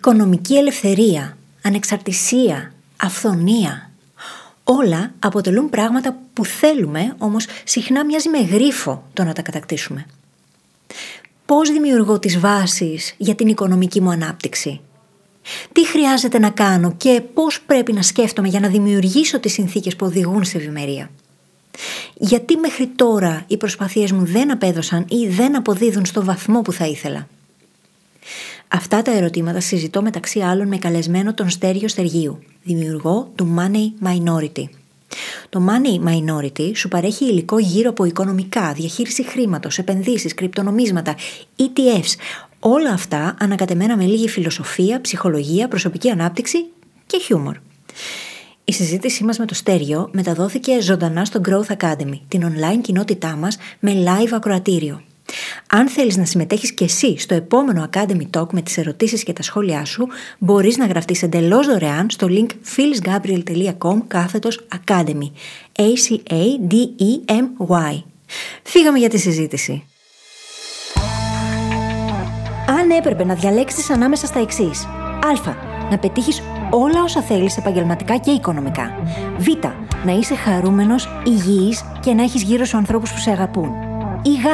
οικονομική 0.00 0.54
ελευθερία, 0.56 1.36
ανεξαρτησία, 1.62 2.72
αυθονία. 2.96 3.90
Όλα 4.64 5.12
αποτελούν 5.18 5.70
πράγματα 5.70 6.16
που 6.32 6.44
θέλουμε, 6.44 7.14
όμως 7.18 7.46
συχνά 7.64 8.04
μοιάζει 8.04 8.28
με 8.28 8.38
γρίφο 8.38 9.04
το 9.12 9.24
να 9.24 9.32
τα 9.32 9.42
κατακτήσουμε. 9.42 10.06
Πώς 11.46 11.70
δημιουργώ 11.70 12.18
τις 12.18 12.38
βάσεις 12.38 13.14
για 13.16 13.34
την 13.34 13.46
οικονομική 13.48 14.00
μου 14.00 14.10
ανάπτυξη; 14.10 14.80
Τι 15.72 15.86
χρειάζεται 15.86 16.38
να 16.38 16.50
κάνω 16.50 16.94
και 16.96 17.22
πώς 17.34 17.60
πρέπει 17.60 17.92
να 17.92 18.02
σκέφτομαι 18.02 18.48
για 18.48 18.60
να 18.60 18.68
δημιουργήσω 18.68 19.40
τις 19.40 19.52
συνθήκες 19.52 19.96
που 19.96 20.06
οδηγούν 20.06 20.44
σε 20.44 20.58
ευημερία; 20.58 21.10
Γιατί 22.14 22.56
μέχρι 22.56 22.86
τώρα 22.86 23.44
οι 23.46 23.56
προσπαθίες 23.56 24.12
μου 24.12 24.24
δεν 24.24 24.50
απέδωσαν 24.50 25.04
ή 25.08 25.28
δεν 25.28 25.56
αποδίδουν 25.56 26.04
στο 26.04 26.24
βαθμό 26.24 26.62
που 26.62 26.72
θα 26.72 26.86
ήθελα; 26.86 27.26
Αυτά 28.72 29.02
τα 29.02 29.16
ερωτήματα 29.16 29.60
συζητώ 29.60 30.02
μεταξύ 30.02 30.40
άλλων 30.40 30.68
με 30.68 30.78
καλεσμένο 30.78 31.34
τον 31.34 31.50
Στέριο 31.50 31.88
Στεργίου, 31.88 32.38
δημιουργό 32.62 33.32
του 33.34 33.54
Money 33.58 34.06
Minority. 34.06 34.64
Το 35.48 35.60
Money 35.68 36.08
Minority 36.08 36.70
σου 36.74 36.88
παρέχει 36.88 37.24
υλικό 37.24 37.58
γύρω 37.58 37.90
από 37.90 38.04
οικονομικά, 38.04 38.72
διαχείριση 38.72 39.24
χρήματος, 39.24 39.78
επενδύσεις, 39.78 40.34
κρυπτονομίσματα, 40.34 41.14
ETFs, 41.56 42.14
όλα 42.60 42.90
αυτά 42.92 43.36
ανακατεμένα 43.38 43.96
με 43.96 44.04
λίγη 44.04 44.28
φιλοσοφία, 44.28 45.00
ψυχολογία, 45.00 45.68
προσωπική 45.68 46.10
ανάπτυξη 46.10 46.64
και 47.06 47.18
χιούμορ. 47.18 47.56
Η 48.64 48.72
συζήτησή 48.72 49.24
μας 49.24 49.38
με 49.38 49.46
το 49.46 49.54
Στέριο 49.54 50.08
μεταδόθηκε 50.12 50.80
ζωντανά 50.80 51.24
στο 51.24 51.40
Growth 51.48 51.76
Academy, 51.76 52.20
την 52.28 52.42
online 52.44 52.80
κοινότητά 52.82 53.36
μας 53.36 53.56
με 53.80 53.92
live 54.04 54.32
ακροατήριο. 54.32 55.02
Αν 55.68 55.88
θέλεις 55.88 56.16
να 56.16 56.24
συμμετέχεις 56.24 56.72
και 56.72 56.84
εσύ 56.84 57.18
στο 57.18 57.34
επόμενο 57.34 57.88
Academy 57.92 58.26
Talk 58.36 58.46
με 58.50 58.62
τις 58.62 58.78
ερωτήσεις 58.78 59.22
και 59.22 59.32
τα 59.32 59.42
σχόλιά 59.42 59.84
σου, 59.84 60.08
μπορείς 60.38 60.76
να 60.76 60.86
γραφτείς 60.86 61.22
εντελώς 61.22 61.66
δωρεάν 61.66 62.10
στο 62.10 62.26
link 62.30 62.48
phyllisgabriel.com 62.76 63.98
κάθετος 64.06 64.66
Academy. 64.86 65.30
A-C-A-D-E-M-Y. 65.76 66.82
Φύγαμε 68.62 68.98
για 68.98 69.08
τη 69.08 69.18
συζήτηση. 69.18 69.84
Αν 72.66 72.90
έπρεπε 72.90 73.24
να 73.24 73.34
διαλέξεις 73.34 73.90
ανάμεσα 73.90 74.26
στα 74.26 74.40
εξής. 74.40 74.84
Α. 74.84 75.54
Να 75.90 75.98
πετύχεις 75.98 76.42
όλα 76.70 77.02
όσα 77.02 77.22
θέλεις 77.22 77.56
επαγγελματικά 77.56 78.16
και 78.16 78.30
οικονομικά. 78.30 78.94
Β. 79.38 79.46
Να 80.04 80.12
είσαι 80.12 80.34
χαρούμενος, 80.34 81.08
υγιής 81.26 81.84
και 82.00 82.12
να 82.12 82.22
έχεις 82.22 82.42
γύρω 82.42 82.64
σου 82.64 82.76
ανθρώπους 82.76 83.12
που 83.12 83.18
σε 83.18 83.30
αγαπούν. 83.30 83.70
Ή 84.22 84.30
Γ 84.34 84.44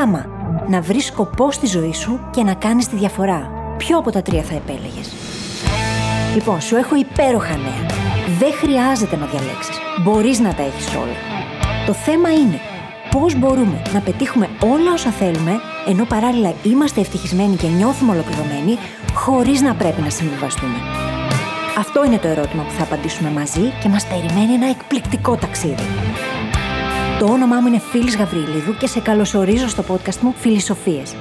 να 0.69 0.81
βρει 0.81 1.01
σκοπό 1.01 1.51
στη 1.51 1.67
ζωή 1.67 1.93
σου 1.93 2.21
και 2.31 2.43
να 2.43 2.55
κάνεις 2.55 2.89
τη 2.89 2.97
διαφορά. 2.97 3.51
Ποιο 3.77 3.99
από 3.99 4.11
τα 4.11 4.23
τρία 4.23 4.43
θα 4.43 4.55
επέλεγες. 4.55 5.13
Λοιπόν, 6.35 6.61
σου 6.61 6.77
έχω 6.77 6.97
υπέροχα 6.97 7.57
νέα. 7.57 7.87
Δεν 8.39 8.53
χρειάζεται 8.53 9.17
να 9.17 9.27
διαλέξεις. 9.27 9.77
Μπορείς 10.03 10.41
να 10.41 10.55
τα 10.55 10.63
έχεις 10.63 10.95
όλα. 10.95 11.17
Το 11.87 11.93
θέμα 11.93 12.33
είναι 12.33 12.61
πώς 13.11 13.39
μπορούμε 13.39 13.83
να 13.93 14.01
πετύχουμε 14.01 14.49
όλα 14.61 14.93
όσα 14.93 15.11
θέλουμε, 15.11 15.53
ενώ 15.89 16.05
παράλληλα 16.05 16.53
είμαστε 16.63 17.01
ευτυχισμένοι 17.01 17.57
και 17.57 17.67
νιώθουμε 17.67 18.13
ολοκληρωμένοι, 18.13 18.79
χωρίς 19.15 19.61
να 19.61 19.75
πρέπει 19.75 20.01
να 20.01 20.11
συμβιβαστούμε. 20.11 20.79
Αυτό 21.79 22.05
είναι 22.05 22.19
το 22.19 22.29
ερώτημα 22.29 22.63
που 22.63 22.73
θα 22.73 22.83
απαντήσουμε 22.83 23.31
μαζί 23.31 23.73
και 23.83 23.89
μας 23.89 24.07
περιμένει 24.07 24.53
ένα 24.53 24.69
εκπληκτικό 24.69 25.37
ταξίδι. 25.37 25.87
Το 27.19 27.25
όνομά 27.25 27.61
μου 27.61 27.67
είναι 27.67 27.79
Φίλης 27.79 28.17
Γαβρίλιδου 28.17 28.77
και 28.77 28.87
σε 28.87 29.01
καλωσορίζω 29.01 29.69
στο 29.69 29.85
podcast 29.89 30.17
μου 30.21 30.33
Φιλισοφίες. 30.33 31.15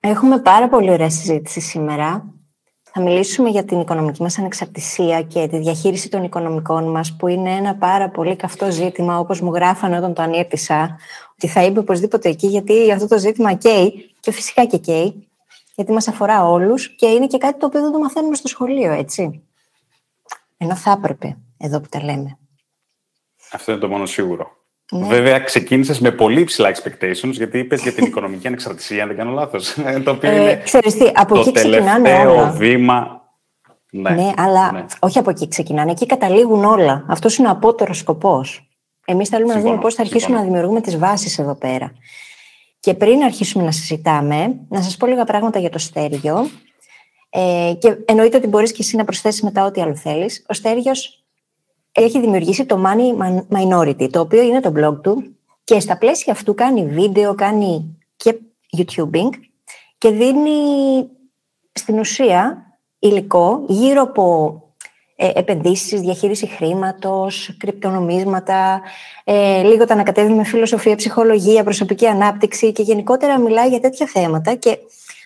Έχουμε 0.00 0.38
πάρα 0.38 0.68
πολύ 0.68 0.90
ωραία 0.90 1.10
συζήτηση 1.10 1.60
σήμερα. 1.60 2.34
Θα 2.82 3.02
μιλήσουμε 3.02 3.48
για 3.48 3.64
την 3.64 3.80
οικονομική 3.80 4.22
μας 4.22 4.38
ανεξαρτησία 4.38 5.22
και 5.22 5.48
τη 5.50 5.58
διαχείριση 5.58 6.08
των 6.08 6.22
οικονομικών 6.22 6.90
μας, 6.90 7.16
που 7.16 7.28
είναι 7.28 7.50
ένα 7.50 7.74
πάρα 7.74 8.08
πολύ 8.08 8.36
καυτό 8.36 8.70
ζήτημα, 8.70 9.18
όπως 9.18 9.40
μου 9.40 9.54
γράφανε 9.54 9.96
όταν 9.96 10.14
το 10.14 10.22
ανήρτησα, 10.22 10.98
ότι 11.32 11.46
θα 11.46 11.64
είπε 11.64 11.78
οπωσδήποτε 11.78 12.28
εκεί, 12.28 12.46
γιατί 12.46 12.92
αυτό 12.92 13.08
το 13.08 13.18
ζήτημα 13.18 13.52
καίει, 13.52 14.14
και 14.20 14.32
φυσικά 14.32 14.64
και 14.64 14.78
καίει, 14.78 15.28
γιατί 15.74 15.92
μας 15.92 16.08
αφορά 16.08 16.44
όλους 16.44 16.94
και 16.94 17.06
είναι 17.06 17.26
και 17.26 17.38
κάτι 17.38 17.58
το 17.58 17.66
οποίο 17.66 17.80
δεν 17.80 17.92
το 17.92 17.98
μαθαίνουμε 17.98 18.34
στο 18.34 18.48
σχολείο, 18.48 18.92
έτσι. 18.92 19.42
Ενώ 20.56 20.76
θα 20.76 20.90
έπρεπε 20.90 21.36
εδώ 21.60 21.80
που 21.80 21.88
τα 21.88 22.04
λέμε. 22.04 22.38
Αυτό 23.52 23.72
είναι 23.72 23.80
το 23.80 23.88
μόνο 23.88 24.06
σίγουρο. 24.06 24.58
Ναι. 24.92 25.06
Βέβαια, 25.06 25.38
ξεκίνησες 25.38 26.00
με 26.00 26.10
πολύ 26.10 26.44
ψηλά 26.44 26.74
expectations, 26.74 27.30
γιατί 27.30 27.58
είπες 27.58 27.82
για 27.82 27.92
την 27.92 28.04
οικονομική 28.08 28.46
ανεξαρτησία, 28.46 29.02
αν 29.02 29.08
δεν 29.08 29.16
κάνω 29.16 29.32
λάθος. 29.32 29.74
το 30.04 30.10
οποίο 30.10 30.30
ε, 30.30 30.40
είναι 30.40 30.60
ξέρεις 30.64 30.94
τι, 30.94 31.10
από 31.14 31.34
το 31.34 31.40
εκεί 31.40 31.52
ξεκινάνε 31.52 32.26
όλα. 32.26 32.50
βήμα. 32.50 33.18
Ναι, 33.92 34.10
ναι 34.10 34.30
αλλά 34.36 34.72
ναι. 34.72 34.84
όχι 34.98 35.18
από 35.18 35.30
εκεί 35.30 35.48
ξεκινάνε. 35.48 35.90
Εκεί 35.90 36.06
καταλήγουν 36.06 36.64
όλα. 36.64 37.04
Αυτός 37.08 37.36
είναι 37.36 37.48
ο 37.48 37.50
απότερος 37.50 37.98
σκοπός. 37.98 38.68
Εμείς 39.04 39.28
θέλουμε 39.28 39.54
να 39.54 39.60
δούμε 39.60 39.78
πώς 39.78 39.94
θα 39.94 40.02
αρχίσουμε 40.02 40.36
να 40.36 40.42
δημιουργούμε 40.42 40.80
τις 40.80 40.98
βάσεις 40.98 41.38
εδώ 41.38 41.54
πέρα. 41.54 41.92
Και 42.80 42.94
πριν 42.94 43.22
αρχίσουμε 43.22 43.64
να 43.64 43.70
συζητάμε, 43.70 44.56
να 44.68 44.82
σας 44.82 44.96
πω 44.96 45.06
λίγα 45.06 45.24
πράγματα 45.24 45.58
για 45.58 45.70
το 45.70 45.78
στέργιο. 45.78 46.50
Ε, 47.30 47.72
και 47.78 47.96
εννοείται 48.04 48.36
ότι 48.36 48.46
μπορείς 48.46 48.72
και 48.72 48.82
εσύ 48.82 48.96
να 48.96 49.04
προσθέσεις 49.04 49.42
μετά 49.42 49.64
ό,τι 49.64 49.80
άλλο 49.80 49.96
θέλεις. 49.96 50.44
Ο 50.48 50.54
στέργιο 50.54 50.92
έχει 51.92 52.20
δημιουργήσει 52.20 52.66
το 52.66 52.82
Money 52.86 53.38
Minority, 53.56 54.10
το 54.10 54.20
οποίο 54.20 54.42
είναι 54.42 54.60
το 54.60 54.72
blog 54.76 55.02
του 55.02 55.36
και 55.64 55.80
στα 55.80 55.98
πλαίσια 55.98 56.32
αυτού 56.32 56.54
κάνει 56.54 56.86
βίντεο, 56.86 57.34
κάνει 57.34 57.98
και 58.16 58.38
YouTubing 58.76 59.30
και 59.98 60.10
δίνει 60.10 60.50
στην 61.72 61.98
ουσία 61.98 62.64
υλικό 62.98 63.64
γύρω 63.68 64.02
από 64.02 64.54
ε, 65.16 65.30
επενδύσεις, 65.34 66.00
διαχείριση 66.00 66.46
χρήματος, 66.46 67.56
κρυπτονομίσματα, 67.58 68.80
ε, 69.24 69.62
λίγο 69.62 69.84
τα 69.84 69.94
ανακατεύει 69.94 70.32
με 70.32 70.44
φιλοσοφία, 70.44 70.96
ψυχολογία, 70.96 71.64
προσωπική 71.64 72.06
ανάπτυξη 72.06 72.72
και 72.72 72.82
γενικότερα 72.82 73.38
μιλάει 73.38 73.68
για 73.68 73.80
τέτοια 73.80 74.06
θέματα 74.06 74.54
και 74.54 74.78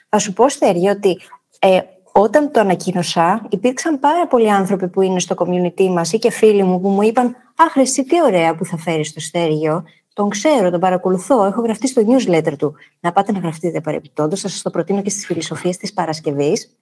θα 0.08 0.18
σου 0.18 0.32
πω, 0.32 0.48
Στέργη, 0.48 0.88
ότι 0.88 1.18
ε, 1.58 1.78
όταν 2.16 2.50
το 2.50 2.60
ανακοίνωσα, 2.60 3.46
υπήρξαν 3.48 3.98
πάρα 3.98 4.26
πολλοί 4.26 4.50
άνθρωποι 4.50 4.88
που 4.88 5.00
είναι 5.00 5.20
στο 5.20 5.34
community 5.38 5.88
μας 5.88 6.12
ή 6.12 6.18
και 6.18 6.30
φίλοι 6.30 6.62
μου 6.62 6.80
που 6.80 6.88
μου 6.88 7.02
είπαν 7.02 7.36
«Αχ, 7.56 7.76
εσύ 7.76 8.04
τι 8.04 8.22
ωραία 8.22 8.54
που 8.54 8.64
θα 8.64 8.76
φέρεις 8.76 9.08
στο 9.08 9.20
στέργιο, 9.20 9.84
τον 10.12 10.28
ξέρω, 10.28 10.70
τον 10.70 10.80
παρακολουθώ, 10.80 11.44
έχω 11.44 11.60
γραφτεί 11.60 11.88
στο 11.88 12.02
newsletter 12.06 12.52
του». 12.58 12.74
Να 13.00 13.12
πάτε 13.12 13.32
να 13.32 13.38
γραφτείτε 13.38 13.80
παρεμπιπτόντως, 13.80 14.40
θα 14.40 14.48
σας 14.48 14.62
το 14.62 14.70
προτείνω 14.70 15.02
και 15.02 15.10
στις 15.10 15.26
φιλοσοφίες 15.26 15.76
της 15.76 15.92
Παρασκευής. 15.92 16.76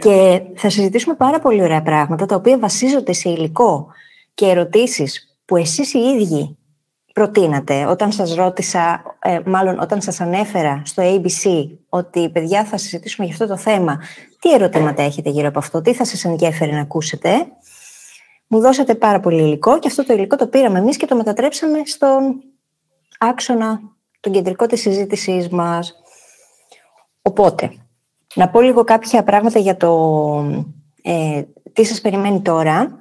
Και 0.00 0.42
θα 0.54 0.70
συζητήσουμε 0.70 1.14
πάρα 1.14 1.38
πολύ 1.38 1.62
ωραία 1.62 1.82
πράγματα, 1.82 2.26
τα 2.26 2.34
οποία 2.34 2.58
βασίζονται 2.58 3.12
σε 3.12 3.30
υλικό 3.30 3.86
και 4.34 4.46
ερωτήσεις 4.46 5.36
που 5.44 5.56
εσείς 5.56 5.94
οι 5.94 5.98
ίδιοι 5.98 6.58
προτείνατε 7.12 7.84
όταν 7.86 8.12
σας 8.12 8.34
ρώτησα, 8.34 9.02
ε, 9.18 9.40
μάλλον 9.46 9.78
όταν 9.78 10.00
σας 10.00 10.20
ανέφερα 10.20 10.82
στο 10.84 11.02
ABC 11.02 11.68
ότι 11.88 12.30
παιδιά 12.30 12.64
θα 12.64 12.76
συζητήσουμε 12.76 13.26
για 13.26 13.34
αυτό 13.34 13.46
το 13.46 13.56
θέμα, 13.56 13.98
τι 14.40 14.52
ερωτήματα 14.52 15.02
έχετε 15.02 15.30
γύρω 15.30 15.48
από 15.48 15.58
αυτό, 15.58 15.80
τι 15.80 15.94
θα 15.94 16.04
σας 16.04 16.24
ενδιαφέρει 16.24 16.72
να 16.72 16.80
ακούσετε; 16.80 17.46
Μου 18.52 18.60
δώσατε 18.60 18.94
πάρα 18.94 19.20
πολύ 19.20 19.42
υλικό 19.42 19.78
και 19.78 19.88
αυτό 19.88 20.04
το 20.04 20.12
υλικό 20.12 20.36
το 20.36 20.46
πήραμε 20.46 20.78
εμείς 20.78 20.96
και 20.96 21.06
το 21.06 21.16
μετατρέψαμε 21.16 21.78
στον 21.84 22.42
άξονα, 23.18 23.80
τον 24.20 24.32
κεντρικό 24.32 24.66
της 24.66 24.80
συζήτησής 24.80 25.48
μας. 25.48 25.94
Οπότε, 27.22 27.70
να 28.34 28.48
πω 28.48 28.60
λίγο 28.60 28.84
κάποια 28.84 29.22
πράγματα 29.22 29.58
για 29.58 29.76
το 29.76 29.92
ε, 31.02 31.42
τι 31.72 31.84
σας 31.84 32.00
περιμένει 32.00 32.40
τώρα 32.40 32.99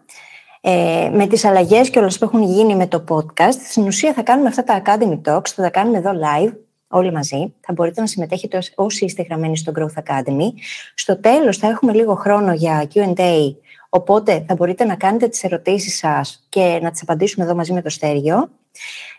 ε, 0.62 1.09
με 1.14 1.28
τις 1.28 1.46
αλλαγές 1.46 1.90
και 1.90 2.00
όλα 2.00 2.08
που 2.20 2.25
έχουν 2.25 2.44
γίνει 2.44 2.75
με 2.75 2.88
το 2.88 3.03
podcast, 3.09 3.58
στην 3.70 3.88
ουσία 3.88 4.14
θα 4.14 4.22
κάνουμε 4.22 4.47
αυτά 4.47 4.64
τα 4.64 4.81
Academy 4.86 5.22
Talks, 5.25 5.50
θα 5.50 5.62
τα 5.62 5.70
κάνουμε 5.70 5.97
εδώ 5.97 6.12
live, 6.12 6.53
όλοι 6.88 7.12
μαζί. 7.12 7.53
Θα 7.59 7.74
μπορείτε 7.74 8.02
να 8.02 8.08
συμμετέχετε 8.08 8.59
όσοι 8.75 9.06
είστε 9.06 9.23
γραμμένοι 9.23 9.58
στο 9.58 9.72
Growth 9.76 10.03
Academy. 10.03 10.52
Στο 10.96 11.20
τέλος 11.20 11.58
θα 11.58 11.67
έχουμε 11.67 11.94
λίγο 11.94 12.16
χρόνο 12.16 12.53
για 12.53 12.88
Q&A, 12.94 13.56
οπότε 13.90 14.46
θα 14.47 14.56
μπορείτε 14.56 14.85
να 14.85 14.96
κάνετε 14.96 15.28
τις 15.28 15.44
ερωτήσεις 15.44 15.97
σας 15.97 16.46
και 16.50 16.79
να 16.82 16.91
τις 16.91 17.02
απαντήσουμε 17.02 17.46
εδώ 17.46 17.55
μαζί 17.55 17.73
με 17.73 17.82
το 17.82 17.90
Στέργιο. 17.90 18.50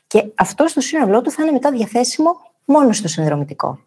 Και 0.07 0.25
αυτό 0.35 0.67
στο 0.69 0.81
σύνολό 0.81 1.21
του 1.21 1.31
θα 1.31 1.43
είναι 1.43 1.53
μετά 1.53 1.71
διαθέσιμο 1.71 2.31
μόνο 2.65 2.93
στο 2.93 3.09
συνδρομητικό. 3.09 3.79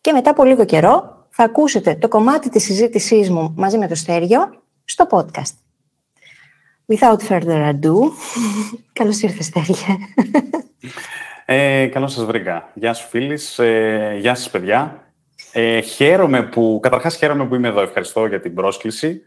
Και 0.00 0.12
μετά 0.12 0.30
από 0.30 0.44
λίγο 0.44 0.64
καιρό 0.64 1.26
θα 1.30 1.44
ακούσετε 1.44 1.94
το 1.94 2.08
κομμάτι 2.08 2.48
της 2.48 2.64
συζήτησής 2.64 3.30
μου 3.30 3.54
μαζί 3.56 3.78
με 3.78 3.88
το 3.88 3.94
Στέργιο 3.94 4.62
στο 4.84 5.06
podcast. 5.10 5.69
Without 6.90 7.22
further 7.28 7.72
ado, 7.72 7.94
καλώς 8.92 9.20
ήρθες 9.22 9.46
Στέργια. 9.46 9.98
Ε, 11.44 11.86
καλώς 11.86 12.12
σας 12.12 12.24
βρήκα. 12.24 12.70
Γεια 12.74 12.92
σου 12.92 13.08
φίλης, 13.08 13.58
ε, 13.58 14.16
γεια 14.20 14.34
σας 14.34 14.50
παιδιά. 14.50 15.04
Ε, 15.52 15.80
χαίρομαι 15.80 16.42
που, 16.42 16.78
καταρχάς 16.82 17.16
χαίρομαι 17.16 17.46
που 17.46 17.54
είμαι 17.54 17.68
εδώ, 17.68 17.80
ευχαριστώ 17.80 18.26
για 18.26 18.40
την 18.40 18.54
πρόσκληση 18.54 19.22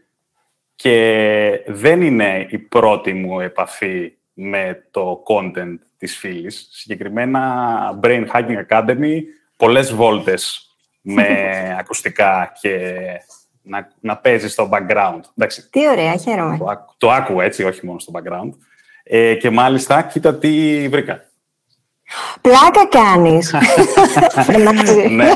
και 0.74 1.64
δεν 1.66 2.02
είναι 2.02 2.46
η 2.50 2.58
πρώτη 2.58 3.12
μου 3.12 3.40
επαφή 3.40 4.12
με 4.32 4.86
το 4.90 5.22
content 5.26 5.78
της 5.96 6.16
φίλης. 6.16 6.68
Συγκεκριμένα 6.70 7.98
Brain 8.02 8.26
Hacking 8.32 8.66
Academy 8.68 9.20
πολλές 9.56 9.94
βόλτες 9.94 10.68
με 11.00 11.26
ακουστικά 11.80 12.52
και 12.60 12.94
να, 13.64 13.88
να 14.00 14.16
παίζεις 14.16 14.52
στο 14.52 14.68
background. 14.72 15.20
Εντάξει, 15.36 15.70
τι 15.70 15.88
ωραία, 15.88 16.16
χαίρομαι. 16.16 16.58
Το, 16.58 16.84
το 16.98 17.10
άκουγα 17.10 17.44
έτσι, 17.44 17.64
όχι 17.64 17.86
μόνο 17.86 17.98
στο 17.98 18.12
background. 18.16 18.50
Ε, 19.02 19.34
και 19.34 19.50
μάλιστα, 19.50 20.02
κοίτα 20.02 20.34
τι 20.34 20.88
βρήκα. 20.88 21.24
Πλάκα 22.40 22.86
κάνεις. 22.88 23.54
ναι. 25.10 25.30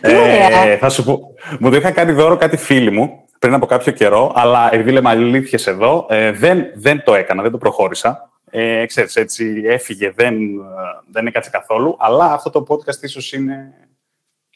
ε, 0.00 0.76
θα 0.76 0.88
σου 0.88 1.04
πω, 1.04 1.20
μου 1.58 1.70
το 1.70 1.76
είχα 1.76 1.90
κάνει 1.90 2.12
δώρο 2.12 2.36
κάτι 2.36 2.56
φίλοι 2.56 2.90
μου 2.90 3.24
πριν 3.38 3.54
από 3.54 3.66
κάποιο 3.66 3.92
καιρό, 3.92 4.32
αλλά 4.34 4.74
επειδή 4.74 4.92
λέμε 4.92 5.08
αλήθειες 5.08 5.66
εδώ, 5.66 6.06
ε, 6.08 6.32
δεν, 6.32 6.64
δεν 6.74 7.02
το 7.04 7.14
έκανα, 7.14 7.42
δεν 7.42 7.50
το 7.50 7.58
προχώρησα. 7.58 8.30
Ε, 8.50 8.86
ξέρεις, 8.86 9.16
έτσι 9.16 9.62
έφυγε, 9.66 10.12
δεν, 10.16 10.36
δεν 11.12 11.26
έκατσε 11.26 11.50
καθόλου, 11.50 11.96
αλλά 11.98 12.32
αυτό 12.32 12.50
το 12.50 12.66
podcast 12.68 13.02
ίσως 13.02 13.32
είναι 13.32 13.72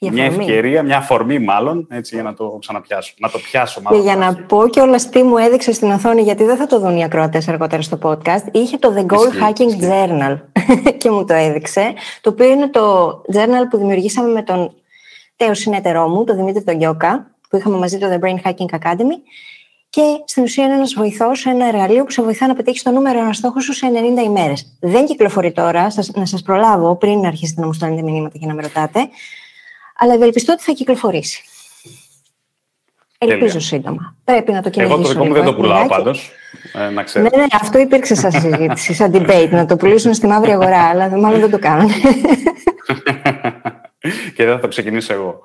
μια 0.08 0.25
ευκαιρία, 0.25 0.82
μια 0.82 0.97
αφορμή 0.97 1.38
μάλλον, 1.38 1.87
έτσι, 1.91 2.14
για 2.14 2.25
να 2.25 2.35
το 2.35 2.56
ξαναπιάσω. 2.61 3.14
Να 3.19 3.31
το 3.31 3.38
πιάσω 3.38 3.81
μάλλον. 3.81 4.00
Και 4.00 4.06
για 4.06 4.17
να 4.17 4.35
πω 4.35 4.69
και 4.69 4.81
όλα 4.81 4.97
τι 5.11 5.23
μου 5.23 5.37
έδειξε 5.37 5.73
στην 5.73 5.91
οθόνη, 5.91 6.23
γιατί 6.23 6.44
δεν 6.44 6.56
θα 6.56 6.67
το 6.67 6.81
δουν 6.81 6.97
οι 6.97 7.05
ακροατές 7.05 7.49
αργότερα 7.49 7.82
στο 7.82 7.99
podcast, 8.02 8.44
είχε 8.52 8.76
το 8.76 8.94
The 8.97 9.12
Goal 9.14 9.43
Hacking 9.43 9.85
Journal 9.85 10.38
και 11.00 11.11
μου 11.11 11.25
το 11.25 11.35
έδειξε, 11.35 11.93
το 12.20 12.31
οποίο 12.31 12.50
είναι 12.50 12.69
το 12.69 13.08
journal 13.32 13.67
που 13.70 13.76
δημιουργήσαμε 13.76 14.32
με 14.32 14.43
τον 14.43 14.75
τέο 15.37 15.55
συνεταιρό 15.55 16.08
μου, 16.08 16.25
τον 16.25 16.37
Δημήτρη 16.37 16.62
τον 16.62 16.79
Γιώκα, 16.79 17.31
που 17.49 17.56
είχαμε 17.56 17.76
μαζί 17.76 17.99
το 17.99 18.06
The 18.11 18.25
Brain 18.25 18.49
Hacking 18.49 18.79
Academy. 18.79 19.17
Και 19.91 20.02
στην 20.25 20.43
ουσία 20.43 20.64
είναι 20.64 20.75
ένας 20.75 20.94
βοηθός, 20.94 21.47
ένα 21.47 21.67
εργαλείο 21.67 22.05
που 22.05 22.11
σε 22.11 22.23
βοηθά 22.23 22.47
να 22.47 22.55
πετύχεις 22.55 22.82
το 22.82 22.91
νούμερο 22.91 23.19
ένα 23.19 23.32
στόχο 23.32 23.61
σου 23.61 23.73
σε 23.73 23.87
90 24.20 24.25
ημέρες. 24.25 24.76
Δεν 24.81 25.06
κυκλοφορεί 25.06 25.52
τώρα, 25.52 25.93
να 26.14 26.25
σας 26.25 26.43
προλάβω 26.43 26.97
πριν 26.97 27.26
αρχίσετε 27.26 27.61
να 27.61 27.67
μου 27.67 27.73
στέλνετε 27.73 28.02
μηνύματα 28.02 28.38
και 28.38 28.47
να 28.47 28.55
με 28.55 28.62
ρωτάτε 28.62 29.08
αλλά 30.00 30.14
ευελπιστώ 30.14 30.52
ότι 30.52 30.62
θα 30.62 30.73
κυκλοφορήσει. 30.73 31.44
Ελπίζω 33.19 33.61
σύντομα. 33.61 34.17
Πρέπει 34.25 34.52
να 34.52 34.62
το 34.62 34.70
κυνηγήσω. 34.70 34.97
Εγώ 34.97 35.06
το 35.06 35.12
δικό 35.12 35.25
μου 35.25 35.32
δεν 35.32 35.44
το 35.44 35.55
πουλάω 35.55 35.87
πάντως. 35.87 36.31
Ε, 36.73 36.79
να 36.79 37.05
Ναι, 37.14 37.29
ναι, 37.37 37.47
αυτό 37.61 37.79
υπήρξε 37.79 38.14
σαν 38.14 38.32
συζήτηση, 38.32 38.94
σαν 38.94 39.12
debate, 39.14 39.49
να 39.50 39.67
το 39.67 39.76
πουλήσουν 39.76 40.14
στη 40.14 40.26
μαύρη 40.26 40.50
αγορά, 40.50 40.82
αλλά 40.88 41.08
μάλλον 41.19 41.41
δεν 41.41 41.50
το 41.50 41.58
κάνουν. 41.58 41.91
και 44.35 44.44
δεν 44.44 44.55
θα 44.55 44.61
το 44.61 44.69
ξεκινήσω 44.69 45.12
εγώ. 45.12 45.41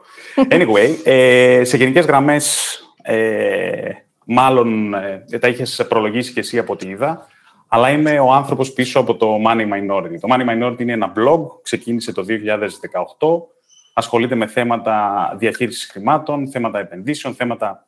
Anyway, 0.50 0.96
ε, 1.04 1.62
σε 1.64 1.78
γενικές 1.78 2.06
γραμμές, 2.06 2.78
ε, 3.02 3.90
μάλλον 4.26 4.94
ε, 4.94 5.40
τα 5.40 5.48
είχες 5.48 5.86
προλογίσει 5.90 6.34
και 6.34 6.40
εσύ 6.40 6.58
από 6.58 6.74
ό,τι 6.74 6.88
είδα, 6.88 7.28
αλλά 7.68 7.90
είμαι 7.90 8.20
ο 8.20 8.32
άνθρωπος 8.32 8.74
πίσω 8.74 9.00
από 9.00 9.16
το 9.16 9.36
Money 9.48 9.62
Minority. 9.74 10.18
Το 10.20 10.28
Money 10.32 10.50
Minority 10.50 10.80
είναι 10.80 10.94
ένα 10.94 11.14
blog, 11.16 11.42
ξεκίνησε 11.62 12.12
το 12.12 12.26
2018 12.28 13.55
ασχολείται 13.98 14.36
με 14.36 14.48
θέματα 14.48 15.36
διαχείρισης 15.38 15.90
χρημάτων, 15.92 16.50
θέματα 16.50 16.80
επενδύσεων, 16.80 17.36
θέματα 17.36 17.88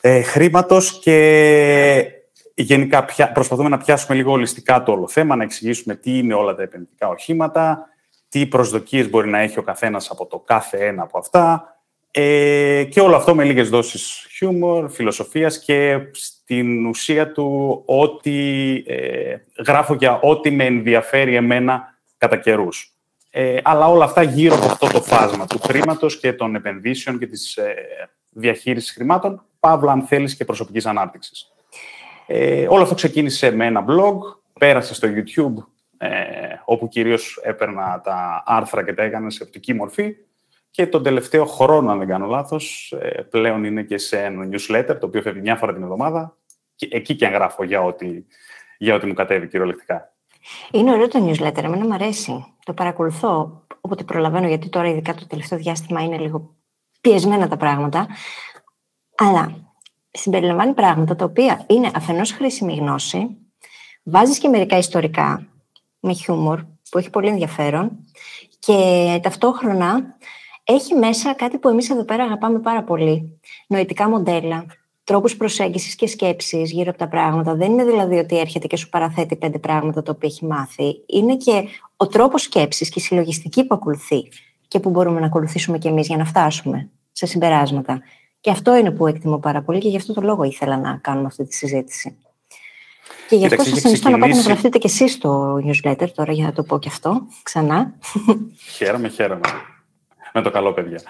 ε, 0.00 0.22
χρήματος 0.22 0.98
και 0.98 2.12
γενικά 2.54 3.04
προσπαθούμε 3.32 3.68
να 3.68 3.78
πιάσουμε 3.78 4.16
λίγο 4.16 4.32
ολιστικά 4.32 4.82
το 4.82 4.92
όλο 4.92 5.08
θέμα, 5.08 5.36
να 5.36 5.42
εξηγήσουμε 5.42 5.94
τι 5.94 6.18
είναι 6.18 6.34
όλα 6.34 6.54
τα 6.54 6.62
επενδυτικά 6.62 7.08
οχήματα, 7.08 7.88
τι 8.28 8.46
προσδοκίες 8.46 9.10
μπορεί 9.10 9.28
να 9.28 9.38
έχει 9.38 9.58
ο 9.58 9.62
καθένας 9.62 10.10
από 10.10 10.26
το 10.26 10.38
κάθε 10.38 10.86
ένα 10.86 11.02
από 11.02 11.18
αυτά 11.18 11.72
ε, 12.10 12.84
και 12.90 13.00
όλο 13.00 13.16
αυτό 13.16 13.34
με 13.34 13.44
λίγες 13.44 13.68
δόσεις 13.68 14.26
χιούμορ, 14.36 14.90
φιλοσοφίας 14.90 15.58
και 15.58 15.98
στην 16.12 16.86
ουσία 16.86 17.32
του 17.32 17.82
ότι 17.86 18.84
ε, 18.86 19.36
γράφω 19.66 19.94
για 19.94 20.20
ό,τι 20.20 20.50
με 20.50 20.64
ενδιαφέρει 20.64 21.34
εμένα 21.34 21.98
κατά 22.18 22.36
καιρούς. 22.36 22.97
Ε, 23.40 23.60
αλλά 23.64 23.88
όλα 23.88 24.04
αυτά 24.04 24.22
γύρω 24.22 24.54
από 24.54 24.64
αυτό 24.64 24.86
το 24.86 25.02
φάσμα 25.02 25.46
του 25.46 25.58
χρήματος 25.58 26.18
και 26.18 26.32
των 26.32 26.54
επενδύσεων 26.54 27.18
και 27.18 27.26
της 27.26 27.56
ε, 27.56 27.74
διαχείρισης 28.30 28.92
χρημάτων, 28.92 29.44
παύλα 29.60 29.92
αν 29.92 30.02
θέλεις 30.02 30.36
και 30.36 30.44
προσωπικής 30.44 30.86
ανάπτυξης. 30.86 31.52
Ε, 32.26 32.66
όλο 32.68 32.82
αυτό 32.82 32.94
ξεκίνησε 32.94 33.50
με 33.50 33.66
ένα 33.66 33.84
blog, 33.88 34.18
πέρασε 34.58 34.94
στο 34.94 35.08
YouTube, 35.08 35.64
ε, 35.98 36.08
όπου 36.64 36.88
κυρίως 36.88 37.40
έπαιρνα 37.42 38.00
τα 38.04 38.42
άρθρα 38.46 38.84
και 38.84 38.92
τα 38.92 39.02
έκανα 39.02 39.30
σε 39.30 39.42
οπτική 39.42 39.74
μορφή 39.74 40.16
και 40.70 40.86
τον 40.86 41.02
τελευταίο 41.02 41.44
χρόνο, 41.44 41.90
αν 41.90 41.98
δεν 41.98 42.08
κάνω 42.08 42.26
λάθος, 42.26 42.94
ε, 43.00 43.22
πλέον 43.22 43.64
είναι 43.64 43.82
και 43.82 43.98
σε 43.98 44.18
ένα 44.22 44.48
newsletter, 44.52 44.96
το 45.00 45.06
οποίο 45.06 45.22
φεύγει 45.22 45.40
μια 45.40 45.56
φορά 45.56 45.72
την 45.72 45.82
εβδομάδα 45.82 46.36
και 46.74 46.88
εκεί 46.90 47.14
και 47.14 47.26
εγγράφω 47.26 47.64
για 47.64 47.82
ό,τι, 47.82 48.24
για 48.78 48.94
ό,τι 48.94 49.06
μου 49.06 49.14
κατέβει 49.14 49.48
κυριολεκτικά. 49.48 50.12
Είναι 50.70 50.92
ωραίο 50.92 51.08
το 51.08 51.26
newsletter, 51.26 51.62
εμένα 51.62 51.86
μου 51.86 51.94
αρέσει. 51.94 52.44
Το 52.64 52.72
παρακολουθώ 52.72 53.62
όποτε 53.80 54.04
προλαβαίνω, 54.04 54.48
γιατί 54.48 54.68
τώρα 54.68 54.88
ειδικά 54.88 55.14
το 55.14 55.26
τελευταίο 55.26 55.58
διάστημα 55.58 56.02
είναι 56.02 56.18
λίγο 56.18 56.54
πιεσμένα 57.00 57.48
τα 57.48 57.56
πράγματα. 57.56 58.06
Αλλά 59.16 59.54
συμπεριλαμβάνει 60.10 60.74
πράγματα 60.74 61.16
τα 61.16 61.24
οποία 61.24 61.64
είναι 61.66 61.90
αφενός 61.94 62.32
χρήσιμη 62.32 62.74
γνώση, 62.74 63.36
βάζεις 64.02 64.38
και 64.38 64.48
μερικά 64.48 64.78
ιστορικά 64.78 65.46
με 66.00 66.12
χιούμορ 66.12 66.60
που 66.90 66.98
έχει 66.98 67.10
πολύ 67.10 67.28
ενδιαφέρον 67.28 67.90
και 68.58 69.20
ταυτόχρονα 69.22 70.16
έχει 70.64 70.94
μέσα 70.94 71.34
κάτι 71.34 71.58
που 71.58 71.68
εμείς 71.68 71.90
εδώ 71.90 72.04
πέρα 72.04 72.24
αγαπάμε 72.24 72.58
πάρα 72.58 72.82
πολύ. 72.84 73.40
Νοητικά 73.68 74.08
μοντέλα, 74.08 74.66
τρόπους 75.08 75.36
προσέγγισης 75.36 75.94
και 75.94 76.06
σκέψης 76.06 76.70
γύρω 76.70 76.90
από 76.90 76.98
τα 76.98 77.08
πράγματα. 77.08 77.54
Δεν 77.54 77.70
είναι 77.70 77.84
δηλαδή 77.84 78.18
ότι 78.18 78.38
έρχεται 78.38 78.66
και 78.66 78.76
σου 78.76 78.88
παραθέτει 78.88 79.36
πέντε 79.36 79.58
πράγματα 79.58 80.02
το 80.02 80.10
οποίο 80.10 80.28
έχει 80.28 80.44
μάθει. 80.44 81.02
Είναι 81.06 81.36
και 81.36 81.64
ο 81.96 82.06
τρόπος 82.06 82.42
σκέψης 82.42 82.88
και 82.88 82.98
η 82.98 83.02
συλλογιστική 83.02 83.64
που 83.64 83.74
ακολουθεί 83.74 84.28
και 84.68 84.80
που 84.80 84.90
μπορούμε 84.90 85.20
να 85.20 85.26
ακολουθήσουμε 85.26 85.78
κι 85.78 85.88
εμείς 85.88 86.06
για 86.06 86.16
να 86.16 86.24
φτάσουμε 86.24 86.88
σε 87.12 87.26
συμπεράσματα. 87.26 88.02
Και 88.40 88.50
αυτό 88.50 88.76
είναι 88.76 88.90
που 88.90 89.06
εκτιμώ 89.06 89.38
πάρα 89.38 89.62
πολύ 89.62 89.78
και 89.78 89.88
γι' 89.88 89.96
αυτό 89.96 90.12
το 90.12 90.20
λόγο 90.20 90.42
ήθελα 90.42 90.76
να 90.78 90.96
κάνουμε 90.96 91.26
αυτή 91.26 91.44
τη 91.44 91.54
συζήτηση. 91.54 92.16
Και 93.28 93.36
γι' 93.36 93.46
αυτό 93.46 93.62
σας 93.62 93.80
συνιστώ 93.80 94.10
να 94.10 94.18
πάτε 94.18 94.34
να 94.34 94.40
γραφτείτε 94.40 94.78
κι 94.78 94.86
εσείς 94.86 95.12
στο 95.12 95.60
newsletter, 95.64 96.10
τώρα 96.14 96.32
για 96.32 96.44
να 96.44 96.52
το 96.52 96.62
πω 96.62 96.78
κι 96.78 96.88
αυτό 96.88 97.26
ξανά. 97.42 97.94
Χαίρομαι, 98.76 99.08
χαίρομαι. 99.08 99.48
Με 100.32 100.42
το 100.42 100.50
καλό, 100.50 100.72
παιδιά 100.72 101.00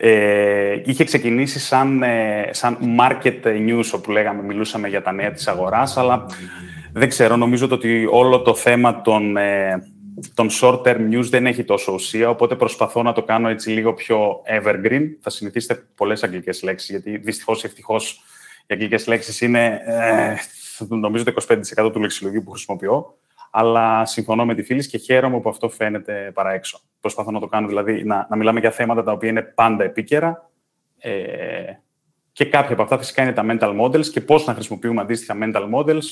ε, 0.00 0.80
είχε 0.84 1.04
ξεκινήσει 1.04 1.58
σαν, 1.58 2.02
ε, 2.02 2.48
σαν 2.50 2.78
market 2.98 3.44
news, 3.44 3.84
όπου 3.94 4.10
λέγαμε, 4.10 4.42
μιλούσαμε 4.42 4.88
για 4.88 5.02
τα 5.02 5.12
νέα 5.12 5.30
της 5.30 5.48
αγοράς, 5.48 5.96
αλλά 5.96 6.26
δεν 6.92 7.08
ξέρω, 7.08 7.36
νομίζω 7.36 7.68
ότι 7.70 8.08
όλο 8.10 8.42
το 8.42 8.54
θέμα 8.54 9.00
των, 9.00 9.36
ε, 9.36 9.82
των 10.34 10.48
short-term 10.60 11.08
news 11.10 11.24
δεν 11.24 11.46
έχει 11.46 11.64
τόσο 11.64 11.92
ουσία, 11.92 12.28
οπότε 12.28 12.54
προσπαθώ 12.54 13.02
να 13.02 13.12
το 13.12 13.22
κάνω 13.22 13.48
έτσι 13.48 13.70
λίγο 13.70 13.94
πιο 13.94 14.42
evergreen. 14.62 15.02
Θα 15.20 15.30
συνηθίσετε 15.30 15.86
πολλές 15.94 16.22
αγγλικές 16.22 16.62
λέξεις, 16.62 16.90
γιατί 16.90 17.16
δυστυχώς 17.16 17.62
ή 17.62 17.66
ευτυχώς 17.66 18.22
οι 18.66 18.74
αγγλικές 18.74 19.06
λέξεις 19.06 19.40
είναι, 19.40 19.80
ε, 19.86 20.34
νομίζω, 20.88 21.24
το 21.24 21.30
25% 21.30 21.92
του 21.92 22.00
λεξιλογίου 22.00 22.42
που 22.42 22.50
χρησιμοποιώ 22.50 23.18
αλλά 23.58 24.04
συμφωνώ 24.04 24.46
με 24.46 24.54
τη 24.54 24.62
φίλη 24.62 24.86
και 24.86 24.98
χαίρομαι 24.98 25.40
που 25.40 25.48
αυτό 25.48 25.68
φαίνεται 25.68 26.30
παρά 26.34 26.52
έξω. 26.52 26.80
Προσπαθώ 27.00 27.30
να 27.30 27.40
το 27.40 27.46
κάνω, 27.46 27.68
δηλαδή 27.68 28.04
να, 28.04 28.26
να 28.30 28.36
μιλάμε 28.36 28.60
για 28.60 28.70
θέματα 28.70 29.02
τα 29.02 29.12
οποία 29.12 29.28
είναι 29.28 29.42
πάντα 29.42 29.84
επίκαιρα 29.84 30.50
ε, 30.98 31.72
και 32.32 32.44
κάποια 32.44 32.72
από 32.72 32.82
αυτά 32.82 32.98
φυσικά 32.98 33.22
είναι 33.22 33.32
τα 33.32 33.44
mental 33.46 33.80
models 33.80 34.06
και 34.06 34.20
πώς 34.20 34.46
να 34.46 34.54
χρησιμοποιούμε 34.54 35.00
αντίστοιχα 35.00 35.36
mental 35.42 35.74
models 35.74 36.04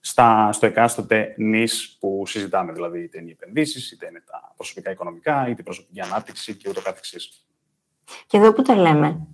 στα, 0.00 0.52
στο 0.52 0.66
εκάστοτε 0.66 1.34
νης 1.36 1.96
που 2.00 2.22
συζητάμε, 2.26 2.72
δηλαδή 2.72 3.02
είτε 3.02 3.18
είναι 3.18 3.28
οι 3.28 3.36
επενδύσεις, 3.40 3.92
είτε 3.92 4.06
είναι 4.06 4.22
τα 4.30 4.52
προσωπικά 4.56 4.90
οικονομικά, 4.90 5.48
είτε 5.48 5.60
η 5.60 5.64
προσωπική 5.64 6.00
ανάπτυξη 6.00 6.56
και 6.56 6.68
ούτω 6.68 6.80
καθεξής. 6.80 7.46
Και 8.26 8.36
εδώ 8.36 8.52
που 8.52 8.62
τα 8.62 8.76
λέμε, 8.76 9.26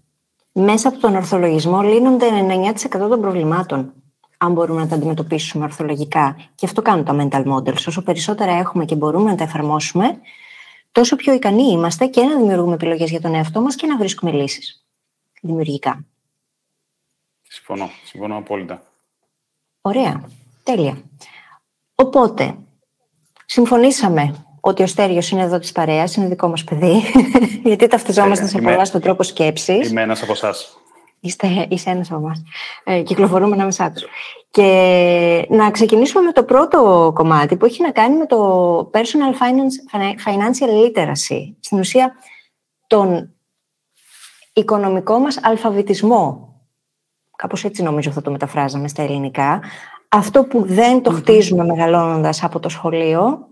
μέσα 0.52 0.88
από 0.88 0.98
τον 0.98 1.14
ορθολογισμό 1.16 1.82
λύνονται 1.82 2.26
99% 2.74 2.88
των 2.90 3.20
προβλημάτων 3.20 3.92
αν 4.38 4.52
μπορούμε 4.52 4.80
να 4.80 4.88
τα 4.88 4.94
αντιμετωπίσουμε 4.94 5.64
ορθολογικά. 5.64 6.36
Και 6.54 6.66
αυτό 6.66 6.82
κάνουν 6.82 7.04
τα 7.04 7.16
mental 7.18 7.44
models. 7.52 7.86
Όσο 7.86 8.02
περισσότερα 8.02 8.52
έχουμε 8.52 8.84
και 8.84 8.94
μπορούμε 8.94 9.30
να 9.30 9.36
τα 9.36 9.44
εφαρμόσουμε, 9.44 10.20
τόσο 10.92 11.16
πιο 11.16 11.32
ικανοί 11.32 11.70
είμαστε 11.70 12.06
και 12.06 12.22
να 12.22 12.36
δημιουργούμε 12.36 12.74
επιλογές 12.74 13.10
για 13.10 13.20
τον 13.20 13.34
εαυτό 13.34 13.60
μας 13.60 13.74
και 13.74 13.86
να 13.86 13.96
βρίσκουμε 13.96 14.32
λύσεις. 14.32 14.86
Δημιουργικά. 15.42 16.04
Συμφωνώ. 17.42 17.90
Συμφωνώ 18.04 18.36
απόλυτα. 18.36 18.82
Ωραία. 19.80 20.24
Τέλεια. 20.62 21.02
Οπότε, 21.94 22.56
συμφωνήσαμε 23.46 24.44
ότι 24.60 24.82
ο 24.82 24.86
Στέριος 24.86 25.30
είναι 25.30 25.42
εδώ 25.42 25.58
της 25.58 25.72
παρέας, 25.72 26.16
είναι 26.16 26.28
δικό 26.28 26.48
μας 26.48 26.64
παιδί, 26.64 27.02
γιατί 27.68 27.86
ταυτιζόμαστε 27.86 28.46
σε 28.46 28.60
πολλά 28.60 28.84
στον 28.84 29.00
τρόπο 29.00 29.22
σκέψης. 29.22 29.90
Είμαι 29.90 30.02
ένας 30.02 30.22
από 30.22 30.32
εσάς. 30.32 30.78
Είστε, 31.20 31.66
είσαι 31.68 31.90
ένας 31.90 32.10
από 32.10 32.20
εμάς. 32.20 32.42
Ε, 32.84 33.02
κυκλοφορούμε 33.02 33.54
ανάμεσά 33.54 33.90
τους. 33.90 34.04
Και 34.50 35.46
να 35.48 35.70
ξεκινήσουμε 35.70 36.22
με 36.22 36.32
το 36.32 36.44
πρώτο 36.44 37.10
κομμάτι 37.14 37.56
που 37.56 37.64
έχει 37.64 37.82
να 37.82 37.90
κάνει 37.90 38.16
με 38.16 38.26
το 38.26 38.90
personal 38.94 39.32
finance, 39.32 39.98
financial 40.26 40.68
literacy. 40.68 41.54
Στην 41.60 41.78
ουσία, 41.78 42.14
τον 42.86 43.32
οικονομικό 44.52 45.18
μας 45.18 45.38
αλφαβητισμό. 45.42 46.52
Κάπως 47.36 47.64
έτσι 47.64 47.82
νομίζω 47.82 48.10
θα 48.10 48.22
το 48.22 48.30
μεταφράζαμε 48.30 48.88
στα 48.88 49.02
ελληνικά. 49.02 49.62
Αυτό 50.08 50.44
που 50.44 50.64
δεν 50.66 51.02
το 51.02 51.10
χτίζουμε 51.10 51.64
μεγαλώνοντας 51.64 52.42
από 52.44 52.60
το 52.60 52.68
σχολείο, 52.68 53.48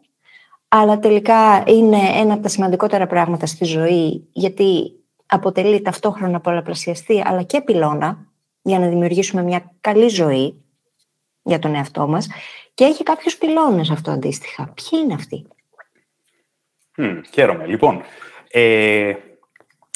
αλλά 0.69 0.99
τελικά 0.99 1.63
είναι 1.67 1.99
ένα 2.15 2.33
από 2.33 2.43
τα 2.43 2.49
σημαντικότερα 2.49 3.07
πράγματα 3.07 3.47
στη 3.47 3.65
ζωή, 3.65 4.29
γιατί 4.33 4.96
αποτελεί 5.27 5.83
ταυτόχρονα 5.83 6.41
πολλαπλασιαστή, 6.41 7.23
αλλά 7.25 7.43
και 7.43 7.61
πυλώνα, 7.61 8.27
για 8.63 8.79
να 8.79 8.89
δημιουργήσουμε 8.89 9.43
μια 9.43 9.73
καλή 9.81 10.09
ζωή 10.09 10.65
για 11.43 11.59
τον 11.59 11.75
εαυτό 11.75 12.07
μας 12.07 12.29
και 12.75 12.85
έχει 12.85 13.03
κάποιους 13.03 13.37
πυλώνες 13.37 13.91
αυτό 13.91 14.11
αντίστοιχα. 14.11 14.65
Ποιοι 14.75 15.01
είναι 15.05 15.15
αυτοί; 15.15 15.47
Mm, 16.99 17.21
χαίρομαι. 17.33 17.67
Λοιπόν, 17.67 18.03
ε, 18.51 19.15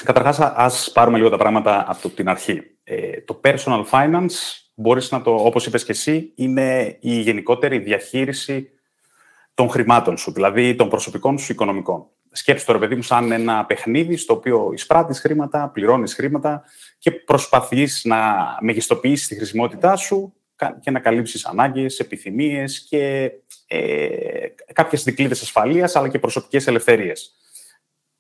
καταρχάς 0.04 0.40
ας 0.40 0.92
πάρουμε 0.92 1.16
λίγο 1.16 1.30
τα 1.30 1.36
πράγματα 1.36 1.84
από 1.88 2.08
την 2.08 2.28
αρχή. 2.28 2.62
Ε, 2.84 3.20
το 3.20 3.40
personal 3.44 3.84
finance, 3.90 4.60
μπορείς 4.74 5.10
να 5.10 5.22
το, 5.22 5.34
όπως 5.34 5.66
είπες 5.66 5.84
και 5.84 5.92
εσύ, 5.92 6.32
είναι 6.34 6.96
η 7.00 7.20
γενικότερη 7.20 7.78
διαχείριση 7.78 8.70
των 9.54 9.68
χρημάτων 9.68 10.16
σου, 10.16 10.32
δηλαδή 10.32 10.74
των 10.74 10.88
προσωπικών 10.88 11.38
σου 11.38 11.52
οικονομικών. 11.52 12.06
Σκέψτε 12.32 12.72
το 12.72 12.78
ρε 12.78 12.78
παιδί 12.78 12.94
μου 12.94 13.02
σαν 13.02 13.32
ένα 13.32 13.64
παιχνίδι 13.64 14.16
στο 14.16 14.32
οποίο 14.32 14.70
εισπράττεις 14.72 15.20
χρήματα, 15.20 15.68
πληρώνεις 15.68 16.14
χρήματα 16.14 16.62
και 16.98 17.10
προσπαθείς 17.10 18.04
να 18.04 18.18
μεγιστοποιήσεις 18.60 19.26
τη 19.26 19.36
χρησιμότητά 19.36 19.96
σου 19.96 20.34
και 20.80 20.90
να 20.90 21.00
καλύψεις 21.00 21.46
ανάγκες, 21.46 21.98
επιθυμίες 21.98 22.86
και 22.88 23.30
ε, 23.66 24.46
κάποιες 24.72 25.02
δικλείδες 25.02 25.42
ασφαλείας 25.42 25.96
αλλά 25.96 26.08
και 26.08 26.18
προσωπικές 26.18 26.66
ελευθερίες. 26.66 27.34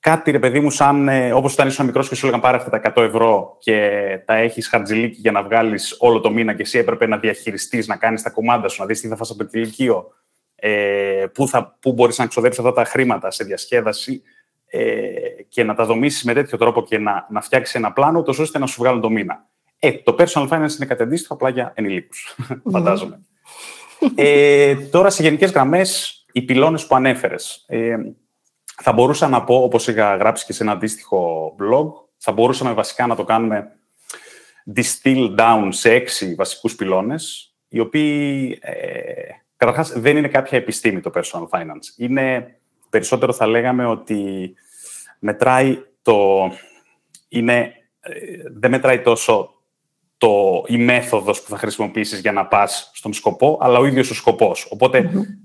Κάτι, 0.00 0.30
ρε 0.30 0.38
παιδί 0.38 0.60
μου, 0.60 0.70
σαν 0.70 1.08
ε, 1.08 1.32
όπως 1.32 1.52
όταν 1.52 1.68
ήσουν 1.68 1.86
μικρός 1.86 2.08
και 2.08 2.14
σου 2.14 2.26
έλεγαν 2.26 2.42
πάρε 2.42 2.56
αυτά 2.56 2.80
τα 2.80 2.92
100 2.94 3.02
ευρώ 3.02 3.56
και 3.58 4.00
τα 4.24 4.34
έχεις 4.34 4.68
χαρτζηλίκι 4.68 5.20
για 5.20 5.32
να 5.32 5.42
βγάλεις 5.42 5.96
όλο 5.98 6.20
το 6.20 6.30
μήνα 6.30 6.54
και 6.54 6.62
εσύ 6.62 6.78
έπρεπε 6.78 7.06
να 7.06 7.18
διαχειριστείς, 7.18 7.86
να 7.86 7.96
κάνεις 7.96 8.22
τα 8.22 8.30
κουμάντα 8.30 8.68
σου, 8.68 8.80
να 8.80 8.86
δεις 8.86 9.00
τι 9.00 9.08
θα 9.08 9.16
φας 9.16 9.30
από 9.30 9.38
το 9.38 9.44
κηλικείο, 9.44 10.12
ε, 10.60 11.26
πού, 11.34 11.48
θα, 11.48 11.76
πού 11.80 11.92
μπορείς 11.92 12.18
να 12.18 12.26
ξοδέψεις 12.26 12.64
αυτά 12.64 12.72
τα 12.72 12.84
χρήματα 12.84 13.30
σε 13.30 13.44
διασκέδαση 13.44 14.22
ε, 14.66 15.10
και 15.48 15.64
να 15.64 15.74
τα 15.74 15.84
δομήσεις 15.84 16.24
με 16.24 16.34
τέτοιο 16.34 16.58
τρόπο 16.58 16.82
και 16.82 16.98
να, 16.98 17.26
να 17.30 17.40
φτιάξεις 17.40 17.74
ένα 17.74 17.92
πλάνο, 17.92 18.22
τόσο 18.22 18.42
ώστε 18.42 18.58
να 18.58 18.66
σου 18.66 18.82
βγάλουν 18.82 19.00
το 19.00 19.10
μήνα. 19.10 19.46
Ε, 19.78 19.92
το 19.92 20.16
personal 20.18 20.48
finance 20.48 20.74
είναι 20.76 20.86
κάτι 20.86 21.02
αντίστοιχο 21.02 21.34
απλά 21.34 21.48
για 21.48 21.72
ενηλίκους, 21.74 22.36
φαντάζομαι. 22.70 23.20
ε, 24.14 24.74
τώρα, 24.74 25.10
σε 25.10 25.22
γενικές 25.22 25.50
γραμμές, 25.50 26.24
οι 26.32 26.42
πυλώνες 26.42 26.86
που 26.86 26.94
ανέφερες. 26.94 27.64
Ε, 27.68 27.96
θα 28.82 28.92
μπορούσα 28.92 29.28
να 29.28 29.44
πω, 29.44 29.62
όπως 29.62 29.88
είχα 29.88 30.16
γράψει 30.16 30.44
και 30.44 30.52
σε 30.52 30.62
ένα 30.62 30.72
αντίστοιχο 30.72 31.52
blog, 31.60 31.88
θα 32.16 32.32
μπορούσαμε 32.32 32.72
βασικά 32.72 33.06
να 33.06 33.16
το 33.16 33.24
κάνουμε 33.24 33.72
distill 34.74 35.38
down 35.38 35.68
σε 35.68 35.92
έξι 35.92 36.34
βασικούς 36.34 36.74
πυλώνες, 36.74 37.54
οι 37.68 37.80
οποίοι 37.80 38.58
ε, 38.60 38.72
Καταρχάς, 39.60 39.92
δεν 40.00 40.16
είναι 40.16 40.28
κάποια 40.28 40.58
επιστήμη 40.58 41.00
το 41.00 41.10
personal 41.14 41.48
finance. 41.48 41.96
Είναι 41.96 42.56
περισσότερο 42.90 43.32
θα 43.32 43.46
λέγαμε 43.46 43.86
ότι 43.86 44.54
μετράει 45.18 45.78
το... 46.02 46.50
Είναι, 47.28 47.72
ε, 48.00 48.12
δεν 48.58 48.70
μετράει 48.70 49.00
τόσο 49.00 49.54
το, 50.18 50.64
η 50.66 50.76
μέθοδος 50.78 51.42
που 51.42 51.50
θα 51.50 51.56
χρησιμοποιήσεις 51.56 52.20
για 52.20 52.32
να 52.32 52.46
πας 52.46 52.90
στον 52.94 53.12
σκοπό, 53.12 53.58
αλλά 53.60 53.78
ο 53.78 53.84
ίδιος 53.84 54.10
ο 54.10 54.14
σκοπός. 54.14 54.72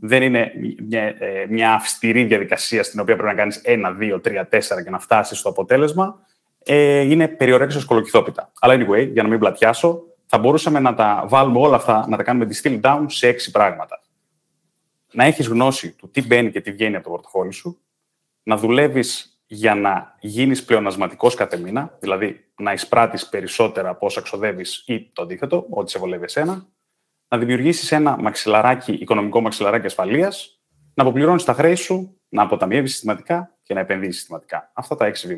δεν 0.02 0.24
είναι 0.24 0.52
μια, 0.88 1.02
ε, 1.02 1.46
μια 1.50 1.74
αυστηρή 1.74 2.24
διαδικασία 2.24 2.84
στην 2.84 3.00
οποία 3.00 3.16
πρέπει 3.16 3.30
να 3.30 3.38
κάνεις 3.38 3.62
ένα, 3.64 3.92
δύο, 3.92 4.20
τρία, 4.20 4.48
τέσσερα 4.48 4.82
για 4.82 4.92
να 4.92 5.00
φτάσεις 5.00 5.40
στο 5.40 5.50
αποτέλεσμα. 5.50 6.20
Ε, 6.64 7.00
είναι 7.00 7.28
περιορέξεις 7.28 7.86
κολοκυθόπιτα. 7.86 8.52
Αλλά 8.60 8.74
anyway, 8.74 9.10
για 9.12 9.24
να 9.24 9.30
μην 9.30 9.40
πλατιάσω, 9.40 10.02
θα 10.26 10.38
μπορούσαμε 10.38 10.80
να 10.80 10.94
τα 10.94 11.24
βάλουμε 11.28 11.60
όλα 11.60 11.76
αυτά, 11.76 12.06
να 12.10 12.18
τα 12.18 12.24
κάνουμε 12.24 12.48
distill 12.52 12.82
down 12.82 13.06
σε 13.08 13.28
έξι 13.28 13.52
πράγματα 13.52 14.00
να 15.16 15.24
έχεις 15.24 15.48
γνώση 15.48 15.92
του 15.92 16.10
τι 16.10 16.26
μπαίνει 16.26 16.52
και 16.52 16.62
τι 16.62 16.72
βγαίνει 16.72 16.96
από 16.96 17.04
το 17.04 17.10
πορτοφόλι 17.10 17.52
σου, 17.54 17.80
να 18.44 18.58
δουλεύεις 18.58 19.40
για 19.48 19.76
να 19.76 20.16
γίνεις 20.20 20.66
πλεονασματικός 20.66 21.36
κάθε 21.36 21.58
μήνα, 21.58 21.98
δηλαδή 22.00 22.46
να 22.58 22.74
εισπράττεις 22.74 23.30
περισσότερα 23.30 23.90
από 23.90 24.06
όσα 24.06 24.22
ξοδεύεις 24.22 24.84
ή 24.88 25.12
το 25.14 25.22
αντίθετο, 25.22 25.66
ό,τι 25.70 25.92
σε 25.92 26.00
βολεύει 26.00 26.24
εσένα, 26.24 26.68
να 27.28 27.38
δημιουργήσεις 27.38 27.92
ένα 27.92 28.18
μαξιλαράκι, 28.18 28.94
οικονομικό 28.94 29.42
μαξιλαράκι 29.42 29.86
ασφαλείας, 29.86 30.60
να 30.94 31.04
αποπληρώνεις 31.04 31.44
τα 31.44 31.54
χρέη 31.54 31.76
σου, 31.76 32.20
να 32.30 32.42
αποταμιεύεις 32.44 32.92
συστηματικά 32.92 33.58
και 33.64 33.74
να 33.74 33.80
επενδύσεις 33.80 34.16
συστηματικά. 34.16 34.72
Αυτά 34.74 34.96
τα 34.96 35.06
έξι 35.06 35.38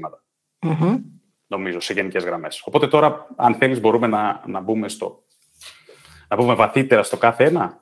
Νομίζω, 1.48 1.80
σε 1.80 1.94
γενικές 1.94 2.24
γραμμές. 2.24 2.62
Οπότε 2.66 2.88
τώρα, 2.88 3.28
αν 3.36 3.56
θέλεις, 3.56 3.80
μπορούμε 3.80 4.08
να, 4.08 4.44
να 4.46 4.60
μπούμε 4.60 4.90
στο... 4.90 5.24
Να 6.28 6.38
πούμε 6.38 6.54
βαθύτερα 6.54 7.04
στο 7.04 7.18
κάθε 7.18 7.44
ένα. 7.44 7.82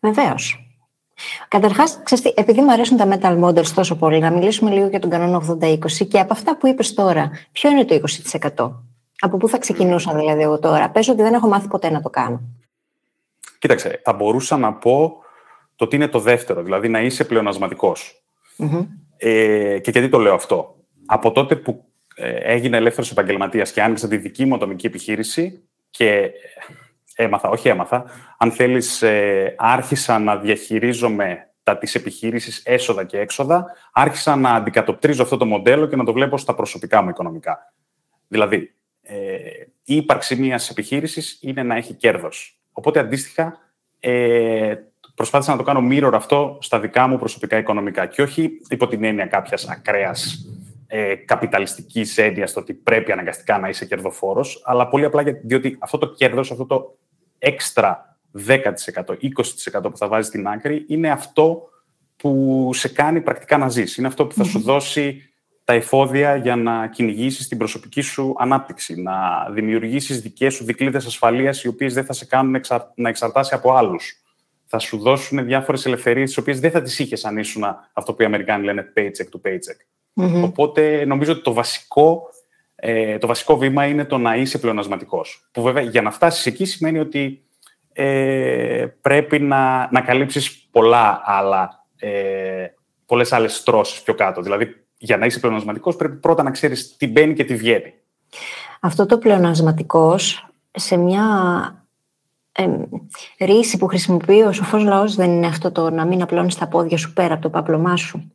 Βεβαίως. 0.00 0.63
Καταρχάς, 1.48 2.02
επειδή 2.34 2.60
μου 2.60 2.72
αρέσουν 2.72 2.96
τα 2.96 3.08
metal 3.10 3.44
models 3.44 3.66
τόσο 3.66 3.96
πολύ, 3.96 4.18
να 4.18 4.30
μιλήσουμε 4.30 4.70
λίγο 4.70 4.86
για 4.86 5.00
τον 5.00 5.10
κανόνα 5.10 5.58
80-20 5.60 6.06
και 6.08 6.18
από 6.18 6.32
αυτά 6.32 6.56
που 6.56 6.66
είπες 6.66 6.94
τώρα, 6.94 7.30
ποιο 7.52 7.70
είναι 7.70 7.84
το 7.84 8.00
20%? 8.54 8.72
Από 9.18 9.36
πού 9.36 9.48
θα 9.48 9.58
ξεκινούσα 9.58 10.14
δηλαδή 10.14 10.42
εγώ 10.42 10.58
τώρα; 10.58 10.90
Πες 10.90 11.08
ότι 11.08 11.22
δεν 11.22 11.34
έχω 11.34 11.48
μάθει 11.48 11.68
ποτέ 11.68 11.90
να 11.90 12.00
το 12.00 12.10
κάνω. 12.10 12.40
Κοίταξε, 13.58 14.00
θα 14.04 14.12
μπορούσα 14.12 14.56
να 14.56 14.72
πω 14.72 15.16
το 15.76 15.86
τι 15.86 15.96
είναι 15.96 16.08
το 16.08 16.18
δεύτερο, 16.18 16.62
δηλαδή 16.62 16.88
να 16.88 17.00
είσαι 17.00 17.26
Ε, 19.16 19.78
και 19.78 19.90
γιατί 19.90 20.08
το 20.08 20.18
λέω 20.18 20.34
αυτό; 20.34 20.76
Από 21.06 21.32
τότε 21.32 21.56
που 21.56 21.84
ε, 22.14 22.34
έγινε 22.34 22.76
ελεύθερος 22.76 23.10
επαγγελματίας 23.10 23.72
και 23.72 23.82
άνοιξα 23.82 24.08
τη 24.08 24.16
δική 24.16 24.44
μου 24.44 24.54
ατομική 24.54 24.86
επιχείρηση 24.86 25.62
και 25.90 26.30
έμαθα, 27.14 27.48
όχι 27.48 27.68
έμαθα, 27.68 28.04
αν 28.38 28.52
θέλεις, 28.52 29.02
ε, 29.02 29.54
άρχισα 29.58 30.18
να 30.18 30.36
διαχειρίζομαι 30.36 31.48
τα 31.62 31.78
της 31.78 31.94
επιχείρησης 31.94 32.62
έσοδα 32.64 33.04
και 33.04 33.18
έξοδα, 33.18 33.66
άρχισα 33.92 34.36
να 34.36 34.50
αντικατοπτρίζω 34.50 35.22
αυτό 35.22 35.36
το 35.36 35.46
μοντέλο 35.46 35.86
και 35.86 35.96
να 35.96 36.04
το 36.04 36.12
βλέπω 36.12 36.38
στα 36.38 36.54
προσωπικά 36.54 37.02
μου 37.02 37.08
οικονομικά. 37.08 37.72
Δηλαδή, 38.28 38.74
ε, 39.02 39.16
η 39.84 39.96
ύπαρξη 39.96 40.36
μιας 40.36 40.70
επιχείρησης 40.70 41.38
είναι 41.42 41.62
να 41.62 41.76
έχει 41.76 41.94
κέρδος. 41.94 42.60
Οπότε, 42.72 42.98
αντίστοιχα, 42.98 43.58
ε, 44.00 44.74
προσπάθησα 45.14 45.50
να 45.50 45.56
το 45.56 45.62
κάνω 45.62 45.88
mirror 45.90 46.12
αυτό 46.14 46.58
στα 46.60 46.80
δικά 46.80 47.06
μου 47.06 47.18
προσωπικά 47.18 47.58
οικονομικά 47.58 48.06
και 48.06 48.22
όχι 48.22 48.50
υπό 48.68 48.86
την 48.86 49.04
έννοια 49.04 49.26
κάποιας 49.26 49.68
ακραίας 49.68 50.46
ε, 50.86 51.14
καπιταλιστικής 51.14 52.18
έννοιας 52.18 52.50
στο 52.50 52.60
ότι 52.60 52.74
πρέπει 52.74 53.12
αναγκαστικά 53.12 53.58
να 53.58 53.68
είσαι 53.68 53.86
κερδοφόρος, 53.86 54.62
αλλά 54.64 54.88
πολύ 54.88 55.04
απλά 55.04 55.22
διότι 55.42 55.76
αυτό 55.80 55.98
το 55.98 56.06
κέρδος, 56.06 56.50
αυτό 56.50 56.66
το 56.66 56.96
έξτρα 57.44 58.18
10%, 58.46 58.58
20% 59.06 59.90
που 59.90 59.96
θα 59.96 60.08
βάζεις 60.08 60.26
στην 60.26 60.48
άκρη, 60.48 60.84
είναι 60.88 61.10
αυτό 61.10 61.68
που 62.16 62.70
σε 62.74 62.88
κάνει 62.88 63.20
πρακτικά 63.20 63.58
να 63.58 63.68
ζεις. 63.68 63.96
Είναι 63.96 64.06
αυτό 64.06 64.26
που 64.26 64.34
θα 64.34 64.44
σου 64.44 64.60
δώσει 64.60 65.22
τα 65.64 65.72
εφόδια 65.72 66.36
για 66.36 66.56
να 66.56 66.88
κυνηγήσεις 66.88 67.48
την 67.48 67.58
προσωπική 67.58 68.00
σου 68.00 68.34
ανάπτυξη, 68.38 69.02
να 69.02 69.12
δημιουργήσεις 69.50 70.20
δικές 70.20 70.54
σου 70.54 70.64
δικλείδες 70.64 71.06
ασφαλείας 71.06 71.64
οι 71.64 71.68
οποίες 71.68 71.94
δεν 71.94 72.04
θα 72.04 72.12
σε 72.12 72.24
κάνουν 72.24 72.60
να 72.94 73.08
εξαρτάσει 73.08 73.54
από 73.54 73.72
άλλους. 73.72 74.22
Θα 74.66 74.78
σου 74.78 74.98
δώσουν 74.98 75.44
διάφορες 75.44 75.86
ελευθερίες 75.86 76.28
τις 76.28 76.38
οποίες 76.38 76.60
δεν 76.60 76.70
θα 76.70 76.82
τις 76.82 76.98
είχες 76.98 77.24
αν 77.24 77.36
ήσουν 77.36 77.64
αυτό 77.92 78.14
που 78.14 78.22
οι 78.22 78.24
Αμερικάνοι 78.24 78.64
λένε 78.64 78.92
paycheck 78.96 79.28
to 79.36 79.48
paycheck. 79.48 79.78
Οπότε 80.42 81.04
νομίζω 81.04 81.32
ότι 81.32 81.42
το 81.42 81.52
βασικό, 81.52 82.28
ε, 82.86 83.18
το 83.18 83.26
βασικό 83.26 83.56
βήμα 83.56 83.86
είναι 83.86 84.04
το 84.04 84.18
να 84.18 84.36
είσαι 84.36 84.58
πλεονασματικός. 84.58 85.48
Που 85.52 85.62
βέβαια 85.62 85.82
για 85.82 86.02
να 86.02 86.10
φτάσεις 86.10 86.46
εκεί 86.46 86.64
σημαίνει 86.64 86.98
ότι 86.98 87.44
ε, 87.92 88.86
πρέπει 89.00 89.38
να, 89.38 89.88
να 89.92 90.00
καλύψεις 90.00 90.68
πολλά 90.70 91.22
άλλα, 91.24 91.86
ε, 91.96 92.66
πολλές 93.06 93.32
άλλες 93.32 93.54
στρώσεις 93.54 94.02
πιο 94.02 94.14
κάτω. 94.14 94.42
Δηλαδή 94.42 94.86
για 94.96 95.16
να 95.16 95.26
είσαι 95.26 95.40
πλεονασματικός 95.40 95.96
πρέπει 95.96 96.16
πρώτα 96.16 96.42
να 96.42 96.50
ξέρεις 96.50 96.96
τι 96.96 97.06
μπαίνει 97.08 97.34
και 97.34 97.44
τι 97.44 97.56
βγαίνει. 97.56 97.94
Αυτό 98.80 99.06
το 99.06 99.18
πλεονασματικός 99.18 100.48
σε 100.70 100.96
μια 100.96 101.26
ε, 102.52 102.68
ρίση 103.38 103.76
που 103.76 103.86
χρησιμοποιεί 103.86 104.42
ο 104.42 104.52
σοφός 104.52 104.82
λαός 104.82 105.14
δεν 105.14 105.30
είναι 105.30 105.46
αυτό 105.46 105.72
το 105.72 105.90
να 105.90 106.04
μην 106.04 106.22
απλώνεις 106.22 106.54
τα 106.54 106.68
πόδια 106.68 106.96
σου 106.96 107.12
πέρα 107.12 107.34
από 107.34 107.42
το 107.42 107.50
πάπλωμά 107.50 107.96
σου 107.96 108.32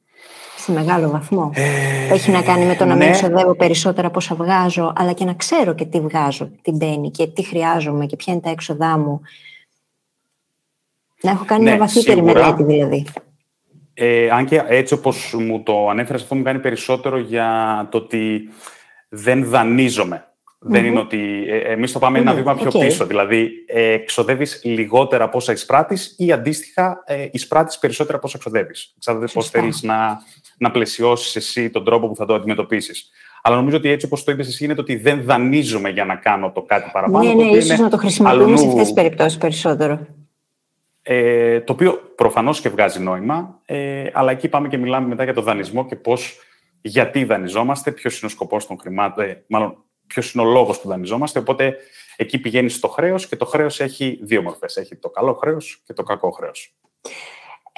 σε 0.69 0.79
μεγάλο 0.79 1.09
βαθμό. 1.09 1.51
Ε, 1.53 2.13
Έχει 2.13 2.31
να 2.31 2.41
κάνει 2.41 2.65
με 2.65 2.75
το 2.75 2.85
να 2.85 2.95
ναι. 2.95 3.05
μην 3.05 3.13
ξοδεύω 3.13 3.55
περισσότερα 3.55 4.07
από 4.07 4.17
όσα 4.17 4.35
βγάζω, 4.35 4.93
αλλά 4.95 5.13
και 5.13 5.25
να 5.25 5.33
ξέρω 5.33 5.73
και 5.73 5.85
τι 5.85 5.99
βγάζω, 5.99 6.51
τι 6.61 6.71
μπαίνει 6.71 7.11
και 7.11 7.27
τι 7.27 7.43
χρειάζομαι 7.43 8.05
και 8.05 8.15
ποια 8.15 8.33
είναι 8.33 8.41
τα 8.41 8.49
έξοδά 8.49 8.97
μου. 8.97 9.21
Να 11.21 11.31
έχω 11.31 11.45
κάνει 11.45 11.63
ναι, 11.63 11.69
μια 11.69 11.79
βαθύτερη 11.79 12.21
μελέτη 12.21 12.63
δηλαδή. 12.63 13.05
Ε, 13.93 14.29
αν 14.29 14.45
και 14.45 14.63
έτσι 14.67 14.93
όπως 14.93 15.35
μου 15.38 15.63
το 15.63 15.89
ανέφερες, 15.89 16.21
αυτό 16.21 16.35
μου 16.35 16.43
κάνει 16.43 16.59
περισσότερο 16.59 17.17
για 17.17 17.88
το 17.91 17.97
ότι 17.97 18.49
δεν 19.09 19.45
δανείζομαι. 19.45 20.23
Δεν 20.61 20.85
είναι 20.85 20.99
ότι. 20.99 21.45
Ε, 21.47 21.57
Εμείς 21.57 21.91
το 21.91 21.99
πάμε 21.99 22.19
ένα 22.19 22.33
βήμα 22.33 22.55
πιο 22.55 22.79
πίσω. 22.79 23.05
Δηλαδή, 23.05 23.51
ε, 23.67 23.91
εξοδεύει 23.91 24.47
λιγότερα 24.63 25.23
από 25.23 25.38
όσα 25.38 25.51
εισπράττεις 25.51 26.15
ή 26.17 26.31
αντίστοιχα 26.31 27.03
ε, 27.05 27.27
εισπράττεις 27.31 27.79
περισσότερα 27.79 28.17
από 28.17 28.27
όσα 28.27 28.38
εξοδεύει. 28.38 28.73
Εξαρτάται 28.97 29.31
πώς 29.33 29.49
θέλεις 29.49 29.83
να, 29.83 30.21
να 30.60 30.72
πλαισιώσεις 30.72 31.36
εσύ 31.36 31.70
τον 31.70 31.84
τρόπο 31.86 32.08
που 32.08 32.16
θα 32.16 32.25
το 32.25 32.34
αντιμετωπίσεις. 32.34 33.10
Αλλά 33.42 33.56
νομίζω 33.56 33.78
ότι 33.78 33.89
έτσι 33.89 34.06
όπως 34.06 34.24
το 34.24 34.32
είπες 34.32 34.48
εσύ 34.48 34.63
είναι 34.63 34.75
το 34.75 34.82
ότι 34.82 34.96
δεν 34.96 35.24
δανείζομαι 35.24 35.89
για 35.89 36.06
να 36.06 36.16
κάνω 36.16 36.51
το 36.51 36.62
κάτι 36.62 36.89
παραπάνω. 36.94 37.34
Ναι, 37.34 37.44
ναι, 37.44 37.58
ίσως 37.58 37.80
να 37.80 37.89
το 37.89 37.98
χρησιμοποιούμε 37.98 38.58
σε 38.58 38.68
αυτές 38.68 38.84
τις 38.84 38.94
περιπτώσεις 38.94 39.38
περισσότερο. 39.38 40.08
ε, 41.01 41.62
το 41.62 41.74
οποίο 41.74 41.94
προφανώς 42.16 42.62
και 42.62 42.70
βγάζει 42.70 43.00
νόημα, 43.00 43.60
ε, 43.66 44.10
αλλά 44.13 44.32
εκεί 44.32 44.48
πάμε 44.48 44.68
και 44.68 44.78
μιλάμε 44.78 45.08
μετά 45.08 45.24
για 45.24 45.34
το 45.34 45.42
δανεισμό 45.42 45.86
και 45.86 45.96
πώς, 45.96 46.39
γιατί 46.82 47.24
δανειζόμαστε, 47.24 47.92
ποιος 47.92 48.18
είναι 48.18 48.25
ο 48.25 48.30
σκοπός 48.30 48.68
των 48.68 48.80
χρημάτων, 48.80 49.24
ε, 49.24 49.44
μάλλον 49.48 49.84
ποιος 50.08 50.34
είναι 50.34 50.44
ο 50.44 50.51
λόγος 50.51 50.82
που 50.82 50.88
δανειζόμαστε, 50.88 51.39
οπότε 51.39 51.78
εκεί 52.18 52.39
πηγαίνει 52.39 52.70
στο 52.70 52.88
χρέος 52.88 53.28
και 53.28 53.36
το 53.36 53.46
χρέος 53.46 53.80
έχει 53.80 54.20
δύο 54.22 54.42
μορφές. 54.42 54.78
Έχει 54.78 54.96
το 54.96 55.10
καλό 55.10 55.34
χρέος 55.34 55.82
και 55.86 55.94
το 55.94 56.04
κακό 56.04 56.32
χρέος. 56.32 56.74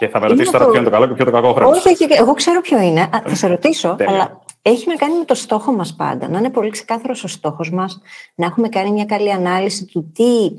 Και 0.02 0.08
θα 0.08 0.20
με 0.20 0.28
ρωτήσεις 0.28 0.52
τώρα 0.52 0.66
ποιο 0.66 0.76
είναι 0.76 0.84
το 0.84 0.90
καλό 0.90 1.08
και 1.08 1.14
ποιο 1.14 1.24
είναι 1.24 1.32
το 1.32 1.42
κακό 1.42 1.54
χρέο. 1.54 1.70
Όχι, 1.70 2.08
εγώ 2.10 2.34
ξέρω 2.34 2.62
ποιο 2.62 2.82
είναι. 2.82 3.10
Θα 3.26 3.36
σε 3.36 3.48
ρωτήσω, 3.48 3.96
αλλά 4.08 4.42
έχει 4.62 4.88
να 4.88 4.96
κάνει 4.96 5.18
με 5.18 5.26
το 5.26 5.36
στόχο 5.36 5.72
μας 5.72 5.96
πάντα. 5.96 6.30
Να 6.30 6.38
είναι 6.38 6.50
πολύ 6.50 6.70
ξεκάθαρος 6.70 7.24
ο 7.24 7.28
στόχος 7.28 7.72
μας, 7.72 8.02
να 8.36 8.46
έχουμε 8.46 8.70
κάνει 8.70 8.92
μια 8.92 9.06
καλή 9.06 9.32
ανάλυση 9.32 9.86
του 9.86 10.12
τι 10.12 10.52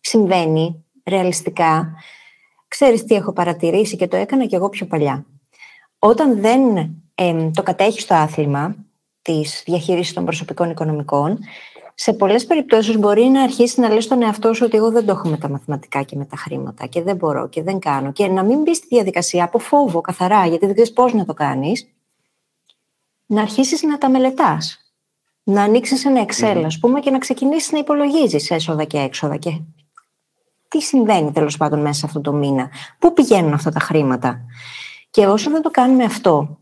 συμβαίνει 0.00 0.84
ρεαλιστικά. 1.06 1.94
Ξέρεις 2.68 3.04
τι 3.04 3.14
έχω 3.14 3.32
παρατηρήσει 3.32 3.96
και 3.96 4.08
το 4.08 4.16
έκανα 4.16 4.46
και 4.46 4.56
εγώ 4.56 4.68
πιο 4.68 4.86
παλιά. 4.86 5.24
Όταν 5.98 6.40
δεν 6.40 6.60
το 7.54 7.62
κατέχεις 7.62 8.06
το 8.06 8.14
άθλημα 8.14 8.76
της 9.22 9.62
διαχείρισης 9.66 10.14
των 10.14 10.24
προσωπικών 10.24 10.70
οικονομικών, 10.70 11.38
σε 11.98 12.12
πολλές 12.12 12.46
περιπτώσεις 12.46 12.98
μπορεί 12.98 13.24
να 13.24 13.42
αρχίσει 13.42 13.80
να 13.80 13.88
λες 13.88 14.04
στον 14.04 14.22
εαυτό 14.22 14.54
σου 14.54 14.64
ότι 14.66 14.76
εγώ 14.76 14.90
δεν 14.90 15.06
το 15.06 15.12
έχω 15.12 15.28
με 15.28 15.36
τα 15.36 15.48
μαθηματικά 15.48 16.02
και 16.02 16.16
με 16.16 16.24
τα 16.24 16.36
χρήματα 16.36 16.86
και 16.86 17.02
δεν 17.02 17.16
μπορώ 17.16 17.48
και 17.48 17.62
δεν 17.62 17.78
κάνω 17.78 18.12
και 18.12 18.26
να 18.28 18.42
μην 18.42 18.62
μπεις 18.62 18.76
στη 18.76 18.86
διαδικασία 18.90 19.44
από 19.44 19.58
φόβο 19.58 20.00
καθαρά 20.00 20.46
γιατί 20.46 20.64
δεν 20.64 20.74
ξέρεις 20.74 20.92
πώς 20.92 21.12
να 21.12 21.24
το 21.24 21.34
κάνεις 21.34 21.86
να 23.26 23.40
αρχίσεις 23.40 23.82
να 23.82 23.98
τα 23.98 24.10
μελετάς 24.10 24.80
να 25.42 25.62
ανοίξεις 25.62 26.04
ένα 26.04 26.24
Excel 26.26 26.56
mm-hmm. 26.56 26.68
πούμε 26.80 27.00
και 27.00 27.10
να 27.10 27.18
ξεκινήσεις 27.18 27.72
να 27.72 27.78
υπολογίζεις 27.78 28.50
έσοδα 28.50 28.84
και 28.84 28.98
έξοδα 28.98 29.36
και 29.36 29.60
τι 30.68 30.80
συμβαίνει 30.80 31.32
τέλος 31.32 31.56
πάντων 31.56 31.80
μέσα 31.80 31.98
σε 31.98 32.06
αυτό 32.06 32.20
το 32.20 32.32
μήνα, 32.32 32.70
πού 32.98 33.12
πηγαίνουν 33.12 33.52
αυτά 33.52 33.70
τα 33.70 33.80
χρήματα. 33.80 34.40
Και 35.10 35.26
όσο 35.26 35.50
δεν 35.50 35.62
το 35.62 35.70
κάνουμε 35.70 36.04
αυτό, 36.04 36.58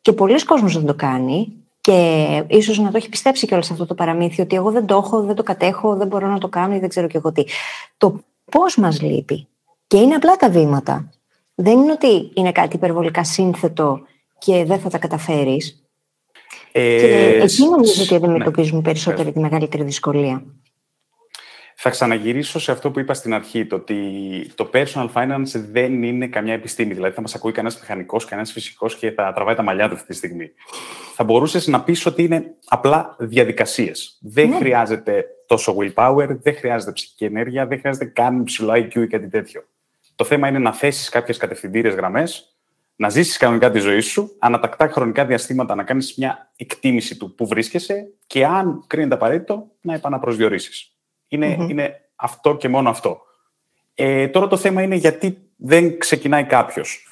και 0.00 0.12
πολλοί 0.12 0.44
κόσμοι 0.44 0.70
δεν 0.70 0.86
το 0.86 0.94
κάνει, 0.94 1.52
και 1.86 2.44
ίσως 2.48 2.78
να 2.78 2.90
το 2.90 2.96
έχει 2.96 3.08
πιστέψει 3.08 3.46
κιόλας 3.46 3.70
αυτό 3.70 3.86
το 3.86 3.94
παραμύθι, 3.94 4.42
ότι 4.42 4.56
εγώ 4.56 4.70
δεν 4.70 4.86
το 4.86 4.96
έχω, 4.96 5.22
δεν 5.22 5.34
το 5.34 5.42
κατέχω, 5.42 5.96
δεν 5.96 6.06
μπορώ 6.06 6.26
να 6.26 6.38
το 6.38 6.48
κάνω 6.48 6.74
ή 6.74 6.78
δεν 6.78 6.88
ξέρω 6.88 7.06
κι 7.06 7.16
εγώ 7.16 7.32
τι. 7.32 7.44
Το 7.96 8.20
πώς 8.50 8.76
μας 8.76 9.00
λείπει. 9.02 9.48
Και 9.86 9.96
είναι 9.96 10.14
απλά 10.14 10.36
τα 10.36 10.50
βήματα. 10.50 11.10
Δεν 11.54 11.78
είναι 11.78 11.92
ότι 11.92 12.30
είναι 12.34 12.52
κάτι 12.52 12.76
υπερβολικά 12.76 13.24
σύνθετο 13.24 14.00
και 14.38 14.64
δεν 14.64 14.78
θα 14.78 14.88
τα 14.88 14.98
καταφέρεις. 14.98 15.82
Ε, 16.72 16.98
και 16.98 17.40
εκεί 17.42 17.68
νομίζω 17.68 18.02
ότι 18.02 18.14
αντιμετωπίζουμε 18.14 18.76
ναι. 18.76 18.82
περισσότερη 18.82 19.32
τη 19.32 19.38
μεγαλύτερη 19.38 19.82
δυσκολία. 19.82 20.44
Θα 21.78 21.90
ξαναγυρίσω 21.90 22.58
σε 22.58 22.72
αυτό 22.72 22.90
που 22.90 22.98
είπα 22.98 23.14
στην 23.14 23.34
αρχή, 23.34 23.66
το 23.66 23.76
ότι 23.76 23.96
το 24.54 24.70
personal 24.72 25.08
finance 25.12 25.64
δεν 25.70 26.02
είναι 26.02 26.26
καμιά 26.26 26.52
επιστήμη. 26.52 26.94
Δηλαδή, 26.94 27.14
θα 27.14 27.20
μας 27.20 27.34
ακούει 27.34 27.52
κανένας 27.52 27.80
μηχανικός, 27.80 28.24
κανένας 28.24 28.52
φυσικός 28.52 28.96
και 28.96 29.10
θα 29.10 29.32
τραβάει 29.32 29.54
τα 29.54 29.62
μαλλιά 29.62 29.88
του 29.88 29.94
αυτή 29.94 30.06
τη 30.06 30.14
στιγμή. 30.14 30.50
Θα 31.14 31.24
μπορούσες 31.24 31.66
να 31.66 31.82
πεις 31.82 32.06
ότι 32.06 32.22
είναι 32.22 32.54
απλά 32.66 33.16
διαδικασίες. 33.18 34.18
Δεν 34.20 34.48
ναι. 34.48 34.56
χρειάζεται 34.56 35.24
τόσο 35.46 35.76
willpower, 35.78 36.26
δεν 36.42 36.56
χρειάζεται 36.56 36.92
ψυχική 36.92 37.24
ενέργεια, 37.24 37.66
δεν 37.66 37.78
χρειάζεται 37.78 38.04
καν 38.04 38.44
ψηλό 38.44 38.72
IQ 38.72 38.94
ή 38.94 39.06
κάτι 39.06 39.28
τέτοιο. 39.28 39.64
Το 40.14 40.24
θέμα 40.24 40.48
είναι 40.48 40.58
να 40.58 40.72
θέσεις 40.72 41.08
κάποιες 41.08 41.36
κατευθυντήριες 41.36 41.94
γραμμές, 41.94 42.56
να 42.96 43.08
ζήσεις 43.08 43.36
κανονικά 43.36 43.70
τη 43.70 43.78
ζωή 43.78 44.00
σου, 44.00 44.36
ανατακτά 44.38 44.88
χρονικά 44.88 45.24
διαστήματα 45.26 45.74
να 45.74 45.82
κάνεις 45.82 46.14
μια 46.16 46.52
εκτίμηση 46.56 47.16
του 47.16 47.34
που 47.34 47.46
βρίσκεσαι 47.46 48.12
και 48.26 48.46
αν 48.46 48.84
κρίνεται 48.86 49.14
απαραίτητο 49.14 49.66
να 49.80 49.94
επαναπροσδιορίσεις. 49.94 50.95
Είναι, 51.28 51.56
είναι 51.68 52.00
αυτό 52.16 52.56
και 52.56 52.68
μόνο 52.68 52.88
αυτό. 52.88 53.20
Ε, 53.94 54.28
τώρα 54.28 54.46
το 54.46 54.56
θέμα 54.56 54.82
είναι 54.82 54.94
γιατί 54.94 55.38
δεν 55.56 55.98
ξεκινάει 55.98 56.44
κάποιος. 56.44 57.06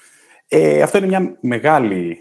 Ε, 0.48 0.82
αυτό 0.82 0.98
είναι 0.98 1.06
μια 1.06 1.36
μεγάλη 1.40 2.18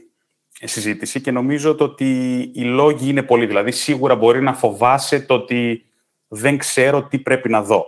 συζήτηση 0.50 1.21
και 1.21 1.31
νομίζω 1.31 1.75
το 1.75 1.83
ότι 1.83 2.39
οι 2.53 2.62
λόγοι 2.62 3.09
είναι 3.09 3.23
πολλοί. 3.23 3.45
Δηλαδή, 3.45 3.71
σίγουρα 3.71 4.15
μπορεί 4.15 4.41
να 4.41 4.53
φοβάσαι 4.53 5.19
το 5.19 5.33
ότι 5.33 5.85
δεν 6.27 6.57
ξέρω 6.57 7.03
τι 7.03 7.19
πρέπει 7.19 7.49
να 7.49 7.63
δω. 7.63 7.86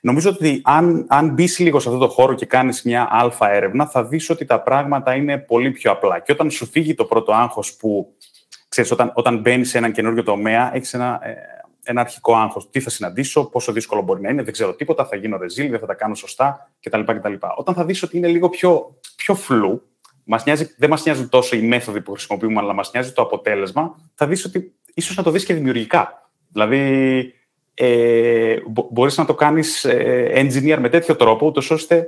Νομίζω 0.00 0.30
ότι 0.30 0.60
αν, 0.64 1.06
αν 1.08 1.28
μπεις 1.30 1.58
λίγο 1.58 1.80
σε 1.80 1.88
αυτό 1.88 2.00
το 2.00 2.08
χώρο 2.08 2.34
και 2.34 2.46
κάνεις 2.46 2.82
μια 2.82 3.08
αλφα 3.10 3.50
έρευνα, 3.50 3.86
θα 3.86 4.04
δεις 4.04 4.30
ότι 4.30 4.44
τα 4.44 4.60
πράγματα 4.60 5.14
είναι 5.14 5.38
πολύ 5.38 5.70
πιο 5.70 5.90
απλά. 5.90 6.18
Και 6.18 6.32
όταν 6.32 6.50
σου 6.50 6.66
φύγει 6.66 6.94
το 6.94 7.04
πρώτο 7.04 7.32
άγχος 7.32 7.74
που, 7.74 8.14
ξέρεις, 8.68 8.90
όταν, 8.90 9.12
όταν 9.14 9.38
μπαίνεις 9.38 9.68
σε 9.68 9.78
έναν 9.78 9.92
καινούριο 9.92 10.22
τομέα, 10.22 10.74
έχεις 10.74 10.94
ένα, 10.94 11.20
ε, 11.22 11.34
ένα 11.86 12.00
αρχικό 12.00 12.36
άγχος. 12.36 12.70
Τι 12.70 12.80
θα 12.80 12.90
συναντήσω, 12.90 13.44
πόσο 13.44 13.72
δύσκολο 13.72 14.02
μπορεί 14.02 14.20
να 14.20 14.28
είναι, 14.28 14.42
δεν 14.42 14.52
ξέρω 14.52 14.74
τίποτα, 14.74 15.06
θα 15.06 15.16
γίνω 15.16 15.36
ρεζίλ, 15.36 15.70
δεν 15.70 15.78
θα 15.78 15.86
τα 15.86 15.94
κάνω 15.94 16.14
σωστά 16.14 16.72
κτλ. 16.80 17.00
κτλ. 17.00 17.34
Όταν 17.56 17.74
θα 17.74 17.84
δεις 17.84 18.02
ότι 18.02 18.16
είναι 18.16 18.28
λίγο 18.28 18.48
πιο, 18.48 18.98
πιο 19.16 19.34
φλού, 19.34 19.82
μας 20.24 20.44
νοιάζει, 20.44 20.74
δεν 20.78 20.90
μας 20.90 21.04
νοιάζουν 21.04 21.28
τόσο 21.28 21.56
οι 21.56 21.62
μέθοδοι 21.62 22.00
που 22.00 22.12
χρησιμοποιούμε, 22.12 22.60
αλλά 22.60 22.72
μας 22.72 22.90
νοιάζει 22.92 23.12
το 23.12 23.22
αποτέλεσμα, 23.22 24.10
θα 24.14 24.26
δεις 24.26 24.44
ότι 24.44 24.74
ίσως 24.94 25.16
να 25.16 25.22
το 25.22 25.30
δεις 25.30 25.44
και 25.44 25.54
δημιουργικά. 25.54 26.30
Δηλαδή, 26.52 27.32
ε, 27.74 28.56
μπορείς 28.90 29.16
να 29.16 29.24
το 29.24 29.34
κάνεις 29.34 29.84
ε, 29.84 30.32
engineer 30.34 30.78
με 30.80 30.88
τέτοιο 30.88 31.16
τρόπο, 31.16 31.46
ούτως 31.46 31.70
ώστε 31.70 32.06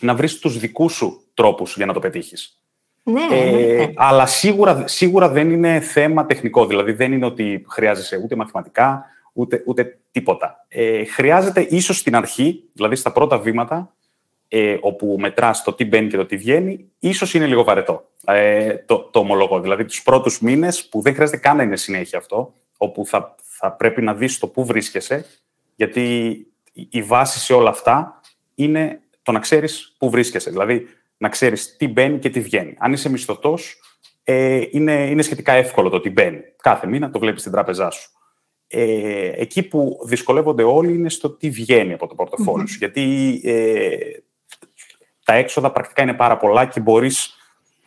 να 0.00 0.14
βρεις 0.14 0.38
τους 0.38 0.58
δικούς 0.58 0.92
σου 0.92 1.22
τρόπους 1.34 1.76
για 1.76 1.86
να 1.86 1.92
το 1.92 2.00
πετύχεις. 2.00 2.61
Ναι, 3.02 3.26
ε, 3.30 3.92
Αλλά 3.96 4.26
σίγουρα, 4.26 4.86
σίγουρα 4.86 5.28
δεν 5.28 5.50
είναι 5.50 5.80
θέμα 5.80 6.26
τεχνικό. 6.26 6.66
Δηλαδή 6.66 6.92
δεν 6.92 7.12
είναι 7.12 7.26
ότι 7.26 7.64
χρειάζεσαι 7.68 8.20
ούτε 8.24 8.36
μαθηματικά, 8.36 9.04
ούτε, 9.32 9.62
ούτε 9.66 9.98
τίποτα. 10.10 10.64
Ε, 10.68 11.04
χρειάζεται 11.04 11.60
ίσως 11.60 11.98
στην 11.98 12.16
αρχή, 12.16 12.68
δηλαδή 12.72 12.94
στα 12.94 13.12
πρώτα 13.12 13.38
βήματα, 13.38 13.94
ε, 14.48 14.76
όπου 14.80 15.16
μετράς 15.18 15.62
το 15.62 15.72
τι 15.72 15.84
μπαίνει 15.84 16.08
και 16.08 16.16
το 16.16 16.26
τι 16.26 16.36
βγαίνει, 16.36 16.90
ίσως 16.98 17.34
είναι 17.34 17.46
λίγο 17.46 17.64
βαρετό. 17.64 18.08
Ε, 18.24 18.74
το, 18.76 18.98
το 18.98 19.18
ομολογώ. 19.18 19.60
Δηλαδή 19.60 19.84
τους 19.84 20.02
πρώτους 20.02 20.40
μήνες 20.40 20.88
που 20.88 21.00
δεν 21.00 21.14
χρειάζεται 21.14 21.38
καν 21.38 21.56
να 21.56 21.62
είναι 21.62 21.76
συνέχεια 21.76 22.18
αυτό, 22.18 22.54
όπου 22.76 23.06
θα, 23.06 23.34
θα 23.42 23.72
πρέπει 23.72 24.02
να 24.02 24.14
δεις 24.14 24.38
το 24.38 24.46
πού 24.46 24.64
βρίσκεσαι, 24.66 25.24
γιατί 25.74 26.36
η 26.88 27.02
βάση 27.02 27.38
σε 27.38 27.52
όλα 27.52 27.70
αυτά 27.70 28.20
είναι 28.54 29.00
το 29.22 29.32
να 29.32 29.38
ξέρεις 29.38 29.94
πού 29.98 30.10
βρίσκεσαι. 30.10 30.50
Δηλαδή, 30.50 30.86
να 31.22 31.28
ξέρεις 31.28 31.76
τι 31.76 31.88
μπαίνει 31.88 32.18
και 32.18 32.30
τι 32.30 32.40
βγαίνει. 32.40 32.74
Αν 32.78 32.92
είσαι 32.92 33.10
μισθωτός, 33.10 33.80
ε, 34.22 34.62
είναι, 34.70 34.92
είναι 34.92 35.22
σχετικά 35.22 35.52
εύκολο 35.52 35.88
το 35.88 36.00
τι 36.00 36.10
μπαίνει. 36.10 36.40
Κάθε 36.62 36.86
μήνα 36.86 37.10
το 37.10 37.18
βλέπεις 37.18 37.40
στην 37.40 37.52
τράπεζά 37.52 37.90
σου. 37.90 38.10
Ε, 38.66 39.32
εκεί 39.34 39.62
που 39.62 39.98
δυσκολεύονται 40.04 40.62
όλοι 40.62 40.94
είναι 40.94 41.08
στο 41.08 41.30
τι 41.30 41.50
βγαίνει 41.50 41.92
από 41.92 42.06
το 42.06 42.14
πορτοφόλι 42.14 42.68
σου. 42.68 42.76
Γιατί 42.78 43.40
ε, 43.44 43.96
τα 45.24 45.32
έξοδα 45.32 45.72
πρακτικά 45.72 46.02
είναι 46.02 46.14
πάρα 46.14 46.36
πολλά 46.36 46.66
και 46.66 46.80
μπορείς, 46.80 47.36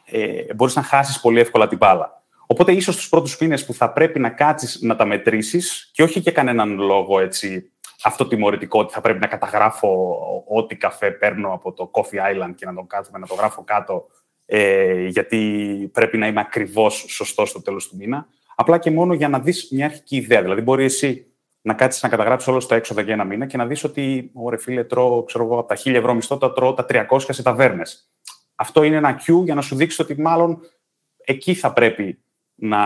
ε, 0.05 0.53
μπορείς 0.53 0.75
να 0.75 0.81
χάσεις 0.81 1.19
πολύ 1.19 1.39
εύκολα 1.39 1.67
την 1.67 1.77
μπάλα. 1.77 2.23
Οπότε 2.47 2.71
ίσως 2.71 2.95
τους 2.95 3.09
πρώτους 3.09 3.37
μήνες 3.37 3.65
που 3.65 3.73
θα 3.73 3.91
πρέπει 3.91 4.19
να 4.19 4.29
κάτσεις 4.29 4.81
να 4.81 4.95
τα 4.95 5.05
μετρήσεις 5.05 5.89
και 5.93 6.03
όχι 6.03 6.19
για 6.19 6.31
κανέναν 6.31 6.79
λόγο 6.79 7.19
έτσι 7.19 7.71
αυτό 8.05 8.27
τιμωρητικό 8.27 8.79
ότι 8.79 8.93
θα 8.93 9.01
πρέπει 9.01 9.19
να 9.19 9.27
καταγράφω 9.27 10.17
ό,τι 10.47 10.75
καφέ 10.75 11.11
παίρνω 11.11 11.53
από 11.53 11.73
το 11.73 11.91
Coffee 11.93 12.19
Island 12.31 12.53
και 12.55 12.65
να 12.65 12.73
το 12.73 12.83
κάθομαι 12.83 13.19
να 13.19 13.27
το 13.27 13.33
γράφω 13.33 13.63
κάτω 13.63 14.07
ε, 14.45 15.05
γιατί 15.05 15.89
πρέπει 15.93 16.17
να 16.17 16.27
είμαι 16.27 16.39
ακριβώς 16.39 17.05
σωστός 17.07 17.49
στο 17.49 17.61
τέλος 17.61 17.87
του 17.87 17.95
μήνα. 17.95 18.27
Απλά 18.55 18.77
και 18.77 18.91
μόνο 18.91 19.13
για 19.13 19.29
να 19.29 19.39
δεις 19.39 19.67
μια 19.71 19.85
αρχική 19.85 20.15
ιδέα. 20.15 20.41
Δηλαδή 20.41 20.61
μπορεί 20.61 20.83
εσύ 20.83 21.27
να 21.61 21.73
κάτσεις 21.73 22.01
να 22.01 22.09
καταγράψεις 22.09 22.47
όλο 22.47 22.65
το 22.65 22.75
έξοδα 22.75 23.01
για 23.01 23.13
ένα 23.13 23.23
μήνα 23.23 23.45
και 23.45 23.57
να 23.57 23.65
δεις 23.65 23.83
ότι, 23.83 24.31
ωραία 24.33 24.59
φίλε, 24.59 24.83
τρώω 24.83 25.23
ξέρω 25.23 25.43
εγώ, 25.43 25.59
από 25.59 25.67
τα 25.67 25.75
1000 25.75 25.93
ευρώ 25.93 26.13
μισθό, 26.13 26.37
τα 26.37 26.53
τρώω 26.53 26.73
τα 26.73 26.85
300 26.89 27.19
σε 27.19 27.43
ταβέρνες. 27.43 28.11
Αυτό 28.55 28.83
είναι 28.83 28.95
ένα 28.95 29.21
cue 29.21 29.43
για 29.43 29.55
να 29.55 29.61
σου 29.61 29.75
δείξεις 29.75 29.99
ότι 29.99 30.21
μάλλον 30.21 30.59
εκεί 31.17 31.53
θα 31.53 31.73
πρέπει 31.73 32.19
να, 32.55 32.79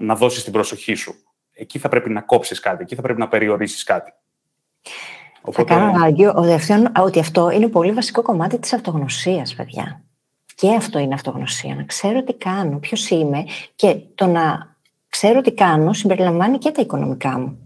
να 0.00 0.14
δώσεις 0.14 0.44
την 0.44 0.52
προσοχή 0.52 0.94
σου. 0.94 1.14
Εκεί 1.52 1.78
θα 1.78 1.88
πρέπει 1.88 2.10
να 2.10 2.20
κόψεις 2.20 2.60
κάτι, 2.60 2.82
εκεί 2.82 2.94
θα 2.94 3.02
πρέπει 3.02 3.18
να 3.18 3.28
περιορίσεις 3.28 3.84
κάτι. 3.84 4.12
Οπότε... 5.40 5.74
Θα 5.74 5.78
κάνω 5.78 6.04
άγκιο 6.04 6.32
ότι 6.96 7.18
αυτό 7.18 7.50
είναι 7.50 7.68
πολύ 7.68 7.92
βασικό 7.92 8.22
κομμάτι 8.22 8.58
της 8.58 8.72
αυτογνωσίας, 8.72 9.54
παιδιά. 9.54 10.00
Και 10.54 10.74
αυτό 10.74 10.98
είναι 10.98 11.14
αυτογνωσία. 11.14 11.74
Να 11.74 11.82
ξέρω 11.82 12.22
τι 12.22 12.32
κάνω, 12.32 12.78
ποιος 12.78 13.10
είμαι 13.10 13.44
και 13.74 13.96
το 14.14 14.26
να 14.26 14.76
ξέρω 15.08 15.40
τι 15.40 15.52
κάνω 15.52 15.92
συμπεριλαμβάνει 15.92 16.58
και 16.58 16.70
τα 16.70 16.82
οικονομικά 16.82 17.38
μου. 17.38 17.58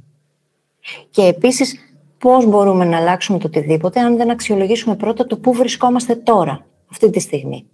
Και 1.10 1.22
επίσης 1.22 1.74
πώς 2.18 2.46
μπορούμε 2.46 2.84
να 2.84 2.96
αλλάξουμε 2.96 3.38
το 3.38 3.46
οτιδήποτε 3.46 4.00
αν 4.00 4.16
δεν 4.16 4.30
αξιολογήσουμε 4.30 4.96
πρώτα 4.96 5.26
το 5.26 5.36
πού 5.36 5.52
βρισκόμαστε 5.52 6.14
τώρα, 6.14 6.66
αυτή 6.90 7.10
τη 7.10 7.20
στιγμή 7.20 7.66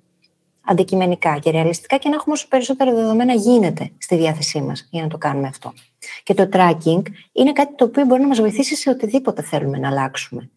αντικειμενικά 0.66 1.38
και 1.38 1.50
ρεαλιστικά 1.50 1.96
και 1.96 2.08
να 2.08 2.14
έχουμε 2.14 2.34
όσο 2.34 2.48
περισσότερα 2.48 2.94
δεδομένα 2.94 3.32
γίνεται 3.32 3.90
στη 3.98 4.16
διάθεσή 4.16 4.60
μας 4.60 4.88
για 4.90 5.02
να 5.02 5.08
το 5.08 5.18
κάνουμε 5.18 5.46
αυτό. 5.46 5.72
Και 6.22 6.34
το 6.34 6.48
tracking 6.52 7.02
είναι 7.32 7.52
κάτι 7.52 7.74
το 7.74 7.84
οποίο 7.84 8.04
μπορεί 8.04 8.20
να 8.20 8.26
μας 8.26 8.40
βοηθήσει 8.40 8.76
σε 8.76 8.90
οτιδήποτε 8.90 9.42
θέλουμε 9.42 9.78
να 9.78 9.88
αλλάξουμε. 9.88 10.50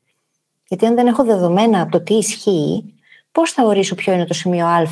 Γιατί 0.68 0.86
αν 0.86 0.96
δεν 0.96 1.08
έχω 1.08 1.24
δεδομένα 1.24 1.82
από 1.82 1.92
το 1.92 2.02
τι 2.02 2.14
ισχύει, 2.14 2.94
πώς 3.32 3.52
θα 3.52 3.66
ορίσω 3.66 3.96
ποιο 3.96 4.14
είναι 4.14 4.26
το 4.26 4.34
σημείο 4.34 4.66
Α 4.66 4.88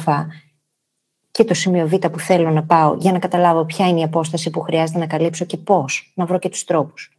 και 1.31 1.43
το 1.43 1.53
σημείο 1.53 1.87
Β 1.87 1.93
που 1.95 2.19
θέλω 2.19 2.49
να 2.49 2.63
πάω 2.63 2.95
για 2.99 3.11
να 3.11 3.19
καταλάβω 3.19 3.65
ποια 3.65 3.87
είναι 3.87 3.99
η 3.99 4.03
απόσταση 4.03 4.49
που 4.49 4.59
χρειάζεται 4.59 4.99
να 4.99 5.07
καλύψω 5.07 5.45
και 5.45 5.57
πώς, 5.57 6.11
να 6.15 6.25
βρω 6.25 6.39
και 6.39 6.49
τους 6.49 6.63
τρόπους. 6.63 7.11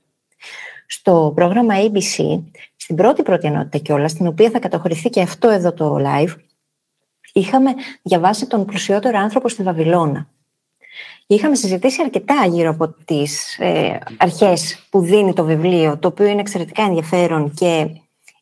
στο 0.87 1.33
πρόγραμμα 1.35 1.75
ABC, 1.75 2.43
στην 2.77 2.97
πρώτη 2.97 3.23
πρώτη 3.23 3.47
ενότητα 3.47 3.79
κιόλας, 3.79 4.11
στην 4.11 4.27
οποία 4.27 4.51
θα 4.51 4.59
κατοχωρηθεί 4.59 5.11
και 5.11 5.23
αυτό 5.23 5.49
εδώ 5.49 5.73
το 5.73 5.97
live, 5.99 6.35
είχαμε 7.39 7.75
διαβάσει 8.03 8.47
τον 8.47 8.65
πλουσιότερο 8.65 9.19
άνθρωπο 9.19 9.49
στη 9.49 9.63
Βαβυλώνα. 9.63 10.29
Είχαμε 11.27 11.55
συζητήσει 11.55 12.03
αρκετά 12.03 12.47
γύρω 12.47 12.71
από 12.71 12.95
τις 13.05 13.59
ε, 13.59 13.99
αρχές 14.19 14.87
που 14.91 15.01
δίνει 15.01 15.33
το 15.33 15.45
βιβλίο, 15.45 15.99
το 15.99 16.09
οποίο 16.09 16.27
είναι 16.27 16.41
εξαιρετικά 16.41 16.83
ενδιαφέρον 16.83 17.55
και 17.55 17.89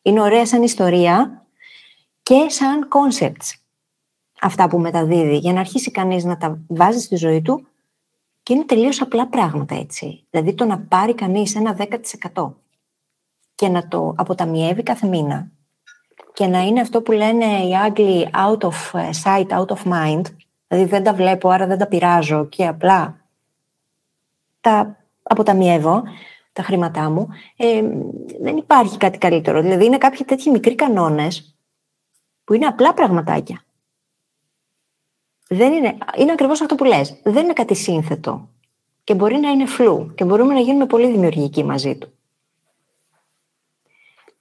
είναι 0.01 0.21
ωραία 0.21 0.45
σαν 0.45 0.63
ιστορία 0.63 1.45
και 2.23 2.45
σαν 2.47 2.87
concepts 2.91 3.59
αυτά 4.41 4.67
που 4.69 4.79
μεταδίδει, 4.79 5.37
για 5.37 5.53
να 5.53 5.59
αρχίσει 5.59 5.91
κανείς 5.91 6.23
να 6.23 6.37
τα 6.37 6.59
βάζει 6.67 6.99
στη 6.99 7.15
ζωή 7.15 7.41
του 7.41 7.67
και 8.43 8.53
είναι 8.53 8.65
τελείως 8.65 9.01
απλά 9.01 9.27
πράγματα 9.27 9.75
έτσι. 9.75 10.25
Δηλαδή 10.29 10.53
το 10.53 10.65
να 10.65 10.79
πάρει 10.79 11.13
κανείς 11.13 11.55
ένα 11.55 11.77
10% 12.33 12.53
και 13.55 13.67
να 13.67 13.87
το 13.87 14.13
αποταμιεύει 14.17 14.83
κάθε 14.83 15.07
μήνα 15.07 15.51
και 16.37 16.47
να 16.47 16.59
είναι 16.59 16.81
αυτό 16.81 17.01
που 17.01 17.11
λένε 17.11 17.45
οι 17.45 17.75
Άγγλοι 17.75 18.29
out 18.33 18.59
of 18.59 18.99
ε, 18.99 19.09
sight, 19.23 19.47
out 19.47 19.65
of 19.65 19.91
mind, 19.93 20.21
δηλαδή 20.67 20.89
δεν 20.89 21.03
τα 21.03 21.13
βλέπω, 21.13 21.49
άρα 21.49 21.67
δεν 21.67 21.77
τα 21.77 21.87
πειράζω 21.87 22.45
και 22.45 22.67
απλά 22.67 23.27
τα 24.61 24.97
αποταμιεύω, 25.23 26.03
τα 26.53 26.63
χρήματά 26.63 27.09
μου, 27.09 27.27
ε, 27.57 27.81
δεν 28.41 28.57
υπάρχει 28.57 28.97
κάτι 28.97 29.17
καλύτερο. 29.17 29.61
Δηλαδή 29.61 29.85
είναι 29.85 29.97
κάποιοι 29.97 30.25
τέτοιοι 30.25 30.49
μικροί 30.49 30.75
κανόνες 30.75 31.57
που 32.43 32.53
είναι 32.53 32.65
απλά 32.65 32.93
πραγματάκια. 32.93 33.63
Δεν 35.49 35.73
είναι, 35.73 35.97
είναι 36.17 36.31
ακριβώς 36.31 36.61
αυτό 36.61 36.75
που 36.75 36.83
λες. 36.83 37.19
Δεν 37.23 37.43
είναι 37.43 37.53
κάτι 37.53 37.75
σύνθετο. 37.75 38.49
Και 39.03 39.13
μπορεί 39.13 39.37
να 39.37 39.49
είναι 39.49 39.65
φλού. 39.65 40.13
Και 40.15 40.25
μπορούμε 40.25 40.53
να 40.53 40.59
γίνουμε 40.59 40.85
πολύ 40.85 41.11
δημιουργικοί 41.11 41.63
μαζί 41.63 41.97
του. 41.97 42.16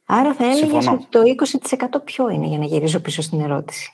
Άρα 0.06 0.34
θα 0.34 0.44
έλεγες 0.44 0.86
ότι 0.86 1.06
το 1.08 1.20
20% 1.96 2.04
ποιο 2.04 2.28
είναι 2.28 2.46
για 2.46 2.58
να 2.58 2.64
γυρίσω 2.64 3.00
πίσω 3.00 3.22
στην 3.22 3.40
ερώτηση; 3.40 3.92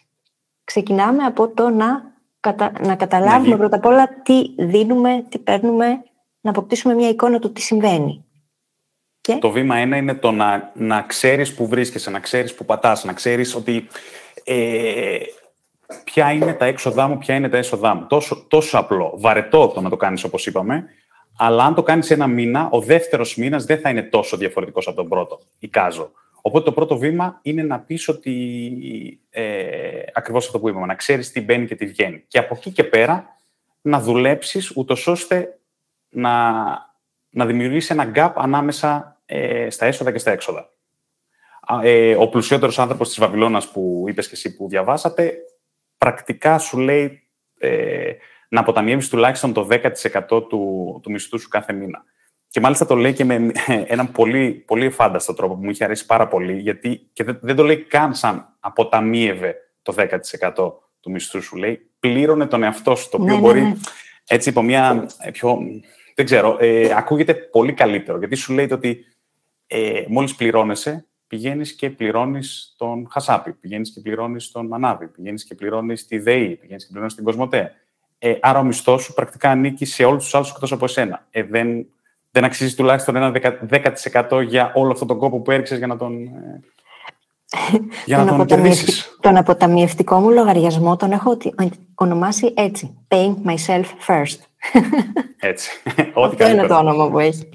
Ξεκινάμε 0.64 1.24
από 1.24 1.48
το 1.48 1.68
να, 1.68 2.12
κατα... 2.40 2.72
να 2.80 2.94
καταλάβουμε 2.94 3.56
πρώτα 3.56 3.76
απ' 3.76 3.86
όλα 3.86 4.08
τι 4.22 4.54
δίνουμε, 4.58 5.24
τι 5.28 5.38
παίρνουμε, 5.38 5.86
να 6.40 6.50
αποκτήσουμε 6.50 6.94
μια 6.94 7.08
εικόνα 7.08 7.38
του 7.38 7.52
τι 7.52 7.60
συμβαίνει. 7.60 8.24
Και... 9.20 9.36
Το 9.40 9.50
βήμα 9.50 9.76
ένα 9.76 9.96
είναι 9.96 10.14
το 10.14 10.30
να, 10.30 10.72
να 10.74 11.02
ξέρεις 11.02 11.54
που 11.54 11.66
βρίσκεσαι, 11.66 12.10
να 12.10 12.20
ξέρεις 12.20 12.54
που 12.54 12.64
πατάς, 12.64 13.04
να 13.04 13.12
ξέρεις 13.12 13.54
ότι 13.54 13.86
ε, 14.44 15.18
ποια 16.04 16.32
είναι 16.32 16.52
τα 16.52 16.64
έξοδά 16.64 17.08
μου, 17.08 17.18
ποια 17.18 17.34
είναι 17.34 17.48
τα 17.48 17.56
έσοδά 17.56 17.94
μου. 17.94 18.06
Τόσο, 18.06 18.44
τόσο 18.48 18.78
απλό. 18.78 19.12
Βαρετό 19.16 19.68
το 19.68 19.80
να 19.80 19.90
το 19.90 19.96
κάνεις 19.96 20.24
όπως 20.24 20.46
είπαμε, 20.46 20.84
αλλά 21.44 21.64
αν 21.64 21.74
το 21.74 21.82
κάνεις 21.82 22.10
ένα 22.10 22.26
μήνα, 22.26 22.68
ο 22.70 22.80
δεύτερος 22.80 23.36
μήνας 23.36 23.64
δεν 23.64 23.80
θα 23.80 23.90
είναι 23.90 24.02
τόσο 24.02 24.36
διαφορετικός 24.36 24.86
από 24.86 24.96
τον 24.96 25.08
πρώτο, 25.08 25.40
εικάζω. 25.58 26.10
Οπότε 26.40 26.64
το 26.64 26.72
πρώτο 26.72 26.98
βήμα 26.98 27.38
είναι 27.42 27.62
να 27.62 27.80
πεις 27.80 28.08
ότι 28.08 29.20
ε, 29.30 30.02
ακριβώς 30.12 30.46
αυτό 30.46 30.58
που 30.58 30.68
είπαμε, 30.68 30.86
να 30.86 30.94
ξέρεις 30.94 31.32
τι 31.32 31.40
μπαίνει 31.40 31.66
και 31.66 31.74
τι 31.74 31.86
βγαίνει. 31.86 32.24
Και 32.28 32.38
από 32.38 32.54
εκεί 32.56 32.70
και 32.70 32.84
πέρα 32.84 33.36
να 33.80 34.00
δουλέψεις 34.00 34.76
ούτως 34.76 35.06
ώστε 35.06 35.58
να, 36.08 36.52
να 37.30 37.46
δημιουργήσει 37.46 37.92
ένα 37.92 38.12
gap 38.14 38.32
ανάμεσα 38.36 39.20
ε, 39.26 39.70
στα 39.70 39.86
έσοδα 39.86 40.12
και 40.12 40.18
στα 40.18 40.30
έξοδα. 40.30 40.70
Ε, 41.82 42.16
ο 42.16 42.28
πλουσιότερος 42.28 42.78
άνθρωπος 42.78 43.08
της 43.08 43.18
Βαβυλώνας 43.18 43.70
που 43.70 44.04
είπες 44.08 44.26
και 44.26 44.34
εσύ 44.34 44.56
που 44.56 44.68
διαβάσατε, 44.68 45.34
πρακτικά 45.98 46.58
σου 46.58 46.78
λέει 46.78 47.22
ε, 47.58 48.12
να 48.52 48.60
αποταμιεύεις 48.60 49.08
τουλάχιστον 49.08 49.52
το 49.52 49.68
10% 49.70 50.48
του, 50.48 51.00
του 51.02 51.10
μισθού 51.10 51.40
σου 51.40 51.48
κάθε 51.48 51.72
μήνα. 51.72 52.04
Και 52.48 52.60
μάλιστα 52.60 52.86
το 52.86 52.94
λέει 52.94 53.12
και 53.12 53.24
με 53.24 53.52
έναν 53.94 54.12
πολύ, 54.12 54.52
πολύ 54.66 54.90
φάνταστο 54.90 55.34
τρόπο 55.34 55.54
που 55.54 55.64
μου 55.64 55.70
είχε 55.70 55.84
αρέσει 55.84 56.06
πάρα 56.06 56.28
πολύ, 56.28 56.58
γιατί 56.58 57.10
και 57.12 57.24
δεν, 57.24 57.38
δεν 57.42 57.56
το 57.56 57.64
λέει 57.64 57.76
καν 57.76 58.14
σαν 58.14 58.56
αποταμίευε 58.60 59.56
το 59.82 59.94
10% 59.96 60.52
του 61.00 61.10
μισθού 61.10 61.42
σου. 61.42 61.56
Λέει 61.56 61.90
πλήρωνε 61.98 62.46
τον 62.46 62.62
εαυτό 62.62 62.94
σου, 62.94 63.10
το 63.10 63.16
οποίο 63.16 63.34
ναι, 63.34 63.40
ναι, 63.40 63.40
μπορεί 63.40 63.60
ναι. 63.60 63.74
έτσι 64.26 64.48
από 64.48 64.62
μια 64.62 65.08
πιο... 65.32 65.58
Δεν 66.14 66.24
ξέρω, 66.24 66.56
ε, 66.60 66.94
ακούγεται 66.96 67.34
πολύ 67.34 67.72
καλύτερο, 67.72 68.18
γιατί 68.18 68.34
σου 68.34 68.52
λέει 68.52 68.68
ότι 68.72 69.04
ε, 69.66 70.04
μόλις 70.08 70.34
πληρώνεσαι, 70.34 71.06
πηγαίνεις 71.26 71.74
και 71.74 71.90
πληρώνεις 71.90 72.74
τον 72.76 73.08
Χασάπη, 73.10 73.52
πηγαίνεις 73.52 73.92
και 73.92 74.00
πληρώνεις 74.00 74.50
τον 74.50 74.66
Μανάβη, 74.66 75.06
πηγαίνεις 75.06 75.44
και 75.44 75.54
πληρώνεις 75.54 76.06
τη 76.06 76.18
ΔΕΗ, 76.18 76.56
πηγαίνεις 76.56 76.84
και 76.84 76.90
πληρώνεις 76.90 77.14
την 77.14 77.24
Κοσμοτέ. 77.24 77.76
Ε, 78.24 78.38
άρα 78.40 78.58
ο 78.58 78.62
μισθός 78.62 79.02
σου 79.02 79.12
πρακτικά 79.12 79.50
ανήκει 79.50 79.84
σε 79.84 80.04
όλους 80.04 80.24
τους 80.24 80.34
άλλους 80.34 80.50
εκτός 80.50 80.72
από 80.72 80.84
εσένα. 80.84 81.26
Ε, 81.30 81.42
δεν, 81.42 81.86
δεν 82.30 82.44
αξίζει 82.44 82.74
τουλάχιστον 82.74 83.16
ένα 83.16 83.32
10% 83.70 84.44
για 84.46 84.72
όλο 84.74 84.92
αυτόν 84.92 85.08
τον 85.08 85.18
κόπο 85.18 85.40
που 85.40 85.50
έριξες 85.50 85.78
για 85.78 85.86
να 85.86 85.96
τον, 85.96 86.26
ε, 86.26 86.60
για 88.06 88.18
να 88.18 88.36
τον 88.36 88.46
κερδίσεις. 88.46 89.16
Τον 89.20 89.36
αποταμιευτικό 89.36 90.18
μου 90.18 90.30
λογαριασμό 90.30 90.96
τον 90.96 91.12
έχω 91.12 91.36
ονομάσει 91.94 92.52
έτσι. 92.56 93.04
Paying 93.08 93.34
myself 93.46 93.84
first. 94.06 94.38
Έτσι. 95.50 95.70
Ό,τι 96.14 96.50
είναι 96.50 96.66
το 96.66 96.78
όνομα 96.78 97.10
που 97.10 97.18
έχει. 97.18 97.48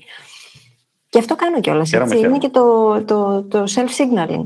Και 1.10 1.20
αυτό 1.20 1.36
κάνω 1.36 1.60
κιόλας. 1.60 1.92
Είναι 1.92 2.38
και 2.38 2.50
το, 2.50 3.04
το, 3.04 3.44
το 3.44 3.64
self-signaling. 3.64 4.46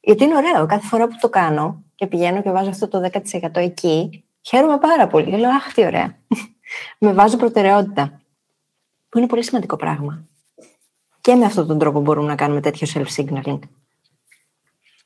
Γιατί 0.00 0.24
είναι 0.24 0.36
ωραίο. 0.36 0.66
Κάθε 0.66 0.86
φορά 0.86 1.06
που 1.06 1.16
το 1.20 1.28
κάνω 1.28 1.82
και 1.94 2.06
πηγαίνω 2.06 2.42
και 2.42 2.50
βάζω 2.50 2.70
αυτό 2.70 2.88
το 2.88 3.10
10% 3.12 3.48
εκεί, 3.54 4.24
χαίρομαι 4.42 4.78
πάρα 4.78 5.06
πολύ. 5.06 5.36
Λέω, 5.36 5.50
Αχ, 5.50 5.72
τι 5.72 5.84
ωραία. 5.84 6.18
με 6.98 7.12
βάζω 7.12 7.36
προτεραιότητα. 7.36 8.20
Που 9.08 9.18
είναι 9.18 9.26
πολύ 9.26 9.44
σημαντικό 9.44 9.76
πράγμα. 9.76 10.24
Και 11.20 11.34
με 11.34 11.44
αυτόν 11.44 11.66
τον 11.66 11.78
τρόπο 11.78 12.00
μπορούμε 12.00 12.26
να 12.26 12.34
κάνουμε 12.34 12.60
τέτοιο 12.60 12.86
self-signaling. 12.94 13.58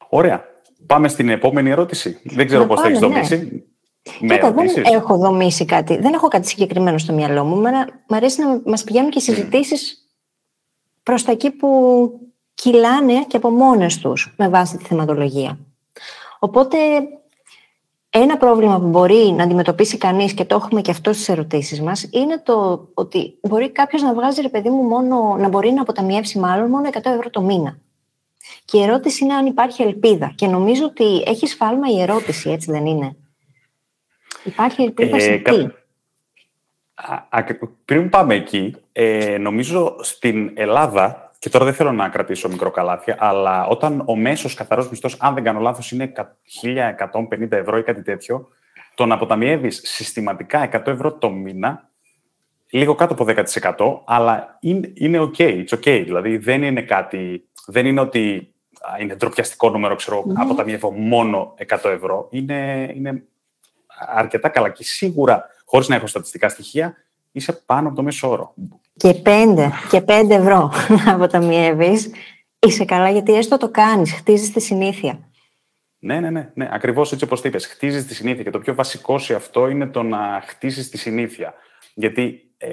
Ωραία. 0.09 0.45
Πάμε 0.87 1.09
στην 1.09 1.29
επόμενη 1.29 1.71
ερώτηση. 1.71 2.21
Δεν 2.25 2.47
ξέρω 2.47 2.67
πώς 2.67 2.81
θα 2.81 2.87
έχεις 2.87 2.99
δομήσει. 2.99 3.67
Ναι. 4.21 4.39
δεν 4.39 4.95
έχω 4.95 5.17
δομήσει 5.17 5.65
κάτι. 5.65 5.97
Δεν 5.97 6.13
έχω 6.13 6.29
κάτι 6.29 6.49
συγκεκριμένο 6.49 6.99
στο 6.99 7.13
μυαλό 7.13 7.45
μου. 7.45 7.61
Μ' 8.07 8.15
αρέσει 8.15 8.41
να 8.41 8.61
μας 8.65 8.85
πηγαίνουν 8.85 9.11
και 9.11 9.21
συζητήσεις 9.21 10.09
προς 11.03 11.25
τα 11.25 11.33
εκεί 11.33 11.51
που 11.51 12.11
κυλάνε 12.55 13.25
και 13.27 13.37
από 13.37 13.51
μόνες 13.51 13.99
τους 13.99 14.35
με 14.37 14.49
βάση 14.49 14.77
τη 14.77 14.85
θεματολογία. 14.85 15.59
Οπότε 16.39 16.79
ένα 18.19 18.37
πρόβλημα 18.37 18.81
που 18.81 18.87
μπορεί 18.87 19.35
να 19.37 19.43
αντιμετωπίσει 19.43 19.99
κανείς 19.99 20.35
και 20.35 20.45
το 20.45 20.55
έχουμε 20.55 20.81
και 20.81 20.91
αυτό 20.91 21.13
στις 21.13 21.29
ερωτήσεις 21.29 21.81
μας 21.81 22.09
είναι 22.13 22.43
το 22.45 22.89
ότι 22.95 23.39
μπορεί 23.43 23.71
κάποιος 23.71 24.03
να 24.03 24.15
βγάζει 24.15 24.41
ρε 24.41 24.49
παιδί 24.49 24.69
μου 24.69 24.83
μόνο, 24.83 25.37
να 25.39 25.49
μπορεί 25.49 25.71
να 25.71 25.83
αποταμιεύσει 25.83 26.39
μάλλον 26.39 26.71
μόνο 26.71 26.89
100 26.93 27.01
ευρώ 27.05 27.31
το 27.31 27.41
μήνα. 27.41 27.79
Και 28.65 28.79
η 28.79 28.83
ερώτηση 28.83 29.25
είναι 29.25 29.35
αν 29.35 29.47
υπάρχει 29.47 29.83
ελπίδα. 29.83 30.33
Και 30.35 30.47
νομίζω 30.47 30.85
ότι 30.85 31.23
έχεις 31.27 31.51
σφάλμα 31.51 31.89
η 31.89 32.01
ερώτηση, 32.01 32.51
έτσι 32.51 32.71
δεν 32.71 32.87
είναι; 32.87 33.17
Υπάρχει 34.45 34.83
ελπίδα 34.83 35.17
ε, 35.17 35.21
σε 35.21 35.37
τι; 35.37 35.67
Πριν 37.85 38.09
πάμε 38.09 38.35
εκεί, 38.35 38.77
ε, 38.93 39.39
νομίζω 39.39 39.97
στην 40.01 40.51
Ελλάδα, 40.55 41.26
και 41.39 41.49
τώρα 41.49 41.65
δεν 41.65 41.75
θέλω 41.75 41.93
να 41.93 42.09
κρατήσω 42.09 42.49
μικροκαλάθια, 42.49 43.17
αλλά 43.19 43.67
όταν 43.67 44.03
ο 44.07 44.17
μέσος 44.17 44.55
καθαρός 44.55 44.91
μισθός, 44.91 45.17
αν 45.21 45.35
δεν 45.35 45.45
κάνω 45.45 45.61
λάθος, 45.61 45.91
είναι 45.93 46.13
1.150 46.63 47.53
ευρώ 47.53 47.79
ή 47.79 47.83
κάτι 47.83 48.03
τέτοιο, 48.03 48.49
το 48.95 49.07
να 49.07 49.15
αποταμιεύεις 49.15 49.81
συστηματικά 49.85 50.69
100 50.73 50.87
ευρώ 50.87 51.13
το 51.13 51.31
μήνα, 51.31 51.91
λίγο 52.71 52.95
κάτω 52.95 53.13
από 53.13 53.25
10%, 53.75 54.03
αλλά 54.07 54.59
είναι, 54.61 54.93
είναι 54.95 55.19
OK, 55.19 55.39
it's 55.39 55.75
OK. 55.75 56.03
Δηλαδή 56.05 56.37
δεν 56.37 56.63
είναι 56.63 56.83
κάτι, 56.83 57.49
δεν 57.67 57.87
είναι 57.87 58.01
ότι 58.01 58.55
είναι 59.01 59.15
ντροπιαστικό 59.15 59.71
νούμερο, 59.71 59.95
ξέρω, 59.95 60.25
mm-hmm. 60.27 60.35
αποταμιεύω 60.37 60.91
μόνο 60.93 61.55
100 61.69 61.91
ευρώ. 61.91 62.29
Είναι, 62.31 62.91
είναι 62.95 63.23
αρκετά 63.99 64.49
καλά 64.49 64.71
και 64.71 64.85
σίγουρα 64.85 65.45
χωρίς 65.65 65.89
να 65.89 65.95
έχω 65.95 66.07
στατιστικά 66.07 66.49
στοιχεία, 66.49 66.97
είσαι 67.33 67.53
πάνω 67.53 67.87
από 67.87 67.97
το 67.97 68.03
μέσο 68.03 68.31
όρο. 68.31 68.55
Και 68.97 69.15
πέντε, 69.15 69.71
και 69.91 70.01
πέντε 70.01 70.35
ευρώ 70.35 70.73
να 70.89 71.13
αποταμιεύεις, 71.15 72.11
είσαι 72.59 72.85
καλά 72.85 73.11
γιατί 73.11 73.35
έστω 73.35 73.57
το 73.57 73.71
κάνεις, 73.71 74.13
χτίζεις 74.13 74.53
τη 74.53 74.61
συνήθεια. 74.61 75.31
Ναι, 75.99 76.21
ναι, 76.21 76.31
ναι. 76.31 76.51
ναι. 76.55 76.69
Ακριβώς 76.73 77.13
έτσι 77.13 77.25
όπως 77.25 77.41
το 77.41 77.49
είπες. 77.49 77.67
Χτίζεις 77.67 78.07
τη 78.07 78.15
συνήθεια. 78.15 78.43
Και 78.43 78.51
το 78.51 78.59
πιο 78.59 78.75
βασικό 78.75 79.19
σε 79.19 79.35
αυτό 79.35 79.69
είναι 79.69 79.87
το 79.87 80.03
να 80.03 80.43
χτίσεις 80.47 80.91
τη 80.91 80.99
συνήθεια. 80.99 81.55
Γιατί 81.95 82.41
ε, 82.57 82.69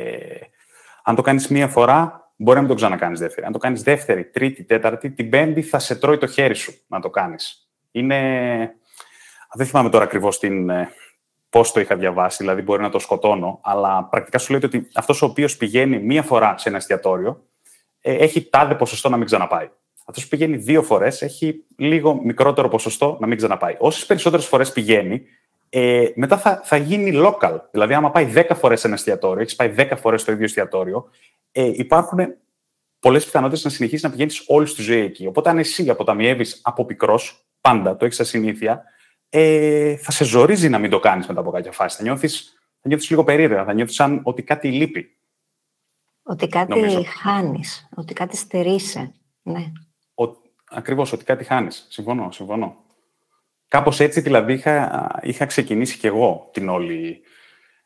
αν 1.03 1.15
το 1.15 1.21
κάνεις 1.21 1.47
μία 1.47 1.67
φορά, 1.67 2.31
μπορεί 2.35 2.55
να 2.55 2.61
μην 2.61 2.69
το 2.69 2.75
ξανακάνεις 2.75 3.19
δεύτερη. 3.19 3.45
Αν 3.45 3.51
το 3.51 3.57
κάνεις 3.57 3.81
δεύτερη, 3.81 4.25
τρίτη, 4.25 4.63
τέταρτη, 4.63 5.11
την 5.11 5.29
πέμπτη 5.29 5.61
θα 5.61 5.79
σε 5.79 5.95
τρώει 5.95 6.17
το 6.17 6.27
χέρι 6.27 6.55
σου 6.55 6.73
να 6.87 6.99
το 6.99 7.09
κάνεις. 7.09 7.69
Είναι. 7.91 8.19
Δεν 9.53 9.65
θυμάμαι 9.65 9.89
τώρα 9.89 10.03
ακριβώς 10.03 10.39
την, 10.39 10.69
ε, 10.69 10.89
πώς 11.53 11.71
το 11.71 11.79
είχα 11.79 11.95
διαβάσει, 11.95 12.37
δηλαδή 12.39 12.61
μπορεί 12.61 12.81
να 12.81 12.89
το 12.89 12.99
σκοτώνω, 12.99 13.59
αλλά 13.63 14.03
πρακτικά 14.03 14.37
σου 14.37 14.51
λέει 14.51 14.61
ότι 14.63 14.87
αυτός 14.93 15.21
ο 15.21 15.25
οποίος 15.25 15.57
πηγαίνει 15.57 15.99
μία 15.99 16.23
φορά 16.23 16.57
σε 16.57 16.69
ένα 16.69 16.77
εστιατόριο 16.77 17.43
ε, 18.01 18.13
έχει 18.13 18.49
τάδε 18.49 18.75
ποσοστό 18.75 19.09
να 19.09 19.17
μην 19.17 19.25
ξαναπάει. 19.25 19.69
Αυτός 20.05 20.23
που 20.23 20.29
πηγαίνει 20.29 20.57
δύο 20.57 20.83
φορές 20.83 21.21
έχει 21.21 21.65
λίγο 21.77 22.21
μικρότερο 22.23 22.67
ποσοστό 22.67 23.17
να 23.19 23.27
μην 23.27 23.37
ξαναπάει. 23.37 23.75
Όσες 23.79 24.05
περισσότερες 24.05 24.45
φορές 24.45 24.71
πηγαίνει, 24.71 25.21
ε, 25.69 26.05
μετά 26.15 26.37
θα, 26.37 26.61
θα 26.63 26.77
γίνει 26.77 27.11
local. 27.25 27.59
Δηλαδή, 27.71 27.93
άμα 27.93 28.11
πάει 28.11 28.31
10 28.35 28.55
φορές 28.55 28.79
σε 28.79 28.87
ένα 28.87 28.95
εστιατόριο, 28.95 29.41
έχεις 29.41 29.55
πάει 29.55 29.73
10 29.77 29.91
φορές 29.95 30.21
στο 30.21 30.31
ίδιο 30.31 30.43
εστιατόριο, 30.45 31.09
ε, 31.51 31.71
υπάρχουν 31.73 32.19
πολλές 32.99 33.25
πιθανότητες 33.25 33.63
να 33.63 33.69
συνεχίσεις 33.69 34.03
να 34.03 34.09
πηγαίνεις 34.09 34.43
όλη 34.47 34.69
τη 34.69 34.81
ζωή 34.81 35.01
εκεί. 35.01 35.27
Οπότε, 35.27 35.49
αν 35.49 35.57
εσύ 35.57 35.89
αποταμιεύεις 35.89 36.61
από 36.63 36.85
πικρός, 36.85 37.45
πάντα 37.61 37.95
το 37.95 38.05
έχεις 38.05 38.17
σαν 38.17 38.25
συνήθεια, 38.25 38.83
ε, 39.35 39.95
θα 39.95 40.11
σε 40.11 40.23
ζορίζει 40.23 40.69
να 40.69 40.79
μην 40.79 40.89
το 40.89 40.99
κάνεις 40.99 41.27
μετά 41.27 41.39
από 41.39 41.51
κάποια 41.51 41.71
φάση. 41.71 41.97
Θα 41.97 42.03
νιώθεις 42.03 42.57
θα 42.81 42.87
νιώθεις 42.87 43.09
λίγο 43.09 43.23
περίεργα, 43.23 43.63
θα 43.63 43.73
νιώθεις 43.73 43.95
σαν 43.95 44.19
ότι 44.23 44.43
κάτι 44.43 44.71
λείπει. 44.71 45.17
Ότι 46.23 46.47
κάτι 46.47 47.03
χάνεις, 47.03 47.89
ότι 47.95 48.13
κάτι 48.13 48.37
στερείσαι. 48.37 49.13
Ναι. 49.41 49.71
Ακριβώς, 50.69 51.11
ότι 51.13 51.23
κάτι 51.23 51.43
χάνεις. 51.43 51.85
Συμφωνώ, 51.89 52.31
συμφωνώ. 52.31 52.75
Κάπως 53.67 53.99
έτσι 53.99 54.21
δηλαδή 54.21 54.53
είχα, 54.53 55.09
είχα 55.21 55.45
ξεκινήσει 55.45 55.97
κι 55.97 56.07
εγώ 56.07 56.49
την 56.53 56.69
όλη, 56.69 57.21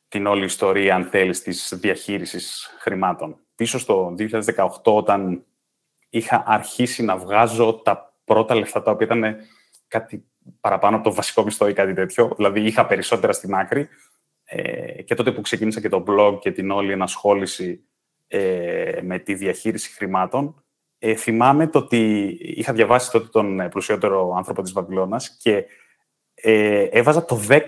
την 0.08 0.26
όλη 0.26 0.46
ιστορία, 0.46 0.96
αν 0.96 1.06
θέλεις, 1.06 1.42
της 1.42 1.74
διαχείρισης 1.76 2.76
χρημάτων. 2.80 3.40
Πίσω 3.56 3.80
στο 3.80 4.16
2018, 4.18 4.68
όταν 4.84 5.46
είχα 6.10 6.44
αρχίσει 6.46 7.04
να 7.04 7.18
βγάζω 7.18 7.74
τα 7.74 8.20
πρώτα 8.24 8.56
λεφτά 8.56 8.82
τα 8.82 8.92
οποία 8.92 9.06
ήταν 9.06 9.36
κάτι 9.88 10.26
παραπάνω 10.60 10.96
από 10.96 11.10
το 11.10 11.14
βασικό 11.14 11.44
μισθό 11.44 11.68
ή 11.68 11.74
κάτι 11.74 11.94
τέτοιο. 11.94 12.34
Δηλαδή, 12.36 12.62
είχα 12.62 12.86
περισσότερα 12.86 13.34
στην 13.34 13.54
άκρη. 13.54 13.88
Ε, 14.44 15.02
και 15.02 15.16
τότε 15.16 15.32
που 15.32 15.42
ξεκίνησα 15.42 15.82
και 15.82 15.90
το 15.90 16.04
blog 16.08 16.38
και 16.40 16.52
την 16.52 16.72
όλη 16.72 16.92
ενασχόληση 16.92 17.84
ε, 18.28 19.00
με 19.02 19.20
τη 19.20 19.34
διαχείριση 19.34 19.92
χρημάτων, 19.92 20.64
ε, 21.00 21.16
θυμάμαι 21.16 21.68
το 21.68 21.80
ότι 21.80 22.38
είχα 22.40 22.74
διαβάσει 22.74 23.12
τότε 23.12 23.28
τον 23.32 23.60
ε, 23.60 23.70
πλουσιότερο 23.70 24.34
άνθρωπο 24.38 24.62
της 24.62 24.72
Βαβυλώνας 24.72 25.38
και 25.38 25.66
ε, 26.34 26.84
έβαζα 26.84 27.26
το 27.26 27.40
10% 27.48 27.64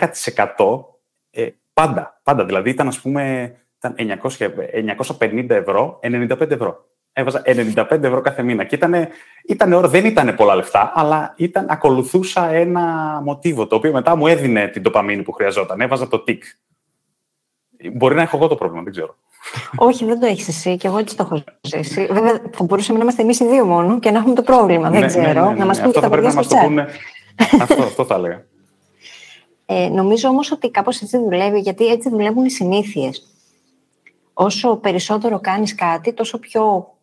ε, 1.30 1.50
πάντα, 1.74 2.22
πάντα. 2.24 2.46
Δηλαδή 2.46 2.70
ήταν, 2.70 2.88
ας 2.88 3.02
πούμε, 3.02 3.54
ήταν 3.78 4.20
900, 4.22 4.50
950 5.20 5.50
ευρώ, 5.50 6.00
95 6.04 6.52
ευρώ. 6.52 6.86
Έβαζα 7.20 7.42
95 7.46 8.04
ευρώ 8.04 8.22
κάθε 8.22 8.44
μήνα. 8.44 8.64
Και 8.64 8.76
ήταν, 8.76 9.08
ήταν, 9.46 9.90
δεν 9.90 10.06
ήταν 10.06 10.36
πολλά 10.36 10.56
λεφτά, 10.56 10.92
αλλά 10.96 11.34
ήταν, 11.38 11.66
ακολουθούσα 11.70 12.50
ένα 12.50 12.82
μοτίβο, 13.24 13.68
το 13.68 13.76
οποίο 13.76 13.92
μετά 13.92 14.16
μου 14.16 14.28
έδινε 14.28 14.68
την 14.68 14.84
τοπαμίνη 14.84 15.24
που 15.24 15.32
χρειαζόταν. 15.32 15.82
Έβαζα 15.82 16.08
το 16.08 16.20
τικ. 16.20 16.44
Μπορεί 17.94 18.16
να 18.16 18.22
έχω 18.22 18.38
εγώ 18.38 18.48
το 18.48 18.56
πρόβλημα, 18.56 18.84
δεν 18.84 18.92
ξέρω. 18.92 19.16
Όχι, 19.76 20.06
δεν 20.06 20.20
το 20.20 20.26
έχεις 20.26 20.48
εσύ 20.48 20.78
και 20.78 20.88
εγώ 20.88 20.98
έτσι 20.98 21.16
το 21.16 21.24
έχω 21.32 21.44
ζήσει. 21.62 22.06
Βέβαια, 22.12 22.42
θα 22.52 22.64
μπορούσαμε 22.64 22.98
να 22.98 23.04
είμαστε 23.04 23.22
εμείς 23.22 23.40
οι 23.40 23.48
δύο 23.48 23.66
μόνο 23.66 24.00
και 24.00 24.12
να 24.12 24.18
έχουμε 24.18 24.36
το 24.36 24.42
πρόβλημα. 24.42 24.90
δεν 24.90 25.00
ναι, 25.00 25.06
ξέρω. 25.06 25.44
Ναι, 25.44 25.50
ναι, 25.50 25.60
να 25.60 25.66
μας 25.66 25.82
πούν 25.82 25.92
και 25.92 26.00
τα 26.00 26.10
παιδιά 26.10 26.30
στο 26.30 26.42
chat. 26.42 26.86
αυτό, 27.62 27.84
αυτό 27.84 28.06
θα 28.06 28.16
έλεγα. 28.16 28.46
Ε, 29.66 29.90
νομίζω 29.90 30.30
όμως 30.30 30.52
ότι 30.52 30.70
κάπως 30.72 31.02
έτσι 31.02 31.18
δουλεύει, 31.18 31.60
γιατί 31.60 31.88
έτσι 31.88 32.10
δουλεύουν 32.10 32.46
οι 32.46 32.50
συνήθειες. 32.50 33.28
Όσο 34.34 34.76
περισσότερο 34.76 35.40
κάνεις 35.40 35.76
κάτι, 35.76 36.14
τόσο 36.14 36.40
πιο 36.40 36.94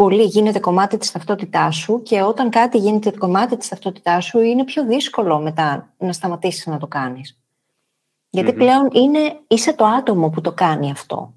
πολύ 0.00 0.22
γίνεται 0.22 0.58
κομμάτι 0.58 0.96
της 0.96 1.10
ταυτότητάς 1.10 1.76
σου 1.76 2.02
και 2.02 2.22
όταν 2.22 2.50
κάτι 2.50 2.78
γίνεται 2.78 3.10
κομμάτι 3.10 3.56
της 3.56 3.68
ταυτότητάς 3.68 4.24
σου 4.24 4.38
είναι 4.40 4.64
πιο 4.64 4.86
δύσκολο 4.86 5.38
μετά 5.38 5.92
να 5.98 6.12
σταματήσεις 6.12 6.66
να 6.66 6.78
το 6.78 6.86
κάνεις. 6.86 7.38
Γιατί 8.30 8.52
πλέον 8.52 8.88
είναι, 8.92 9.38
είσαι 9.46 9.72
το 9.72 9.84
άτομο 9.84 10.30
που 10.30 10.40
το 10.40 10.52
κάνει 10.52 10.90
αυτό. 10.90 11.34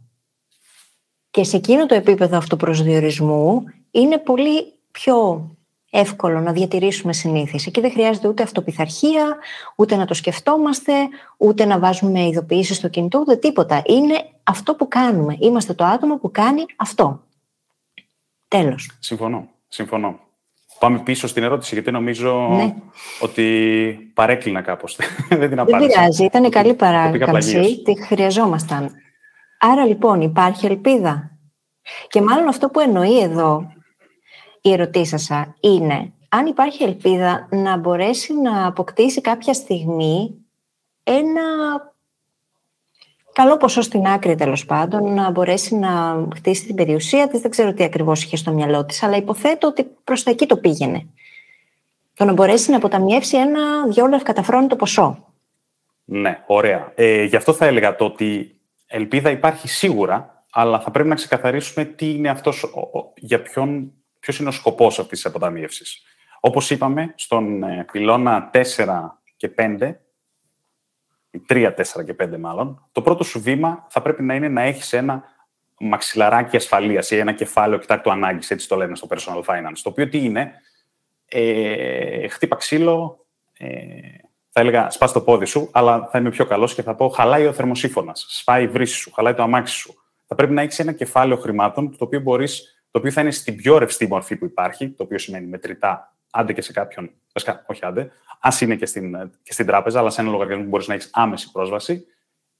Και 1.31 1.43
σε 1.43 1.55
εκείνο 1.55 1.85
το 1.85 1.95
επίπεδο 1.95 2.37
αυτοπροσδιορισμού 2.37 3.63
είναι 3.91 4.17
πολύ 4.17 4.73
πιο 4.91 5.49
εύκολο 5.91 6.39
να 6.39 6.51
διατηρήσουμε 6.51 7.13
συνήθειες. 7.13 7.65
Εκεί 7.65 7.81
δεν 7.81 7.91
χρειάζεται 7.91 8.27
ούτε 8.27 8.43
αυτοπιθαρχία, 8.43 9.37
ούτε 9.75 9.95
να 9.95 10.05
το 10.05 10.13
σκεφτόμαστε, 10.13 10.93
ούτε 11.37 11.65
να 11.65 11.79
βάζουμε 11.79 12.27
ειδοποιήσεις 12.27 12.77
στο 12.77 12.87
κινητό, 12.87 13.19
ούτε 13.19 13.35
τίποτα. 13.35 13.81
Είναι 13.85 14.25
αυτό 14.43 14.75
που 14.75 14.87
κάνουμε. 14.87 15.37
Είμαστε 15.39 15.73
το 15.73 15.83
άτομο 15.83 16.17
που 16.17 16.31
κάνει 16.31 16.65
αυτό. 16.75 17.21
Τέλος. 18.57 18.91
Συμφωνώ. 18.99 19.47
Συμφωνώ. 19.67 20.19
Πάμε 20.79 20.99
πίσω 20.99 21.27
στην 21.27 21.43
ερώτηση, 21.43 21.73
γιατί 21.73 21.91
νομίζω 21.91 22.47
ναι. 22.49 22.73
ότι 23.19 24.11
παρέκλεινα 24.13 24.61
κάπως. 24.61 24.97
Δεν 25.29 25.49
την 25.49 25.59
απάντησα. 25.59 25.79
Δεν 25.79 25.87
πειράζει, 25.87 26.23
ήταν 26.23 26.49
καλή 26.49 26.73
παράκαμψη, 26.73 27.81
τη 27.83 28.03
χρειαζόμασταν. 28.03 28.91
Άρα 29.59 29.85
λοιπόν 29.85 30.21
υπάρχει 30.21 30.65
ελπίδα. 30.65 31.37
Και 32.07 32.21
μάλλον 32.21 32.47
αυτό 32.47 32.69
που 32.69 32.79
εννοεί 32.79 33.21
εδώ 33.21 33.73
η 34.61 34.71
ερωτήσα 34.71 35.55
είναι 35.59 36.13
αν 36.29 36.45
υπάρχει 36.45 36.83
ελπίδα 36.83 37.47
να 37.51 37.77
μπορέσει 37.77 38.33
να 38.33 38.67
αποκτήσει 38.67 39.21
κάποια 39.21 39.53
στιγμή 39.53 40.35
ένα 41.03 41.41
καλό 43.33 43.57
ποσό 43.57 43.81
στην 43.81 44.05
άκρη 44.05 44.35
τέλος 44.35 44.65
πάντων, 44.65 45.13
να 45.13 45.31
μπορέσει 45.31 45.75
να 45.75 46.25
χτίσει 46.35 46.65
την 46.65 46.75
περιουσία 46.75 47.27
της. 47.27 47.41
Δεν 47.41 47.51
ξέρω 47.51 47.73
τι 47.73 47.83
ακριβώς 47.83 48.23
είχε 48.23 48.35
στο 48.35 48.51
μυαλό 48.51 48.85
της, 48.85 49.03
αλλά 49.03 49.17
υποθέτω 49.17 49.67
ότι 49.67 49.87
προς 50.03 50.23
τα 50.23 50.31
εκεί 50.31 50.45
το 50.45 50.57
πήγαινε. 50.57 51.07
Το 52.15 52.25
να 52.25 52.33
μπορέσει 52.33 52.71
να 52.71 52.77
αποταμιεύσει 52.77 53.37
ένα 53.37 53.87
δυο 53.87 54.21
καταφρόνητο 54.23 54.75
ποσό. 54.75 55.33
Ναι, 56.05 56.43
ωραία. 56.47 56.91
Ε, 56.95 57.23
γι' 57.23 57.35
αυτό 57.35 57.53
θα 57.53 57.65
έλεγα 57.65 57.95
το 57.95 58.05
ότι 58.05 58.59
ελπίδα 58.87 59.29
υπάρχει 59.29 59.67
σίγουρα, 59.67 60.45
αλλά 60.51 60.79
θα 60.79 60.91
πρέπει 60.91 61.09
να 61.09 61.15
ξεκαθαρίσουμε 61.15 61.85
τι 61.85 62.09
είναι 62.13 62.29
αυτός, 62.29 62.65
για 63.15 63.41
ποιον, 63.41 63.91
ποιος 64.19 64.39
είναι 64.39 64.49
ο 64.49 64.51
σκοπός 64.51 64.99
αυτής 64.99 65.21
της 65.21 65.25
αποταμίευσης. 65.25 66.01
Όπως 66.39 66.69
είπαμε, 66.69 67.13
στον 67.15 67.63
ε, 67.63 67.85
πυλώνα 67.91 68.49
4 68.53 68.59
και 69.37 69.53
5 69.57 69.95
3, 71.47 71.73
4 71.73 72.03
και 72.05 72.15
5 72.19 72.37
μάλλον, 72.39 72.87
το 72.91 73.01
πρώτο 73.01 73.23
σου 73.23 73.41
βήμα 73.41 73.85
θα 73.89 74.01
πρέπει 74.01 74.23
να 74.23 74.35
είναι 74.35 74.47
να 74.47 74.61
έχεις 74.61 74.93
ένα 74.93 75.23
μαξιλαράκι 75.79 76.55
ασφαλείας 76.55 77.11
ή 77.11 77.17
ένα 77.17 77.33
κεφάλαιο 77.33 77.75
εκτάκτου 77.75 78.11
ανάγκης, 78.11 78.51
έτσι 78.51 78.67
το 78.67 78.75
λένε 78.75 78.95
στο 78.95 79.07
personal 79.09 79.43
finance. 79.43 79.79
Το 79.83 79.89
οποίο 79.89 80.09
τι 80.09 80.23
είναι, 80.23 80.51
ε, 81.25 82.27
χτύπα 82.27 82.55
ξύλο, 82.55 83.25
ε, 83.57 83.67
θα 84.49 84.61
έλεγα 84.61 84.89
σπάς 84.89 85.11
το 85.11 85.21
πόδι 85.21 85.45
σου, 85.45 85.69
αλλά 85.71 86.07
θα 86.11 86.17
είμαι 86.17 86.29
πιο 86.29 86.45
καλός 86.45 86.73
και 86.73 86.81
θα 86.81 86.95
πω 86.95 87.09
χαλάει 87.09 87.45
ο 87.45 87.53
θερμοσύφωνας, 87.53 88.25
σπάει 88.29 88.63
η 88.63 88.67
βρύση 88.67 88.95
σου, 88.95 89.11
χαλάει 89.11 89.33
το 89.33 89.43
αμάξι 89.43 89.75
σου. 89.75 89.93
Θα 90.27 90.35
πρέπει 90.35 90.53
να 90.53 90.61
έχεις 90.61 90.79
ένα 90.79 90.91
κεφάλαιο 90.91 91.37
χρημάτων, 91.37 91.97
το 91.97 92.03
οποίο, 92.05 92.19
μπορείς, 92.19 92.83
το 92.91 92.99
οποίο 92.99 93.11
θα 93.11 93.21
είναι 93.21 93.31
στην 93.31 93.55
πιο 93.55 93.77
ρευστή 93.77 94.07
μορφή 94.07 94.35
που 94.35 94.45
υπάρχει, 94.45 94.89
το 94.89 95.03
οποίο 95.03 95.17
σημαίνει 95.17 95.47
μετρητά, 95.47 96.15
άντε 96.31 96.53
και 96.53 96.61
σε 96.61 96.71
κάποιον, 96.71 97.11
όχι 97.65 97.85
άντε, 97.85 98.11
ας 98.45 98.61
είναι 98.61 98.75
και 98.75 98.85
στην, 98.85 99.31
και 99.43 99.53
στην 99.53 99.65
τράπεζα, 99.65 99.99
αλλά 99.99 100.09
σε 100.09 100.21
ένα 100.21 100.29
λογαριασμό 100.29 100.63
που 100.63 100.69
μπορείς 100.69 100.87
να 100.87 100.93
έχεις 100.93 101.09
άμεση 101.13 101.51
πρόσβαση 101.51 102.05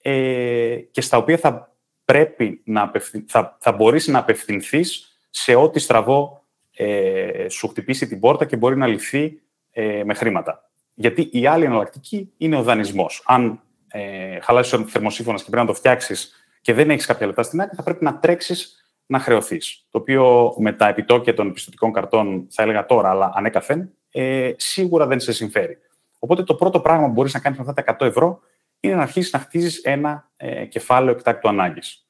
ε, 0.01 0.75
και 0.91 1.01
στα 1.01 1.17
οποία 1.17 1.37
θα 1.37 1.75
πρέπει 2.05 2.61
να 2.65 2.91
θα, 3.25 3.57
θα 3.59 3.71
μπορείς 3.71 4.07
να 4.07 4.19
απευθυνθείς 4.19 5.17
σε 5.29 5.55
ό,τι 5.55 5.79
στραβό 5.79 6.45
ε, 6.75 7.49
σου 7.49 7.67
χτυπήσει 7.67 8.07
την 8.07 8.19
πόρτα 8.19 8.45
και 8.45 8.57
μπορεί 8.57 8.77
να 8.77 8.87
λυθεί 8.87 9.41
ε, 9.71 10.03
με 10.05 10.13
χρήματα. 10.13 10.69
Γιατί 10.93 11.29
η 11.31 11.47
άλλη 11.47 11.65
εναλλακτική 11.65 12.33
είναι 12.37 12.57
ο 12.57 12.63
δανεισμός. 12.63 13.23
Αν 13.25 13.61
ε, 13.87 14.39
χαλάσεις 14.39 14.73
ο 14.73 14.85
θερμοσύφωνα 14.87 15.37
και 15.37 15.43
πρέπει 15.49 15.61
να 15.61 15.67
το 15.67 15.73
φτιάξεις 15.73 16.33
και 16.61 16.73
δεν 16.73 16.89
έχεις 16.89 17.05
κάποια 17.05 17.25
λεπτά 17.25 17.43
στην 17.43 17.61
άκρη, 17.61 17.75
θα 17.75 17.83
πρέπει 17.83 18.03
να 18.03 18.19
τρέξεις 18.19 18.85
να 19.05 19.19
χρεωθείς. 19.19 19.87
Το 19.89 19.97
οποίο 19.97 20.53
με 20.57 20.73
τα 20.73 20.87
επιτόκια 20.87 21.33
των 21.33 21.53
πιστοτικών 21.53 21.91
καρτών, 21.93 22.47
θα 22.49 22.63
έλεγα 22.63 22.85
τώρα, 22.85 23.09
αλλά 23.09 23.31
ανέκαθεν, 23.35 23.93
ε, 24.13 24.51
σίγουρα 24.55 25.07
δεν 25.07 25.19
σε 25.19 25.31
συμφέρει. 25.31 25.77
Οπότε 26.19 26.43
το 26.43 26.55
πρώτο 26.55 26.79
πράγμα 26.79 27.05
που 27.05 27.11
μπορείς 27.11 27.33
να 27.33 27.39
κάνεις 27.39 27.59
με 27.59 27.65
αυτά 27.69 27.83
τα 27.83 27.95
100 27.99 28.07
ευρώ 28.07 28.39
είναι 28.79 28.95
να 28.95 29.01
αρχίσεις 29.01 29.31
να 29.31 29.39
χτίζεις 29.39 29.77
ένα 29.77 30.29
ε, 30.37 30.65
κεφάλαιο 30.65 31.15
εκτάκτου 31.15 31.47
ανάγκης. 31.47 32.07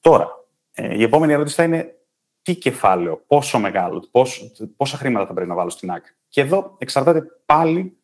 Τώρα, 0.00 0.44
ε, 0.72 0.96
η 0.96 1.02
επόμενη 1.02 1.32
ερώτηση 1.32 1.54
θα 1.54 1.62
είναι 1.62 1.94
τι 2.42 2.54
κεφάλαιο, 2.54 3.24
πόσο 3.26 3.58
μεγάλο, 3.58 4.08
πόσο, 4.10 4.50
πόσα 4.76 4.96
χρήματα 4.96 5.26
θα 5.26 5.32
πρέπει 5.32 5.48
να 5.48 5.54
βάλω 5.54 5.70
στην 5.70 5.90
άκρη. 5.90 6.12
Και 6.28 6.40
εδώ 6.40 6.74
εξαρτάται 6.78 7.22
πάλι 7.46 7.96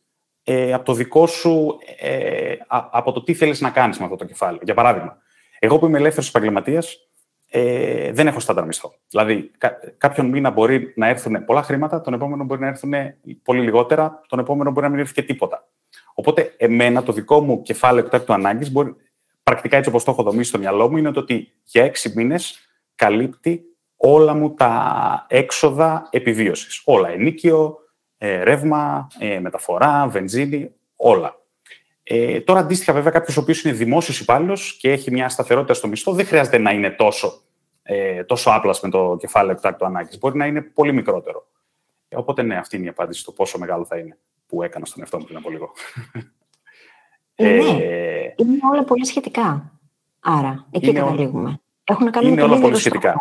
ε, 0.42 0.72
από 0.72 0.84
το 0.84 0.92
δικό 0.92 1.26
σου, 1.26 1.78
ε, 1.98 2.54
από 2.68 3.12
το 3.12 3.22
τι 3.22 3.34
θέλεις 3.34 3.60
να 3.60 3.70
κάνεις 3.70 3.98
με 3.98 4.04
αυτό 4.04 4.16
το 4.16 4.24
κεφάλαιο. 4.24 4.60
Για 4.62 4.74
παράδειγμα, 4.74 5.18
εγώ 5.58 5.78
που 5.78 5.86
είμαι 5.86 5.98
ελεύθερος 5.98 6.28
επαγγελματίας, 6.28 7.05
ε, 7.48 8.12
δεν 8.12 8.26
έχω 8.26 8.40
στάνταρ 8.40 8.66
μισθό. 8.66 8.94
Δηλαδή, 9.08 9.50
κα, 9.58 9.78
κάποιον 9.98 10.26
μήνα 10.26 10.50
μπορεί 10.50 10.92
να 10.96 11.08
έρθουν 11.08 11.44
πολλά 11.44 11.62
χρήματα, 11.62 12.00
τον 12.00 12.14
επόμενο 12.14 12.44
μπορεί 12.44 12.60
να 12.60 12.66
έρθουν 12.66 12.92
πολύ 13.42 13.60
λιγότερα, 13.60 14.20
τον 14.28 14.38
επόμενο 14.38 14.70
μπορεί 14.70 14.86
να 14.86 14.92
μην 14.92 15.00
έρθει 15.00 15.14
και 15.14 15.22
τίποτα. 15.22 15.68
Οπότε, 16.14 16.54
εμένα, 16.56 17.02
το 17.02 17.12
δικό 17.12 17.40
μου 17.40 17.62
κεφάλαιο 17.62 18.04
εκτάκτου 18.04 18.32
ανάγκης, 18.32 18.72
πρακτικά 19.42 19.76
έτσι 19.76 19.88
όπως 19.88 20.04
το 20.04 20.10
έχω 20.10 20.22
δομήσει 20.22 20.48
στο 20.48 20.58
μυαλό 20.58 20.90
μου, 20.90 20.96
είναι 20.96 21.10
το 21.10 21.20
ότι 21.20 21.52
για 21.64 21.84
έξι 21.84 22.12
μήνες 22.14 22.68
καλύπτει 22.94 23.64
όλα 23.96 24.34
μου 24.34 24.54
τα 24.54 25.26
έξοδα 25.28 26.08
επιβίωσης. 26.10 26.82
Όλα. 26.84 27.08
Ενίκιο, 27.08 27.78
ε, 28.18 28.42
ρεύμα, 28.42 29.06
ε, 29.18 29.40
μεταφορά, 29.40 30.08
βενζίνη, 30.08 30.70
όλα. 30.96 31.40
Ε, 32.08 32.40
τώρα, 32.40 32.60
αντίστοιχα, 32.60 32.92
βέβαια, 32.92 33.10
κάποιος 33.10 33.36
ο 33.36 33.40
οποίος 33.40 33.62
είναι 33.62 33.74
δημόσιος 33.74 34.20
υπάλληλος 34.20 34.76
και 34.80 34.90
έχει 34.90 35.10
μια 35.10 35.28
σταθερότητα 35.28 35.74
στο 35.74 35.88
μισθό, 35.88 36.12
δεν 36.12 36.26
χρειάζεται 36.26 36.58
να 36.58 36.70
είναι 36.70 36.90
τόσο, 36.90 37.42
ε, 37.82 38.24
τόσο 38.24 38.50
άπλας 38.50 38.80
με 38.80 38.90
το 38.90 39.16
κεφάλαιο 39.18 39.52
εκτάκτου 39.52 39.84
ανάγκης. 39.84 40.18
Μπορεί 40.18 40.36
να 40.36 40.46
είναι 40.46 40.62
πολύ 40.62 40.92
μικρότερο. 40.92 41.46
Ε, 42.08 42.16
οπότε, 42.16 42.42
ναι, 42.42 42.56
αυτή 42.56 42.76
είναι 42.76 42.86
η 42.86 42.88
απάντηση 42.88 43.20
στο 43.20 43.32
πόσο 43.32 43.58
μεγάλο 43.58 43.84
θα 43.84 43.98
είναι 43.98 44.18
που 44.46 44.62
έκανα 44.62 44.84
στον 44.84 45.00
εαυτό 45.02 45.18
μου 45.18 45.24
πριν 45.24 45.36
από 45.36 45.50
λίγο. 45.50 45.72
Ε, 47.38 47.48
ναι, 47.48 47.62
είναι 48.36 48.58
όλα 48.72 48.84
πολύ 48.84 49.06
σχετικά. 49.06 49.72
Άρα, 50.20 50.66
εκεί 50.70 50.92
καταλήγουμε. 50.92 51.60
Έχουν 51.84 52.04
να 52.04 52.10
κάνουν 52.10 52.32
είναι 52.32 52.42
όλα 52.42 52.60
πολύ 52.60 52.76
σχετικά. 52.76 53.20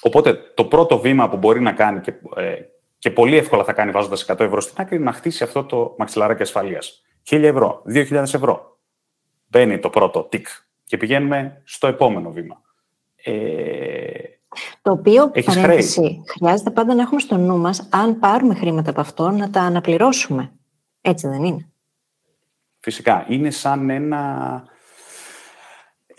Οπότε 0.00 0.34
το 0.54 0.64
πρώτο 0.64 0.98
βήμα 0.98 1.28
που 1.28 1.36
μπορεί 1.36 1.60
να 1.60 1.72
κάνει 1.72 2.00
και, 2.00 2.12
ε, 2.36 2.54
και 2.98 3.10
πολύ 3.10 3.36
εύκολα 3.36 3.64
θα 3.64 3.72
κάνει 3.72 3.90
βάζοντας 3.90 4.24
100 4.28 4.40
ευρώ 4.40 4.60
στην 4.60 4.74
άκρη 4.78 4.96
είναι 4.96 5.04
να 5.04 5.12
χτίσει 5.12 5.44
αυτό 5.44 5.64
το 5.64 5.94
μαξιλαράκι 5.98 6.42
ασφαλείας. 6.42 7.05
1000 7.30 7.42
ευρώ, 7.42 7.82
2000 7.86 8.12
ευρώ. 8.12 8.78
Μπαίνει 9.48 9.78
το 9.78 9.90
πρώτο 9.90 10.22
τικ 10.22 10.46
και 10.84 10.96
πηγαίνουμε 10.96 11.60
στο 11.64 11.86
επόμενο 11.86 12.30
βήμα. 12.30 12.60
Ε, 13.16 14.36
το 14.82 14.92
οποίο, 14.92 15.30
παρένθεση, 15.44 16.22
χρειάζεται 16.26 16.70
πάντα 16.70 16.94
να 16.94 17.02
έχουμε 17.02 17.20
στο 17.20 17.36
νου 17.36 17.58
μας, 17.58 17.88
αν 17.90 18.18
πάρουμε 18.18 18.54
χρήματα 18.54 18.90
από 18.90 19.00
αυτό, 19.00 19.30
να 19.30 19.50
τα 19.50 19.60
αναπληρώσουμε. 19.60 20.52
Έτσι 21.00 21.28
δεν 21.28 21.44
είναι. 21.44 21.68
Φυσικά. 22.80 23.24
Είναι 23.28 23.50
σαν 23.50 23.90
ένα, 23.90 24.64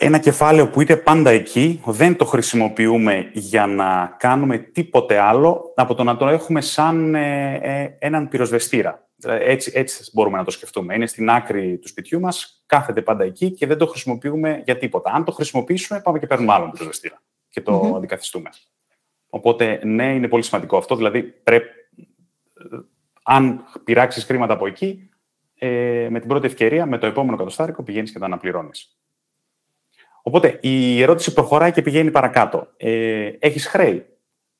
ένα 0.00 0.18
κεφάλαιο 0.18 0.68
που 0.68 0.80
είτε 0.80 0.96
πάντα 0.96 1.30
εκεί, 1.30 1.80
δεν 1.84 2.16
το 2.16 2.24
χρησιμοποιούμε 2.24 3.30
για 3.32 3.66
να 3.66 4.16
κάνουμε 4.18 4.58
τίποτε 4.58 5.18
άλλο 5.18 5.72
από 5.76 5.94
το 5.94 6.04
να 6.04 6.16
το 6.16 6.28
έχουμε 6.28 6.60
σαν 6.60 7.14
ε, 7.14 7.54
ε, 7.62 7.96
έναν 7.98 8.28
πυροσβεστήρα. 8.28 9.08
Έτσι, 9.24 9.72
έτσι 9.74 10.10
μπορούμε 10.12 10.38
να 10.38 10.44
το 10.44 10.50
σκεφτούμε. 10.50 10.94
Είναι 10.94 11.06
στην 11.06 11.30
άκρη 11.30 11.78
του 11.78 11.88
σπιτιού 11.88 12.20
μας, 12.20 12.62
κάθεται 12.66 13.02
πάντα 13.02 13.24
εκεί 13.24 13.50
και 13.50 13.66
δεν 13.66 13.78
το 13.78 13.86
χρησιμοποιούμε 13.86 14.62
για 14.64 14.78
τίποτα. 14.78 15.10
Αν 15.10 15.24
το 15.24 15.32
χρησιμοποιήσουμε, 15.32 16.00
πάμε 16.00 16.18
και 16.18 16.26
παίρνουμε 16.26 16.52
άλλον 16.52 16.70
πυροσβεστήρα 16.70 17.22
και 17.48 17.60
το 17.60 17.90
mm 17.92 17.96
αντικαθιστούμε. 17.96 18.50
Οπότε, 19.28 19.80
ναι, 19.84 20.14
είναι 20.14 20.28
πολύ 20.28 20.42
σημαντικό 20.42 20.76
αυτό. 20.76 20.96
Δηλαδή, 20.96 21.22
πρέπει, 21.22 21.68
αν 23.22 23.64
πειράξεις 23.84 24.24
χρήματα 24.24 24.52
από 24.52 24.66
εκεί, 24.66 25.10
ε, 25.58 26.06
με 26.10 26.18
την 26.18 26.28
πρώτη 26.28 26.46
ευκαιρία, 26.46 26.86
με 26.86 26.98
το 26.98 27.06
επόμενο 27.06 27.36
κατοστάρικο, 27.36 27.82
πηγαίνεις 27.82 28.12
και 28.12 28.18
τα 28.18 28.24
αναπληρώνεις. 28.24 28.97
Οπότε, 30.28 30.58
η 30.60 31.02
ερώτηση 31.02 31.32
προχωράει 31.32 31.72
και 31.72 31.82
πηγαίνει 31.82 32.10
παρακάτω. 32.10 32.68
Ε, 32.76 33.30
έχεις 33.38 33.66
χρέη. 33.66 34.06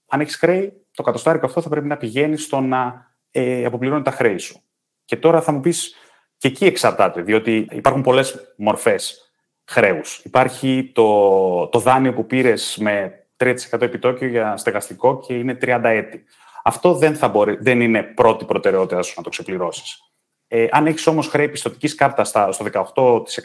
Αν 0.09 0.20
έχεις 0.20 0.37
χρέη, 0.37 0.72
το 0.94 1.02
κατοστάρικο 1.02 1.46
αυτό 1.46 1.61
θα 1.61 1.68
πρέπει 1.68 1.87
να 1.87 1.96
πηγαίνει 1.96 2.37
στο 2.37 2.61
να 2.61 3.07
ε, 3.31 3.64
αποπληρώνει 3.64 4.02
τα 4.02 4.11
χρέη 4.11 4.38
σου. 4.38 4.61
Και 5.04 5.16
τώρα 5.16 5.40
θα 5.40 5.52
μου 5.52 5.61
πεις, 5.61 5.94
και 6.37 6.48
εκεί 6.48 6.64
εξαρτάται, 6.64 7.22
διότι 7.22 7.68
υπάρχουν 7.70 8.02
πολλές 8.02 8.54
μορφές 8.57 9.33
χρέους. 9.64 10.20
Υπάρχει 10.24 10.90
το, 10.94 11.66
το 11.66 11.78
δάνειο 11.78 12.12
που 12.12 12.26
πήρες 12.26 12.78
με 12.81 13.26
3% 13.37 13.54
επιτόκιο 13.81 14.28
για 14.28 14.57
στεγαστικό 14.57 15.18
και 15.18 15.35
είναι 15.35 15.59
30 15.62 15.81
έτη. 15.83 16.24
Αυτό 16.64 16.94
δεν, 16.94 17.14
θα 17.14 17.28
μπορεί, 17.28 17.57
δεν 17.61 17.81
είναι 17.81 18.02
πρώτη 18.02 18.44
προτεραιότητα 18.44 19.02
σου 19.02 19.14
να 19.16 19.22
το 19.22 19.28
ξεπληρώσεις. 19.28 20.02
Ε, 20.48 20.66
αν 20.70 20.87
έχεις 20.87 21.07
όμως 21.07 21.28
χρέη 21.28 21.48
πιστοτικής 21.48 21.94
κάρτας 21.94 22.28
στο 22.28 22.66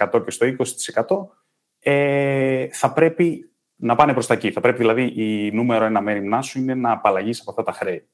18% 0.09 0.23
και 0.25 0.31
στο 0.31 0.45
20%, 0.45 1.42
ε, 1.83 2.67
θα 2.71 2.93
πρέπει 2.93 3.51
να 3.75 3.95
πάνε 3.95 4.13
προς 4.13 4.27
τα 4.27 4.33
εκεί. 4.33 4.51
Θα 4.51 4.59
πρέπει 4.61 4.77
δηλαδή 4.77 5.03
η 5.15 5.51
νούμερο 5.51 5.85
ένα 5.85 6.01
μέρημνά 6.01 6.41
σου 6.41 6.59
είναι 6.59 6.73
να 6.73 6.91
απαλλαγείς 6.91 7.41
από 7.41 7.49
αυτά 7.49 7.63
τα 7.63 7.71
χρέη. 7.71 8.07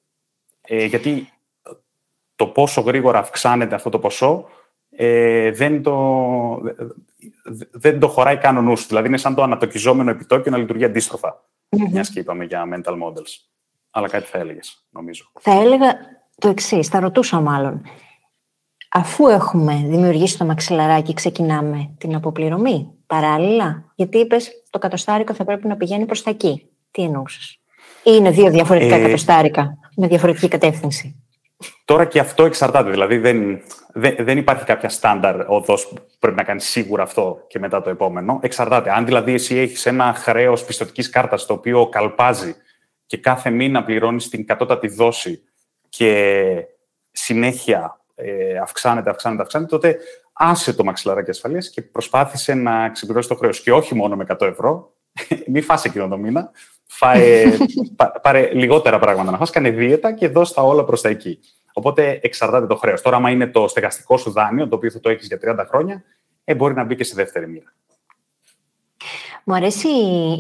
Ε, 0.62 0.86
γιατί 0.86 1.30
το 2.36 2.48
πόσο 2.48 2.82
γρήγορα 2.82 3.20
αυξάνεται 3.20 3.76
αυτό 3.76 3.90
το 3.90 4.00
ποσό 4.00 4.46
ε, 4.90 5.52
δεν, 5.52 5.84
το, 5.84 5.96
δεν 7.72 8.00
το 8.00 8.08
χωράει 8.08 8.38
καν 8.38 8.58
ο 8.58 8.62
νους. 8.62 8.88
Δηλαδή 8.88 9.08
είναι 9.08 9.18
σαν 9.18 9.36
το 9.36 9.44
ανατοκιζόμενο 9.44 10.10
επιτόκιο 10.10 10.52
να 10.52 10.58
λειτουργεί 10.58 10.84
αντίστροφα. 10.84 11.46
Mm-hmm. 11.70 11.90
Μιας 11.92 12.10
και 12.10 12.20
είπαμε 12.20 12.46
για 12.46 12.64
mental 12.74 12.94
models. 12.94 13.50
Αλλά 13.90 14.08
κάτι 14.08 14.26
θα 14.26 14.38
έλεγες, 14.38 14.88
νομίζω. 14.90 15.32
Θα 15.40 15.52
έλεγα 15.52 15.96
το 16.38 16.50
εξής, 16.50 16.88
θα 16.88 17.00
ρωτούσα 17.00 17.42
μάλλον. 17.42 17.82
Αφού 18.92 19.28
έχουμε 19.28 19.84
δημιουργήσει 19.86 20.38
το 20.38 20.46
μαξιλαράκι, 20.46 21.14
ξεκινάμε 21.14 21.96
την 21.98 22.16
αποπληρωμή; 22.16 22.99
Παράλληλα. 23.10 23.92
Γιατί 23.96 24.18
είπες 24.18 24.52
το 24.70 24.80
κατοστάρικο 24.80 25.34
θα 25.34 25.44
πρέπει 25.44 25.68
να 25.68 25.78
πηγαίνει 25.78 26.06
προς 26.06 26.24
τα 26.24 26.30
εκεί. 26.30 26.70
Τι 26.92 27.02
εννοούσες; 27.02 27.60
Ή 28.04 28.12
είναι 28.18 28.32
δύο 28.32 28.50
διαφορετικά 28.50 28.96
ε... 28.96 29.02
κατοστάρικα 29.02 29.78
με 29.96 30.08
διαφορετική 30.08 30.48
κατεύθυνση; 30.48 31.24
Τώρα 31.86 32.06
και 32.06 32.20
αυτό 32.20 32.46
εξαρτάται. 32.46 32.90
Δηλαδή 32.90 33.18
δεν, 33.18 33.62
δεν, 33.94 34.16
δεν 34.20 34.38
υπάρχει 34.38 34.64
κάποια 34.64 34.90
στάνταρ 34.90 35.50
οδός 35.50 35.88
που 35.88 35.96
πρέπει 36.20 36.38
να 36.38 36.44
κάνει 36.44 36.62
σίγουρα 36.62 37.04
αυτό 37.04 37.44
και 37.48 37.60
μετά 37.60 37.82
το 37.82 37.90
επόμενο. 37.90 38.40
Εξαρτάται. 38.42 38.92
Αν 38.92 39.06
δηλαδή 39.06 39.34
εσύ 39.34 39.58
έχεις 39.58 39.86
ένα 39.86 40.14
χρέος 40.14 40.64
πιστοτικής 40.64 41.10
κάρτας 41.10 41.46
το 41.46 41.54
οποίο 41.54 41.90
καλπάζει 41.90 42.56
και 43.06 43.18
κάθε 43.18 43.50
μήνα 43.50 43.84
πληρώνεις 43.84 44.30
την 44.30 44.46
κατώτατη 44.46 44.88
δόση 44.88 45.44
και 45.90 46.54
συνέχεια 47.12 48.02
ε, 48.16 48.58
αυξάνεται, 48.58 49.10
αυξάνεται, 49.10 49.42
αυξάνεται, 49.42 49.70
τότε 49.70 49.98
άσε 50.42 50.74
το 50.74 50.84
μαξιλαράκι 50.84 51.30
ασφαλείας 51.30 51.70
και 51.70 51.82
προσπάθησε 51.82 52.54
να 52.54 52.90
ξεπληρώσει 52.90 53.28
το 53.28 53.36
χρέος. 53.36 53.62
Και 53.62 53.72
όχι 53.72 53.96
μόνο 53.96 54.16
με 54.16 54.26
100 54.30 54.42
ευρώ, 54.42 54.94
μην 55.52 55.64
φάσει 55.64 55.88
εκείνο 55.90 56.08
το 56.08 56.18
μήνα, 56.18 56.52
φάε, 56.86 57.58
πάρε 58.22 58.54
λιγότερα 58.54 59.00
πράγματα 59.00 59.32
να 59.32 59.38
φας, 59.38 59.50
κάνε 59.50 59.70
δίαιτα 59.70 60.14
και 60.14 60.28
δώσ' 60.28 60.54
τα 60.54 60.62
όλα 60.62 60.84
προς 60.84 61.02
τα 61.02 61.10
εκεί. 61.10 61.40
Οπότε 61.74 62.20
εξαρτάται 62.22 62.68
το 62.68 62.76
χρέος. 62.76 63.02
Τώρα, 63.02 63.16
άμα 63.16 63.30
είναι 63.30 63.48
το 63.48 63.68
στεγαστικό 63.68 64.18
σου 64.18 64.32
δάνειο, 64.32 64.68
το 64.68 64.76
οποίο 64.76 64.92
θα 64.92 65.00
το 65.00 65.10
έχεις 65.10 65.28
για 65.28 65.38
30 65.38 65.66
χρόνια, 65.68 66.04
ε, 66.44 66.56
μπορεί 66.56 66.74
να 66.74 66.84
μπει 66.84 66.96
και 66.96 67.04
στη 67.04 67.16
δεύτερη 67.16 67.48
μοίρα. 67.48 67.74
Μου 69.44 69.56
αρέσει 69.56 69.88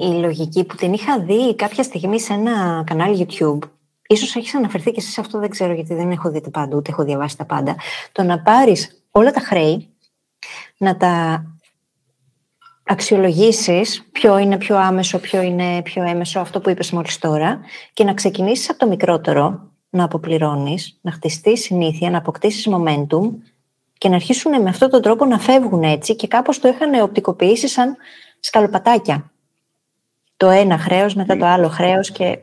η 0.01 0.19
λογική 0.19 0.63
που 0.63 0.75
την 0.75 0.93
είχα 0.93 1.19
δει 1.19 1.55
κάποια 1.55 1.83
στιγμή 1.83 2.19
σε 2.19 2.33
ένα 2.33 2.83
κανάλι 2.85 3.27
YouTube. 3.29 3.69
Ίσως 4.07 4.35
έχεις 4.35 4.55
αναφερθεί 4.55 4.91
και 4.91 4.99
εσύ 4.99 5.11
σε 5.11 5.21
αυτό, 5.21 5.39
δεν 5.39 5.49
ξέρω 5.49 5.73
γιατί 5.73 5.93
δεν 5.93 6.11
έχω 6.11 6.29
δει 6.29 6.41
τα 6.41 6.49
πάντα, 6.49 6.77
ούτε 6.77 6.91
έχω 6.91 7.03
διαβάσει 7.03 7.37
τα 7.37 7.45
πάντα. 7.45 7.75
Το 8.11 8.23
να 8.23 8.39
πάρεις 8.39 8.98
όλα 9.11 9.31
τα 9.31 9.39
χρέη, 9.39 9.89
να 10.77 10.97
τα 10.97 11.43
αξιολογήσεις 12.83 14.03
ποιο 14.11 14.37
είναι 14.37 14.57
πιο 14.57 14.77
άμεσο, 14.77 15.19
ποιο 15.19 15.41
είναι 15.41 15.81
πιο 15.81 16.03
έμεσο, 16.03 16.39
αυτό 16.39 16.59
που 16.59 16.69
είπες 16.69 16.91
μόλις 16.91 17.17
τώρα, 17.17 17.59
και 17.93 18.03
να 18.03 18.13
ξεκινήσεις 18.13 18.69
από 18.69 18.79
το 18.79 18.87
μικρότερο, 18.87 19.71
να 19.89 20.03
αποπληρώνεις, 20.03 20.99
να 21.01 21.11
χτιστείς 21.11 21.61
συνήθεια, 21.61 22.09
να 22.09 22.17
αποκτήσεις 22.17 22.67
momentum 22.71 23.29
και 23.97 24.09
να 24.09 24.15
αρχίσουν 24.15 24.61
με 24.61 24.69
αυτόν 24.69 24.89
τον 24.89 25.01
τρόπο 25.01 25.25
να 25.25 25.39
φεύγουν 25.39 25.83
έτσι 25.83 26.15
και 26.15 26.27
κάπως 26.27 26.59
το 26.59 26.67
είχαν 26.67 27.01
οπτικοποιήσει 27.01 27.67
σαν 27.67 27.95
σκαλοπατάκια. 28.39 29.31
Το 30.37 30.49
ένα 30.49 30.77
χρέος 30.77 31.15
μετά 31.15 31.37
το 31.37 31.45
άλλο 31.45 31.67
χρέος 31.67 32.11
και 32.11 32.39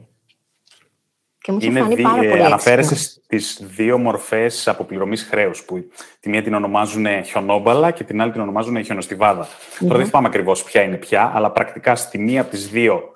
και 1.47 1.53
μου 1.53 1.59
είναι 1.61 1.81
φανεί 1.81 2.03
πάρα 2.03 2.17
πολύ 2.17 2.43
Αναφέρεσαι 2.45 2.97
στι 2.97 3.65
δύο 3.65 3.99
μορφές 3.99 4.69
αποπληρωμής 4.69 5.23
χρέους, 5.23 5.65
που 5.65 5.85
τη 6.21 6.29
μία 6.29 6.43
την 6.43 6.55
ονομάζουν 6.55 7.07
χιονόμπαλα 7.25 7.91
και 7.91 8.05
την 8.05 8.21
άλλη 8.21 8.33
την 8.33 8.41
ονομάζουν 8.41 8.85
χιονοστιβάδα. 8.85 9.49
Τώρα 9.81 9.97
δεν 9.97 10.07
θυμάμαι 10.07 10.27
ακριβώς 10.27 10.63
ποια 10.63 10.83
είναι 10.83 10.97
ποια, 10.97 11.33
αλλά 11.35 11.51
πρακτικά 11.51 11.97
στη 11.97 12.19
μία 12.19 12.41
από 12.41 12.51
τις 12.51 12.69
δύο 12.69 13.13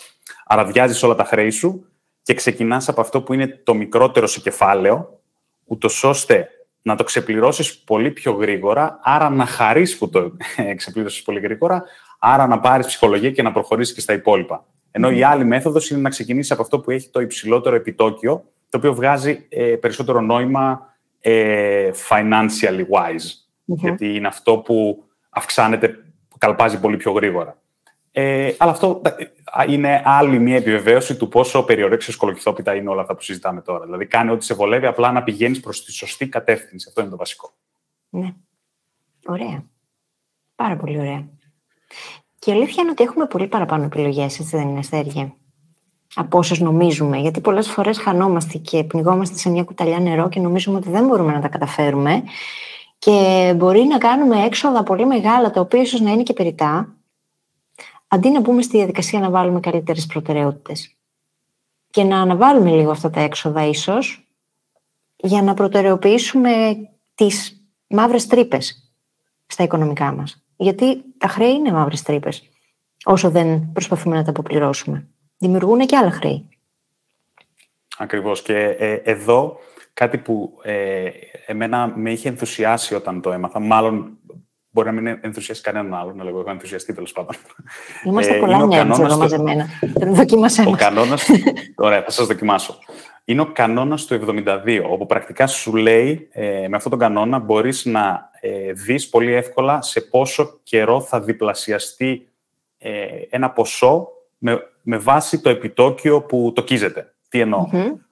αραδιάζεις 0.47 1.03
όλα 1.03 1.15
τα 1.15 1.25
χρέη 1.25 1.51
σου 1.51 1.87
και 2.23 2.35
ξεκινάς 2.35 2.89
από 2.89 3.01
αυτό 3.01 3.23
που 3.23 3.33
είναι 3.33 3.61
το 3.65 3.75
μικρότερο 3.75 4.27
σε 4.27 4.41
κεφάλαιο, 4.41 5.21
ούτως 5.65 6.05
ώστε 6.05 6.49
να 6.83 6.97
το 6.97 7.05
ξεπληρώσεις 7.05 7.79
πολύ 7.79 8.11
πιο 8.11 8.33
γρήγορα, 8.33 9.01
άρα 9.03 9.31
να 9.31 9.47
χαρείς 9.47 9.99
που 9.99 10.09
το 10.09 10.33
ξεπλήρωσες 10.77 11.23
πολύ 11.23 11.41
γρήγορα, 11.41 11.85
άρα 12.19 12.47
να 12.47 12.61
πάρεις 12.61 12.87
ψυχολογία 12.87 13.31
και 13.31 13.43
να 13.43 13.53
προχωρήσεις 13.53 13.95
και 13.95 14.01
στα 14.01 14.13
υπόλοιπα. 14.13 14.67
Ενώ 14.91 15.11
η 15.11 15.23
άλλη 15.23 15.45
μέθοδος 15.45 15.91
είναι 15.91 16.01
να 16.01 16.09
ξεκινήσεις 16.09 16.51
από 16.51 16.63
αυτό 16.63 16.81
που 16.81 16.91
έχει 16.91 17.09
το 17.09 17.21
υψηλότερο 17.21 17.77
επιτόκιο, 17.77 18.45
το 18.69 18.79
οποίο 18.79 18.95
βγάζει 18.95 19.47
ε, 19.49 19.77
περισσότερο 19.77 20.21
νόημα 20.21 20.95
ε, 21.21 21.91
financially 22.09 22.85
wise. 22.91 23.31
Γιατί 23.65 24.15
είναι 24.15 24.27
αυτό 24.27 24.59
που 24.59 25.05
αυξάνεται, 25.31 25.89
που 26.29 26.39
καλπάζει 26.39 26.81
πολύ 26.81 26.97
πιο 26.97 27.13
γρήγορα. 27.13 27.59
Ε, 28.13 28.55
αλλά 28.59 28.71
αυτό 28.71 29.03
είναι 29.69 30.03
άλλη 30.05 30.39
μια 30.39 30.57
επιβεβαίωση 30.57 31.17
του 31.17 31.29
πόσο 31.29 31.63
περιορέξιος 31.63 32.15
σκολοκυθόπιτα 32.15 32.75
είναι 32.75 32.89
όλα 32.89 33.01
αυτά 33.01 33.15
που 33.15 33.23
συζητάμε 33.23 33.61
τώρα. 33.61 33.85
Δηλαδή, 33.85 34.07
κάνει 34.07 34.31
ό,τι 34.31 34.45
σε 34.45 34.55
βολεύει, 34.55 34.87
απλά 34.87 35.13
να 35.13 35.23
πηγαίνεις 35.23 35.61
προς 35.61 35.85
τη 35.85 35.93
σωστή 35.93 36.29
κατεύθυνση. 36.29 36.87
Αυτό 36.89 37.01
είναι 37.01 37.11
το 37.11 37.17
βασικό. 37.17 37.53
Ναι. 38.09 38.35
Ωραία. 39.27 39.65
Πάρα 40.55 40.77
πολύ 40.77 40.99
ωραία. 40.99 41.29
Και 42.41 42.51
η 42.51 42.53
αλήθεια 42.53 42.83
είναι 42.83 42.91
ότι 42.91 43.03
έχουμε 43.03 43.27
πολύ 43.27 43.47
παραπάνω 43.47 43.85
επιλογές, 43.85 44.39
έτσι 44.41 44.57
δεν 44.57 44.69
είναι, 44.69 44.83
Στέργια. 44.83 45.35
Από 46.15 46.39
όσες 46.39 46.59
νομίζουμε. 46.59 47.19
Γιατί 47.19 47.41
πολλές 47.41 47.69
φορές 47.69 47.99
χανόμαστε 47.99 48.59
και 48.59 48.85
πνιγόμαστε 48.85 49.37
σε 49.37 49.51
μια 49.51 49.65
κουταλιά 49.65 50.01
νερό 50.01 50.29
και 50.29 50.41
νομίζουμε 50.41 50.77
ότι 50.77 50.91
δεν 50.91 51.07
μπορούμε 51.07 51.33
να 51.33 51.41
τα 51.41 51.49
καταφέρουμε. 51.49 52.23
Και 52.99 53.53
μπορεί 53.57 53.83
να 53.83 53.99
κάνουμε 53.99 54.45
έξοδα 54.45 54.83
πολύ 54.83 55.07
μεγάλα, 55.07 55.51
τα 55.51 55.61
οποία 55.61 55.81
ίσως 55.81 56.01
να 56.01 56.11
είναι 56.11 56.23
και 56.23 56.33
περιτά, 56.33 56.97
αντί 58.09 58.31
να 58.31 58.41
μπούμε 58.41 58.63
στη 58.63 58.77
διαδικασία 58.77 59.21
να 59.21 59.31
βάλουμε 59.31 59.61
καλύτερες 59.61 60.07
προτεραιότητες. 60.07 60.97
Και 61.91 62.03
να 62.03 62.21
αναβάλουμε 62.21 62.71
λίγο 62.71 62.91
αυτά 62.91 63.11
τα 63.11 63.21
έξοδα, 63.21 63.67
ίσως, 63.67 64.29
για 65.17 65.43
να 65.43 65.55
προτεραιοποιήσουμε 65.55 66.77
τις 67.15 67.65
μαύρες 67.87 68.27
τρύπες 68.27 68.93
στα 69.47 69.65
οικονομικά 69.65 70.13
μας. 70.13 70.45
Γιατί 70.61 71.03
τα 71.19 71.29
χρέη 71.29 71.53
είναι 71.53 71.73
μαύρες 71.73 72.03
τρύπες, 72.03 72.49
όσο 73.05 73.31
δεν 73.31 73.73
προσπαθούμε 73.73 74.17
να 74.17 74.25
τα 74.25 74.31
αποπληρώσουμε. 74.31 75.09
Δημιουργούν 75.39 75.87
και 75.87 75.97
άλλα 75.97 76.11
χρέη. 76.11 76.49
Ακριβώς. 77.99 78.43
Και 78.43 78.57
ε, 78.57 78.93
εδώ 78.93 79.59
κάτι 79.93 80.19
που 80.19 80.59
ε, 80.63 81.09
εμένα 81.47 81.93
με 81.97 82.13
είχε 82.13 82.29
ενθουσιάσει 82.29 82.95
όταν 82.95 83.21
το 83.21 83.33
έμαθα, 83.33 83.61
μάλλον 83.61 84.19
μπορεί 84.71 84.93
να 84.93 85.01
μην 85.01 85.19
ενθουσιάσει 85.21 85.63
κανέναν 85.63 85.95
άλλον, 85.95 86.21
αλλά 86.21 86.29
εγώ 86.29 86.41
έχω 86.41 86.51
ενθουσιαστεί 86.51 86.95
τέλος 86.95 87.13
πάντων. 87.13 87.35
Είμαστε 88.05 88.37
ε, 88.37 88.39
πολλά 88.39 88.67
νέα 88.67 88.81
εδώ 88.81 89.17
μαζεμένα. 89.17 89.67
Δοκίμασέ 89.97 90.65
Ο 90.67 90.75
κανόνα. 90.77 91.19
Ωραία, 91.77 92.03
θα 92.03 92.11
σας 92.11 92.27
δοκιμάσω. 92.27 92.79
Είναι 93.25 93.41
ο 93.41 93.47
κανόνας 93.53 94.05
του 94.05 94.21
72, 94.47 94.83
όπου 94.91 95.07
πρακτικά 95.07 95.47
σου 95.47 95.77
λέει 95.77 96.29
ε, 96.33 96.69
με 96.69 96.77
αυτόν 96.77 96.91
τον 96.91 97.01
κανόνα 97.01 97.39
μπορείς 97.39 97.85
να 97.85 98.30
ε, 98.41 98.73
δεις 98.73 99.09
πολύ 99.09 99.33
εύκολα 99.33 99.83
σε 99.83 100.01
πόσο 100.01 100.61
καιρό 100.63 101.01
θα 101.01 101.21
διπλασιαστεί 101.21 102.29
ε, 102.79 103.07
ένα 103.31 103.51
ποσό 103.51 104.09
με, 104.39 104.59
με 104.83 104.97
βάση 104.97 105.41
το 105.41 105.51
επιτόκιο 105.51 106.23
που 106.23 106.53
τοκίζεται. 106.55 107.15
Τι 107.29 107.41
εννοω 107.41 107.69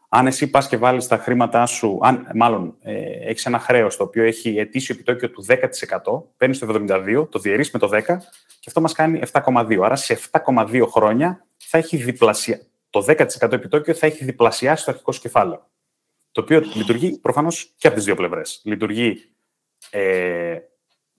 αν 0.08 0.26
εσύ 0.26 0.50
πας 0.50 0.68
και 0.68 0.76
βάλεις 0.76 1.06
τα 1.06 1.16
χρήματά 1.16 1.66
σου, 1.66 1.98
αν, 2.02 2.30
μάλλον 2.34 2.74
ε, 2.82 2.94
έχεις 3.28 3.46
ένα 3.46 3.58
χρέος 3.58 3.96
το 3.96 4.04
οποίο 4.04 4.24
έχει 4.24 4.58
ετήσιο 4.58 4.94
επιτόκιο 4.94 5.30
του 5.30 5.44
10%, 5.48 6.22
παίρνεις 6.36 6.58
το 6.58 6.84
72, 6.88 7.26
το 7.30 7.38
διαιρείς 7.38 7.70
με 7.70 7.78
το 7.78 7.88
10 7.92 8.00
και 8.60 8.66
αυτό 8.66 8.80
μας 8.80 8.92
κάνει 8.92 9.20
7,2. 9.32 9.78
Άρα 9.82 9.96
σε 9.96 10.18
7,2 10.30 10.82
χρόνια 10.88 11.46
θα 11.56 11.78
έχει 11.78 11.96
διπλασια... 11.96 12.60
το 12.90 13.04
10% 13.08 13.52
επιτόκιο 13.52 13.94
θα 13.94 14.06
έχει 14.06 14.24
διπλασιάσει 14.24 14.84
το 14.84 14.90
αρχικό 14.90 15.12
σου 15.12 15.20
κεφάλαιο. 15.20 15.68
Το 16.32 16.40
οποίο 16.40 16.62
λειτουργεί 16.74 17.18
προφανώς 17.18 17.72
και 17.76 17.86
από 17.86 17.96
τις 17.96 18.04
δύο 18.04 18.14
πλευρές. 18.14 18.60
Λειτουργεί 18.64 19.28
ε, 19.90 20.58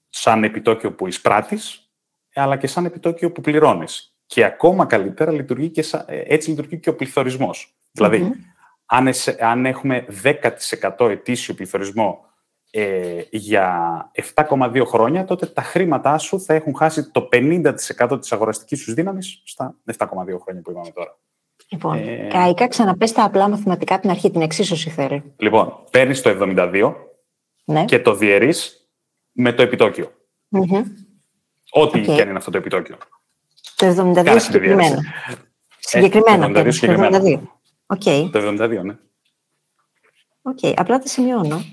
σαν 0.09 0.43
επιτόκιο 0.43 0.93
που 0.93 1.07
εισπράττεις, 1.07 1.91
αλλά 2.33 2.57
και 2.57 2.67
σαν 2.67 2.85
επιτόκιο 2.85 3.31
που 3.31 3.41
πληρώνεις. 3.41 4.13
Και 4.25 4.43
ακόμα 4.43 4.85
καλύτερα 4.85 5.31
λειτουργεί 5.31 5.69
και 5.69 5.85
ε, 6.05 6.21
έτσι 6.25 6.49
λειτουργεί 6.49 6.79
και 6.79 6.89
ο 6.89 6.95
πληθωρισμός. 6.95 7.75
Δηλαδή, 7.91 8.31
αν, 8.85 9.09
αν 9.39 9.65
έχουμε 9.65 10.05
10% 10.97 11.09
ετήσιο 11.09 11.53
πληθωρισμό 11.53 12.25
ε, 12.71 13.21
για 13.29 14.11
7,2 14.35 14.83
χρόνια, 14.85 15.25
τότε 15.25 15.45
τα 15.45 15.61
χρήματά 15.61 16.17
σου 16.17 16.41
θα 16.41 16.53
έχουν 16.53 16.75
χάσει 16.75 17.11
το 17.11 17.29
50% 17.31 18.17
της 18.19 18.31
αγοραστικής 18.31 18.81
σου 18.81 18.93
δύναμης 18.93 19.41
στα 19.45 19.75
7,2 19.97 19.97
χρόνια 20.41 20.61
που 20.61 20.71
είπαμε 20.71 20.89
τώρα. 20.93 21.17
Λοιπόν, 21.71 21.97
ε, 21.97 22.27
Κάικα, 22.29 22.67
ξαναπες 22.67 23.11
τα 23.11 23.23
απλά 23.23 23.49
μαθηματικά 23.49 23.93
από 23.93 24.01
την 24.01 24.11
αρχή, 24.11 24.31
την 24.31 24.41
εξίσωση 24.41 24.89
θέλω. 24.89 25.23
Λοιπόν, 25.37 25.73
παίρνεις 25.91 26.21
το 26.21 26.29
72 26.29 27.08
ναι. 27.69 27.85
και 27.85 27.99
το 27.99 28.15
διαιρείς 28.15 28.89
με 29.31 29.53
το 29.53 29.61
επιτοκιο 29.61 30.11
Ό,τι 31.71 31.99
okay. 31.99 32.05
και 32.05 32.21
αν 32.21 32.29
είναι 32.29 32.37
αυτό 32.37 32.51
το 32.51 32.57
επιτόκιο. 32.57 32.97
Το 33.75 34.13
72 34.15 34.35
συγκεκριμένα. 34.39 35.01
Συγκεκριμένα. 35.79 36.45
Ε, 36.45 36.51
το 36.51 36.59
72 36.59 36.73
συγκεκριμένα. 36.73 37.21
72. 37.23 37.39
Okay. 37.97 38.29
Το 38.31 38.39
72, 38.39 38.83
ναι. 38.83 38.97
OK, 40.41 40.57
okay. 40.61 40.73
απλά 40.75 40.99
τα 40.99 41.07
σημειώνω. 41.07 41.63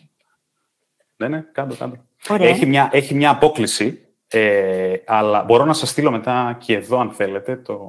Ναι, 1.17 1.29
ναι, 1.29 1.41
κάτω, 1.53 1.75
κάτω. 1.75 1.97
Έχει 2.39 2.67
μια, 2.67 2.89
έχει 2.93 3.15
μια 3.15 3.31
απόκλιση, 3.31 4.09
ε, 4.29 4.95
αλλά 5.07 5.43
μπορώ 5.43 5.65
να 5.65 5.73
σας 5.73 5.89
στείλω 5.89 6.11
μετά 6.11 6.57
και 6.61 6.75
εδώ, 6.75 7.01
αν 7.01 7.11
θέλετε, 7.11 7.57
το, 7.57 7.81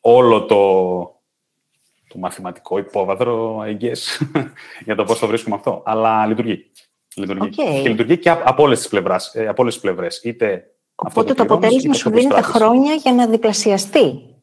όλο 0.00 0.44
το, 0.44 0.56
το 2.08 2.18
μαθηματικό 2.18 2.78
υπόβαθρο, 2.78 3.58
I 3.58 3.78
guess, 3.80 4.26
για 4.84 4.94
το 4.94 5.04
πώς 5.04 5.18
το 5.18 5.26
βρίσκουμε 5.26 5.54
αυτό. 5.54 5.82
Αλλά 5.84 6.26
λειτουργεί. 6.26 6.70
Λειτουργεί. 7.16 7.48
Okay. 7.52 7.82
Και 7.82 7.88
λειτουργεί 7.88 8.18
και 8.18 8.30
από 8.30 8.62
όλες 8.62 8.78
τις, 8.78 8.88
πλευράς, 8.88 9.34
ε, 9.34 9.46
από 9.46 9.62
όλες 9.62 9.74
τις 9.74 9.82
πλευρές. 9.82 10.20
Είτε 10.22 10.64
Οπότε 10.94 11.34
το, 11.34 11.34
το 11.34 11.42
αποτέλεσμα 11.42 11.94
σου 11.94 12.10
δίνει 12.10 12.28
τα 12.28 12.42
χρόνια 12.42 12.94
για 12.94 13.12
να 13.12 13.26
διπλασιαστεί 13.26 14.36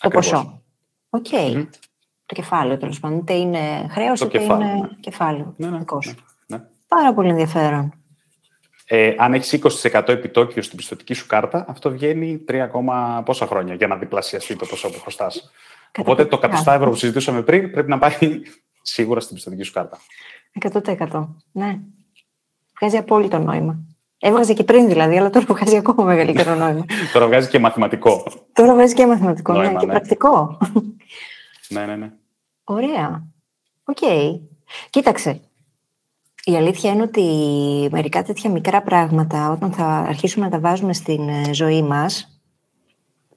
το 0.00 0.08
ποσό. 0.08 0.62
OK. 1.10 1.26
Okay 1.32 1.66
το 2.30 2.36
κεφάλαιο 2.40 2.76
τέλος 2.76 3.00
πάντων. 3.00 3.18
Είτε 3.18 3.32
είναι 3.32 3.86
χρέος, 3.90 4.20
είτε 4.20 4.38
κεφάλαιο, 4.38 4.70
είναι 4.70 4.80
ναι. 4.80 4.88
κεφάλαιο. 5.00 5.54
Ναι, 5.56 5.66
ναι, 5.66 5.78
ναι, 5.78 5.84
ναι, 6.46 6.62
Πάρα 6.88 7.14
πολύ 7.14 7.28
ενδιαφέρον. 7.28 7.94
Ε, 8.86 9.14
αν 9.18 9.34
έχεις 9.34 9.80
20% 9.82 10.08
επιτόκιο 10.08 10.62
στην 10.62 10.76
πιστωτική 10.76 11.14
σου 11.14 11.26
κάρτα, 11.26 11.64
αυτό 11.68 11.90
βγαίνει 11.90 12.44
3, 12.48 13.22
πόσα 13.24 13.46
χρόνια 13.46 13.74
για 13.74 13.86
να 13.86 13.96
διπλασιαστεί 13.96 14.56
το 14.56 14.66
ποσό 14.66 14.90
που 14.90 15.00
χρωστάς. 15.00 15.50
Οπότε 15.98 16.24
το 16.24 16.40
100 16.42 16.72
ευρώ 16.74 16.90
που 16.90 16.96
συζητούσαμε 16.96 17.42
πριν 17.42 17.70
πρέπει 17.70 17.88
να 17.88 17.98
πάει 17.98 18.12
σίγουρα 18.82 19.20
στην 19.20 19.34
πιστωτική 19.34 19.62
σου 19.62 19.72
κάρτα. 19.72 19.98
100%. 20.60 21.28
Ναι. 21.52 21.78
Βγάζει 22.78 22.96
απόλυτο 22.96 23.38
νόημα. 23.38 23.78
Έβγαζε 24.18 24.52
και 24.52 24.64
πριν 24.64 24.88
δηλαδή, 24.88 25.18
αλλά 25.18 25.30
τώρα 25.30 25.46
βγάζει 25.48 25.76
ακόμα 25.76 26.04
μεγαλύτερο 26.04 26.54
νόημα. 26.54 26.84
τώρα 27.12 27.26
βγάζει 27.26 27.48
και 27.48 27.58
μαθηματικό. 27.58 28.26
Τώρα 28.52 28.74
βγάζει 28.74 28.94
και 28.94 29.06
μαθηματικό, 29.06 29.52
νόημα, 29.52 29.72
ναι, 29.72 29.78
και 29.78 29.86
πρακτικό. 29.86 30.58
ναι, 31.74 31.86
ναι, 31.86 31.96
ναι. 31.96 32.10
Ωραία. 32.64 33.26
Οκ. 33.84 33.98
Κοίταξε. 34.90 35.40
Η 36.44 36.56
αλήθεια 36.56 36.90
είναι 36.90 37.02
ότι 37.02 37.24
μερικά 37.90 38.22
τέτοια 38.22 38.50
μικρά 38.50 38.82
πράγματα, 38.82 39.50
όταν 39.50 39.72
θα 39.72 39.84
αρχίσουμε 39.84 40.44
να 40.44 40.50
τα 40.50 40.58
βάζουμε 40.58 40.92
στην 40.92 41.28
ε, 41.28 41.52
ζωή 41.52 41.82
μας 41.82 42.40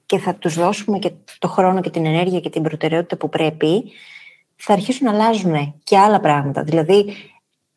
και 0.06 0.18
θα 0.18 0.34
τους 0.34 0.54
δώσουμε 0.54 0.98
και 0.98 1.12
το 1.38 1.48
χρόνο 1.48 1.80
και 1.80 1.90
την 1.90 2.06
ενέργεια 2.06 2.40
και 2.40 2.50
την 2.50 2.62
προτεραιότητα 2.62 3.16
που 3.16 3.28
πρέπει, 3.28 3.84
θα 4.66 4.72
αρχίσουν 4.72 5.06
να 5.06 5.12
αλλάζουν 5.12 5.80
και 5.84 5.98
άλλα 5.98 6.20
πράγματα. 6.20 6.62
Δηλαδή, 6.62 7.14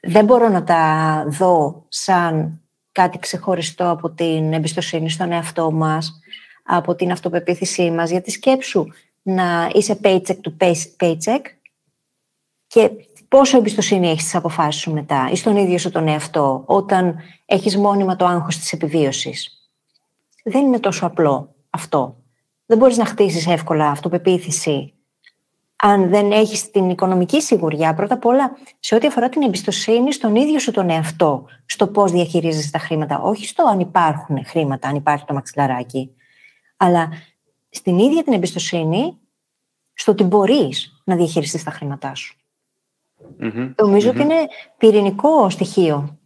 δεν 0.02 0.26
μπορώ 0.26 0.50
να 0.50 0.64
τα 0.64 1.26
δω 1.28 1.86
σαν 1.88 2.62
κάτι 2.92 3.20
ξεχωριστό 3.20 3.90
από 3.90 4.10
την 4.12 4.54
εμπιστοσύνη 4.54 5.10
στον 5.10 5.32
εαυτό 5.32 5.72
μας, 5.72 6.20
από 6.64 6.96
την 6.96 7.12
αυτοπεποίθησή 7.12 7.92
μας, 7.92 8.10
γιατί 8.10 8.32
σκέψου 8.32 8.86
να 9.22 9.70
είσαι 9.74 10.00
paycheck 10.04 10.38
to 10.44 10.74
paycheck 10.98 11.42
και 12.68 12.92
πόσο 13.28 13.58
εμπιστοσύνη 13.58 14.10
έχεις 14.10 14.22
στις 14.22 14.36
αποφάσεις 14.36 14.82
σου 14.82 14.94
μετά 14.94 15.30
ή 15.32 15.36
στον 15.36 15.56
ίδιο 15.56 15.78
σου 15.78 15.92
τον 15.92 16.08
εαυτό 16.08 16.64
όταν 16.66 17.20
έχεις 17.46 17.78
μόνιμα 17.78 18.16
το 18.16 18.26
άγχος 18.26 18.58
της 18.58 18.74
επιβίωσης. 18.74 19.70
Δεν 20.44 20.66
είναι 20.66 20.80
τόσο 20.80 21.06
απλό 21.06 21.56
αυτό. 21.70 22.18
Δεν 22.66 22.78
μπορείς 22.78 22.98
να 22.98 23.06
χτίσεις 23.06 23.48
εύκολα 23.48 23.90
αυτοπεποίθηση 23.90 24.97
αν 25.80 26.10
δεν 26.10 26.32
έχεις 26.32 26.72
την 26.72 26.90
οικονομική 26.90 27.42
σιγουριά, 27.42 27.94
πρώτα 27.94 28.14
απ' 28.14 28.26
όλα 28.26 28.58
σε 28.80 28.96
ό,τι 28.96 29.08
αφορά 29.08 29.30
την 29.30 29.42
εμπιστοσύνη 29.42 30.14
στον 30.14 30.36
ίδιο 30.36 30.60
σου 30.60 30.72
τον 30.72 30.90
εαυτό, 30.90 31.46
στο 31.66 31.88
πώς 31.88 32.12
διαχειρίζεσαι 32.12 32.72
τα 32.72 32.80
χρήματα, 32.80 33.22
όχι 33.22 33.48
στο 33.48 33.64
αν 33.68 33.80
υπάρχουν 33.80 34.46
χρήματα, 34.46 34.88
αν 34.88 34.96
υπάρχει 34.96 35.26
το 35.26 35.34
μαξιλαράκι, 35.34 36.12
αλλά 36.78 37.10
στην 37.70 37.98
ίδια 37.98 38.24
την 38.24 38.34
εμπιστοσύνη 38.34 39.18
στο 39.94 40.12
ότι 40.12 40.24
μπορείς 40.24 41.02
να 41.04 41.16
διαχειριστείς 41.16 41.64
τα 41.64 41.72
χρήματά 41.72 42.16
σου. 42.16 42.36
Mm-hmm. 43.42 43.74
Νομίζω 43.82 44.10
ότι 44.10 44.22
είναι 44.22 44.48
πυρηνικό 44.78 45.50
στοιχείο 45.50 46.18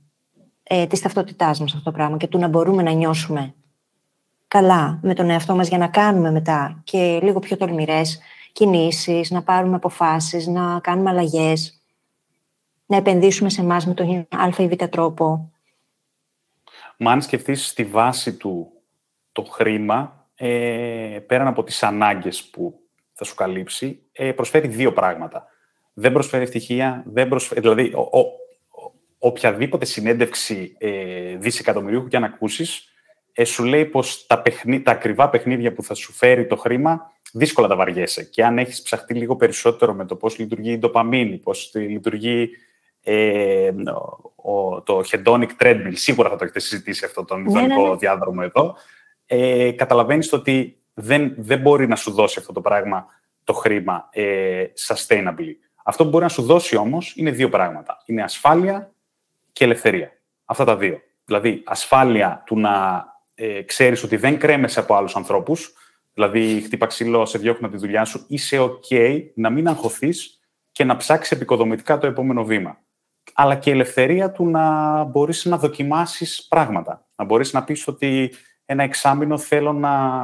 ε, 0.63 0.87
της 0.87 1.01
ταυτότητάς 1.01 1.59
μας 1.59 1.73
αυτό 1.73 1.83
το 1.83 1.91
πράγμα 1.91 2.17
και 2.17 2.27
του 2.27 2.37
να 2.37 2.47
μπορούμε 2.47 2.83
να 2.83 2.91
νιώσουμε 2.91 3.53
καλά 4.47 4.99
με 5.01 5.13
τον 5.13 5.29
εαυτό 5.29 5.55
μας 5.55 5.67
για 5.67 5.77
να 5.77 5.87
κάνουμε 5.87 6.31
μετά 6.31 6.81
και 6.83 7.19
λίγο 7.21 7.39
πιο 7.39 7.57
τολμηρές 7.57 8.19
κινήσεις, 8.53 9.31
να 9.31 9.43
πάρουμε 9.43 9.75
αποφάσεις, 9.75 10.47
να 10.47 10.79
κάνουμε 10.79 11.09
αλλαγές, 11.09 11.81
να 12.85 12.97
επενδύσουμε 12.97 13.49
σε 13.49 13.61
εμάς 13.61 13.85
με 13.85 13.93
τον 13.93 14.27
α 14.29 14.49
ή 14.57 14.67
β 14.67 14.73
τρόπο. 14.89 15.51
Μα 16.97 17.11
αν 17.11 17.21
σκεφτείς 17.21 17.67
στη 17.67 17.83
βάση 17.83 18.33
του 18.33 18.71
το 19.31 19.43
χρήμα, 19.43 20.27
ε, 20.35 21.19
πέραν 21.27 21.47
από 21.47 21.63
τις 21.63 21.83
ανάγκες 21.83 22.43
που 22.43 22.79
θα 23.13 23.23
σου 23.23 23.35
καλύψει, 23.35 24.01
ε, 24.11 24.31
προσφέρει 24.31 24.67
δύο 24.67 24.93
πράγματα. 24.93 25.45
Δεν 25.93 26.11
προσφέρει 26.11 26.43
ευτυχία, 26.43 27.03
δεν 27.05 27.27
προσφέρει, 27.27 27.61
δηλαδή 27.61 27.93
ο, 27.93 28.19
ο, 28.19 28.39
οποιαδήποτε 29.17 29.85
συνέντευξη 29.85 30.75
ε, 30.77 31.35
δισεκατομμυρίου 31.35 32.07
και 32.07 32.17
αν 32.17 32.23
ακούσεις, 32.23 32.91
ε, 33.33 33.43
σου 33.43 33.63
λέει 33.63 33.85
πως 33.85 34.25
τα, 34.27 34.41
παιχνί, 34.41 34.81
τα 34.81 34.91
ακριβά 34.91 35.29
παιχνίδια 35.29 35.73
που 35.73 35.83
θα 35.83 35.93
σου 35.93 36.13
φέρει 36.13 36.47
το 36.47 36.55
χρήμα 36.55 37.11
δύσκολα 37.34 37.67
τα 37.67 37.75
βαριέσαι. 37.75 38.23
Και 38.23 38.45
αν 38.45 38.57
έχεις 38.57 38.82
ψαχτεί 38.82 39.13
λίγο 39.13 39.36
περισσότερο 39.36 39.93
με 39.93 40.05
το 40.05 40.15
πώς 40.15 40.38
λειτουργεί 40.38 40.71
η 40.71 40.77
ντοπαμίνη, 40.77 41.38
πώς 41.38 41.71
λειτουργεί 41.73 42.49
ε, 43.01 43.71
ο, 44.36 44.82
το 44.82 45.01
hedonic 45.11 45.49
treadmill, 45.59 45.91
σίγουρα 45.91 46.29
θα 46.29 46.36
το 46.36 46.43
έχετε 46.43 46.59
συζητήσει 46.59 47.05
αυτό 47.05 47.25
τον 47.25 47.41
ναι, 47.41 47.61
ναι, 47.61 47.75
ναι. 47.75 47.95
διάδρομο 47.95 48.41
εδώ, 48.43 48.75
ε, 49.25 49.71
καταλαβαίνεις 49.71 50.34
ότι 50.34 50.77
δεν, 50.93 51.34
δεν 51.38 51.59
μπορεί 51.59 51.88
να 51.88 51.95
σου 51.95 52.11
δώσει 52.11 52.39
αυτό 52.39 52.53
το 52.53 52.61
πράγμα 52.61 53.05
το 53.43 53.53
χρήμα 53.53 54.09
ε, 54.11 54.63
sustainably. 54.88 55.55
Αυτό 55.84 56.03
που 56.03 56.09
μπορεί 56.09 56.23
να 56.23 56.29
σου 56.29 56.41
δώσει 56.41 56.75
όμως 56.75 57.13
είναι 57.15 57.32
δύο 57.32 57.49
πράγματα. 57.49 58.03
Είναι 58.05 58.23
ασφάλεια 58.23 58.91
και 59.51 59.63
ελευθερία. 59.63 60.11
Αυτά 60.45 60.63
τα 60.63 60.77
δύο. 60.77 61.01
Δηλαδή, 61.25 61.61
ασφάλεια 61.65 62.43
του 62.45 62.59
να 62.59 63.05
ε, 63.36 63.61
ξέρεις 63.61 64.03
ότι 64.03 64.15
δεν 64.15 64.39
κρέμεσαι 64.39 64.79
από 64.79 64.95
άλλους 64.95 65.15
ανθρώπους, 65.15 65.73
δηλαδή 66.14 66.62
χτύπα 66.62 66.86
ξύλο, 66.86 67.26
σε 67.26 67.38
διώχνουν 67.38 67.66
από 67.66 67.74
τη 67.74 67.80
δουλειά 67.80 68.05
σου, 68.05 68.26
είσαι 68.28 68.57
ok 68.59 69.22
να 69.36 69.49
μην 69.49 69.68
αγχωθείς 69.68 70.39
και 70.72 70.84
να 70.84 70.95
ψάξεις 70.95 71.32
επικοδομητικά 71.32 71.97
το 71.97 72.07
επόμενο 72.07 72.43
βήμα. 72.43 72.78
Αλλά 73.34 73.55
και 73.55 73.70
η 73.70 73.74
ελευθερία 73.74 74.32
του 74.32 74.47
να 74.49 75.03
μπορείς 75.03 75.45
να 75.45 75.57
δοκιμάσεις 75.57 76.47
πράγματα. 76.47 77.07
Να 77.16 77.26
μπορείς 77.26 77.53
να 77.53 77.64
πεις 77.64 77.88
ότι 77.88 78.34
ένα 78.66 78.84
εξάμεινο 78.84 79.38
θέλω 79.38 79.74
να, 79.74 80.22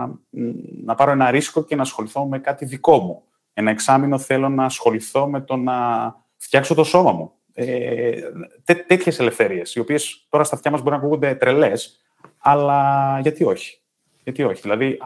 να 0.84 0.96
πάρω 0.96 1.12
ένα 1.12 1.32
ρίσκο 1.32 1.64
και 1.64 1.76
να 1.76 1.82
ασχοληθώ 1.82 2.26
με 2.26 2.40
κάτι 2.40 2.66
δικό 2.66 2.98
μου. 3.00 3.24
Ένα 3.54 3.72
εξάμεινο 3.72 4.18
θέλω 4.18 4.50
να 4.50 4.66
ασχοληθώ 4.66 5.30
με 5.30 5.42
το 5.42 5.56
να 5.56 5.76
φτιάξω 6.38 6.74
το 6.74 6.84
σώμα 6.84 7.12
μου. 7.12 7.32
Ε, 7.54 8.22
τέ, 8.64 8.74
Τέτοιες 8.74 9.20
ελευθερίες, 9.20 9.76
οι 9.76 9.80
οποίες 9.80 10.28
τώρα 10.30 10.44
στα 10.44 10.56
αυτιά 10.56 10.72
μας 10.72 10.80
μπορεί 10.80 10.92
να 10.92 11.02
ακούγονται 11.02 11.36
τρελές, 11.36 12.02
αλλά 12.38 13.20
γιατί 13.22 13.44
όχι. 13.44 13.82
Γιατί 14.28 14.44
όχι. 14.44 14.62
Δηλαδή, 14.62 14.98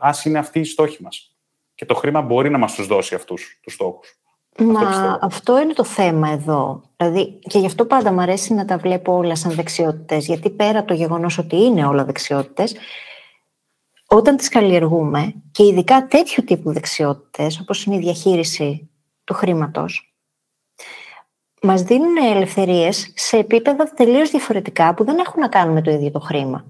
ας, 0.00 0.24
είναι 0.24 0.38
αυτή 0.38 0.60
η 0.60 0.64
στόχη 0.64 1.02
μας. 1.02 1.36
Και 1.74 1.86
το 1.86 1.94
χρήμα 1.94 2.20
μπορεί 2.20 2.50
να 2.50 2.58
μας 2.58 2.74
τους 2.74 2.86
δώσει 2.86 3.14
αυτούς 3.14 3.58
τους 3.62 3.72
στόχους. 3.72 4.20
Μα 4.58 4.80
αυτό, 4.80 5.18
αυτό 5.20 5.60
είναι 5.60 5.72
το 5.72 5.84
θέμα 5.84 6.28
εδώ. 6.28 6.82
Δηλαδή, 6.96 7.38
και 7.40 7.58
γι' 7.58 7.66
αυτό 7.66 7.84
πάντα 7.84 8.12
μου 8.12 8.20
αρέσει 8.20 8.54
να 8.54 8.64
τα 8.64 8.76
βλέπω 8.76 9.16
όλα 9.16 9.36
σαν 9.36 9.52
δεξιότητες, 9.52 10.26
γιατί 10.26 10.50
πέρα 10.50 10.78
από 10.78 10.88
το 10.88 10.94
γεγονός 10.94 11.38
ότι 11.38 11.56
είναι 11.56 11.86
όλα 11.86 12.04
δεξιότητες, 12.04 12.76
όταν 14.06 14.36
τις 14.36 14.48
καλλιεργούμε 14.48 15.34
και 15.52 15.66
ειδικά 15.66 16.06
τέτοιου 16.06 16.44
τύπου 16.44 16.72
δεξιότητες, 16.72 17.60
όπως 17.60 17.84
είναι 17.84 17.96
η 17.96 17.98
διαχείριση 17.98 18.90
του 19.24 19.34
χρήματος, 19.34 20.14
μας 21.62 21.82
δίνουν 21.82 22.16
ελευθερίες 22.16 23.12
σε 23.16 23.36
επίπεδα 23.36 23.84
τελείως 23.84 24.30
διαφορετικά 24.30 24.94
που 24.94 25.04
δεν 25.04 25.18
έχουν 25.18 25.40
να 25.40 25.48
κάνουν 25.48 25.74
με 25.74 25.82
το 25.82 25.90
ίδιο 25.90 26.10
το 26.10 26.20
χρήμα. 26.20 26.64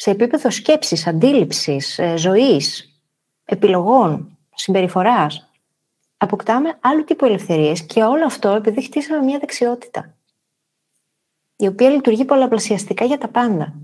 Σε 0.00 0.10
επίπεδο 0.10 0.50
σκέψης, 0.50 1.06
αντίληψης, 1.06 1.98
ε, 1.98 2.16
ζωής, 2.16 3.00
επιλογών, 3.44 4.38
συμπεριφοράς, 4.54 5.50
αποκτάμε 6.16 6.78
άλλου 6.80 7.04
τύπου 7.04 7.24
ελευθερίες 7.24 7.82
και 7.82 8.02
όλο 8.02 8.24
αυτό 8.24 8.48
επειδή 8.48 8.82
χτίσαμε 8.82 9.24
μια 9.24 9.38
δεξιότητα, 9.38 10.14
η 11.56 11.66
οποία 11.66 11.90
λειτουργεί 11.90 12.24
πολλαπλασιαστικά 12.24 13.04
για 13.04 13.18
τα 13.18 13.28
πάντα. 13.28 13.74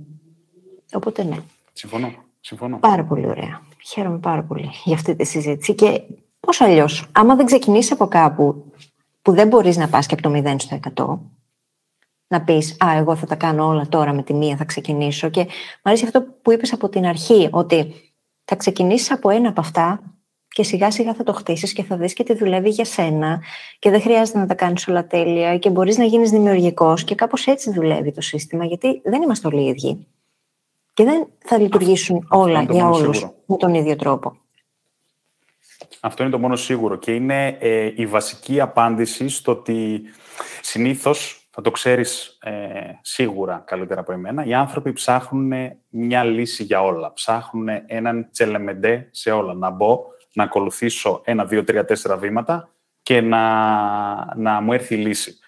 Οπότε 0.92 1.22
ναι. 1.22 1.36
Συμφωνώ. 1.72 2.14
Συμφωνώ. 2.40 2.78
Πάρα 2.78 3.04
πολύ 3.04 3.26
ωραία. 3.26 3.62
Χαίρομαι 3.84 4.18
πάρα 4.18 4.42
πολύ 4.42 4.70
για 4.84 4.94
αυτή 4.94 5.14
τη 5.14 5.24
συζήτηση. 5.24 5.74
Και 5.74 6.02
πώς 6.40 6.60
αλλιώς, 6.60 7.08
άμα 7.12 7.34
δεν 7.34 7.46
ξεκινήσεις 7.46 7.92
από 7.92 8.06
κάπου 8.06 8.72
που 9.22 9.32
δεν 9.32 9.48
μπορείς 9.48 9.76
να 9.76 9.88
πας 9.88 10.06
και 10.06 10.14
από 10.14 10.22
το 10.22 10.30
0 10.30 10.56
στο 10.58 10.74
100, 10.74 11.18
να 12.34 12.42
πεις 12.42 12.76
Α, 12.84 12.96
εγώ 12.96 13.16
θα 13.16 13.26
τα 13.26 13.34
κάνω 13.34 13.66
όλα 13.66 13.86
τώρα 13.88 14.12
με 14.12 14.22
τη 14.22 14.34
μία, 14.34 14.56
θα 14.56 14.64
ξεκινήσω. 14.64 15.28
Και 15.28 15.40
μου 15.40 15.82
αρέσει 15.82 16.04
αυτό 16.04 16.22
που 16.42 16.52
είπες 16.52 16.72
από 16.72 16.88
την 16.88 17.06
αρχή, 17.06 17.48
ότι 17.50 17.94
θα 18.44 18.56
ξεκινήσεις 18.56 19.10
από 19.10 19.30
ένα 19.30 19.48
από 19.48 19.60
αυτά 19.60 20.00
και 20.48 20.62
σιγά 20.62 20.90
σιγά 20.90 21.14
θα 21.14 21.22
το 21.22 21.32
χτίσεις 21.32 21.72
και 21.72 21.82
θα 21.82 21.96
δεις 21.96 22.12
και 22.12 22.22
τι 22.22 22.34
δουλεύει 22.34 22.68
για 22.68 22.84
σένα 22.84 23.42
και 23.78 23.90
δεν 23.90 24.00
χρειάζεται 24.00 24.38
να 24.38 24.46
τα 24.46 24.54
κάνεις 24.54 24.88
όλα 24.88 25.06
τέλεια 25.06 25.58
και 25.58 25.70
μπορείς 25.70 25.98
να 25.98 26.04
γίνεις 26.04 26.30
δημιουργικός 26.30 27.04
και 27.04 27.14
κάπως 27.14 27.46
έτσι 27.46 27.72
δουλεύει 27.72 28.12
το 28.12 28.20
σύστημα, 28.20 28.64
γιατί 28.64 29.00
δεν 29.04 29.22
είμαστε 29.22 29.46
όλοι 29.46 29.68
ίδιοι 29.68 30.06
και 30.94 31.04
δεν 31.04 31.26
θα 31.38 31.58
λειτουργήσουν 31.58 32.26
όλα 32.30 32.62
για 32.62 32.88
όλους 32.88 33.26
με 33.46 33.56
τον 33.56 33.74
ίδιο 33.74 33.96
τρόπο. 33.96 34.36
Αυτό 36.00 36.22
είναι 36.22 36.32
το 36.32 36.38
μόνο 36.38 36.56
σίγουρο 36.56 36.96
και 36.96 37.14
είναι 37.14 37.56
ε, 37.60 37.92
η 37.96 38.06
βασική 38.06 38.60
απάντηση 38.60 39.28
στο 39.28 39.52
ότι 39.52 40.02
συνήθως, 40.62 41.43
θα 41.56 41.62
το 41.62 41.70
ξέρεις 41.70 42.38
ε, 42.42 42.52
σίγουρα 43.00 43.62
καλύτερα 43.66 44.00
από 44.00 44.12
εμένα, 44.12 44.44
οι 44.44 44.54
άνθρωποι 44.54 44.92
ψάχνουν 44.92 45.52
μια 45.88 46.24
λύση 46.24 46.62
για 46.62 46.82
όλα. 46.82 47.12
Ψάχνουν 47.12 47.68
έναν 47.86 48.28
τσελεμεντέ 48.30 49.08
σε 49.10 49.30
όλα. 49.30 49.54
Να 49.54 49.70
μπω, 49.70 50.00
να 50.32 50.44
ακολουθήσω 50.44 51.20
ένα, 51.24 51.44
δύο, 51.44 51.64
τρία, 51.64 51.84
τέσσερα 51.84 52.16
βήματα 52.16 52.68
και 53.02 53.20
να, 53.20 54.36
να 54.36 54.60
μου 54.60 54.72
έρθει 54.72 54.94
η 54.94 54.98
λύση. 54.98 55.38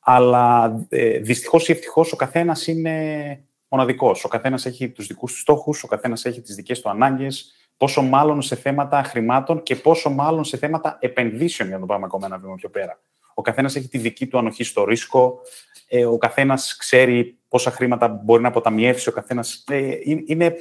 Αλλά 0.00 0.76
ε, 0.88 1.18
δυστυχώς 1.18 1.68
ή 1.68 1.72
ευτυχώς 1.72 2.12
ο 2.12 2.16
καθένας 2.16 2.66
είναι 2.66 3.44
μοναδικός. 3.68 4.24
Ο 4.24 4.28
καθένας 4.28 4.66
έχει 4.66 4.90
τους 4.90 5.06
δικούς 5.06 5.32
του 5.32 5.38
στόχους, 5.38 5.82
ο 5.82 5.86
καθένας 5.86 6.24
έχει 6.24 6.40
τις 6.40 6.54
δικές 6.54 6.80
του 6.80 6.90
ανάγκες, 6.90 7.54
πόσο 7.76 8.02
μάλλον 8.02 8.42
σε 8.42 8.56
θέματα 8.56 9.02
χρημάτων 9.02 9.62
και 9.62 9.76
πόσο 9.76 10.10
μάλλον 10.10 10.44
σε 10.44 10.56
θέματα 10.56 10.98
επενδύσεων, 11.00 11.68
για 11.68 11.78
να 11.78 11.86
το 11.86 11.92
πάμε 11.92 12.04
ακόμα 12.04 12.26
ένα 12.26 12.38
βήμα 12.38 12.54
πιο 12.54 12.68
πέρα. 12.68 13.00
Ο 13.34 13.42
καθένας 13.42 13.76
έχει 13.76 13.88
τη 13.88 13.98
δική 13.98 14.26
του 14.26 14.38
ανοχή 14.38 14.64
στο 14.64 14.84
ρίσκο, 14.84 15.40
ε, 15.88 16.04
ο 16.04 16.18
καθένας 16.18 16.76
ξέρει 16.76 17.38
πόσα 17.48 17.70
χρήματα 17.70 18.08
μπορεί 18.08 18.42
να 18.42 18.48
αποταμιεύσει, 18.48 19.08
ο 19.08 19.12
καθένας. 19.12 19.64
Ε, 19.70 19.96
είναι 20.26 20.54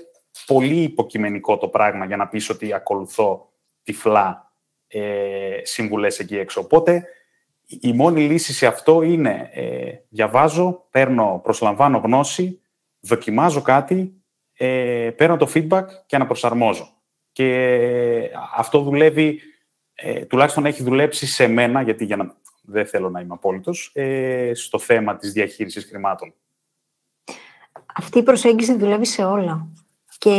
πολύ 0.45 0.81
υποκειμενικό 0.81 1.57
το 1.57 1.67
πράγμα 1.67 2.05
για 2.05 2.17
να 2.17 2.27
πεις 2.27 2.49
ότι 2.49 2.73
ακολουθώ 2.73 3.51
τυφλά 3.83 4.51
ε, 4.87 5.59
συμβουλές 5.63 6.19
εκεί 6.19 6.37
έξω. 6.37 6.61
Οπότε, 6.61 7.07
η 7.65 7.93
μόνη 7.93 8.21
λύση 8.21 8.53
σε 8.53 8.67
αυτό 8.67 9.01
είναι 9.01 9.49
ε, 9.53 9.91
διαβάζω, 10.09 10.87
παίρνω, 10.91 11.39
προσλαμβάνω 11.43 11.97
γνώση, 11.97 12.61
δοκιμάζω 12.99 13.61
κάτι, 13.61 14.13
ε, 14.53 15.09
παίρνω 15.15 15.37
το 15.37 15.51
feedback 15.53 15.85
και 16.05 16.15
αναπροσαρμόζω. 16.15 16.93
Και 17.31 18.31
αυτό 18.55 18.79
δουλεύει, 18.81 19.39
ε, 19.93 20.25
τουλάχιστον 20.25 20.65
έχει 20.65 20.83
δουλέψει 20.83 21.27
σε 21.27 21.47
μένα, 21.47 21.81
γιατί 21.81 22.05
για 22.05 22.15
να, 22.15 22.35
δεν 22.69 22.85
θέλω 22.85 23.09
να 23.09 23.19
είμαι 23.19 23.33
απόλυτος, 23.33 23.91
ε, 23.93 24.51
στο 24.55 24.79
θέμα 24.79 25.17
της 25.17 25.31
διαχείρισης 25.31 25.85
χρημάτων. 25.85 26.33
Αυτή 27.95 28.17
η 28.17 28.23
προσέγγιση 28.23 28.77
δουλεύει 28.77 29.05
σε 29.05 29.23
όλα. 29.23 29.67
Και 30.17 30.29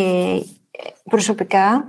ε, 0.71 0.89
προσωπικά 1.11 1.89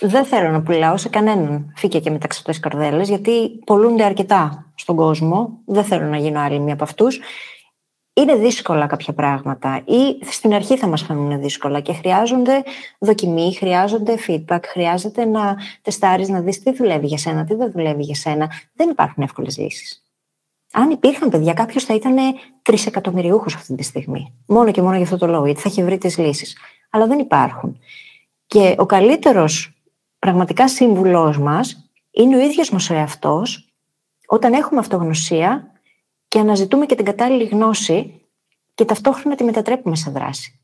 δεν 0.00 0.24
θέλω 0.24 0.50
να 0.50 0.62
πουλάω 0.62 0.96
σε 0.96 1.08
κανέναν 1.08 1.72
φύκια 1.76 2.00
και 2.00 2.10
μεταξωτές 2.10 2.60
καρδέλες, 2.60 3.08
γιατί 3.08 3.58
πολλούνται 3.66 4.04
αρκετά 4.04 4.72
στον 4.74 4.96
κόσμο. 4.96 5.60
Δεν 5.66 5.84
θέλω 5.84 6.06
να 6.06 6.16
γίνω 6.16 6.40
άλλη 6.40 6.58
μία 6.58 6.74
από 6.74 6.84
αυτούς 6.84 7.20
είναι 8.14 8.34
δύσκολα 8.34 8.86
κάποια 8.86 9.12
πράγματα 9.12 9.82
ή 9.84 10.24
στην 10.24 10.54
αρχή 10.54 10.76
θα 10.76 10.86
μας 10.86 11.02
φανούν 11.02 11.40
δύσκολα 11.40 11.80
και 11.80 11.92
χρειάζονται 11.92 12.62
δοκιμή, 12.98 13.54
χρειάζονται 13.54 14.14
feedback, 14.26 14.60
χρειάζεται 14.64 15.24
να 15.24 15.56
τεστάρεις, 15.82 16.28
να 16.28 16.40
δεις 16.40 16.62
τι 16.62 16.72
δουλεύει 16.72 17.06
για 17.06 17.18
σένα, 17.18 17.44
τι 17.44 17.54
δεν 17.54 17.70
δουλεύει 17.70 18.02
για 18.02 18.14
σένα. 18.14 18.50
Δεν 18.74 18.90
υπάρχουν 18.90 19.22
εύκολες 19.22 19.58
λύσεις. 19.58 20.04
Αν 20.72 20.90
υπήρχαν 20.90 21.28
παιδιά, 21.28 21.52
κάποιος 21.52 21.84
θα 21.84 21.94
ήταν 21.94 22.16
τρισεκατομμυριούχος 22.62 23.54
αυτή 23.54 23.74
τη 23.74 23.82
στιγμή. 23.82 24.34
Μόνο 24.46 24.70
και 24.70 24.82
μόνο 24.82 24.94
για 24.94 25.04
αυτό 25.04 25.16
το 25.16 25.26
λόγο, 25.26 25.44
γιατί 25.44 25.60
θα 25.60 25.68
έχει 25.68 25.84
βρει 25.84 25.98
τις 25.98 26.18
λύσεις. 26.18 26.56
Αλλά 26.90 27.06
δεν 27.06 27.18
υπάρχουν. 27.18 27.78
Και 28.46 28.74
ο 28.78 28.86
καλύτερος 28.86 29.82
πραγματικά 30.18 30.68
σύμβουλός 30.68 31.38
μας 31.38 31.90
είναι 32.10 32.36
ο 32.36 32.40
ίδιος 32.40 32.70
μας 32.70 32.90
ο 32.90 32.94
εαυτός, 32.94 33.68
όταν 34.26 34.52
έχουμε 34.52 34.80
αυτογνωσία 34.80 35.73
και 36.34 36.40
αναζητούμε 36.40 36.86
και 36.86 36.94
την 36.94 37.04
κατάλληλη 37.04 37.44
γνώση 37.44 38.20
και 38.74 38.84
ταυτόχρονα 38.84 39.36
τη 39.36 39.44
μετατρέπουμε 39.44 39.96
σε 39.96 40.10
δράση. 40.10 40.60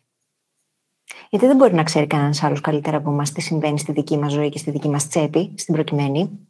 Γιατί 1.29 1.47
δεν 1.47 1.57
μπορεί 1.57 1.75
να 1.75 1.83
ξέρει 1.83 2.07
κανένας 2.07 2.43
άλλος 2.43 2.61
καλύτερα 2.61 2.97
από 2.97 3.11
εμάς 3.11 3.33
τι 3.33 3.41
συμβαίνει 3.41 3.79
στη 3.79 3.93
δική 3.93 4.19
μας 4.19 4.33
ζωή 4.33 4.49
και 4.49 4.59
στη 4.59 4.71
δική 4.71 4.89
μας 4.89 5.09
τσέπη, 5.09 5.55
στην 5.57 5.75
προκειμένη. 5.75 6.49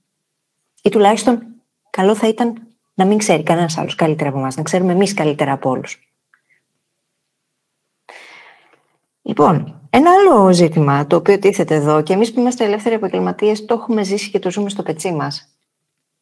Ή 0.82 0.88
τουλάχιστον 0.88 1.46
καλό 1.90 2.14
θα 2.14 2.28
ήταν 2.28 2.66
να 2.94 3.04
μην 3.04 3.18
ξέρει 3.18 3.42
κανένας 3.42 3.78
άλλος 3.78 3.94
καλύτερα 3.94 4.28
από 4.28 4.38
εμάς, 4.38 4.56
να 4.56 4.62
ξέρουμε 4.62 4.92
εμείς 4.92 5.14
καλύτερα 5.14 5.52
από 5.52 5.70
όλους. 5.70 5.98
Λοιπόν, 9.22 9.80
ένα 9.90 10.10
άλλο 10.10 10.52
ζήτημα 10.52 11.06
το 11.06 11.16
οποίο 11.16 11.38
τίθεται 11.38 11.74
εδώ 11.74 12.02
και 12.02 12.12
εμείς 12.12 12.32
που 12.32 12.40
είμαστε 12.40 12.64
ελεύθεροι 12.64 12.94
επαγγελματίες 12.94 13.64
το 13.64 13.74
έχουμε 13.74 14.02
ζήσει 14.02 14.30
και 14.30 14.38
το 14.38 14.50
ζούμε 14.50 14.68
στο 14.68 14.82
πετσί 14.82 15.12
μας. 15.12 15.59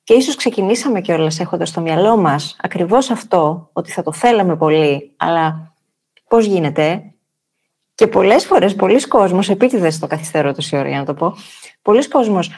Και 0.08 0.14
ίσως 0.14 0.34
ξεκινήσαμε 0.34 1.00
κιόλας 1.00 1.40
έχοντας 1.40 1.68
στο 1.68 1.80
μυαλό 1.80 2.16
μας 2.16 2.56
ακριβώς 2.60 3.10
αυτό, 3.10 3.70
ότι 3.72 3.90
θα 3.90 4.02
το 4.02 4.12
θέλαμε 4.12 4.56
πολύ, 4.56 5.12
αλλά 5.16 5.74
πώς 6.28 6.44
γίνεται. 6.44 7.02
Και 7.94 8.06
πολλές 8.06 8.46
φορές, 8.46 8.74
πολλοί 8.74 9.08
κόσμος, 9.08 9.48
επίτηδες 9.48 9.98
το 9.98 10.06
καθυστερώ 10.06 10.54
τόση 10.54 10.76
ώρα 10.76 10.88
για 10.88 10.98
να 10.98 11.04
το 11.04 11.14
πω, 11.14 11.36
πολλοί 11.82 12.08
κόσμος 12.08 12.50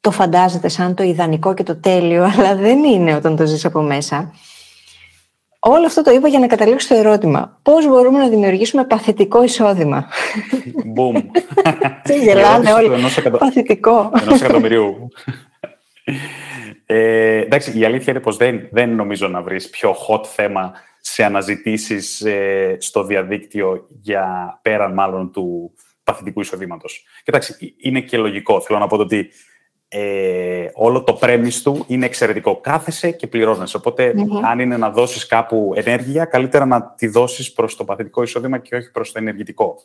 το 0.00 0.10
φαντάζεται 0.10 0.68
σαν 0.68 0.94
το 0.94 1.02
ιδανικό 1.02 1.54
και 1.54 1.62
το 1.62 1.76
τέλειο, 1.76 2.24
αλλά 2.36 2.54
δεν 2.54 2.84
είναι 2.84 3.14
όταν 3.14 3.36
το 3.36 3.46
ζεις 3.46 3.64
από 3.64 3.80
μέσα. 3.80 4.32
Όλο 5.58 5.86
αυτό 5.86 6.02
το 6.02 6.10
είπα 6.10 6.28
για 6.28 6.38
να 6.38 6.46
καταλήξω 6.46 6.86
στο 6.86 6.94
ερώτημα. 6.96 7.58
Πώς 7.62 7.86
μπορούμε 7.86 8.18
να 8.18 8.28
δημιουργήσουμε 8.28 8.84
παθητικό 8.84 9.44
εισόδημα; 9.44 10.06
Μπούμ. 10.84 11.14
Τι 12.06 12.18
γελάνε 12.18 12.72
όλοι. 12.72 12.90
Παθητικό. 13.38 14.10
Ενός 14.20 14.40
εκατομμυρίου. 14.40 15.08
Ε, 16.86 17.40
εντάξει, 17.40 17.78
η 17.78 17.84
αλήθεια 17.84 18.12
είναι 18.12 18.22
πως 18.22 18.36
δεν, 18.36 18.68
δεν 18.70 18.94
νομίζω 18.94 19.28
να 19.28 19.42
βρεις 19.42 19.70
πιο 19.70 19.94
hot 20.08 20.24
θέμα 20.26 20.72
σε 21.00 21.24
αναζητήσεις 21.24 22.20
ε, 22.20 22.76
στο 22.80 23.04
διαδίκτυο 23.04 23.86
για 24.00 24.58
πέραν 24.62 24.92
μάλλον 24.92 25.32
του 25.32 25.74
παθητικού 26.04 26.40
εισοδήματος. 26.40 27.04
Κοιτάξτε, 27.24 27.56
είναι 27.76 28.00
και 28.00 28.16
λογικό. 28.16 28.60
Θέλω 28.60 28.78
να 28.78 28.86
πω 28.86 28.96
ότι 28.96 29.30
ε, 29.88 30.68
όλο 30.74 31.02
το 31.02 31.12
πρέμις 31.12 31.62
του 31.62 31.84
είναι 31.88 32.06
εξαιρετικό. 32.06 32.60
Κάθεσαι 32.60 33.10
και 33.10 33.26
πληρώνεσαι. 33.26 33.80
αν 34.44 34.58
είναι 34.58 34.76
να 34.76 34.90
δώσεις 34.90 35.26
κάπου 35.26 35.72
ενέργεια, 35.76 36.24
καλύτερα 36.24 36.66
να 36.66 36.94
τη 36.94 37.06
δώσεις 37.06 37.52
προς 37.52 37.76
το 37.76 37.84
παθητικό 37.84 38.22
εισόδημα 38.22 38.58
και 38.58 38.76
όχι 38.76 38.90
προς 38.90 39.12
το 39.12 39.18
ενεργητικό. 39.18 39.76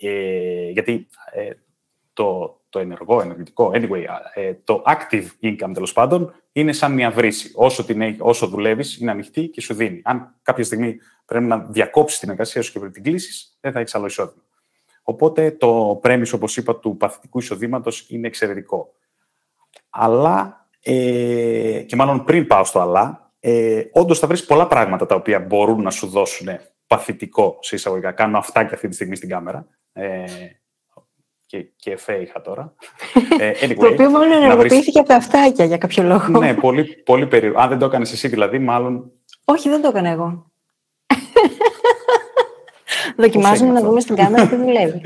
Ε, 0.00 0.70
γιατί 0.70 1.06
ε, 1.32 1.50
το, 2.12 2.60
το 2.74 2.80
ενεργό, 2.80 3.20
ενεργητικό, 3.20 3.70
anyway, 3.74 4.04
ε, 4.34 4.54
το 4.64 4.82
active 4.86 5.26
income 5.42 5.70
τέλος 5.74 5.92
πάντων 5.92 6.34
είναι 6.52 6.72
σαν 6.72 6.92
μια 6.92 7.10
βρύση. 7.10 7.52
Όσο, 7.54 7.84
την, 7.84 8.16
όσο 8.18 8.46
δουλεύεις, 8.46 8.96
είναι 8.96 9.10
ανοιχτή 9.10 9.48
και 9.48 9.60
σου 9.60 9.74
δίνει. 9.74 10.00
Αν 10.04 10.34
κάποια 10.42 10.64
στιγμή 10.64 10.96
πρέπει 11.24 11.44
να 11.44 11.58
διακόψεις 11.58 12.18
την 12.18 12.30
εργασία 12.30 12.62
σου 12.62 12.72
και 12.72 12.78
πρέπει 12.78 12.94
την 12.94 13.02
κλείσεις, 13.02 13.58
δεν 13.60 13.72
θα 13.72 13.80
έχεις 13.80 13.94
άλλο 13.94 14.06
εισόδημα. 14.06 14.42
Οπότε 15.02 15.50
το 15.50 15.98
πρέμι, 16.02 16.30
όπως 16.32 16.56
είπα, 16.56 16.76
του 16.76 16.96
παθητικού 16.96 17.38
εισοδήματος 17.38 18.06
είναι 18.08 18.26
εξαιρετικό. 18.26 18.94
Αλλά 19.90 20.66
Ε, 20.86 21.82
και 21.86 21.96
μάλλον 21.96 22.24
πριν 22.24 22.46
πάω 22.46 22.64
στο 22.64 22.80
αλλά, 22.80 23.32
ε, 23.40 23.82
όντως 23.92 24.18
θα 24.18 24.26
βρεις 24.26 24.44
πολλά 24.44 24.66
πράγματα 24.66 25.06
τα 25.06 25.14
οποία 25.14 25.40
μπορούν 25.40 25.82
να 25.82 25.90
σου 25.90 26.06
δώσουν 26.06 26.48
παθητικό 26.86 27.58
σε 27.60 27.74
εισαγωγικά. 27.74 28.12
Κάνω 28.12 28.38
αυτά 28.38 28.64
και 28.64 28.74
αυτή 28.74 28.88
τη 28.88 28.94
στιγμή 28.94 29.16
στην 29.16 29.28
κάμερα. 29.28 29.66
Ε, 29.92 30.24
και, 31.54 31.66
και 31.76 31.90
εφέ 31.90 32.14
είχα 32.14 32.40
τώρα. 32.40 32.74
Ε, 33.38 33.52
anyway, 33.60 33.76
το 33.78 33.86
οποίο 33.86 34.10
μόνο 34.10 34.34
ενεργοποιήθηκε 34.34 34.80
βρεις... 34.80 34.96
από 34.96 35.08
τα 35.08 35.16
αυτάκια 35.16 35.64
για 35.64 35.78
κάποιο 35.78 36.02
λόγο. 36.02 36.38
ναι, 36.38 36.54
πολύ, 36.54 36.84
πολύ 36.84 37.26
περίεργο. 37.26 37.60
Αν 37.60 37.68
δεν 37.68 37.78
το 37.78 37.84
έκανες 37.84 38.12
εσύ 38.12 38.28
δηλαδή, 38.28 38.58
μάλλον... 38.58 39.10
Όχι, 39.44 39.68
δεν 39.68 39.82
το 39.82 39.88
έκανα 39.88 40.08
εγώ. 40.08 40.46
Δοκιμάζουμε 43.16 43.72
να 43.72 43.80
δούμε 43.80 44.00
στην 44.00 44.16
κάμερα 44.16 44.46
τι 44.46 44.56
δουλεύει. 44.56 45.00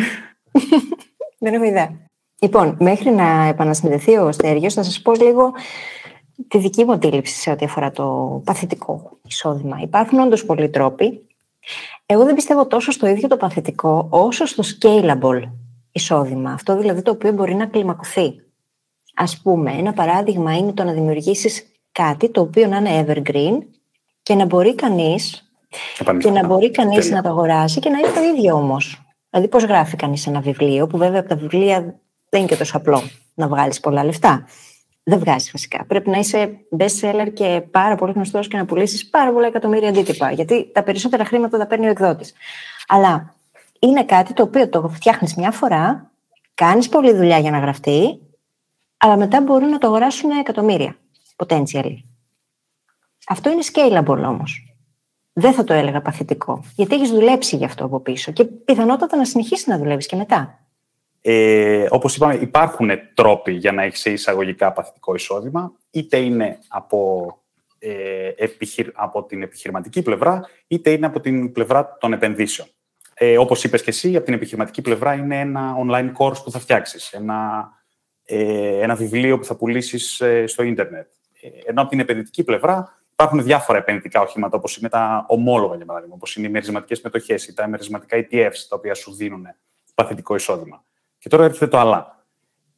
δεν 1.38 1.54
έχω 1.54 1.64
ιδέα. 1.64 1.90
Λοιπόν, 2.40 2.76
μέχρι 2.80 3.10
να 3.10 3.44
επανασυνδεθεί 3.44 4.16
ο 4.16 4.32
Στέργιος, 4.32 4.74
θα 4.74 4.82
σας 4.82 5.02
πω 5.02 5.14
λίγο 5.14 5.52
τη 6.48 6.58
δική 6.58 6.84
μου 6.84 6.92
αντίληψη 6.92 7.34
σε 7.34 7.50
ό,τι 7.50 7.64
αφορά 7.64 7.90
το 7.90 8.40
παθητικό 8.44 9.18
εισόδημα. 9.22 9.78
Υπάρχουν 9.82 10.18
όντως 10.18 10.44
πολλοί 10.44 10.70
τρόποι. 10.70 11.26
Εγώ 12.06 12.24
δεν 12.24 12.34
πιστεύω 12.34 12.66
τόσο 12.66 12.90
στο 12.90 13.06
ίδιο 13.06 13.28
το 13.28 13.36
παθητικό, 13.36 14.06
όσο 14.10 14.46
στο 14.46 14.62
scalable 14.62 15.42
εισόδημα. 15.98 16.52
Αυτό 16.52 16.76
δηλαδή 16.78 17.02
το 17.02 17.10
οποίο 17.10 17.32
μπορεί 17.32 17.54
να 17.54 17.66
κλιμακωθεί. 17.66 18.32
Ας 19.14 19.40
πούμε, 19.42 19.72
ένα 19.72 19.92
παράδειγμα 19.92 20.56
είναι 20.56 20.72
το 20.72 20.84
να 20.84 20.92
δημιουργήσεις 20.92 21.66
κάτι 21.92 22.30
το 22.30 22.40
οποίο 22.40 22.66
να 22.66 22.76
είναι 22.76 23.04
evergreen 23.06 23.58
και 24.22 24.34
να 24.34 24.44
μπορεί 24.44 24.74
κανείς 24.74 25.52
και 26.18 26.30
να 26.30 26.46
μπορεί 26.46 26.70
κανείς 26.70 27.10
να 27.10 27.22
το 27.22 27.28
αγοράσει 27.28 27.80
και 27.80 27.90
να 27.90 27.98
είναι 27.98 28.08
το 28.08 28.22
ίδιο 28.22 28.54
όμως. 28.54 29.02
Δηλαδή 29.30 29.48
πώς 29.48 29.64
γράφει 29.64 29.96
κανείς 29.96 30.26
ένα 30.26 30.40
βιβλίο, 30.40 30.86
που 30.86 30.98
βέβαια 30.98 31.20
από 31.20 31.28
τα 31.28 31.36
βιβλία 31.36 31.80
δεν 32.28 32.40
είναι 32.40 32.48
και 32.48 32.56
τόσο 32.56 32.76
απλό 32.76 33.02
να 33.34 33.48
βγάλεις 33.48 33.80
πολλά 33.80 34.04
λεφτά. 34.04 34.46
Δεν 35.02 35.18
βγάζεις 35.18 35.50
φυσικά. 35.50 35.84
Πρέπει 35.86 36.10
να 36.10 36.18
είσαι 36.18 36.50
best 36.78 37.00
seller 37.00 37.32
και 37.32 37.62
πάρα 37.70 37.94
πολύ 37.94 38.12
γνωστός 38.12 38.48
και 38.48 38.56
να 38.56 38.64
πουλήσεις 38.64 39.08
πάρα 39.08 39.32
πολλά 39.32 39.46
εκατομμύρια 39.46 39.88
αντίτυπα. 39.88 40.30
Γιατί 40.30 40.72
τα 40.72 40.82
περισσότερα 40.82 41.24
χρήματα 41.24 41.58
τα 41.58 41.66
παίρνει 41.66 41.86
ο 41.86 41.90
εκδότης. 41.90 42.32
Αλλά 42.88 43.34
είναι 43.78 44.04
κάτι 44.04 44.32
το 44.32 44.42
οποίο 44.42 44.68
το 44.68 44.88
φτιάχνεις 44.88 45.34
μια 45.34 45.50
φορά, 45.50 46.10
κάνεις 46.54 46.88
πολλή 46.88 47.14
δουλειά 47.14 47.38
για 47.38 47.50
να 47.50 47.58
γραφτεί, 47.58 48.20
αλλά 48.96 49.16
μετά 49.16 49.40
μπορούν 49.40 49.68
να 49.68 49.78
το 49.78 49.86
αγοράσουν 49.86 50.30
εκατομμύρια. 50.30 50.96
Potentially. 51.36 51.96
Αυτό 53.28 53.50
είναι 53.50 53.62
scalable 53.72 54.22
όμως. 54.26 54.74
Δεν 55.32 55.52
θα 55.52 55.64
το 55.64 55.72
έλεγα 55.72 56.02
παθητικό. 56.02 56.64
Γιατί 56.74 56.94
έχεις 56.94 57.10
δουλέψει 57.10 57.56
γι' 57.56 57.64
αυτό 57.64 57.84
από 57.84 58.00
πίσω 58.00 58.32
και 58.32 58.44
πιθανότατα 58.44 59.16
να 59.16 59.24
συνεχίσει 59.24 59.70
να 59.70 59.78
δουλεύεις 59.78 60.06
και 60.06 60.16
μετά. 60.16 60.58
Ε, 61.20 61.86
όπως 61.90 62.16
είπαμε, 62.16 62.34
υπάρχουν 62.34 62.90
τρόποι 63.14 63.52
για 63.52 63.72
να 63.72 63.82
έχεις 63.82 64.04
εισαγωγικά 64.04 64.72
παθητικό 64.72 65.14
εισόδημα, 65.14 65.72
είτε 65.90 66.16
είναι 66.16 66.58
από, 66.68 67.26
ε, 67.78 68.30
από 68.94 69.24
την 69.24 69.42
επιχειρηματική 69.42 70.02
πλευρά, 70.02 70.48
είτε 70.66 70.90
είναι 70.90 71.06
από 71.06 71.20
την 71.20 71.52
πλευρά 71.52 71.96
των 72.00 72.12
επενδύσεων. 72.12 72.68
Ε, 73.20 73.38
όπως 73.38 73.64
είπες 73.64 73.82
και 73.82 73.90
εσύ, 73.90 74.16
από 74.16 74.24
την 74.24 74.34
επιχειρηματική 74.34 74.82
πλευρά 74.82 75.14
είναι 75.14 75.40
ένα 75.40 75.74
online 75.86 76.12
course 76.18 76.42
που 76.44 76.50
θα 76.50 76.58
φτιάξεις, 76.58 77.12
ένα, 77.12 77.68
ε, 78.24 78.80
ένα 78.80 78.94
βιβλίο 78.94 79.38
που 79.38 79.44
θα 79.44 79.56
πουλήσεις 79.56 80.20
ε, 80.20 80.46
στο 80.46 80.62
ίντερνετ. 80.62 81.06
Ε, 81.40 81.48
ενώ 81.66 81.80
από 81.80 81.90
την 81.90 82.00
επενδυτική 82.00 82.44
πλευρά 82.44 83.02
υπάρχουν 83.12 83.42
διάφορα 83.42 83.78
επενδυτικά 83.78 84.20
οχήματα, 84.20 84.56
όπως 84.56 84.76
είναι 84.76 84.88
τα 84.88 85.24
ομόλογα, 85.28 85.76
για 85.76 85.84
παράδειγμα, 85.84 86.14
όπως 86.14 86.36
είναι 86.36 86.46
οι 86.46 86.50
μερισματικές 86.50 87.00
μετοχές 87.00 87.46
ή 87.46 87.54
τα 87.54 87.68
μερισματικά 87.68 88.16
ETFs, 88.16 88.66
τα 88.68 88.76
οποία 88.76 88.94
σου 88.94 89.14
δίνουν 89.14 89.46
παθητικό 89.94 90.34
εισόδημα. 90.34 90.84
Και 91.18 91.28
τώρα 91.28 91.44
έρχεται 91.44 91.66
το 91.66 91.78
αλλά. 91.78 92.26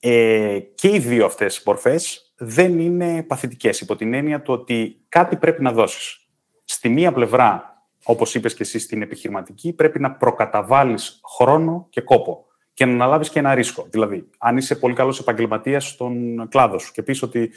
Ε, 0.01 0.59
και 0.75 0.89
οι 0.89 0.99
δύο 0.99 1.25
αυτές 1.25 1.63
μορφές 1.67 2.33
δεν 2.37 2.79
είναι 2.79 3.23
παθητικές, 3.23 3.81
υπό 3.81 3.97
την 3.97 4.15
έννοια 4.15 4.43
του 4.43 4.53
ότι 4.53 5.05
κάτι 5.09 5.37
πρέπει 5.37 5.63
να 5.63 5.73
δώσεις. 5.73 6.29
Στη 6.65 6.89
μία 6.89 7.13
πλευρά, 7.13 7.70
όπως 8.11 8.35
είπες 8.35 8.55
και 8.55 8.63
εσύ 8.63 8.79
στην 8.79 9.03
επιχειρηματική, 9.03 9.73
πρέπει 9.73 10.01
να 10.01 10.11
προκαταβάλεις 10.11 11.21
χρόνο 11.37 11.87
και 11.91 12.01
κόπο 12.01 12.45
και 12.75 12.85
να 12.85 12.93
αναλάβεις 12.93 13.31
και 13.31 13.39
ένα 13.39 13.55
ρίσκο. 13.55 13.87
Δηλαδή, 13.91 14.29
αν 14.39 14.57
είσαι 14.57 14.77
πολύ 14.77 14.95
καλός 14.95 15.21
επαγγελματίας 15.21 15.89
στον 15.89 16.49
κλάδο 16.49 16.79
σου 16.79 16.93
και 16.93 17.03
πεις 17.03 17.23
ότι 17.23 17.51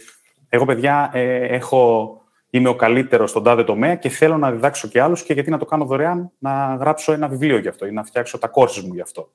εγώ, 0.50 0.66
παιδιά, 0.66 1.10
ε, 1.14 1.36
έχω, 1.36 2.22
είμαι 2.50 2.70
ο 2.70 2.76
καλύτερος 2.76 3.30
στον 3.30 3.44
τάδε 3.44 3.64
τομέα 3.64 3.96
και 3.96 4.10
θέλω 4.10 4.38
να 4.38 4.52
διδάξω 4.52 4.88
και 4.88 5.02
άλλους 5.02 5.24
και 5.24 5.34
γιατί 5.34 5.50
να 5.50 5.58
το 5.58 5.66
κάνω 5.66 5.86
δωρεάν, 5.86 6.32
να 6.38 6.76
γράψω 6.76 7.14
ένα 7.14 7.28
βιβλίο 7.28 7.58
γι' 7.58 7.68
αυτό 7.68 7.86
ή 7.86 7.92
να 7.92 8.04
φτιάξω 8.04 8.38
τα 8.38 8.52
courses 8.54 8.82
μου 8.82 8.94
γι' 8.94 9.02
αυτό. 9.02 9.34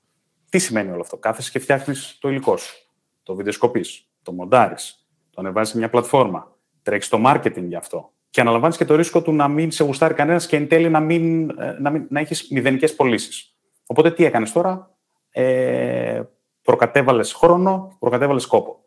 Τι 0.48 0.58
σημαίνει 0.58 0.90
όλο 0.90 1.00
αυτό; 1.00 1.16
Κάθεσαι 1.16 1.50
και 1.50 1.58
φτιάχνεις 1.58 2.18
το 2.20 2.28
υλικό 2.28 2.56
σου. 2.56 2.74
Το 3.22 3.34
βιντεοσκοπείς, 3.34 4.08
το 4.22 4.32
μοντάρεις, 4.32 5.08
το 5.30 5.40
ανεβάζεις 5.40 5.72
σε 5.72 5.78
μια 5.78 5.90
πλατφόρμα. 5.90 6.56
Τρέχεις 6.82 7.08
το 7.08 7.22
marketing 7.26 7.64
γι' 7.64 7.76
αυτό. 7.76 8.12
Και 8.38 8.44
αναλαμβάνεις 8.44 8.76
και 8.76 8.84
το 8.84 8.94
ρίσκο 8.94 9.22
του 9.22 9.32
να 9.32 9.48
μην 9.48 9.70
σε 9.70 9.84
γουστάρει 9.84 10.14
κανένας 10.14 10.46
και 10.46 10.56
εν 10.56 10.68
τέλει 10.68 10.90
να, 10.90 11.00
μην, 11.00 11.50
ε, 11.50 11.76
να, 11.80 11.90
μην, 11.90 12.06
να 12.10 12.20
έχεις 12.20 12.48
μηδενικές 12.50 12.94
πωλήσεις. 12.94 13.56
Οπότε 13.86 14.10
τι 14.10 14.24
έκανες 14.24 14.52
τώρα, 14.52 14.96
ε, 15.30 16.22
προκατέβαλες 16.62 17.32
χρόνο, 17.32 17.96
προκατέβαλες 17.98 18.46
κόπο. 18.46 18.84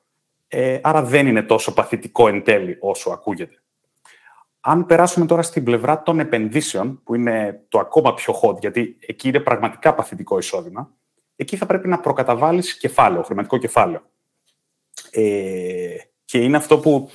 Ε, 0.48 0.80
άρα 0.84 1.04
δεν 1.04 1.28
είναι 1.28 1.42
τόσο 1.42 1.74
παθητικό 1.74 2.28
εν 2.28 2.44
τέλει 2.44 2.78
όσο 2.80 3.10
ακούγεται. 3.10 3.62
Αν 4.60 4.86
περάσουμε 4.86 5.26
τώρα 5.26 5.42
στην 5.42 5.64
πλευρά 5.64 6.02
των 6.02 6.20
επενδύσεων, 6.20 7.02
που 7.04 7.16
είναι 7.16 7.66
το 7.70 7.80
ακόμα 7.80 8.14
πιο 8.14 8.40
hot, 8.42 8.60
γιατί 8.60 8.98
εκεί 9.00 9.28
είναι 9.28 9.40
πραγματικά 9.40 9.94
παθητικό 9.94 10.38
εισόδημα, 10.38 10.92
εκεί 11.36 11.58
θα 11.58 11.66
πρέπει 11.66 11.88
να 11.88 12.00
προκαταβάλεις 12.00 12.78
κεφάλαιο, 12.78 13.24
χρηματικό 13.24 13.58
κεφάλαιο. 13.58 14.02
Ε, 15.12 15.96
και 16.26 16.38
είναι 16.38 16.58
αυτό 16.58 16.80
που, 16.80 17.10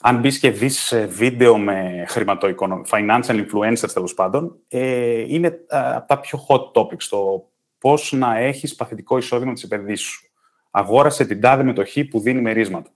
αν 0.00 0.18
μπεις 0.18 0.38
και 0.38 0.50
δεις 0.50 0.92
ε, 0.92 1.06
βίντεο 1.06 1.58
με 1.58 2.04
χρηματοοικονομικά, 2.08 2.98
financial 2.98 3.44
influencers 3.46 3.90
τέλος 3.92 4.14
πάντων, 4.14 4.58
ε, 4.68 5.34
είναι 5.34 5.58
από 5.68 6.06
τα 6.06 6.20
πιο 6.20 6.46
hot 6.48 6.80
topics, 6.80 7.04
το 7.10 7.48
πώς 7.78 8.12
να 8.12 8.36
έχεις 8.36 8.74
παθητικό 8.74 9.18
εισόδημα 9.18 9.52
της 9.52 9.62
επενδύσεις 9.62 10.06
σου. 10.06 10.30
Αγόρασε 10.70 11.24
την 11.24 11.40
τάδε 11.40 11.62
μετοχή 11.62 12.04
που 12.04 12.20
δίνει 12.20 12.40
μερίσματα. 12.40 12.90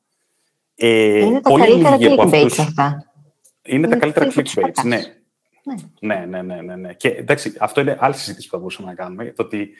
Ε, 0.74 1.18
είναι 1.18 1.40
τα 1.40 1.50
καλύτερα 1.50 1.96
clickbait 2.00 2.46
αυτά. 2.58 3.12
Είναι, 3.62 3.88
τα 3.88 3.96
καλύτερα 3.96 4.30
clickbait, 4.34 4.84
ναι. 4.84 5.00
Ναι. 6.00 6.26
ναι. 6.26 6.42
ναι, 6.42 6.60
ναι, 6.62 6.76
ναι, 6.76 6.92
Και 6.94 7.08
εντάξει, 7.08 7.54
αυτό 7.58 7.80
είναι 7.80 7.96
άλλη 8.00 8.14
συζήτηση 8.14 8.46
που 8.46 8.52
θα 8.52 8.58
μπορούσαμε 8.58 8.88
να 8.88 8.94
κάνουμε. 8.94 9.24
Το 9.24 9.42
ότι 9.42 9.70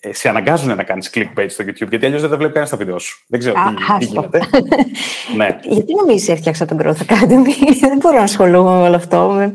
ε, 0.00 0.12
σε 0.12 0.28
αναγκάζουν 0.28 0.76
να 0.76 0.82
κάνεις 0.82 1.10
clickbait 1.14 1.46
στο 1.48 1.64
YouTube, 1.64 1.88
γιατί 1.88 2.06
αλλιώς 2.06 2.20
δεν 2.20 2.30
τα 2.30 2.36
βλέπει 2.36 2.52
κανένας 2.52 2.68
στα 2.68 2.76
βίντεο 2.76 2.98
σου. 2.98 3.24
Δεν 3.28 3.40
ξέρω 3.40 3.54
τι, 3.54 3.98
τι 3.98 4.04
γίνεται. 4.04 4.40
ναι. 5.36 5.58
Γιατί 5.62 5.94
νομίζεις 5.94 6.28
έφτιαξα 6.28 6.64
τον 6.64 6.78
Growth 6.82 7.06
Academy, 7.06 7.52
δεν 7.80 7.98
μπορώ 7.98 8.16
να 8.16 8.22
ασχολούμαι 8.22 8.70
με 8.70 8.86
όλο 8.86 8.96
αυτό. 8.96 9.32
ναι, 9.32 9.52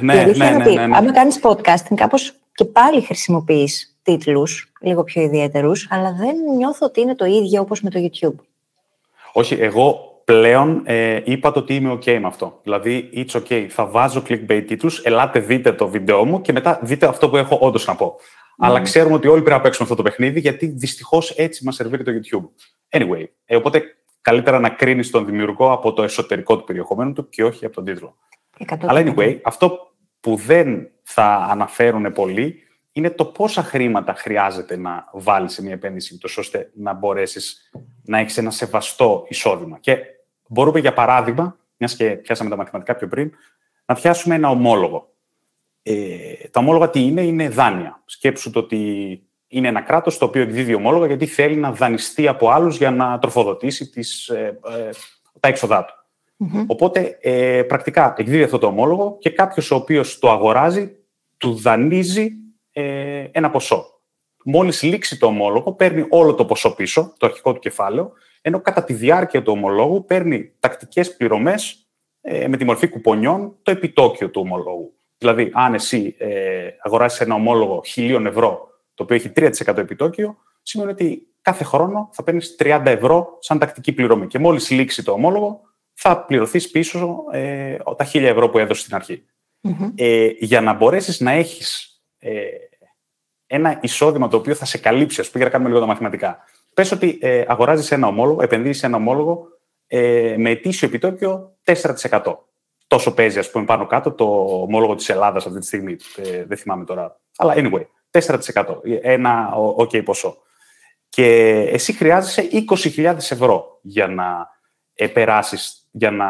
ναι, 0.00 0.24
ναι, 0.24 0.50
ναι, 0.50 0.50
ναι, 0.50 0.86
ναι. 0.86 0.96
Άμα 0.96 1.12
κάνεις 1.12 1.40
podcasting, 1.42 1.94
κάπως 1.94 2.32
και 2.54 2.64
πάλι 2.64 3.00
χρησιμοποιείς 3.00 3.96
τίτλους 4.02 4.72
λίγο 4.80 5.04
πιο 5.04 5.22
ιδιαίτερους, 5.22 5.88
αλλά 5.90 6.12
δεν 6.12 6.36
νιώθω 6.56 6.86
ότι 6.86 7.00
είναι 7.00 7.14
το 7.14 7.24
ίδιο 7.24 7.60
όπως 7.60 7.80
με 7.80 7.90
το 7.90 7.98
YouTube. 8.02 8.44
Όχι, 9.32 9.54
εγώ 9.54 10.16
πλέον 10.24 10.82
ε, 10.84 11.20
είπα 11.24 11.52
το 11.52 11.58
ότι 11.58 11.74
είμαι 11.74 11.92
OK 11.92 12.18
με 12.18 12.26
αυτό. 12.26 12.60
Δηλαδή, 12.62 13.10
it's 13.14 13.40
OK. 13.40 13.66
Θα 13.68 13.86
βάζω 13.86 14.22
clickbait 14.28 14.64
τίτλους, 14.66 15.04
ελάτε 15.04 15.40
δείτε 15.40 15.72
το 15.72 15.88
βίντεο 15.88 16.24
μου 16.24 16.40
και 16.40 16.52
μετά 16.52 16.78
δείτε 16.82 17.06
αυτό 17.06 17.28
που 17.28 17.36
έχω 17.36 17.58
όντως 17.60 17.86
να 17.86 17.94
πω. 17.94 18.16
Αλλά 18.58 18.80
ξέρουμε 18.80 19.14
ότι 19.14 19.28
όλοι 19.28 19.42
πρέπει 19.42 19.56
να 19.56 19.62
παίξουμε 19.62 19.88
αυτό 19.90 20.02
το 20.02 20.08
παιχνίδι, 20.08 20.40
γιατί 20.40 20.66
δυστυχώς 20.66 21.30
έτσι 21.30 21.64
μας 21.64 21.74
σερβίρει 21.74 22.04
το 22.04 22.12
YouTube. 22.12 22.48
Anyway, 22.98 23.24
ε, 23.44 23.56
οπότε 23.56 23.82
καλύτερα 24.20 24.60
να 24.60 24.68
κρίνεις 24.68 25.10
τον 25.10 25.26
δημιουργό 25.26 25.72
από 25.72 25.92
το 25.92 26.02
εσωτερικό 26.02 26.58
του 26.58 26.64
περιεχομένου 26.64 27.12
του 27.12 27.28
και 27.28 27.44
όχι 27.44 27.64
από 27.64 27.74
τον 27.74 27.84
τίτλο. 27.84 28.16
Αλλά 28.80 29.02
anyway, 29.04 29.38
αυτό 29.44 29.94
που 30.20 30.36
δεν 30.36 30.88
θα 31.02 31.46
αναφέρουν 31.50 32.12
πολύ 32.12 32.60
είναι 32.92 33.10
το 33.10 33.24
πόσα 33.24 33.62
χρήματα 33.62 34.14
χρειάζεται 34.14 34.76
να 34.76 35.08
βάλεις 35.12 35.52
σε 35.52 35.62
μια 35.62 35.72
επένδυση, 35.72 36.18
ώστε 36.38 36.70
να 36.74 36.92
μπορέσεις 36.92 37.70
να 38.04 38.18
έχεις 38.18 38.38
ένα 38.38 38.50
σεβαστό 38.50 39.24
εισόδημα. 39.28 39.78
Και 39.78 39.98
μπορούμε, 40.48 40.78
για 40.78 40.92
παράδειγμα, 40.92 41.56
μιας 41.76 41.96
και 41.96 42.10
πιάσαμε 42.10 42.50
τα 42.50 42.56
μαθηματικά 42.56 42.94
πιο 42.94 43.08
πριν, 43.08 43.32
να 43.86 43.94
πιάσουμε 43.94 44.34
ένα 44.34 44.50
ομόλογο. 44.50 45.14
Ε, 45.88 46.48
τα 46.50 46.60
ομόλογα 46.60 46.90
τι 46.90 47.00
είναι, 47.00 47.20
είναι 47.20 47.48
δάνεια. 47.48 48.02
Σκέψου 48.04 48.50
το 48.50 48.58
ότι 48.58 49.20
είναι 49.48 49.68
ένα 49.68 49.80
κράτος 49.80 50.18
το 50.18 50.24
οποίο 50.24 50.42
εκδίδει 50.42 50.74
ομόλογα 50.74 51.06
γιατί 51.06 51.26
θέλει 51.26 51.56
να 51.56 51.72
δανειστεί 51.72 52.28
από 52.28 52.50
άλλους 52.50 52.76
για 52.76 52.90
να 52.90 53.18
τροφοδοτήσει 53.18 53.90
τις, 53.90 54.28
ε, 54.28 54.58
ε, 54.78 54.90
τα 55.40 55.48
έξοδά 55.48 55.84
του. 55.84 55.94
Οπότε, 56.66 57.18
ε, 57.20 57.62
πρακτικά 57.62 58.14
εκδίδει 58.16 58.42
αυτό 58.42 58.58
το 58.58 58.66
ομόλογο 58.66 59.16
και 59.20 59.30
κάποιος 59.30 59.70
ο 59.70 59.74
οποίος 59.74 60.18
το 60.18 60.30
αγοράζει, 60.30 60.96
του 61.36 61.54
δανείζει 61.54 62.30
ε, 62.72 63.26
ένα 63.30 63.50
ποσό. 63.50 64.00
Μόλις 64.44 64.82
λήξει 64.82 65.18
το 65.18 65.26
ομόλογο, 65.26 65.72
παίρνει 65.72 66.06
όλο 66.08 66.34
το 66.34 66.44
ποσό 66.44 66.74
πίσω, 66.74 67.12
το 67.16 67.26
αρχικό 67.26 67.52
του 67.52 67.58
κεφάλαιο, 67.58 68.12
ενώ 68.40 68.60
κατά 68.60 68.84
τη 68.84 68.92
διάρκεια 68.92 69.42
του 69.42 69.52
ομολόγου 69.52 70.04
παίρνει 70.04 70.52
τακτικές 70.60 71.16
πληρωμές 71.16 71.86
ε, 72.20 72.48
με 72.48 72.56
τη 72.56 72.64
μορφή 72.64 72.88
κουπονιών 72.88 73.56
το 73.62 73.70
επιτόκιο 73.70 74.30
του 74.30 74.40
ομολόγου. 74.44 74.95
Δηλαδή, 75.18 75.50
αν 75.54 75.74
εσύ 75.74 76.14
ε, 76.18 76.68
αγοράσεις 76.82 77.20
ένα 77.20 77.34
ομόλογο 77.34 77.82
χιλίων 77.86 78.26
ευρώ, 78.26 78.68
το 78.94 79.02
οποίο 79.02 79.16
έχει 79.16 79.32
3% 79.36 79.76
επιτόκιο, 79.76 80.36
σημαίνει 80.62 80.90
ότι 80.90 81.26
κάθε 81.40 81.64
χρόνο 81.64 82.08
θα 82.12 82.22
παίρνεις 82.22 82.56
30 82.58 82.82
ευρώ 82.84 83.36
σαν 83.40 83.58
τακτική 83.58 83.92
πληρωμή. 83.92 84.26
Και 84.26 84.38
μόλις 84.38 84.70
λήξει 84.70 85.04
το 85.04 85.12
ομόλογο, 85.12 85.60
θα 85.94 86.24
πληρωθείς 86.24 86.70
πίσω 86.70 87.24
ε, 87.32 87.76
τα 87.96 88.06
1000 88.12 88.22
ευρώ 88.22 88.48
που 88.48 88.58
έδωσες 88.58 88.82
στην 88.82 88.94
αρχη 88.94 89.24
Ε, 89.94 90.28
για 90.38 90.60
να 90.60 90.72
μπορέσεις 90.72 91.20
να 91.20 91.30
έχεις 91.30 92.00
ε, 92.18 92.42
ένα 93.46 93.78
εισόδημα 93.82 94.28
το 94.28 94.36
οποίο 94.36 94.54
θα 94.54 94.64
σε 94.64 94.78
καλύψει, 94.78 95.20
ας 95.20 95.30
πούμε, 95.30 95.38
για 95.38 95.44
να 95.44 95.50
κάνουμε 95.50 95.68
λίγο 95.68 95.80
τα 95.80 95.92
μαθηματικά. 95.92 96.38
Πες 96.74 96.92
ότι 96.92 97.18
ε, 97.20 97.44
αγοράζεις 97.46 97.90
ένα 97.90 98.06
ομόλογο, 98.06 98.42
επενδύεις 98.42 98.82
ένα 98.82 98.96
ομόλογο 98.96 99.48
ε, 99.86 100.34
με 100.38 100.50
ετήσιο 100.50 100.88
επιτόκιο 100.88 101.56
4%. 101.64 102.36
Τόσο 102.86 103.14
παίζει, 103.14 103.38
ας 103.38 103.50
πούμε, 103.50 103.64
πάνω 103.64 103.86
κάτω 103.86 104.12
το 104.12 104.24
ομόλογο 104.62 104.94
της 104.94 105.08
Ελλάδας 105.08 105.46
αυτή 105.46 105.58
τη 105.58 105.66
στιγμή. 105.66 105.96
Ε, 106.16 106.44
δεν 106.44 106.56
θυμάμαι 106.56 106.84
τώρα. 106.84 107.20
Αλλά 107.36 107.54
anyway, 107.56 107.86
4%. 108.10 108.80
Ένα 109.02 109.52
OK 109.56 110.04
ποσό. 110.04 110.36
Και 111.08 111.50
εσύ 111.72 111.92
χρειάζεσαι 111.92 112.48
20.000 112.96 113.16
ευρώ 113.16 113.78
για 113.82 114.06
να 114.06 114.48
περάσει, 115.12 115.58
για 115.90 116.10
να 116.10 116.26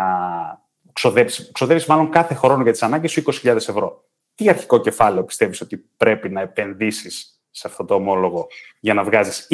ξοδέψεις, 0.92 1.50
ξοδέψεις 1.52 1.88
μάλλον 1.88 2.10
κάθε 2.10 2.34
χρόνο 2.34 2.62
για 2.62 2.72
τις 2.72 2.82
ανάγκες 2.82 3.10
σου 3.10 3.22
20.000 3.42 3.56
ευρώ. 3.56 4.04
Τι 4.34 4.48
αρχικό 4.48 4.80
κεφάλαιο 4.80 5.24
πιστεύεις 5.24 5.60
ότι 5.60 5.76
πρέπει 5.96 6.28
να 6.28 6.40
επενδύσεις 6.40 7.35
σε 7.56 7.66
αυτό 7.66 7.84
το 7.84 7.94
ομόλογο 7.94 8.46
για 8.80 8.94
να 8.94 9.04
βγάζεις 9.04 9.46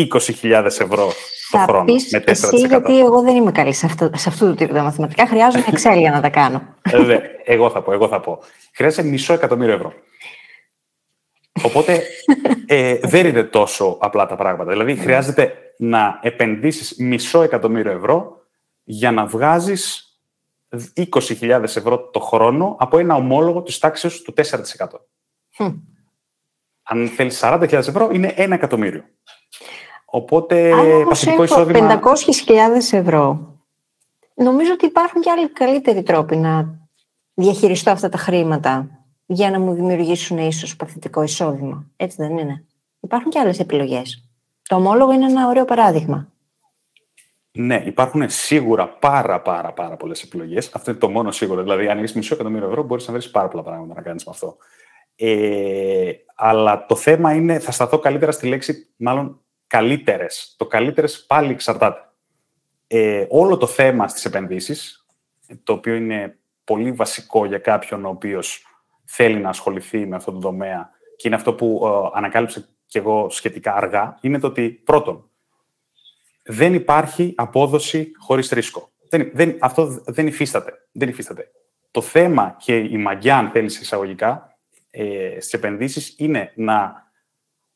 20.000 0.42 0.64
ευρώ 0.64 1.06
το 1.50 1.58
θα 1.58 1.64
χρόνο 1.64 1.84
πεις 1.84 2.12
με 2.12 2.18
4%. 2.18 2.30
Εσύ, 2.30 2.56
γιατί 2.56 2.98
εγώ 2.98 3.22
δεν 3.22 3.36
είμαι 3.36 3.52
καλή 3.52 3.72
σε, 3.72 3.86
αυτό, 3.86 4.10
σε 4.14 4.28
αυτού 4.28 4.46
του 4.46 4.54
τύπου 4.54 4.74
τα 4.74 4.82
μαθηματικά. 4.82 5.26
Χρειάζομαι 5.26 5.64
Excel 5.66 5.98
για 5.98 6.10
να 6.10 6.20
τα 6.20 6.28
κάνω. 6.28 6.74
Ε, 6.82 7.02
δε, 7.02 7.18
εγώ 7.44 7.70
θα 7.70 7.82
πω, 7.82 7.92
εγώ 7.92 8.08
θα 8.08 8.20
πω. 8.20 8.38
Χρειάζεται 8.74 9.08
μισό 9.08 9.32
εκατομμύριο 9.32 9.74
ευρώ. 9.74 9.92
Οπότε 11.64 12.02
ε, 12.66 12.98
δεν 13.02 13.26
είναι 13.26 13.42
τόσο 13.42 13.96
απλά 14.00 14.26
τα 14.26 14.36
πράγματα. 14.36 14.70
Δηλαδή, 14.70 14.96
χρειάζεται 14.96 15.52
να 15.78 16.18
επενδύσεις 16.22 16.96
μισό 16.98 17.42
εκατομμύριο 17.42 17.92
ευρώ 17.92 18.46
για 18.84 19.10
να 19.10 19.26
βγάζεις 19.26 20.06
20.000 20.96 21.62
ευρώ 21.62 22.08
το 22.10 22.20
χρόνο 22.20 22.76
από 22.78 22.98
ένα 22.98 23.14
ομόλογο 23.14 23.62
της 23.62 23.78
τάξης 23.78 24.22
του 24.22 24.34
4%. 24.36 24.42
Αν 26.92 27.08
θέλεις 27.08 27.40
40.000 27.42 27.72
ευρώ, 27.72 28.10
είναι 28.12 28.32
ένα 28.36 28.54
εκατομμύριο. 28.54 29.04
Οπότε, 30.04 30.72
Αν 30.72 31.04
παθητικό 31.08 31.42
εισόδημα... 31.42 32.00
500.000 32.02 32.98
ευρώ, 32.98 33.56
νομίζω 34.34 34.72
ότι 34.72 34.86
υπάρχουν 34.86 35.20
και 35.20 35.30
άλλοι 35.30 35.48
καλύτεροι 35.48 36.02
τρόποι 36.02 36.36
να 36.36 36.78
διαχειριστώ 37.34 37.90
αυτά 37.90 38.08
τα 38.08 38.18
χρήματα 38.18 38.88
για 39.26 39.50
να 39.50 39.60
μου 39.60 39.74
δημιουργήσουν 39.74 40.38
ίσως 40.38 40.76
παθητικό 40.76 41.22
εισόδημα. 41.22 41.86
Έτσι 41.96 42.16
δεν 42.18 42.38
είναι. 42.38 42.64
Υπάρχουν 43.00 43.30
και 43.30 43.38
άλλες 43.38 43.58
επιλογές. 43.58 44.28
Το 44.68 44.76
ομόλογο 44.76 45.12
είναι 45.12 45.26
ένα 45.26 45.48
ωραίο 45.48 45.64
παράδειγμα. 45.64 46.28
Ναι, 47.52 47.82
υπάρχουν 47.86 48.30
σίγουρα 48.30 48.88
πάρα 48.88 49.40
πάρα 49.40 49.72
πάρα 49.72 49.96
πολλές 49.96 50.22
επιλογές. 50.22 50.70
Αυτό 50.74 50.90
είναι 50.90 51.00
το 51.00 51.08
μόνο 51.08 51.30
σίγουρο. 51.30 51.62
Δηλαδή, 51.62 51.88
αν 51.88 51.98
έχεις 51.98 52.12
μισό 52.12 52.34
εκατομμύριο 52.34 52.68
ευρώ, 52.68 52.82
μπορείς 52.82 53.06
να 53.06 53.12
βρεις 53.12 53.30
πάρα 53.30 53.48
πολλά 53.48 53.62
πράγματα 53.62 53.94
να 53.94 54.02
κάνεις 54.02 54.24
με 54.24 54.32
αυτό. 54.34 54.56
Ε, 55.16 56.10
αλλά 56.44 56.86
το 56.86 56.96
θέμα 56.96 57.34
είναι, 57.34 57.58
θα 57.58 57.70
σταθώ 57.70 57.98
καλύτερα 57.98 58.32
στη 58.32 58.46
λέξη, 58.46 58.92
μάλλον 58.96 59.40
καλύτερες. 59.66 60.54
Το 60.58 60.66
καλύτερες 60.66 61.26
πάλι 61.26 61.50
εξαρτάται. 61.50 62.08
Ε, 62.86 63.26
όλο 63.28 63.56
το 63.56 63.66
θέμα 63.66 64.08
στις 64.08 64.24
επενδύσεις, 64.24 65.06
το 65.62 65.72
οποίο 65.72 65.94
είναι 65.94 66.38
πολύ 66.64 66.92
βασικό 66.92 67.44
για 67.44 67.58
κάποιον 67.58 68.04
ο 68.04 68.08
οποίος 68.08 68.66
θέλει 69.04 69.38
να 69.38 69.48
ασχοληθεί 69.48 70.06
με 70.06 70.16
αυτό 70.16 70.32
το 70.32 70.38
τομέα 70.38 70.90
και 71.16 71.28
είναι 71.28 71.36
αυτό 71.36 71.54
που 71.54 71.80
ε, 71.84 72.18
ανακάλυψε 72.18 72.68
και 72.86 72.98
εγώ 72.98 73.30
σχετικά 73.30 73.74
αργά, 73.74 74.18
είναι 74.20 74.38
το 74.38 74.46
ότι 74.46 74.70
πρώτον, 74.70 75.30
δεν 76.42 76.74
υπάρχει 76.74 77.34
απόδοση 77.36 78.12
χωρίς 78.18 78.48
ρίσκο. 78.48 78.90
Δεν, 79.08 79.30
δεν, 79.34 79.56
αυτό 79.60 80.02
δεν 80.06 80.26
υφίσταται. 80.26 80.72
δεν 80.92 81.08
υφίσταται. 81.08 81.50
Το 81.90 82.00
θέμα 82.00 82.56
και 82.58 82.76
η 82.76 82.96
μαγιά, 82.96 83.36
αν 83.36 83.50
θέλεις 83.50 83.80
εισαγωγικά, 83.80 84.51
ε, 84.94 85.36
στις 85.40 85.52
επενδύσεις 85.52 86.14
είναι 86.18 86.52
να, 86.54 87.10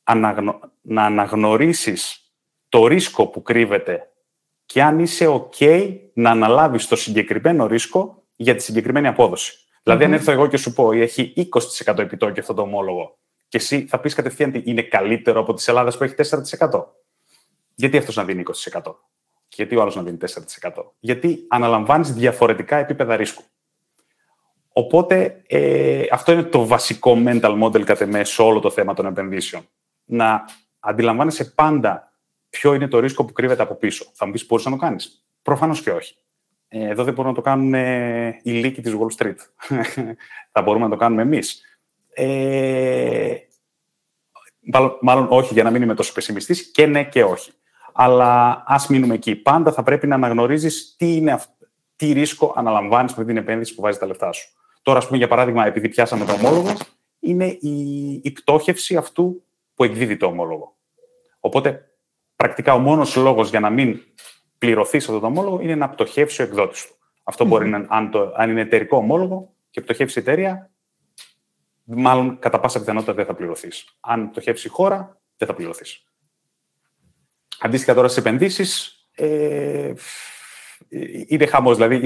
αναγνω, 0.03 0.61
να 0.83 1.05
αναγνωρίσεις 1.05 2.31
το 2.69 2.87
ρίσκο 2.87 3.27
που 3.27 3.43
κρύβεται 3.43 4.11
και 4.67 4.83
αν 4.83 4.99
είσαι 4.99 5.27
OK 5.29 5.97
να 6.13 6.31
αναλάβεις 6.31 6.87
το 6.87 6.97
συγκεκριμένο 6.97 7.67
ρίσκο 7.67 8.23
για 8.37 8.55
τη 8.55 8.63
συγκεκριμένη 8.63 9.07
απόδοση. 9.07 9.53
Δηλαδή, 9.83 10.05
αν 10.05 10.13
έρθω 10.13 10.33
εγώ 10.33 10.47
και 10.47 10.57
σου 10.57 10.73
πω 10.73 10.93
έχει 10.93 11.33
20% 11.85 11.99
επιτόκιο 11.99 12.41
αυτό 12.41 12.55
το 12.55 12.63
ομόλογο 12.63 13.19
και 13.49 13.57
εσύ 13.57 13.87
θα 13.87 14.01
πεις 14.01 14.15
κατευθείαν 14.15 14.49
ότι 14.49 14.63
είναι 14.65 14.83
καλύτερο 14.83 15.41
από 15.41 15.55
τη 15.55 15.65
Ελλάδα 15.67 15.97
που 15.97 16.05
έχει 16.05 16.15
4%. 16.61 16.85
Γιατί 17.75 17.97
αυτός 17.97 18.17
να 18.17 18.25
δίνει 18.25 18.43
20%. 18.73 18.83
Και 19.49 19.57
γιατί 19.57 19.77
ο 19.77 19.81
άλλος 19.81 19.97
να 19.97 20.03
δίνει 20.03 20.19
4%. 20.63 20.93
Γιατί 21.01 21.47
αναλαμβάνεις 21.49 22.13
διαφορετικά 22.13 22.77
επίπεδα 22.77 23.17
ρίσκου; 23.17 23.43
Οπότε, 24.79 25.43
ε, 25.47 26.05
αυτό 26.11 26.33
είναι 26.33 26.43
το 26.43 26.67
βασικό 26.67 27.17
mental 27.27 27.63
model 27.63 27.83
κατ' 27.83 28.01
εμέ 28.01 28.25
σε 28.25 28.43
όλο 28.43 28.61
το 28.61 28.71
θέμα 28.71 28.95
των 28.95 29.07
επενδύσεων. 29.07 29.63
Να 30.05 30.45
αντιλαμβάνεσαι 30.81 31.45
πάντα 31.45 32.13
ποιο 32.51 32.75
είναι 32.75 32.89
το 32.89 32.99
ρίσκο 32.99 33.25
που 33.25 33.33
κρύβεται 33.33 33.63
από 33.63 33.75
πίσω. 33.75 34.07
Θα 34.13 34.27
μου 34.27 34.33
πεις, 34.33 34.47
μπορείς 34.47 34.65
να 34.65 34.71
το 34.71 34.77
κάνεις; 34.77 35.27
Προφανώς 35.43 35.83
και 35.83 35.91
όχι. 35.91 36.17
Ε, 36.69 36.89
εδώ 36.89 37.05
δεν 37.05 37.15
μπορούν 37.15 37.31
να 37.31 37.37
το 37.37 37.43
κάνουν 37.43 37.75
ε, 37.75 38.41
οι 38.43 38.51
λύκοι 38.51 38.81
της 38.81 38.95
Wall 38.99 39.23
Street. 39.23 39.37
θα 40.53 40.63
μπορούμε 40.63 40.85
να 40.85 40.91
το 40.91 40.97
κάνουμε 40.97 41.23
εμείς. 41.23 41.63
Ε, 42.13 43.35
μάλλον, 45.01 45.27
όχι, 45.31 45.53
για 45.53 45.63
να 45.63 45.71
μην 45.71 45.83
είμαι 45.83 45.95
τόσο 45.95 46.13
πεσημιστής, 46.13 46.71
και 46.71 46.87
ναι 46.87 47.05
και 47.05 47.25
όχι. 47.25 47.53
Αλλά 47.93 48.63
ας 48.67 48.87
μείνουμε 48.87 49.15
εκεί. 49.15 49.37
Πάντα 49.37 49.73
θα 49.73 49.83
πρέπει 49.83 50.07
να 50.07 50.15
αναγνωρίζεις 50.15 50.95
τι, 50.99 51.17
είναι, 51.17 51.41
τι 51.97 52.13
ρίσκο 52.13 52.53
αναλαμβάνεις 52.57 53.15
με 53.15 53.25
την 53.25 53.37
επένδυση 53.37 53.75
που 53.75 53.83
βάζεις 53.83 54.01
τα 54.01 54.07
λεφτά 54.07 54.33
σου. 54.33 54.51
Τώρα, 54.87 54.99
ας 54.99 55.07
πούμε, 55.07 55.19
για 55.19 55.29
παράδειγμα, 55.29 55.67
επειδή 55.67 55.89
πιάσαμε 55.89 56.25
το 56.25 56.33
ομόλογο, 56.33 56.73
είναι 57.21 57.47
η, 57.47 58.11
η 58.25 58.31
πτώχευση 58.31 58.97
αυτού 58.97 59.43
που 59.75 59.85
εκδίδει 59.85 60.17
το 60.17 60.27
ομόλογο. 60.27 60.77
Οπότε, 61.41 61.93
πρακτικά, 62.37 62.75
ο 62.75 62.79
μόνος 62.79 63.17
λόγος 63.17 63.51
για 63.51 63.61
να 63.61 63.71
μην 63.71 64.01
πληρωθεί 64.59 64.97
αυτό 64.97 65.21
το 65.21 65.27
ομόλογο 65.27 65.61
είναι 65.61 65.75
να 65.75 65.89
πτωχεύσει 65.89 66.43
ο 66.43 66.45
εκδότη 66.45 66.75
του. 66.83 66.95
Αυτό 67.23 67.45
μπορεί 67.45 67.69
να 67.69 67.87
αν, 67.89 68.11
το, 68.11 68.33
αν 68.37 68.51
είναι 68.51 68.61
εταιρικό 68.61 68.97
ομόλογο 68.97 69.55
και 69.71 69.81
πτωχεύσει 69.81 70.19
η 70.19 70.23
εταιρεία, 70.23 70.71
μάλλον 71.85 72.39
κατά 72.39 72.61
πάσα 72.61 72.79
πιθανότητα 72.79 73.13
δεν 73.13 73.27
θα 73.27 73.35
πληρωθεί. 73.35 73.69
Αν 74.01 74.31
πτωχεύσει 74.31 74.67
η 74.67 74.71
χώρα, 74.71 75.21
δεν 75.37 75.49
θα 75.49 75.55
πληρωθεί. 75.55 75.85
Αντίστοιχα 77.59 77.95
τώρα 77.95 78.09
στι 78.09 78.21
επενδύσει, 78.21 78.67
ε, 79.15 79.93
είναι 81.27 81.47
χαμό. 81.47 81.75
Δηλαδή, 81.75 81.97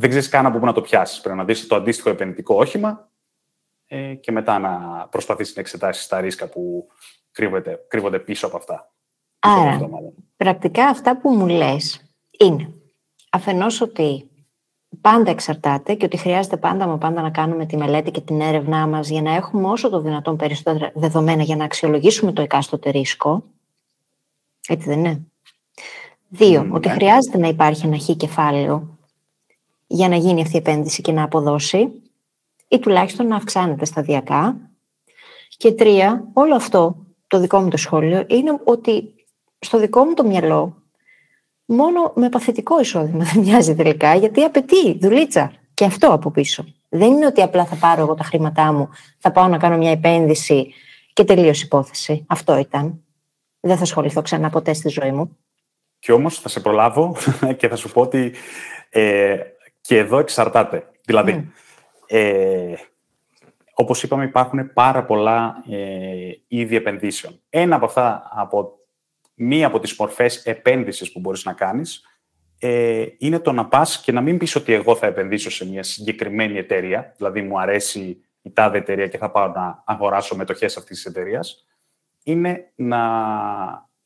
δεν 0.00 0.08
ξέρεις 0.08 0.28
καν 0.28 0.46
από 0.46 0.58
πού 0.58 0.66
να 0.66 0.72
το 0.72 0.80
πιάσεις. 0.80 1.20
Πρέπει 1.20 1.38
να 1.38 1.44
δεις 1.44 1.66
το 1.66 1.74
αντίστοιχο 1.74 2.10
επενδυτικό 2.10 2.54
όχημα 2.54 3.08
ε, 3.86 4.14
και 4.14 4.32
μετά 4.32 4.58
να 4.58 4.70
προσπαθήσεις 5.10 5.54
να 5.54 5.60
εξετάσεις 5.60 6.06
τα 6.06 6.20
ρίσκα 6.20 6.48
που 6.48 6.86
κρύβονται 7.88 8.18
πίσω 8.18 8.46
από 8.46 8.56
αυτά. 8.56 8.92
Άρα, 9.38 9.80
πρακτικά 10.36 10.86
αυτά 10.86 11.20
που 11.20 11.30
μου 11.30 11.46
λες 11.46 12.02
είναι 12.38 12.72
αφενός 13.30 13.80
ότι 13.80 14.30
πάντα 15.00 15.30
εξαρτάται 15.30 15.94
και 15.94 16.04
ότι 16.04 16.16
χρειάζεται 16.16 16.56
πάντα 16.56 16.86
μα 16.86 16.98
πάντα 16.98 17.22
να 17.22 17.30
κάνουμε 17.30 17.66
τη 17.66 17.76
μελέτη 17.76 18.10
και 18.10 18.20
την 18.20 18.40
έρευνά 18.40 18.86
μας 18.86 19.08
για 19.08 19.22
να 19.22 19.34
έχουμε 19.34 19.68
όσο 19.68 19.88
το 19.88 20.00
δυνατόν 20.00 20.36
περισσότερα 20.36 20.90
δεδομένα 20.94 21.42
για 21.42 21.56
να 21.56 21.64
αξιολογήσουμε 21.64 22.32
το 22.32 22.42
εκάστοτε 22.42 22.90
ρίσκο. 22.90 23.44
Έτσι 24.68 24.88
δεν 24.88 24.98
είναι; 24.98 25.20
Δύο, 26.28 26.68
ότι 26.72 26.88
ναι. 26.88 26.94
χρειάζεται 26.94 27.38
να 27.38 27.48
υπάρχει 27.48 27.86
ένα 27.86 27.96
χι 27.96 28.16
κεφάλαιο 28.16 28.89
για 29.92 30.08
να 30.08 30.16
γίνει 30.16 30.42
αυτή 30.42 30.54
η 30.54 30.58
επένδυση 30.58 31.02
και 31.02 31.12
να 31.12 31.22
αποδώσει 31.22 32.02
ή 32.68 32.78
τουλάχιστον 32.78 33.26
να 33.26 33.36
αυξάνεται 33.36 33.84
σταδιακά. 33.84 34.56
Και 35.56 35.72
τρία, 35.72 36.28
όλο 36.32 36.54
αυτό, 36.54 37.06
το 37.26 37.40
δικό 37.40 37.60
μου 37.60 37.68
το 37.68 37.76
σχόλιο, 37.76 38.24
είναι 38.28 38.60
ότι 38.64 39.14
στο 39.58 39.78
δικό 39.78 40.04
μου 40.04 40.14
το 40.14 40.24
μυαλό, 40.24 40.82
μόνο 41.64 42.12
με 42.14 42.28
παθητικό 42.28 42.80
εισόδημα 42.80 43.24
δεν 43.32 43.42
μοιάζει 43.42 43.74
τελικά, 43.74 44.14
γιατί 44.14 44.42
απαιτεί 44.42 44.98
δουλίτσα 44.98 45.52
και 45.74 45.84
αυτό 45.84 46.12
από 46.12 46.30
πίσω. 46.30 46.64
Δεν 46.88 47.12
είναι 47.12 47.26
ότι 47.26 47.42
απλά 47.42 47.64
θα 47.64 47.76
πάρω 47.76 48.00
εγώ 48.00 48.14
τα 48.14 48.24
χρήματά 48.24 48.72
μου, 48.72 48.88
θα 49.18 49.32
πάω 49.32 49.48
να 49.48 49.58
κάνω 49.58 49.76
μια 49.76 49.90
επένδυση 49.90 50.74
και 51.12 51.24
τελείω 51.24 51.52
υπόθεση. 51.62 52.24
Αυτό 52.28 52.58
ήταν. 52.58 53.04
Δεν 53.60 53.76
θα 53.76 53.82
ασχοληθώ 53.82 54.22
ξανά 54.22 54.50
ποτέ 54.50 54.72
στη 54.72 54.88
ζωή 54.88 55.12
μου. 55.12 55.36
Και 55.98 56.12
όμως 56.12 56.38
θα 56.38 56.48
σε 56.48 56.60
προλάβω 56.60 57.16
και 57.58 57.68
θα 57.68 57.76
σου 57.76 57.92
πω 57.92 58.00
ότι 58.00 58.32
ε, 58.90 59.38
και 59.90 59.98
εδώ 59.98 60.18
εξαρτάται. 60.18 60.90
Δηλαδή, 61.04 61.48
mm. 61.48 61.52
ε, 62.06 62.74
όπως 63.74 64.02
είπαμε 64.02 64.24
υπάρχουν 64.24 64.72
πάρα 64.72 65.04
πολλά 65.04 65.64
ε, 65.70 66.30
είδη 66.48 66.76
επενδύσεων. 66.76 67.40
Ένα 67.48 67.76
από 67.76 67.84
αυτά, 67.84 68.30
από 68.34 68.78
μία 69.34 69.66
από 69.66 69.78
τις 69.78 69.96
μορφές 69.96 70.44
επένδυσης 70.44 71.12
που 71.12 71.20
μπορείς 71.20 71.44
να 71.44 71.52
κάνεις 71.52 72.04
ε, 72.58 73.06
είναι 73.18 73.38
το 73.38 73.52
να 73.52 73.66
πας 73.66 74.00
και 74.00 74.12
να 74.12 74.20
μην 74.20 74.38
πεις 74.38 74.54
ότι 74.54 74.72
εγώ 74.72 74.96
θα 74.96 75.06
επενδύσω 75.06 75.50
σε 75.50 75.68
μια 75.68 75.82
συγκεκριμένη 75.82 76.58
εταιρεία, 76.58 77.14
δηλαδή 77.16 77.42
μου 77.42 77.60
αρέσει 77.60 78.24
η 78.42 78.52
τάδε 78.52 78.78
εταιρεία 78.78 79.06
και 79.06 79.18
θα 79.18 79.30
πάω 79.30 79.48
να 79.48 79.82
αγοράσω 79.86 80.36
μετοχές 80.36 80.76
αυτής 80.76 80.96
της 80.96 81.06
εταιρείας. 81.06 81.66
είναι 82.22 82.72
να... 82.74 82.98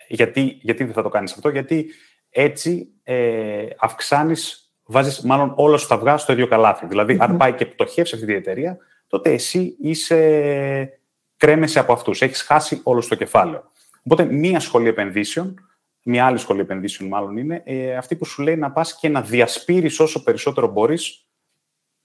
Γιατί, 0.08 0.58
γιατί 0.60 0.84
δεν 0.84 0.92
θα 0.92 1.02
το 1.02 1.08
κάνεις 1.08 1.32
αυτό, 1.32 1.48
γιατί 1.48 1.90
έτσι 2.30 2.88
ε, 3.02 3.66
αυξάνεις 3.78 4.63
βάζεις 4.84 5.20
μάλλον 5.20 5.52
όλα 5.56 5.76
σου 5.76 5.86
τα 5.88 5.94
αυγά 5.94 6.16
στο 6.16 6.32
ίδιο 6.32 6.46
καλάθι. 6.46 6.86
Δηλαδή, 6.86 7.16
αν 7.20 7.36
πάει 7.36 7.52
και 7.52 7.66
πτωχεύσει 7.66 8.14
αυτή 8.14 8.32
η 8.32 8.34
εταιρεία, 8.34 8.78
τότε 9.06 9.32
εσύ 9.32 9.76
είσαι 9.80 10.98
κρέμεσαι 11.36 11.78
από 11.78 11.92
αυτούς. 11.92 12.22
Έχεις 12.22 12.42
χάσει 12.42 12.80
όλο 12.82 13.04
το 13.08 13.14
κεφάλαιο. 13.14 13.70
Οπότε, 14.02 14.24
μία 14.24 14.60
σχολή 14.60 14.88
επενδύσεων, 14.88 15.68
μία 16.02 16.26
άλλη 16.26 16.38
σχολή 16.38 16.60
επενδύσεων 16.60 17.08
μάλλον 17.08 17.36
είναι, 17.36 17.62
ε, 17.64 17.96
αυτή 17.96 18.16
που 18.16 18.24
σου 18.24 18.42
λέει 18.42 18.56
να 18.56 18.70
πας 18.70 18.98
και 18.98 19.08
να 19.08 19.22
διασπείρεις 19.22 20.00
όσο 20.00 20.22
περισσότερο 20.22 20.68
μπορείς 20.68 21.28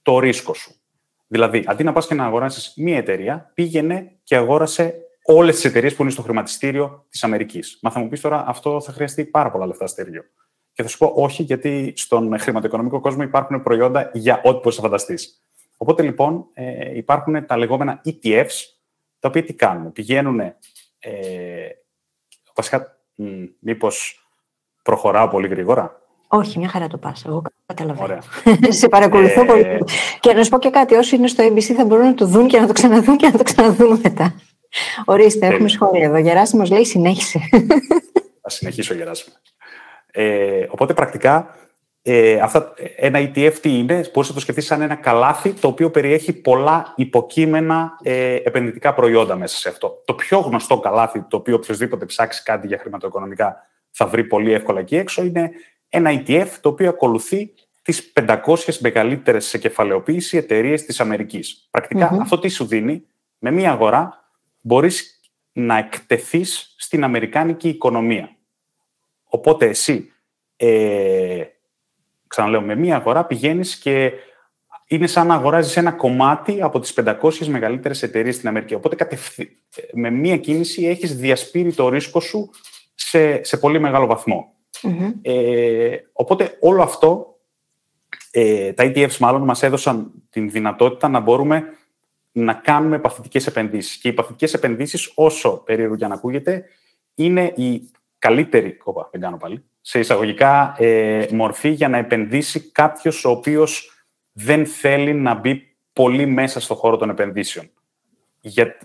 το 0.01 0.19
ρίσκο 0.19 0.53
σου. 0.53 0.73
Δηλαδή, 1.27 1.63
αντί 1.67 1.83
να 1.83 1.93
πας 1.93 2.07
και 2.07 2.13
να 2.13 2.25
αγοράσεις 2.25 2.73
μία 2.77 2.97
εταιρεία, 2.97 3.51
πήγαινε 3.53 4.11
και 4.23 4.35
αγόρασε 4.35 4.95
όλες 5.23 5.55
τις 5.55 5.65
εταιρείες 5.65 5.95
που 5.95 6.01
είναι 6.01 6.11
στο 6.11 6.21
χρηματιστήριο 6.21 7.05
της 7.09 7.23
Αμερικής. 7.23 7.79
Μα 7.81 7.91
θα 7.91 7.99
μου 7.99 8.07
πεις 8.07 8.21
τώρα, 8.21 8.43
αυτό 8.47 8.81
θα 8.81 8.91
χρειαστεί 8.91 9.25
πάρα 9.25 9.51
πολλά 9.51 9.65
λεφτά 9.65 9.87
στέργιο. 9.87 10.23
Και 10.79 10.85
θα 10.85 10.91
σου 10.91 10.97
πω 10.97 11.13
όχι, 11.15 11.43
γιατί 11.43 11.93
στον 11.95 12.39
χρηματοοικονομικό 12.39 12.99
κόσμο 12.99 13.23
υπάρχουν 13.23 13.63
προϊόντα 13.63 14.09
για 14.13 14.41
ό,τι 14.43 14.57
μπορείς 14.57 14.77
να 14.77 14.83
φανταστείς. 14.83 15.43
Οπότε 15.77 16.03
λοιπόν 16.03 16.45
ε, 16.53 16.97
υπάρχουν 16.97 17.45
τα 17.45 17.57
λεγόμενα 17.57 18.01
ETFs, 18.05 18.45
τα 19.19 19.27
οποία 19.27 19.43
τι 19.43 19.53
κάνουν; 19.53 19.91
Πηγαίνουν. 19.91 20.39
Ε, 20.39 20.53
βασικά, 22.55 22.97
μήπως 23.59 24.27
προχωράω 24.81 25.27
πολύ 25.27 25.47
γρήγορα; 25.47 26.01
Όχι, 26.27 26.59
μια 26.59 26.69
χαρά 26.69 26.87
το 26.87 26.97
πας. 26.97 27.25
Εγώ 27.25 27.41
καταλαβαίνω. 27.65 28.21
Σε 28.79 28.87
παρακολουθώ 28.87 29.45
πολύ. 29.45 29.61
Ε, 29.61 29.77
και 30.19 30.33
να 30.33 30.43
σου 30.43 30.49
πω 30.49 30.59
και 30.59 30.69
κάτι. 30.69 30.95
Όσοι 30.95 31.15
είναι 31.15 31.27
στο 31.27 31.47
ABC 31.47 31.61
θα 31.61 31.85
μπορούν 31.85 32.05
να 32.05 32.13
το 32.13 32.25
δουν 32.25 32.47
και 32.47 32.59
να 32.59 32.67
το 32.67 32.73
ξαναδούν 32.73 33.17
και 33.17 33.27
να 33.27 33.37
το 33.37 33.43
ξαναδούν 33.43 33.99
μετά. 34.03 34.35
Ορίστε, 35.05 35.45
έχουμε 35.47 35.69
σχόλια 35.69 36.05
εδώ. 36.05 36.17
Γεράσιμος 36.17 36.69
λέει 36.69 36.85
συνέχισε. 36.85 37.39
Θα 38.41 38.49
συνεχίσω, 38.49 38.93
Γεράσιμο. 38.93 39.35
Ε, 40.21 40.67
οπότε 40.69 40.93
πρακτικά 40.93 41.55
ε, 42.01 42.39
αυτά, 42.39 42.73
ένα 42.95 43.19
ETF 43.19 43.53
τι 43.61 43.77
είναι, 43.77 44.09
μπορείς 44.13 44.29
να 44.29 44.35
το 44.35 44.41
σκεφτείς 44.41 44.65
σαν 44.65 44.81
ένα 44.81 44.95
καλάθι 44.95 45.53
το 45.53 45.67
οποίο 45.67 45.91
περιέχει 45.91 46.33
πολλά 46.33 46.93
υποκείμενα 46.95 47.97
ε, 48.03 48.35
επενδυτικά 48.35 48.93
προϊόντα 48.93 49.35
μέσα 49.35 49.57
σε 49.57 49.69
αυτό. 49.69 50.01
Το 50.05 50.13
πιο 50.13 50.39
γνωστό 50.39 50.79
καλάθι, 50.79 51.21
το 51.21 51.37
οποίο 51.37 51.55
οποιοδήποτε 51.55 52.05
ψάξει 52.05 52.43
κάτι 52.43 52.67
για 52.67 52.77
χρηματοοικονομικά 52.77 53.55
θα 53.91 54.07
βρει 54.07 54.23
πολύ 54.23 54.53
εύκολα 54.53 54.79
εκεί 54.79 54.95
έξω, 54.95 55.23
είναι 55.23 55.51
ένα 55.89 56.23
ETF 56.25 56.49
το 56.61 56.69
οποίο 56.69 56.89
ακολουθεί 56.89 57.53
τις 57.81 58.13
500 58.13 58.37
μεγαλύτερες 58.79 59.45
σε 59.45 59.57
κεφαλαιοποίηση 59.57 60.37
εταιρείες 60.37 60.85
της 60.85 60.99
Αμερικής. 60.99 61.69
αυτό 62.21 62.39
τι 62.39 62.49
σου 62.49 62.65
δίνει, 62.65 63.05
με 63.39 63.51
μία 63.51 63.71
αγορά 63.71 64.29
μπορείς 64.61 65.19
να 65.51 65.77
εκτεθείς 65.77 66.75
στην 66.77 67.03
αμερικάνικη 67.03 67.69
οικονομία. 67.69 68.37
Οπότε 69.29 69.65
εσύ, 69.65 70.11
ε, 70.55 71.43
ξαναλέω, 72.27 72.61
με 72.61 72.75
μία 72.75 72.95
αγορά 72.95 73.25
πηγαίνεις 73.25 73.75
και 73.75 74.11
είναι 74.87 75.07
σαν 75.07 75.27
να 75.27 75.33
αγοράζεις 75.33 75.77
ένα 75.77 75.91
κομμάτι 75.91 76.61
από 76.61 76.79
τις 76.79 76.93
500 76.93 77.45
μεγαλύτερες 77.47 78.03
εταιρείες 78.03 78.35
στην 78.35 78.47
Αμερική. 78.47 78.73
Οπότε 78.73 78.95
με 79.93 80.09
μία 80.09 80.37
κίνηση 80.37 80.85
έχεις 80.85 81.15
διασπείρει 81.15 81.73
το 81.73 81.89
ρίσκο 81.89 82.19
σου 82.19 82.49
σε, 82.95 83.43
σε 83.43 83.57
πολύ 83.57 83.79
μεγάλο 83.79 84.07
Ε, 85.21 85.97
οπότε 86.13 86.57
όλο 86.59 86.81
αυτό, 86.81 87.39
ε, 88.31 88.73
τα 88.73 88.83
ETFs 88.83 89.17
μάλλον 89.17 89.41
μας 89.41 89.63
έδωσαν 89.63 90.11
την 90.29 90.49
δυνατότητα 90.49 91.07
να 91.07 91.19
μπορούμε 91.19 91.63
να 92.31 92.53
κάνουμε 92.53 92.99
παθητικές 92.99 93.47
επενδύσεις. 93.47 93.97
Και 93.97 94.07
οι 94.07 94.13
παθητικές 94.13 94.53
επενδύσεις, 94.53 95.11
όσο 95.15 95.61
περίεργο 95.65 95.95
για 95.95 96.07
να 96.07 96.13
ακούγεται, 96.13 96.65
είναι 97.15 97.53
η 97.55 97.89
καλύτερη, 98.19 98.73
κόπα, 98.73 99.09
δεν 99.11 99.21
κάνω 99.21 99.37
πάλι, 99.37 99.63
σε 99.81 99.99
εισαγωγικά 99.99 100.75
ε, 100.77 101.25
μορφή 101.31 101.69
για 101.69 101.89
να 101.89 101.97
επενδύσει 101.97 102.71
κάποιος 102.71 103.25
ο 103.25 103.29
οποίος 103.29 103.91
δεν 104.31 104.65
θέλει 104.65 105.13
να 105.13 105.33
μπει 105.33 105.77
πολύ 105.93 106.25
μέσα 106.25 106.59
στο 106.59 106.75
χώρο 106.75 106.97
των 106.97 107.09
επενδύσεων. 107.09 107.69
Για, 108.39 108.77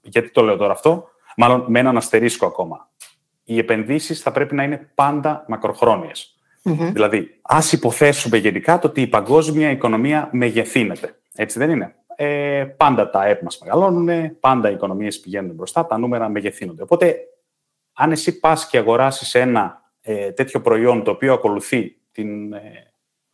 γιατί 0.00 0.30
το 0.30 0.42
λέω 0.42 0.56
τώρα 0.56 0.72
αυτό, 0.72 1.08
μάλλον 1.36 1.64
με 1.68 1.78
έναν 1.78 1.96
αστερίσκο 1.96 2.46
ακόμα. 2.46 2.90
Οι 3.44 3.58
επενδύσεις 3.58 4.20
θα 4.20 4.32
πρέπει 4.32 4.54
να 4.54 4.62
είναι 4.62 4.90
πάντα 4.94 5.44
Δηλαδή, 6.92 7.38
ας 7.42 7.72
υποθέσουμε 7.72 8.36
γενικά 8.36 8.78
το 8.78 8.86
ότι 8.88 9.00
η 9.00 9.06
παγκόσμια 9.06 9.70
οικονομία 9.70 10.28
μεγεθύνεται. 10.32 11.14
Έτσι 11.34 11.58
δεν 11.58 11.70
είναι; 11.70 11.94
Ε, 12.16 12.64
πάντα 12.76 13.10
τα 13.10 13.26
ΕΠ 13.26 13.42
μας 13.42 13.58
μεγαλώνουν, 13.58 14.38
πάντα 14.40 14.70
οι 14.70 14.72
οικονομίες 14.72 15.20
πηγαίνουν 15.20 15.54
μπροστά, 15.54 15.86
τα 15.86 15.98
νούμερα 15.98 16.28
μεγεθύνονται. 16.28 16.82
Οπότε, 16.82 17.16
αν 18.00 18.12
εσύ 18.12 18.38
πας 18.38 18.66
και 18.66 18.78
αγοράσεις 18.78 19.34
ένα 19.34 19.82
ε, 20.00 20.32
τέτοιο 20.32 20.60
προϊόν 20.60 21.02
το 21.04 21.10
οποίο 21.10 21.32
ακολουθεί 21.32 21.96
την 22.12 22.52
ε, 22.52 22.92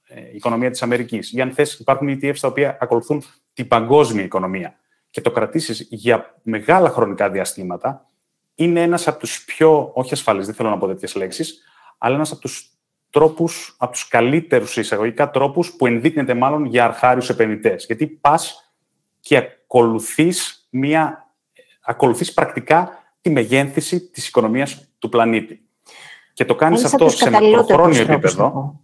ε 0.09 0.21
οικονομία 0.33 0.71
της 0.71 0.83
Αμερικής 0.83 1.33
ή 1.33 1.41
αν 1.41 1.53
θες 1.53 1.75
υπάρχουν 1.75 2.09
ETFs 2.09 2.39
τα 2.41 2.49
οποία 2.49 2.79
ακολουθούν 2.81 3.23
την 3.53 3.69
παγκόσμια 3.69 4.25
οικονομία 4.25 4.79
και 5.11 5.21
το 5.21 5.31
κρατήσεις 5.31 5.87
για 5.91 6.35
μεγάλα 6.43 6.91
χρονικά 6.91 7.31
διαστήματα, 7.31 8.07
είναι 8.55 8.83
ένας 8.83 9.09
από 9.09 9.19
τους 9.19 9.45
πιο, 9.45 9.91
όχι 9.95 10.13
ασφαλείς, 10.13 10.47
δεν 10.47 10.55
θέλω 10.55 10.69
να 10.69 10.79
πω 10.79 10.87
τέτοιες 10.87 11.15
λέξεις, 11.15 11.63
αλλά 11.99 12.15
ένας 12.15 12.33
από 12.33 12.41
τους 12.41 12.71
τρόπους, 13.11 13.77
από 13.79 13.93
τους 13.93 14.09
καλύτερους 14.09 14.77
εισαγωγικά 14.77 15.31
τρόπους 15.31 15.73
που 15.73 15.87
ενδείκνεται 15.87 16.35
μάλλον 16.35 16.65
για 16.65 16.85
αρχάριους 16.85 17.29
επενδυτές. 17.29 17.85
Γιατί 17.87 18.07
πας 18.07 18.73
και 19.21 19.37
ακολουθείς, 19.37 20.69
μια, 20.71 21.31
ακολουθείς 21.81 22.33
πρακτικά 22.35 23.06
τη 23.27 23.33
μεγένθηση 23.33 24.01
της 24.01 24.29
οικονομίας 24.29 24.89
του 24.99 25.09
πλανήτη. 25.09 25.61
Και 26.33 26.45
το 26.45 26.55
κάνεις 26.55 26.85
αυτό 26.85 27.09
σε 27.09 27.31
μακροχρόνιο 27.31 28.03
επίπεδο. 28.03 28.81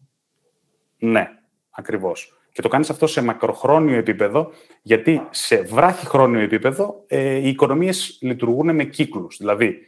Ναι, 0.99 1.29
ακριβώς. 1.71 2.39
Και 2.53 2.63
το 2.63 2.69
κάνεις 2.69 2.91
αυτό 2.91 3.07
σε 3.07 3.23
μακροχρόνιο 3.23 3.97
επίπεδο, 3.97 4.51
γιατί 4.83 5.27
σε 5.31 5.63
βράχη 5.63 6.07
χρόνιο 6.07 6.41
επίπεδο 6.41 7.05
ε, 7.07 7.35
οι 7.35 7.49
οικονομίες 7.49 8.19
λειτουργούν 8.21 8.75
με 8.75 8.85
κύκλους. 8.85 9.37
Δηλαδή, 9.37 9.79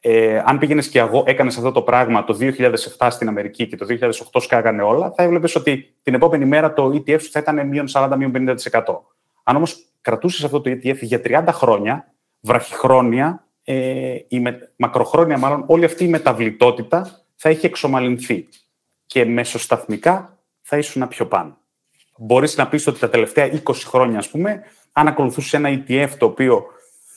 ε, 0.00 0.42
αν 0.44 0.58
πήγαινες 0.58 0.88
και 0.88 0.98
εγώ, 0.98 1.24
έκανες 1.26 1.56
αυτό 1.56 1.72
το 1.72 1.82
πράγμα 1.82 2.24
το 2.24 2.36
2007 2.98 3.08
στην 3.10 3.28
Αμερική 3.28 3.66
και 3.66 3.76
το 3.76 3.86
2008 4.32 4.40
σκάγανε 4.40 4.82
όλα, 4.82 5.12
θα 5.16 5.22
έβλεπες 5.22 5.54
ότι 5.54 5.94
την 6.02 6.14
επόμενη 6.14 6.44
μέρα 6.44 6.72
το 6.72 6.84
ETF 6.84 7.20
σου 7.20 7.30
θα 7.30 7.38
ήταν 7.38 7.68
μείον 7.68 7.86
40-50%. 7.92 8.56
Αν 9.42 9.56
όμως 9.56 9.86
κρατούσες 10.00 10.44
αυτό 10.44 10.60
το 10.60 10.70
ETF 10.70 10.98
για 11.00 11.20
30 11.24 11.44
χρόνια, 11.48 12.14
βραχυχρόνια, 12.40 13.46
ε, 13.64 14.16
η 14.28 14.40
με, 14.40 14.72
μακροχρόνια 14.76 15.38
μάλλον, 15.38 15.64
όλη 15.66 15.84
αυτή 15.84 16.04
η 16.04 16.08
μεταβλητότητα 16.08 17.24
θα 17.36 17.48
έχει 17.48 17.66
εξομαλυνθεί. 17.66 18.48
Και 19.06 19.24
μεσοσταθμικά 19.24 20.38
θα 20.62 20.78
ήσουν 20.78 21.08
πιο 21.08 21.26
πάνω. 21.26 21.56
Μπορείς 22.18 22.56
να 22.56 22.68
πεις 22.68 22.86
ότι 22.86 22.98
τα 22.98 23.08
τελευταία 23.08 23.62
20 23.64 23.72
χρόνια, 23.74 24.18
ας 24.18 24.28
πούμε, 24.28 24.62
αν 24.92 25.08
ακολουθούσε 25.08 25.56
ένα 25.56 25.84
ETF 25.86 26.10
το 26.18 26.26
οποίο 26.26 26.66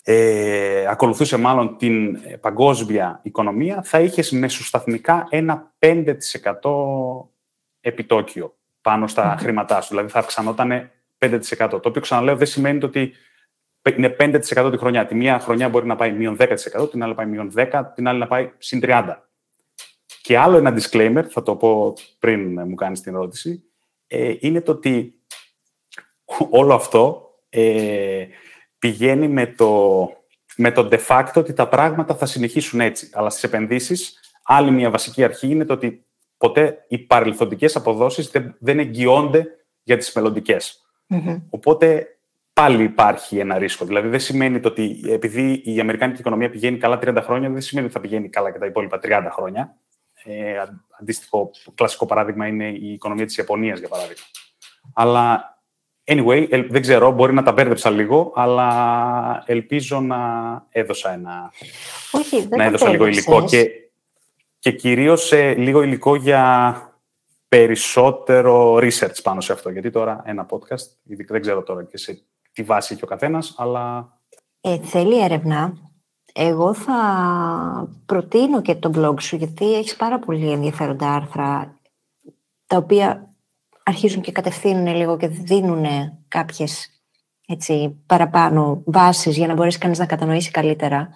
ε, 0.03 0.85
ακολουθούσε 0.89 1.37
μάλλον 1.37 1.77
την 1.77 2.19
παγκόσμια 2.39 3.19
οικονομία, 3.23 3.81
θα 3.83 3.99
είχες 3.99 4.31
μεσοσταθμικά 4.31 5.27
ένα 5.29 5.73
5% 5.79 6.05
επιτόκιο 7.81 8.55
πάνω 8.81 9.07
στα 9.07 9.35
χρήματά 9.39 9.81
σου. 9.81 9.89
Δηλαδή 9.89 10.09
θα 10.09 10.19
αυξανόταν 10.19 10.91
5%. 11.19 11.39
Το 11.69 11.81
οποίο 11.83 12.01
ξαναλέω 12.01 12.35
δεν 12.35 12.47
σημαίνει 12.47 12.83
ότι 12.83 13.13
είναι 13.89 14.15
5% 14.19 14.69
τη 14.71 14.77
χρονιά. 14.77 15.05
Τη 15.05 15.15
μία 15.15 15.39
χρονιά 15.39 15.69
μπορεί 15.69 15.85
να 15.85 15.95
πάει 15.95 16.11
μείον 16.11 16.37
10%, 16.39 16.89
την 16.91 17.03
άλλη 17.03 17.11
να 17.11 17.15
πάει 17.15 17.25
μείον 17.25 17.51
10%, 17.55 17.83
την 17.95 18.07
άλλη 18.07 18.19
να 18.19 18.27
πάει 18.27 18.51
συν 18.57 18.79
30%. 18.83 19.15
Και 20.21 20.37
άλλο 20.37 20.57
ένα 20.57 20.77
disclaimer, 20.77 21.23
θα 21.29 21.43
το 21.43 21.55
πω 21.55 21.93
πριν 22.19 22.67
μου 22.67 22.75
κάνεις 22.75 23.01
την 23.01 23.13
ερώτηση, 23.13 23.63
ε, 24.07 24.33
είναι 24.39 24.61
το 24.61 24.71
ότι 24.71 25.19
όλο 26.49 26.73
αυτό 26.73 27.29
ε, 27.49 28.25
πηγαίνει 28.79 29.27
με 29.27 29.47
το, 29.47 30.09
με 30.55 30.71
το 30.71 30.89
de 30.91 30.99
facto 31.07 31.33
ότι 31.35 31.53
τα 31.53 31.67
πράγματα 31.67 32.15
θα 32.15 32.25
συνεχίσουν 32.25 32.79
έτσι. 32.79 33.09
Αλλά 33.13 33.29
στις 33.29 33.43
επενδύσεις, 33.43 34.19
άλλη 34.43 34.71
μια 34.71 34.89
βασική 34.89 35.23
αρχή 35.23 35.47
είναι 35.47 35.65
το 35.65 35.73
ότι 35.73 36.05
ποτέ 36.37 36.85
οι 36.87 36.97
παρελθοντικές 36.97 37.75
αποδόσεις 37.75 38.29
δεν, 38.29 38.55
δεν 38.59 38.79
εγγυώνται 38.79 39.47
για 39.83 39.97
τις 39.97 40.13
μελλοντικές. 40.13 40.79
Οπότε 41.49 42.14
πάλι 42.55 42.83
υπάρχει 42.83 43.37
ένα 43.37 43.57
ρίσκο. 43.57 43.85
Δηλαδή 43.85 44.07
δεν 44.07 44.19
σημαίνει 44.19 44.59
ότι 44.63 45.01
επειδή 45.07 45.61
η 45.65 45.79
Αμερικάνικη 45.79 46.19
οικονομία 46.19 46.49
πηγαίνει 46.49 46.77
καλά 46.77 46.99
30 47.03 47.19
χρόνια, 47.23 47.49
δεν 47.49 47.61
σημαίνει 47.61 47.85
ότι 47.85 47.95
θα 47.95 48.01
πηγαίνει 48.01 48.29
καλά 48.29 48.51
και 48.51 48.59
τα 48.59 48.65
υπόλοιπα 48.65 48.99
30 49.03 49.27
χρόνια. 49.31 49.75
Ε, 50.23 50.61
αντίστοιχο 50.99 51.51
κλασικό 51.75 52.05
παράδειγμα 52.05 52.47
είναι 52.47 52.67
η 52.67 52.93
οικονομία 52.93 53.25
της 53.25 53.37
Ιαπωνίας, 53.37 53.79
για 53.79 53.87
παράδειγμα. 53.87 54.23
Αλλά 54.93 55.57
anyway, 56.03 56.65
δεν 56.69 56.81
ξέρω, 56.81 57.11
μπορεί 57.11 57.33
να 57.33 57.43
τα 57.43 57.51
μπέρδεψα 57.51 57.89
λίγο, 57.89 58.31
αλλά 58.35 59.43
ελπίζω 59.45 60.01
να 60.01 60.17
έδωσα 60.69 61.13
ένα... 61.13 61.51
Όχι, 62.11 62.47
δεν 62.47 62.57
να 62.57 62.63
έδωσα 62.63 62.89
λίγο 62.89 63.05
υλικό. 63.05 63.45
Και, 63.45 63.69
και 64.59 64.71
κυρίως 64.71 65.31
ε, 65.31 65.53
λίγο 65.53 65.81
υλικό 65.81 66.15
για 66.15 66.75
περισσότερο 67.47 68.75
research 68.75 69.21
πάνω 69.23 69.41
σε 69.41 69.53
αυτό. 69.53 69.69
Γιατί 69.69 69.89
τώρα 69.89 70.21
ένα 70.25 70.45
podcast, 70.49 70.87
δεν 71.03 71.41
ξέρω 71.41 71.63
τώρα 71.63 71.83
και 71.83 71.97
σε 71.97 72.25
τι 72.55 72.63
βάση 72.63 72.93
έχει 72.93 73.03
ο 73.03 73.07
καθένας, 73.07 73.53
αλλά... 73.57 74.13
Ε, 74.61 74.77
θέλει 74.77 75.23
έρευνα. 75.23 75.73
Εγώ 76.33 76.73
θα 76.73 76.97
προτείνω 78.05 78.61
και 78.61 78.75
το 78.75 78.91
blog 78.95 79.21
σου, 79.21 79.35
γιατί 79.35 79.73
έχεις 79.73 79.95
πάρα 79.95 80.19
πολύ 80.19 80.51
ενδιαφέροντα 80.51 81.13
άρθρα, 81.13 81.79
τα 82.67 82.77
οποία 82.77 83.33
αρχίζουν 83.83 84.21
και 84.21 84.31
κατευθύνουν 84.31 84.95
λίγο 84.95 85.17
και 85.17 85.27
δίνουν 85.27 85.85
κάποιες 86.27 86.89
έτσι, 87.47 88.03
παραπάνω 88.05 88.81
βάσεις 88.85 89.37
για 89.37 89.47
να 89.47 89.53
μπορέσεις 89.53 89.79
κανείς 89.79 89.99
να 89.99 90.05
κατανοήσει 90.05 90.51
καλύτερα 90.51 91.09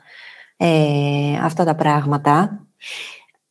ε, 0.57 1.37
αυτά 1.43 1.63
τα 1.63 1.75
πράγματα. 1.75 2.65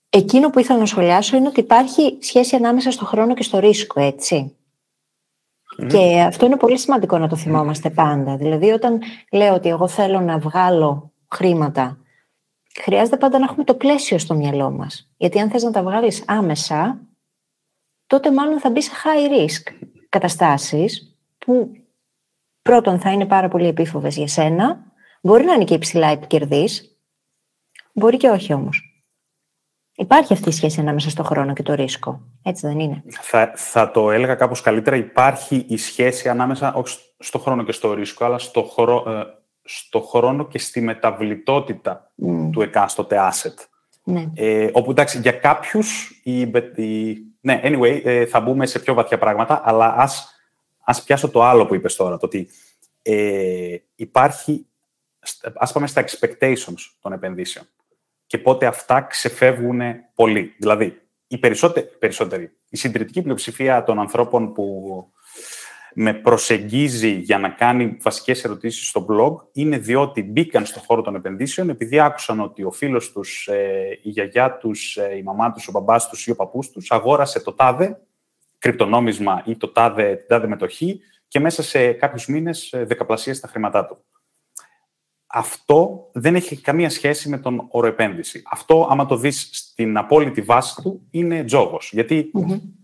Εκείνο 0.09 0.51
που 0.51 0.59
ήθελα 0.59 0.79
να 0.79 0.87
σχολιάσω 0.87 1.37
είναι 1.37 1.49
ότι 1.49 1.61
υπάρχει 1.61 2.19
σχέση 2.21 2.57
ανάμεσα 2.57 2.91
στο 2.91 3.05
χρόνο 3.05 3.35
και 3.35 3.43
στο 3.43 3.59
ρίσκο, 3.59 4.01
έτσι. 4.01 4.58
Και 5.87 6.21
αυτό 6.21 6.47
είναι 6.47 6.57
πολύ 6.57 6.79
σημαντικό 6.79 7.19
να 7.19 7.29
το 7.29 7.37
θυμόμαστε 7.37 7.91
πάντα. 7.91 8.37
Δηλαδή, 8.37 8.71
όταν 8.71 9.01
λέω 9.33 9.55
ότι 9.55 9.69
εγώ 9.69 9.89
θέλω 9.89 10.21
να 10.21 10.39
βγάλω 10.39 11.13
χρήματα, 11.31 11.99
χρειάζεται 12.83 13.17
πάντα 13.17 13.39
να 13.39 13.45
έχουμε 13.45 13.65
το 13.65 13.75
πλαίσιο 13.75 14.19
στο 14.19 14.35
μυαλό 14.35 14.71
μας. 14.71 15.11
Γιατί 15.17 15.39
αν 15.39 15.51
θες 15.51 15.63
να 15.63 15.71
τα 15.71 15.83
βγάλεις 15.83 16.25
άμεσα, 16.27 17.01
τότε 18.07 18.33
μάλλον 18.33 18.61
θα 18.61 18.71
μπει 18.71 18.83
σε 18.83 18.91
high 19.05 19.33
risk 19.33 19.87
καταστάσεις 20.09 21.17
που 21.39 21.71
πρώτον 22.63 23.01
θα 23.01 23.13
είναι 23.13 23.27
πάρα 23.27 23.49
πολύ 23.49 23.67
επίφοβες 23.67 24.17
για 24.17 24.29
σένα, 24.29 24.85
μπορεί 25.23 25.45
να 25.45 25.53
είναι 25.53 25.65
και 25.65 25.75
υψηλά 25.75 26.07
επικερδής, 26.07 26.99
μπορεί 27.93 28.17
και 28.17 28.29
όχι 28.29 28.53
όμως. 28.53 28.88
Υπάρχει 29.99 30.33
αυτή 30.33 30.49
η 30.49 30.53
σχέση 30.53 30.81
ανάμεσα 30.81 31.11
στο 31.11 31.23
χρόνο 31.23 31.53
και 31.53 31.63
το 31.63 31.75
ρίσκο. 31.75 32.21
Έτσι 32.43 32.67
δεν 32.67 32.79
είναι; 32.79 33.03
Θα, 33.09 33.53
θα 33.55 33.91
το 33.91 34.11
έλεγα 34.11 34.35
κάπως 34.35 34.61
καλύτερα. 34.61 34.97
Υπάρχει 34.97 35.65
η 35.69 35.77
σχέση 35.77 36.29
ανάμεσα, 36.29 36.75
όχι 36.75 36.99
στο 37.19 37.39
χρόνο 37.39 37.65
και 37.65 37.73
στο 37.73 37.95
ρίσκο, 37.95 38.25
αλλά 38.25 38.39
στο, 38.39 38.63
χρο, 38.63 39.05
ε, 39.11 39.23
στο 39.63 40.01
χρόνο 40.01 40.47
και 40.47 40.59
στη 40.59 40.81
μεταβλητότητα 40.81 42.13
του 42.53 42.63
εκάστοτε 42.63 43.17
asset. 43.33 43.55
Ναι. 44.05 44.31
Ε, 44.35 44.71
όπου 44.73 44.91
εντάξει, 44.91 45.19
για 45.21 45.33
κάποιους, 45.33 46.21
η, 46.25 46.45
ναι, 47.41 47.61
anyway, 47.65 48.01
ε, 48.05 48.27
θα 48.27 48.41
μπούμε 48.41 48.67
σε 48.67 48.79
πιο 48.79 48.95
βαθιά 48.95 49.19
πράγματα, 49.19 49.63
αλλά 49.65 49.95
ας, 49.97 50.35
ας 50.85 51.03
πιάσω 51.03 51.29
το 51.29 51.43
άλλο 51.43 51.67
που 51.67 51.75
είπες 51.75 51.97
τώρα, 51.97 52.17
το 52.17 52.27
ότι 52.27 52.49
ε, 53.03 53.77
υπάρχει, 53.95 54.67
ας 55.55 55.73
πάμε 55.73 55.87
στα 55.87 56.05
expectations 56.05 56.95
των 57.01 57.13
επενδύσεων 57.13 57.67
και 58.29 58.39
πότε 58.39 58.67
αυτά 58.67 59.01
ξεφεύγουν 59.01 59.81
πολύ. 60.15 60.55
Δηλαδή, 60.59 61.01
οι 61.27 61.39
περισσότεροι, 61.39 61.87
περισσότεροι 61.99 62.51
η 62.69 62.77
συντηρητική 62.77 63.23
πλειοψηφία 63.23 63.85
των 63.85 63.99
ανθρώπων 63.99 64.53
που 64.53 64.65
με 65.95 66.15
προσεγγίζει 66.15 67.11
για 67.11 67.39
να 67.39 67.49
κάνει 67.49 67.97
βασικές 68.01 68.45
ερωτήσεις 68.45 68.89
στο 68.89 69.07
blog 69.11 69.49
είναι 69.53 69.79
διότι 69.79 70.23
μπήκαν 70.23 70.67
στον 70.67 70.83
χώρο 70.83 71.03
των 71.03 71.15
επενδύσεων 71.15 71.69
επειδή 71.69 72.01
άκουσαν 72.01 72.41
ότι 72.41 72.65
ο 72.65 72.71
φίλος 72.71 73.13
τους, 73.13 73.47
ε, 73.47 73.99
η 74.03 74.09
γιαγιά 74.09 74.57
τους, 74.57 74.97
ε, 74.97 75.17
η 75.17 75.23
μαμά 75.23 75.53
τους, 75.53 75.69
ο 75.69 75.71
μπαμπάς 75.71 76.09
τους 76.09 76.27
ή 76.27 76.31
ο 76.31 76.35
παππούς 76.35 76.71
τους 76.71 76.91
αγόρασε 76.91 77.41
το 77.41 77.53
τάδε 77.53 78.01
κρυπτονόμισμα 78.59 79.43
ή 79.47 79.57
το 79.57 79.69
τάδε, 79.69 80.17
την 80.17 80.27
τάδε 80.29 80.47
μετοχή 80.47 81.01
και 81.29 81.41
μέσα 81.41 81.63
σε 81.63 81.93
κάποιους 81.93 82.27
μήνες 82.27 82.73
ε, 82.73 82.85
δεκαπλασίασε 82.85 83.41
τα 83.41 83.49
χρήματά 83.49 83.87
του 83.87 84.05
αυτό 85.31 86.11
δεν 86.13 86.35
έχει 86.35 86.61
καμία 86.61 86.91
σχέση 86.91 87.29
με 87.29 87.39
τον 87.39 87.67
όρο 87.71 87.87
επένδυση. 87.87 88.43
Αυτό, 88.51 88.87
άμα 88.91 89.07
το 89.07 89.17
δεις 89.17 89.49
στην 89.53 89.97
απόλυτη 89.97 90.41
βάση 90.41 90.83
του, 90.83 91.07
είναι 91.11 91.45
τζόγος. 91.45 91.91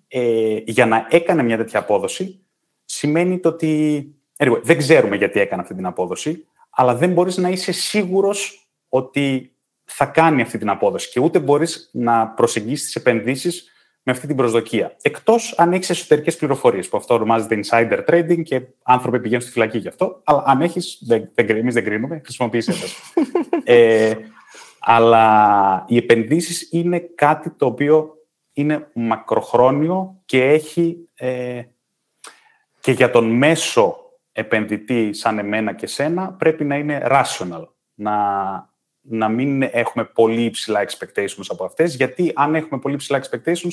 ε, 0.08 0.56
για 0.64 0.86
να 0.86 1.06
έκανε 1.10 1.42
μια 1.42 1.56
τέτοια 1.56 1.78
απόδοση, 1.78 2.44
σημαίνει 2.84 3.38
το 3.38 3.48
ότι... 3.48 4.08
Anyway, 4.36 4.60
δεν 4.62 4.78
ξέρουμε 4.78 5.16
γιατί 5.16 5.40
έκανε 5.40 5.62
αυτή 5.62 5.74
την 5.74 5.86
απόδοση, 5.86 6.46
αλλά 6.70 6.94
δεν 6.96 7.12
μπορείς 7.12 7.36
να 7.36 7.48
είσαι 7.48 7.72
σίγουρος 7.72 8.68
ότι 8.88 9.54
θα 9.84 10.06
κάνει 10.06 10.42
αυτή 10.42 10.58
την 10.58 10.68
απόδοση 10.68 11.10
και 11.10 11.20
ούτε 11.20 11.38
μπορείς 11.38 11.90
να 11.92 12.28
προσεγγίσεις 12.28 12.84
τις 12.84 12.96
επενδύσεις 12.96 13.72
με 14.06 14.12
αυτή 14.12 14.26
την 14.26 14.36
προσδοκία. 14.36 14.96
Εκτός 15.02 15.54
αν 15.58 15.72
έχεις 15.72 15.90
εσωτερικές 15.90 16.36
πληροφορίες, 16.36 16.88
που 16.88 16.96
αυτό 16.96 17.14
ονομάζεται 17.14 17.60
insider 17.62 18.04
trading 18.08 18.42
και 18.42 18.62
άνθρωποι 18.82 19.20
πηγαίνουν 19.20 19.42
στη 19.42 19.52
φυλακή 19.52 19.78
γι' 19.78 19.88
αυτό. 19.88 20.20
Αλλά 20.24 20.42
αν 20.46 20.60
έχεις, 20.60 20.98
δεν, 21.06 21.30
εμείς 21.34 21.74
δεν 21.74 21.84
κρίνουμε, 21.84 22.20
χρησιμοποιήσει 22.24 22.72
ε, 23.64 24.14
αλλά 24.80 25.84
οι 25.88 25.96
επενδύσεις 25.96 26.68
είναι 26.72 26.98
κάτι 26.98 27.50
το 27.50 27.66
οποίο 27.66 28.14
είναι 28.52 28.88
μακροχρόνιο 28.94 30.20
και 30.24 30.44
έχει 30.44 31.08
ε, 31.14 31.62
και 32.80 32.92
για 32.92 33.10
τον 33.10 33.30
μέσο 33.30 33.96
επενδυτή 34.32 35.12
σαν 35.12 35.38
εμένα 35.38 35.72
και 35.72 35.86
σένα 35.86 36.32
πρέπει 36.32 36.64
να 36.64 36.76
είναι 36.76 37.06
rational. 37.10 37.68
Να, 37.94 38.12
να 39.00 39.28
μην 39.28 39.62
έχουμε 39.62 40.04
πολύ 40.04 40.42
υψηλά 40.42 40.84
expectations 40.84 41.44
από 41.48 41.64
αυτές, 41.64 41.94
γιατί 41.94 42.32
αν 42.34 42.54
έχουμε 42.54 42.80
πολύ 42.80 42.94
υψηλά 42.94 43.22
expectations, 43.22 43.72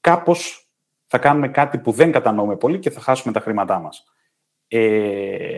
κάπως 0.00 0.70
θα 1.06 1.18
κάνουμε 1.18 1.48
κάτι 1.48 1.78
που 1.78 1.92
δεν 1.92 2.12
κατανοούμε 2.12 2.56
πολύ 2.56 2.78
και 2.78 2.90
θα 2.90 3.00
χάσουμε 3.00 3.32
τα 3.32 3.40
χρήματά 3.40 3.78
μας. 3.78 4.04
Ε, 4.68 5.56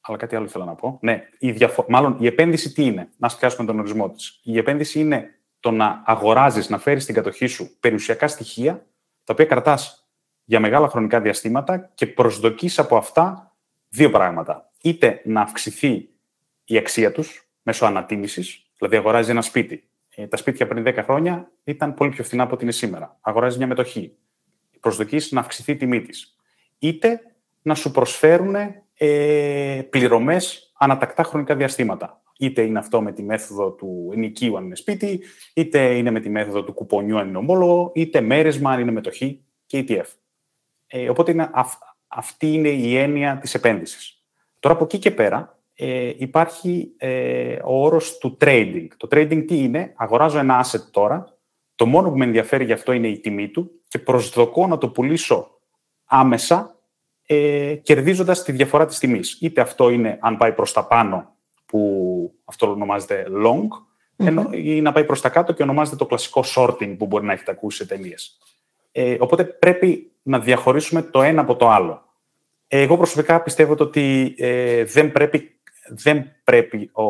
αλλά 0.00 0.16
κάτι 0.16 0.36
άλλο 0.36 0.44
ήθελα 0.44 0.64
να 0.64 0.74
πω. 0.74 0.98
Ναι, 1.02 1.28
η 1.38 1.50
διαφο- 1.52 1.86
μάλλον 1.88 2.16
η 2.20 2.26
επένδυση 2.26 2.72
τι 2.72 2.84
είναι, 2.84 3.08
να 3.16 3.28
πιάσουμε 3.28 3.66
τον 3.66 3.78
ορισμό 3.78 4.10
της. 4.10 4.40
Η 4.42 4.58
επένδυση 4.58 5.00
είναι 5.00 5.38
το 5.60 5.70
να 5.70 6.02
αγοράζεις, 6.06 6.68
να 6.68 6.78
φέρεις 6.78 7.02
στην 7.02 7.14
κατοχή 7.14 7.46
σου 7.46 7.76
περιουσιακά 7.80 8.28
στοιχεία, 8.28 8.86
τα 9.24 9.32
οποία 9.32 9.44
κρατάς 9.44 10.08
για 10.44 10.60
μεγάλα 10.60 10.88
χρονικά 10.88 11.20
διαστήματα 11.20 11.90
και 11.94 12.06
προσδοκείς 12.06 12.78
από 12.78 12.96
αυτά 12.96 13.54
δύο 13.88 14.10
πράγματα. 14.10 14.70
Είτε 14.82 15.20
να 15.24 15.40
αυξηθεί 15.40 16.08
η 16.64 16.76
αξία 16.76 17.12
τους 17.12 17.48
μέσω 17.62 17.86
ανατίμησης, 17.86 18.70
δηλαδή 18.78 18.96
αγοράζει 18.96 19.30
ένα 19.30 19.42
σπίτι 19.42 19.88
ε, 20.14 20.26
τα 20.26 20.36
σπίτια 20.36 20.66
πριν 20.66 20.84
10 20.86 21.00
χρόνια 21.02 21.52
ήταν 21.64 21.94
πολύ 21.94 22.10
πιο 22.10 22.24
φθηνά 22.24 22.42
από 22.42 22.54
ό,τι 22.54 22.62
είναι 22.62 22.72
σήμερα. 22.72 23.18
Αγοράζεις 23.20 23.58
μια 23.58 23.66
μετοχή. 23.66 24.16
Προσδοκεί 24.80 25.20
να 25.30 25.40
αυξηθεί 25.40 25.72
η 25.72 25.76
τιμή 25.76 26.02
της. 26.02 26.36
Είτε 26.78 27.20
να 27.62 27.74
σου 27.74 27.90
προσφέρουν 27.90 28.54
ε, 28.94 29.82
πληρωμές 29.90 30.72
ανατακτά 30.78 31.22
χρονικά 31.22 31.56
διαστήματα. 31.56 32.22
Είτε 32.38 32.62
είναι 32.62 32.78
αυτό 32.78 33.02
με 33.02 33.12
τη 33.12 33.22
μέθοδο 33.22 33.72
του 33.72 34.10
ενοικίου 34.14 34.56
αν 34.56 34.64
είναι 34.64 34.76
σπίτι, 34.76 35.22
είτε 35.54 35.96
είναι 35.96 36.10
με 36.10 36.20
τη 36.20 36.28
μέθοδο 36.28 36.64
του 36.64 36.72
κουπονιού 36.72 37.18
αν 37.18 37.28
είναι 37.28 37.36
ομόλογο, 37.36 37.92
είτε 37.94 38.20
μέρισμα 38.20 38.70
αν 38.70 38.80
είναι 38.80 38.90
μετοχή 38.90 39.44
και 39.66 39.84
ETF. 39.88 40.06
Ε, 40.86 41.10
οπότε 41.10 41.30
είναι, 41.30 41.50
αυτή 42.08 42.52
είναι 42.52 42.68
η 42.68 42.96
έννοια 42.96 43.38
της 43.38 43.54
επένδυσης. 43.54 44.24
Τώρα 44.58 44.74
από 44.74 44.84
εκεί 44.84 44.98
και 44.98 45.10
πέρα 45.10 45.58
ε, 45.74 46.12
υπάρχει 46.16 46.92
ε, 46.96 47.58
ο 47.64 47.84
όρος 47.84 48.18
του 48.18 48.36
trading. 48.40 48.86
Το 48.96 49.08
trading 49.10 49.44
τι 49.46 49.58
είναι, 49.58 49.92
αγοράζω 49.96 50.38
ένα 50.38 50.64
asset 50.64 50.82
τώρα, 50.90 51.36
το 51.74 51.86
μόνο 51.86 52.10
που 52.10 52.16
με 52.16 52.24
ενδιαφέρει 52.24 52.64
γι' 52.64 52.72
αυτό 52.72 52.92
είναι 52.92 53.08
η 53.08 53.18
τιμή 53.18 53.48
του 53.48 53.70
και 53.88 53.98
προσδοκώ 53.98 54.66
να 54.66 54.78
το 54.78 54.88
πουλήσω 54.88 55.50
άμεσα, 56.04 56.78
ε, 57.26 57.74
κερδίζοντας 57.82 58.42
τη 58.42 58.52
διαφορά 58.52 58.86
της 58.86 58.98
τιμής. 58.98 59.38
Είτε 59.40 59.60
αυτό 59.60 59.90
είναι 59.90 60.18
αν 60.20 60.36
πάει 60.36 60.52
προς 60.52 60.72
τα 60.72 60.86
πάνω, 60.86 61.36
που 61.66 62.34
αυτό 62.44 62.70
ονομάζεται 62.70 63.26
long, 63.44 63.68
ενώ, 64.16 64.48
ή 64.52 64.80
να 64.80 64.92
πάει 64.92 65.04
προς 65.04 65.20
τα 65.20 65.28
κάτω 65.28 65.52
και 65.52 65.62
ονομάζεται 65.62 65.96
το 65.96 66.06
κλασικό 66.06 66.44
shorting 66.56 66.96
που 66.98 67.06
μπορεί 67.06 67.24
να 67.24 67.32
έχετε 67.32 67.50
ακούσει 67.50 67.76
σε 67.76 67.86
ταινίες. 67.86 68.38
Ε, 68.92 69.16
οπότε 69.18 69.44
πρέπει 69.44 70.12
να 70.22 70.38
διαχωρίσουμε 70.38 71.02
το 71.02 71.22
ένα 71.22 71.40
από 71.40 71.56
το 71.56 71.68
άλλο. 71.68 72.02
Εγώ 72.66 72.96
προσωπικά 72.96 73.42
πιστεύω 73.42 73.76
ότι 73.78 74.34
ε, 74.38 74.84
δεν 74.84 75.12
πρέπει 75.12 75.53
δεν 75.88 76.24
πρέπει 76.44 76.90
ο, 76.92 77.04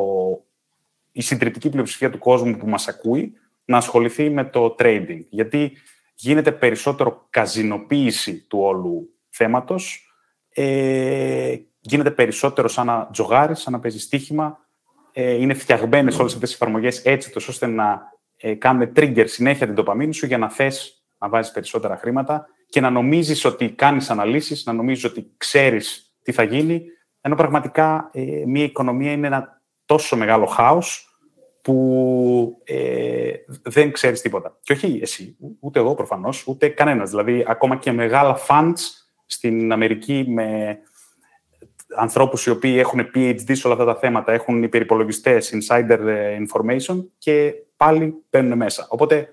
η 1.12 1.22
συντριπτική 1.22 1.68
πλειοψηφία 1.68 2.10
του 2.10 2.18
κόσμου 2.18 2.56
που 2.56 2.68
μας 2.68 2.88
ακούει 2.88 3.32
να 3.64 3.76
ασχοληθεί 3.76 4.30
με 4.30 4.44
το 4.44 4.74
trading, 4.78 5.24
γιατί 5.28 5.72
γίνεται 6.14 6.52
περισσότερο 6.52 7.26
καζινοποίηση 7.30 8.46
του 8.48 8.58
όλου 8.58 9.08
θέματος, 9.28 10.08
ε, 10.48 11.56
γίνεται 11.80 12.10
περισσότερο 12.10 12.68
σαν 12.68 12.86
να 12.86 13.08
τζογάρεις, 13.12 13.60
σαν 13.60 13.72
να 13.72 13.80
παίζεις 13.80 14.02
στοίχημα, 14.02 14.58
ε, 15.12 15.32
είναι 15.32 15.54
φτιαγμένες 15.54 16.18
όλες 16.18 16.34
αυτές 16.34 16.50
οι 16.50 16.54
εφαρμογές 16.54 17.04
έτσι, 17.04 17.30
τόσο 17.30 17.50
ώστε 17.50 17.66
να 17.66 18.12
ε, 18.36 18.54
κάνουν 18.54 18.92
trigger 18.96 19.24
συνέχεια 19.26 19.66
την 19.66 19.74
τοπαμίνη 19.74 20.14
σου 20.14 20.26
για 20.26 20.38
να 20.38 20.50
θες 20.50 21.04
να 21.18 21.28
βάζεις 21.28 21.52
περισσότερα 21.52 21.96
χρήματα 21.96 22.46
και 22.68 22.80
να 22.80 22.90
νομίζεις 22.90 23.44
ότι 23.44 23.70
κάνεις 23.70 24.10
αναλύσεις, 24.10 24.64
να 24.64 24.72
νομίζεις 24.72 25.04
ότι 25.04 25.32
ξέρεις 25.36 26.14
τι 26.22 26.32
θα 26.32 26.42
γίνει, 26.42 26.82
ενώ 27.26 27.36
πραγματικά 27.36 28.10
ε, 28.12 28.42
μια 28.46 28.64
οικονομία 28.64 29.12
είναι 29.12 29.26
ένα 29.26 29.62
τόσο 29.84 30.16
μεγάλο 30.16 30.46
χάος 30.46 31.18
που 31.62 32.60
ε, 32.64 33.32
δεν 33.62 33.92
ξέρεις 33.92 34.20
τίποτα. 34.20 34.58
Και 34.62 34.72
όχι 34.72 34.98
εσύ, 35.02 35.36
ούτε 35.60 35.78
εγώ 35.78 35.94
προφανώς, 35.94 36.46
ούτε 36.46 36.68
κανένας. 36.68 37.10
Δηλαδή, 37.10 37.44
ακόμα 37.48 37.76
και 37.76 37.92
μεγάλα 37.92 38.38
funds 38.48 38.80
στην 39.26 39.72
Αμερική 39.72 40.24
με 40.28 40.78
ανθρώπους 41.96 42.46
οι 42.46 42.50
οποίοι 42.50 42.76
έχουν 42.78 43.00
PhD 43.14 43.56
σε 43.56 43.66
όλα 43.66 43.76
αυτά 43.76 43.92
τα 43.92 43.98
θέματα, 43.98 44.32
έχουν 44.32 44.62
υπερυπολογιστές, 44.62 45.54
insider 45.54 45.98
ε, 46.06 46.38
information 46.48 47.04
και 47.18 47.54
πάλι 47.76 48.14
παίρνουν 48.30 48.56
μέσα. 48.56 48.86
Οπότε, 48.90 49.28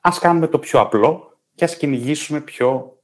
ας 0.00 0.18
κάνουμε 0.18 0.46
το 0.46 0.58
πιο 0.58 0.80
απλό 0.80 1.38
και 1.54 1.64
ας 1.64 1.76
κυνηγήσουμε 1.76 2.40
πιο 2.40 2.99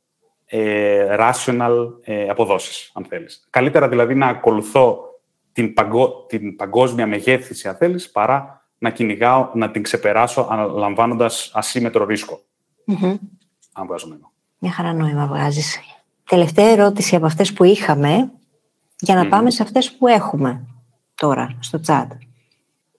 ε, 0.46 1.16
rational 1.18 1.88
ε, 2.02 2.28
αποδόσεις, 2.28 2.90
αν 2.94 3.04
θέλεις. 3.04 3.46
Καλύτερα 3.50 3.88
δηλαδή 3.88 4.14
να 4.14 4.26
ακολουθώ 4.26 5.04
την, 5.52 5.74
την 6.26 6.56
παγκόσμια 6.56 7.06
μεγέθυνση, 7.06 7.68
αν 7.68 7.76
θέλεις, 7.76 8.10
παρά 8.10 8.66
να 8.78 8.90
κυνηγάω, 8.90 9.50
να 9.54 9.70
την 9.70 9.82
ξεπεράσω 9.82 10.48
αναλαμβάνοντας 10.50 11.50
ασύμετρο 11.54 12.04
ρίσκο. 12.04 12.40
Mm-hmm. 12.86 13.18
Αν 13.72 13.86
βγάζω 13.86 14.08
Yeah. 14.08 14.30
Μια 14.58 14.72
χαρά 14.72 14.92
νόημα 14.92 15.26
βγάζεις. 15.26 15.80
Τελευταία 16.28 16.68
ερώτηση 16.68 17.16
από 17.16 17.26
αυτές 17.26 17.52
που 17.52 17.64
είχαμε, 17.64 18.30
για 18.98 19.14
να 19.14 19.28
πάμε 19.28 19.50
σε 19.50 19.62
αυτές 19.62 19.92
που 19.92 20.06
έχουμε 20.06 20.66
τώρα 21.14 21.56
στο 21.60 21.80
chat. 21.86 22.06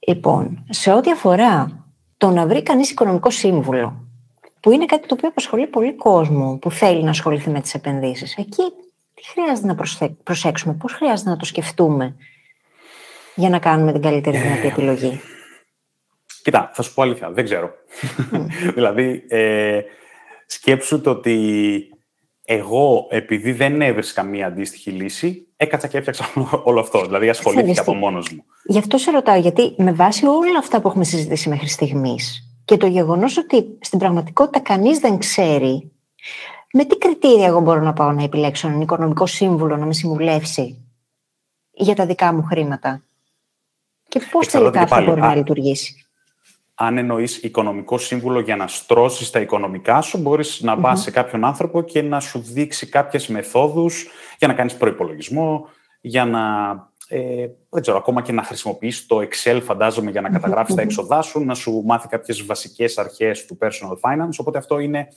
Λοιπόν, 0.08 0.66
σε 0.70 0.91
ό,τι 0.91 1.12
αφορά 1.12 1.86
το 2.18 2.30
να 2.30 2.48
βρει 2.48 2.64
κανείς 2.64 2.91
οικονομικό 2.91 3.30
σύμβουλο, 3.30 4.07
που 4.68 4.74
είναι 4.74 4.86
κάτι 4.86 5.07
το 5.07 5.13
οποίο 5.13 5.30
απασχολεί 5.30 5.68
πολύ 5.68 5.95
κόσμο 5.95 6.57
που 6.61 6.72
θέλει 6.72 7.03
να 7.03 7.09
ασχοληθεί 7.09 7.49
με 7.49 7.61
τις 7.61 7.74
επενδύσεις. 7.74 8.36
Εκεί 8.38 8.63
τι 9.13 9.28
χρειάζεται 9.28 9.68
να 9.68 9.76
προσέξουμε, 10.24 10.74
πώς 10.74 10.93
χρειάζεται 10.93 11.30
να 11.30 11.38
το 11.38 11.45
σκεφτούμε 11.45 12.15
για 13.36 13.49
να 13.49 13.59
κάνουμε 13.59 13.91
την 13.91 14.01
καλύτερη 14.01 14.38
δυνατή 14.38 14.68
επιλογή; 14.68 15.22
Κοίτα, 16.43 16.72
θα 16.74 16.82
σου 16.82 16.93
πω 16.93 17.01
αλήθεια, 17.01 17.32
δεν 17.32 17.43
ξέρω. 17.43 17.72
δηλαδή, 18.76 19.26
ε, 19.28 19.82
σκέψου 20.45 21.01
το 21.01 21.09
ότι 21.09 21.89
εγώ, 22.43 23.07
επειδή 23.09 23.51
δεν 23.51 23.82
έβρισκα 23.82 24.24
μία 24.24 24.47
αντίστοιχη 24.47 24.89
λύση, 24.89 25.47
έκατσα 25.57 25.88
και 25.88 25.97
έφτιαξα 25.97 26.26
όλο 26.63 26.80
αυτό. 26.80 27.05
Δηλαδή, 27.05 27.30
ασχολήθηκα 27.30 27.82
από 27.82 27.93
μόνος 27.93 28.30
μου. 28.32 28.43
Γι' 28.63 28.80
αυτό 28.80 28.97
σε 28.97 29.11
ρωτάω, 29.11 29.39
γιατί 29.39 29.74
με 29.78 29.93
βάση 29.93 30.26
όλα 30.26 30.57
αυτά 30.59 30.82
που 30.82 30.88
έχουμε 30.88 31.03
συζητήσει 31.03 31.49
μέχρι 31.49 31.68
στιγμής 31.68 32.41
και 32.68 32.78
το 32.78 32.88
γεγονός 32.88 33.38
ότι 33.38 33.78
στην 33.82 33.99
πραγματικότητα 33.99 34.59
κανείς 34.59 34.99
δεν 34.99 35.18
ξέρει 35.18 35.91
με 36.74 36.86
τι 36.86 36.97
κριτήρια 36.97 37.45
εγώ 37.45 37.59
μπορώ 37.59 37.82
να 37.82 37.93
πάω 37.93 38.11
να 38.11 38.24
επιλέξω 38.24 38.68
έναν 38.68 38.82
οικονομικό 38.82 39.26
σύμβουλο 39.26 39.78
να 39.78 39.86
με 39.86 39.93
συμβουλεύσει 39.93 40.86
για 41.72 41.95
τα 41.95 42.05
δικά 42.05 42.34
μου 42.34 42.43
χρήματα. 42.43 43.01
Και 44.07 44.22
πώς 44.32 44.47
τελικά 44.47 44.82
αυτό 44.82 45.03
μπορεί 45.03 45.22
να 45.22 45.36
λειτουργήσει 45.36 46.07
αν 46.80 46.97
εννοείς 46.97 47.38
οικονομικό 47.38 47.97
σύμβουλο 47.97 48.39
για 48.39 48.55
να 48.55 48.68
στρώσεις 48.68 49.30
τα 49.30 49.39
οικονομικά 49.39 50.01
σου, 50.01 50.18
μπορείς 50.18 50.61
να 50.61 50.80
mm 50.84 50.91
σε 50.93 51.11
κάποιον 51.11 51.45
άνθρωπο 51.45 51.82
και 51.82 52.01
να 52.01 52.20
σου 52.20 52.39
δείξει 52.39 52.88
κάποιες 52.88 53.28
μεθόδους 53.28 54.07
για 54.38 54.47
να 54.47 54.53
κάνεις 54.53 54.76
προπολογισμό, 54.76 55.68
για 56.01 56.26
να. 56.26 56.41
Ε, 57.10 57.47
δεν 57.70 57.82
ξέρω, 57.82 57.97
ακόμα 57.97 58.22
και 58.22 58.32
να 58.32 58.43
χρησιμοποιήσει 58.43 59.08
το 59.08 59.18
Excel, 59.18 59.60
φαντάζομαι, 59.64 60.12
για 60.12 60.22
να 60.22 60.30
καταγραφει 60.30 60.74
τα 60.74 60.82
έξοδά 60.82 61.22
σου, 61.22 61.43
να 61.43 61.53
σου 61.53 61.82
μάθει 61.86 62.08
κάποιες 62.08 62.45
βασικές 62.45 62.97
αρχές 62.97 63.45
του 63.45 63.58
personal 63.62 63.91
finance. 63.91 64.36
Οπότε 64.38 64.58
αυτό 64.58 64.80
είναι 64.80 65.08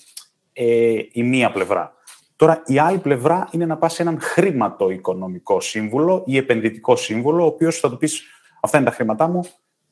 ε, 0.52 0.98
η 1.12 1.22
μία 1.22 1.50
πλευρά. 1.50 1.94
Τώρα, 2.36 2.62
η 2.66 2.78
άλλη 2.78 2.98
πλευρά 2.98 3.48
είναι 3.50 3.66
να 3.66 3.76
πας 3.76 3.92
σε 3.92 4.02
έναν 4.02 4.20
χρηματοοικονομικό 4.20 5.60
σύμβουλο 5.60 6.22
ή 6.26 6.36
επενδυτικό 6.36 6.96
σύμβουλο, 6.96 7.42
ο 7.42 7.46
οποίος 7.46 7.78
θα 7.78 7.90
του 7.90 7.96
πεις: 7.96 8.22
Αυτά 8.60 8.78
είναι 8.78 8.86
τα 8.86 8.92
χρήματά 8.92 9.28
μου, 9.28 9.44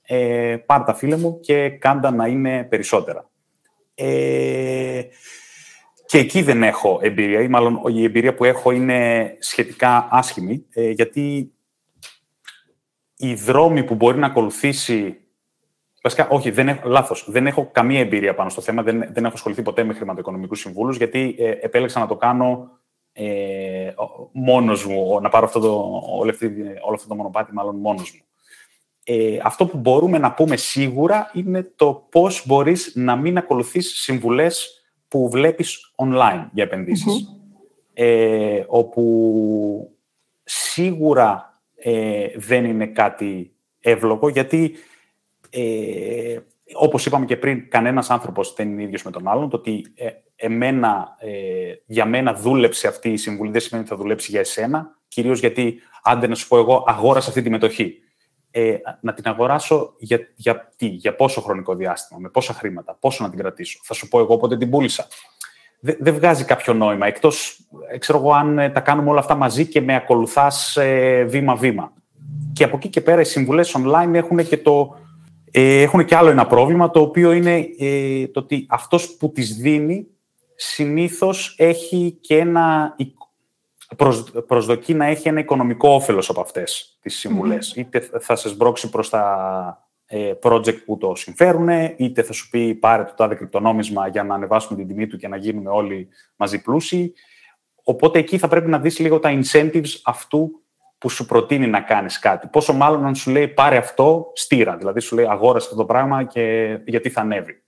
ε, 0.02 0.56
πάρ' 0.66 0.84
τα 0.84 0.94
φίλε 0.94 1.16
μου 1.16 1.40
και 1.40 1.68
κάντα 1.68 2.10
να 2.10 2.26
είναι 2.26 2.64
περισσότερα. 2.64 3.30
Ε, 3.94 5.02
και 6.06 6.18
εκεί 6.18 6.42
δεν 6.42 6.62
έχω 6.62 6.98
εμπειρία, 7.02 7.40
ή 7.40 7.48
μάλλον 7.48 7.80
η 7.86 8.04
εμπειρία 8.04 8.34
που 8.34 8.44
έχω 8.44 8.70
είναι 8.70 9.30
σχετικά 9.38 10.08
άσχημη, 10.10 10.64
ε, 10.70 10.90
γιατί 10.90 11.52
οι 13.18 13.34
δρόμοι 13.34 13.84
που 13.84 13.94
μπορεί 13.94 14.18
να 14.18 14.26
ακολουθήσει... 14.26 15.20
Βασικά, 16.02 16.28
όχι, 16.28 16.50
δεν 16.50 16.68
έχω, 16.68 16.88
λάθος. 16.88 17.26
Δεν 17.30 17.46
έχω 17.46 17.68
καμία 17.72 18.00
εμπειρία 18.00 18.34
πάνω 18.34 18.50
στο 18.50 18.60
θέμα. 18.60 18.82
Δεν, 18.82 19.08
δεν 19.12 19.24
έχω 19.24 19.34
ασχοληθεί 19.34 19.62
ποτέ 19.62 19.84
με 19.84 19.94
χρηματοοικονομικούς 19.94 20.60
συμβούλους, 20.60 20.96
γιατί 20.96 21.36
ε, 21.38 21.50
επέλεξα 21.50 22.00
να 22.00 22.06
το 22.06 22.16
κάνω 22.16 22.70
ε, 23.12 23.92
μόνος 24.32 24.86
μου, 24.86 25.20
να 25.20 25.28
πάρω 25.28 25.46
αυτό 25.46 25.60
το, 25.60 26.00
όλο, 26.18 26.34
αυτό 26.94 27.08
το 27.08 27.14
μονοπάτι 27.14 27.52
μάλλον 27.52 27.76
μόνος 27.76 28.12
μου 28.12 28.22
ε, 29.10 29.38
αυτό 29.42 29.66
που 29.66 29.78
μπορούμε 29.78 30.18
να 30.18 30.32
πούμε 30.32 30.56
σίγουρα 30.56 31.30
είναι 31.34 31.72
το 31.76 32.06
πώς 32.10 32.46
μπορείς 32.46 32.92
να 32.94 33.16
μην 33.16 33.36
ακολουθείς 33.36 34.00
συμβουλές 34.00 34.82
που 35.08 35.30
βλέπεις 35.30 35.94
online 35.96 36.48
για 36.52 36.64
επενδυσεις 36.64 37.32
Ε, 37.92 38.64
όπου 38.66 39.96
σίγουρα 40.44 41.47
ε, 41.78 42.26
δεν 42.36 42.64
είναι 42.64 42.86
κάτι 42.86 43.52
εύλογο, 43.80 44.28
γιατί 44.28 44.74
ε, 45.50 46.38
όπως 46.72 47.06
είπαμε 47.06 47.26
και 47.26 47.36
πριν, 47.36 47.68
κανένας 47.68 48.10
άνθρωπος 48.10 48.54
δεν 48.56 48.70
είναι 48.70 48.82
ίδιος 48.82 49.02
με 49.02 49.10
τον 49.10 49.28
άλλον. 49.28 49.50
Το 49.50 49.56
ότι 49.56 49.86
ε, 49.94 50.08
εμένα, 50.36 51.16
ε, 51.18 51.72
για 51.86 52.04
μένα 52.04 52.34
δούλεψε 52.34 52.88
αυτή 52.88 53.12
η 53.12 53.16
συμβουλή 53.16 53.50
δεν 53.50 53.60
σημαίνει 53.60 53.86
ότι 53.86 53.94
θα 53.94 54.00
δουλέψει 54.02 54.30
για 54.30 54.40
εσένα, 54.40 54.98
κυρίως 55.08 55.40
γιατί, 55.40 55.80
άντε 56.02 56.26
να 56.26 56.34
σου 56.34 56.48
πω 56.48 56.58
εγώ, 56.58 56.84
αγόρασα 56.86 57.28
αυτή 57.28 57.42
τη 57.42 57.50
μετοχή 57.50 58.02
ε, 58.50 58.76
να 59.00 59.14
την 59.14 59.28
αγοράσω 59.28 59.94
για, 59.98 60.20
για 60.34 60.72
τι, 60.76 60.86
για 60.86 61.14
πόσο 61.14 61.40
χρονικό 61.40 61.74
διάστημα, 61.74 62.20
με 62.20 62.28
πόσα 62.28 62.52
χρήματα, 62.52 62.94
πόσο 62.94 63.24
να 63.24 63.30
την 63.30 63.38
κρατήσω. 63.38 63.80
Θα 63.82 63.94
σου 63.94 64.08
πω 64.08 64.18
εγώ 64.18 64.36
πότε 64.36 64.56
την 64.56 64.70
πούλησα. 64.70 65.06
Δεν 65.80 66.14
βγάζει 66.14 66.44
κάποιο 66.44 66.74
νόημα, 66.74 67.06
εκτός, 67.06 67.60
ε, 67.92 67.98
ξέρω 67.98 68.18
εγώ, 68.18 68.32
αν 68.32 68.58
ε, 68.58 68.70
τα 68.70 68.80
κάνουμε 68.80 69.10
όλα 69.10 69.20
αυτά 69.20 69.34
μαζί 69.34 69.66
και 69.66 69.80
με 69.80 69.94
ακολουθάς 69.94 70.76
ε, 70.76 71.24
βήμα-βήμα. 71.24 71.92
Και 72.52 72.64
από 72.64 72.76
εκεί 72.76 72.88
και 72.88 73.00
πέρα 73.00 73.20
οι 73.20 73.24
συμβουλές 73.24 73.76
online 73.78 74.14
έχουν 74.14 74.46
και, 74.46 74.56
το, 74.56 74.96
ε, 75.50 75.82
έχουν 75.82 76.04
και 76.04 76.16
άλλο 76.16 76.30
ένα 76.30 76.46
πρόβλημα, 76.46 76.90
το 76.90 77.00
οποίο 77.00 77.32
είναι 77.32 77.66
το 78.32 78.40
ότι 78.40 78.66
αυτός 78.68 79.16
που 79.16 79.32
τις 79.32 79.56
δίνει 79.56 80.06
συνήθως 80.54 81.54
έχει 81.58 82.18
και 82.20 82.36
ένα 82.36 82.96
προσδοκεί 84.46 84.94
να 84.94 85.06
έχει 85.06 85.28
ένα 85.28 85.40
οικονομικό 85.40 85.88
όφελος 85.88 86.28
από 86.28 86.40
αυτές 86.40 86.98
τις 87.00 87.18
συμβουλες 87.18 87.74
Είτε 87.76 88.08
θα 88.20 88.36
σε 88.36 88.48
σμπρώξει 88.48 88.90
προς 88.90 89.08
τα 89.08 89.22
ε, 89.76 89.87
project 90.42 90.84
που 90.84 90.98
το 90.98 91.14
συμφέρουν, 91.14 91.68
είτε 91.96 92.22
θα 92.22 92.32
σου 92.32 92.48
πει 92.50 92.74
πάρε 92.74 93.04
το 93.04 93.12
τάδε 93.16 93.34
κρυπτονόμισμα 93.34 94.08
για 94.08 94.24
να 94.24 94.34
ανεβάσουμε 94.34 94.78
την 94.78 94.88
τιμή 94.88 95.06
του 95.06 95.16
και 95.16 95.28
να 95.28 95.36
γίνουμε 95.36 95.70
όλοι 95.70 96.08
μαζί 96.36 96.62
πλούσιοι. 96.62 97.14
Οπότε 97.82 98.18
εκεί 98.18 98.38
θα 98.38 98.48
πρέπει 98.48 98.68
να 98.68 98.78
δεις 98.78 98.98
λίγο 98.98 99.18
τα 99.18 99.40
incentives 99.40 100.00
αυτού 100.04 100.62
που 100.98 101.08
σου 101.08 101.26
προτείνει 101.26 101.66
να 101.66 101.80
κάνεις 101.80 102.18
κάτι. 102.18 102.46
Πόσο 102.46 102.72
μάλλον 102.72 103.06
αν 103.06 103.14
σου 103.14 103.30
λέει 103.30 103.48
πάρε 103.48 103.76
αυτό 103.76 104.30
στήρα, 104.34 104.76
δηλαδή 104.76 105.00
σου 105.00 105.14
λέει 105.14 105.26
αγόρασε 105.26 105.66
αυτό 105.66 105.78
το 105.78 105.84
πράγμα 105.84 106.24
και 106.24 106.78
γιατί 106.86 107.10
θα 107.10 107.20
ανέβει. 107.20 107.62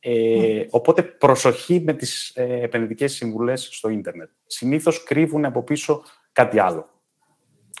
Ε, 0.00 0.66
οπότε 0.70 1.02
προσοχή 1.02 1.82
με 1.84 1.92
τις 1.92 2.32
ε, 2.34 2.62
επενδυτικές 2.62 3.12
συμβουλές 3.12 3.68
στο 3.72 3.88
ίντερνετ. 3.88 4.30
Συνήθως 4.46 5.02
κρύβουν 5.02 5.44
από 5.44 5.62
πίσω 5.62 6.02
κάτι 6.32 6.58
άλλο. 6.58 6.86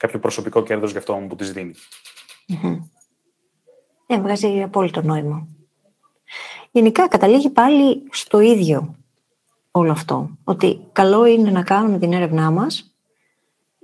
Κάποιο 0.00 0.18
προσωπικό 0.18 0.62
κέρδος 0.62 0.90
για 0.90 1.00
αυτό 1.00 1.26
που 1.28 1.36
τις 1.36 1.52
δίνει. 1.52 1.74
Ε, 4.12 4.20
βγάζει 4.20 4.62
απόλυτο 4.62 5.02
νόημα. 5.02 5.46
Γενικά 6.70 7.08
καταλήγει 7.08 7.50
πάλι 7.50 8.02
στο 8.10 8.40
ίδιο 8.40 8.94
όλο 9.70 9.90
αυτό. 9.90 10.30
Ότι 10.44 10.80
καλό 10.92 11.26
είναι 11.26 11.50
να 11.50 11.62
κάνουμε 11.62 11.98
την 11.98 12.12
έρευνά 12.12 12.50
μας, 12.50 12.94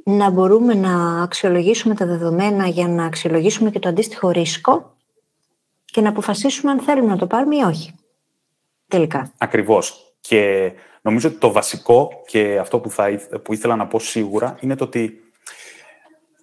να 0.04 0.30
μπορούμε 0.30 0.74
να 0.74 1.22
αξιολογήσουμε 1.22 1.94
τα 1.94 2.06
δεδομένα 2.06 2.66
για 2.66 2.88
να 2.88 3.04
αξιολογήσουμε 3.04 3.70
και 3.70 3.78
το 3.78 3.88
αντίστοιχο 3.88 4.30
ρίσκο 4.30 4.96
και 5.84 6.00
να 6.00 6.08
αποφασίσουμε 6.08 6.70
αν 6.70 6.80
θέλουμε 6.80 7.08
να 7.08 7.16
το 7.16 7.26
πάρουμε 7.26 7.56
ή 7.56 7.62
όχι 7.62 7.94
τελικά. 8.88 9.32
Ακριβώς. 9.38 10.14
Και 10.20 10.72
νομίζω 11.02 11.28
ότι 11.28 11.38
το 11.38 11.52
βασικό 11.52 12.10
και 12.26 12.58
αυτό 12.58 12.78
που, 12.78 12.90
θα, 12.90 13.20
που 13.42 13.52
ήθελα 13.52 13.76
να 13.76 13.86
πω 13.86 13.98
σίγουρα 13.98 14.56
είναι 14.60 14.74
το 14.74 14.84
ότι 14.84 15.20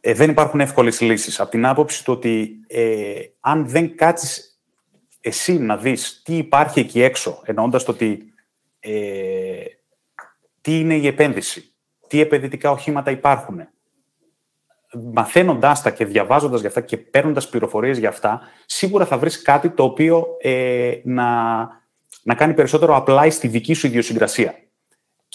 ε, 0.08 0.14
δεν 0.14 0.30
υπάρχουν 0.30 0.60
εύκολες 0.60 1.02
λύσεις. 1.02 1.40
Από 1.40 1.52
την 1.52 1.66
άποψη 1.66 2.04
του 2.04 2.14
ότι 2.14 2.60
ε, 2.68 3.14
αν 3.40 3.68
δεν 3.68 3.96
κάτσεις 3.96 4.60
εσύ 5.22 5.60
να 5.60 5.78
δεις 5.78 6.22
τι 6.26 6.38
υπάρχει 6.38 6.80
εκεί 6.80 7.02
έξω, 7.02 7.42
εννοώντας 7.46 7.84
το 7.84 7.92
ότι 7.92 8.34
ε, 8.80 9.64
τι 10.62 10.80
είναι 10.80 10.96
η 10.96 11.08
επένδυση, 11.08 11.74
τι 12.08 12.20
επενδυτικά 12.20 12.72
οχήματα 12.72 13.12
υπάρχουν, 13.12 13.68
μαθαίνοντάς 15.14 15.82
τα 15.82 15.92
και 15.92 16.06
διαβάζοντας 16.06 16.60
για 16.60 16.70
αυτά 16.70 16.82
και 16.82 16.98
παίρνοντας 16.98 17.50
πληροφορίες 17.50 17.98
για 17.98 18.10
αυτά, 18.10 18.42
σίγουρα 18.66 19.06
θα 19.06 19.18
βρεις 19.18 19.42
κάτι 19.42 19.70
το 19.70 19.84
οποίο 19.84 20.28
ε, 20.42 20.94
να 21.04 21.28
να 22.24 22.36
κάνει 22.36 22.54
περισσότερο 22.54 22.96
απλά 22.96 23.30
στη 23.30 23.48
δική 23.48 23.74
σου 23.74 23.88
ιδιοσυγκρασία. 23.88 24.56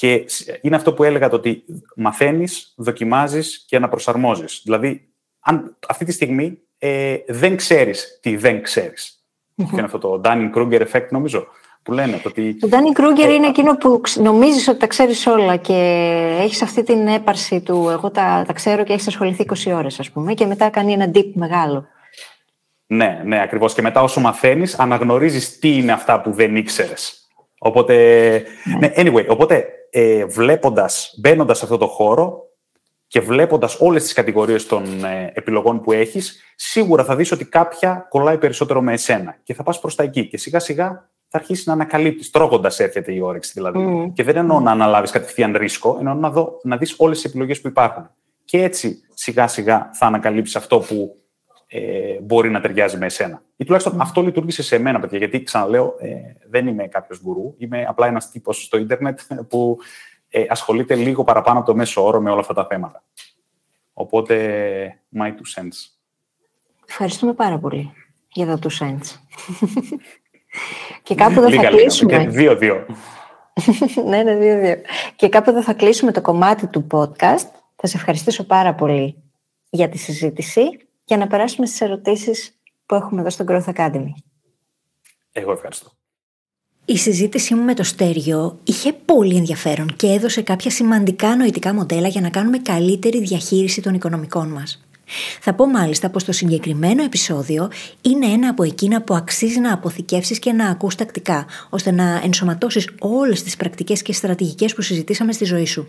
Και 0.00 0.24
είναι 0.60 0.76
αυτό 0.76 0.92
που 0.92 1.04
έλεγα 1.04 1.28
το 1.28 1.36
ότι 1.36 1.64
μαθαίνεις, 1.96 2.72
δοκιμάζεις 2.76 3.64
και 3.68 3.76
αναπροσαρμόζεις. 3.76 4.60
Δηλαδή, 4.64 5.08
αν 5.40 5.76
αυτή 5.88 6.04
τη 6.04 6.12
στιγμή 6.12 6.58
ε, 6.78 7.16
δεν 7.28 7.56
ξέρεις 7.56 8.18
τι 8.22 8.36
δεν 8.36 8.62
ξέρεις. 8.62 9.24
Mm-hmm. 9.56 9.72
είναι 9.72 9.82
αυτό 9.82 9.98
το 9.98 10.20
Dunning-Kruger 10.24 10.86
effect, 10.90 11.06
νομίζω. 11.10 11.46
Που 11.82 11.92
λένε, 11.92 12.20
το, 12.22 12.28
ότι... 12.28 12.56
το 12.56 12.68
Dunning-Kruger 12.70 13.28
ε, 13.28 13.32
είναι 13.32 13.46
εκείνο 13.46 13.76
που 13.76 14.00
νομίζεις 14.14 14.68
ότι 14.68 14.78
τα 14.78 14.86
ξέρεις 14.86 15.26
όλα 15.26 15.56
και 15.56 15.74
έχεις 16.40 16.62
αυτή 16.62 16.82
την 16.82 17.06
έπαρση 17.06 17.60
του 17.60 17.88
εγώ 17.90 18.10
τα, 18.10 18.44
τα 18.46 18.52
ξέρω 18.52 18.84
και 18.84 18.92
έχεις 18.92 19.06
ασχοληθεί 19.06 19.46
20 19.66 19.72
ώρες, 19.74 20.00
ας 20.00 20.10
πούμε, 20.10 20.34
και 20.34 20.46
μετά 20.46 20.68
κάνει 20.68 20.92
ένα 20.92 21.10
deep 21.14 21.30
μεγάλο. 21.34 21.86
Ναι, 22.86 23.22
ναι, 23.24 23.42
ακριβώς. 23.42 23.74
Και 23.74 23.82
μετά 23.82 24.02
όσο 24.02 24.20
μαθαίνεις, 24.20 24.78
αναγνωρίζεις 24.78 25.58
τι 25.58 25.76
είναι 25.76 25.92
αυτά 25.92 26.20
που 26.20 26.32
δεν 26.32 26.56
ήξερες. 26.56 27.28
Οπότε, 27.58 27.94
ναι. 28.78 28.92
anyway, 28.96 29.26
οπότε 29.28 29.74
ε, 29.90 30.24
βλέποντας, 30.24 31.14
μπαίνοντας 31.18 31.58
σε 31.58 31.64
αυτό 31.64 31.76
το 31.76 31.86
χώρο 31.86 32.48
και 33.06 33.20
βλέποντας 33.20 33.76
όλες 33.80 34.02
τις 34.02 34.12
κατηγορίες 34.12 34.66
των 34.66 35.04
ε, 35.04 35.32
επιλογών 35.34 35.80
που 35.80 35.92
έχεις, 35.92 36.42
σίγουρα 36.56 37.04
θα 37.04 37.16
δεις 37.16 37.32
ότι 37.32 37.44
κάποια 37.44 38.06
κολλάει 38.08 38.38
περισσότερο 38.38 38.82
με 38.82 38.92
εσένα 38.92 39.36
και 39.42 39.54
θα 39.54 39.62
πας 39.62 39.80
προς 39.80 39.94
τα 39.94 40.02
εκεί. 40.02 40.28
Και 40.28 40.38
σιγά 40.38 40.58
σιγά 40.58 41.10
θα 41.28 41.38
αρχίσεις 41.38 41.66
να 41.66 41.72
ανακαλύπτεις. 41.72 42.30
Τρώγοντας 42.30 42.80
έρχεται 42.80 43.12
η 43.12 43.20
όρεξη 43.20 43.52
δηλαδή. 43.54 44.12
Και 44.14 44.22
δεν 44.22 44.36
εννοώ 44.36 44.60
να 44.60 44.70
αναλάβεις 44.70 45.10
κατευθείαν 45.10 45.56
ρίσκο, 45.56 45.96
εννοώ 45.98 46.14
να, 46.14 46.30
δω, 46.30 46.60
να 46.62 46.76
δεις 46.76 46.94
όλες 46.96 47.20
τις 47.20 47.30
επιλογές 47.30 47.60
που 47.60 47.68
υπάρχουν. 47.68 48.10
Και 48.44 48.62
έτσι 48.62 49.00
σιγά 49.14 49.46
σιγά 49.46 49.90
θα 49.92 50.06
ανακαλύψεις 50.06 50.56
αυτό 50.56 50.78
που 50.78 51.19
ε, 51.72 52.20
μπορεί 52.20 52.50
να 52.50 52.60
ταιριάζει 52.60 52.98
με 52.98 53.06
εσένα. 53.06 53.42
Ή 53.56 53.64
τουλάχιστον 53.64 54.00
αυτό 54.00 54.22
λειτουργήσε 54.22 54.62
σε 54.62 54.76
εμένα, 54.76 55.00
παιδιά. 55.00 55.18
Γιατί 55.18 55.42
ξαναλέω, 55.42 55.94
ε, 55.98 56.14
δεν 56.48 56.66
είμαι 56.66 56.86
κάποιος 56.86 57.20
γκουρού. 57.22 57.54
Είμαι 57.58 57.84
απλά 57.88 58.06
ένας 58.06 58.30
τύπος 58.30 58.64
στο 58.64 58.78
ίντερνετ 58.78 59.20
που 59.48 59.78
ε, 60.28 60.44
ασχολείται 60.48 60.94
λίγο 60.94 61.24
παραπάνω 61.24 61.58
από 61.58 61.66
το 61.66 61.76
μέσο 61.76 62.04
όρο 62.04 62.20
με 62.20 62.30
όλα 62.30 62.40
αυτά 62.40 62.54
τα 62.54 62.66
θέματα. 62.66 63.02
Οπότε, 63.92 64.36
my 65.18 65.26
two 65.26 65.60
cents. 65.60 65.98
Ευχαριστούμε 66.88 67.32
πάρα 67.32 67.58
πολύ 67.58 67.92
για 68.32 68.46
τα 68.46 68.58
two 68.62 68.84
cents. 68.84 69.18
και 71.02 71.14
κάπου 71.14 71.40
δεν 71.40 71.52
θα 71.52 71.66
κλείσουμε. 71.66 72.26
Δύο-δύο. 72.26 72.86
ναι, 74.08 74.22
ναι, 74.22 74.36
δύο-δύο. 74.36 74.76
Και 75.16 75.28
κάπου 75.28 75.52
δεν 75.52 75.62
θα 75.62 75.74
κλείσουμε 75.74 76.12
το 76.12 76.20
κομμάτι 76.20 76.66
του 76.66 76.86
podcast. 76.90 77.50
Θα 77.76 77.86
σε 77.86 77.96
ευχαριστήσω 77.96 78.44
πάρα 78.44 78.74
πολύ 78.74 79.22
για 79.70 79.88
τη 79.88 79.98
συζήτηση 79.98 80.62
και 81.10 81.16
να 81.16 81.26
περάσουμε 81.26 81.66
στις 81.66 81.80
ερωτήσεις 81.80 82.60
που 82.86 82.94
έχουμε 82.94 83.20
εδώ 83.20 83.30
στο 83.30 83.44
Growth 83.48 83.74
Academy. 83.74 84.12
Εγώ 85.32 85.52
ευχαριστώ. 85.52 85.90
Η 86.84 86.96
συζήτησή 86.96 87.54
μου 87.54 87.62
με 87.62 87.74
το 87.74 87.82
στέριο 87.82 88.58
είχε 88.64 88.92
πολύ 88.92 89.36
ενδιαφέρον 89.36 89.96
και 89.96 90.06
έδωσε 90.06 90.42
κάποια 90.42 90.70
σημαντικά 90.70 91.36
νοητικά 91.36 91.74
μοντέλα 91.74 92.08
για 92.08 92.20
να 92.20 92.30
κάνουμε 92.30 92.58
καλύτερη 92.58 93.20
διαχείριση 93.20 93.82
των 93.82 93.94
οικονομικών 93.94 94.48
μας. 94.48 94.84
Θα 95.40 95.54
πω 95.54 95.66
μάλιστα 95.66 96.10
πως 96.10 96.24
το 96.24 96.32
συγκεκριμένο 96.32 97.02
επεισόδιο 97.02 97.70
είναι 98.02 98.26
ένα 98.26 98.48
από 98.48 98.62
εκείνα 98.62 99.02
που 99.02 99.14
αξίζει 99.14 99.60
να 99.60 99.72
αποθηκεύσεις 99.72 100.38
και 100.38 100.52
να 100.52 100.68
ακούς 100.68 100.94
τακτικά, 100.94 101.46
ώστε 101.70 101.90
να 101.90 102.20
ενσωματώσεις 102.24 102.90
όλες 102.98 103.42
τις 103.42 103.56
πρακτικές 103.56 104.02
και 104.02 104.12
στρατηγικές 104.12 104.74
που 104.74 104.82
συζητήσαμε 104.82 105.32
στη 105.32 105.44
ζωή 105.44 105.66
σου. 105.66 105.88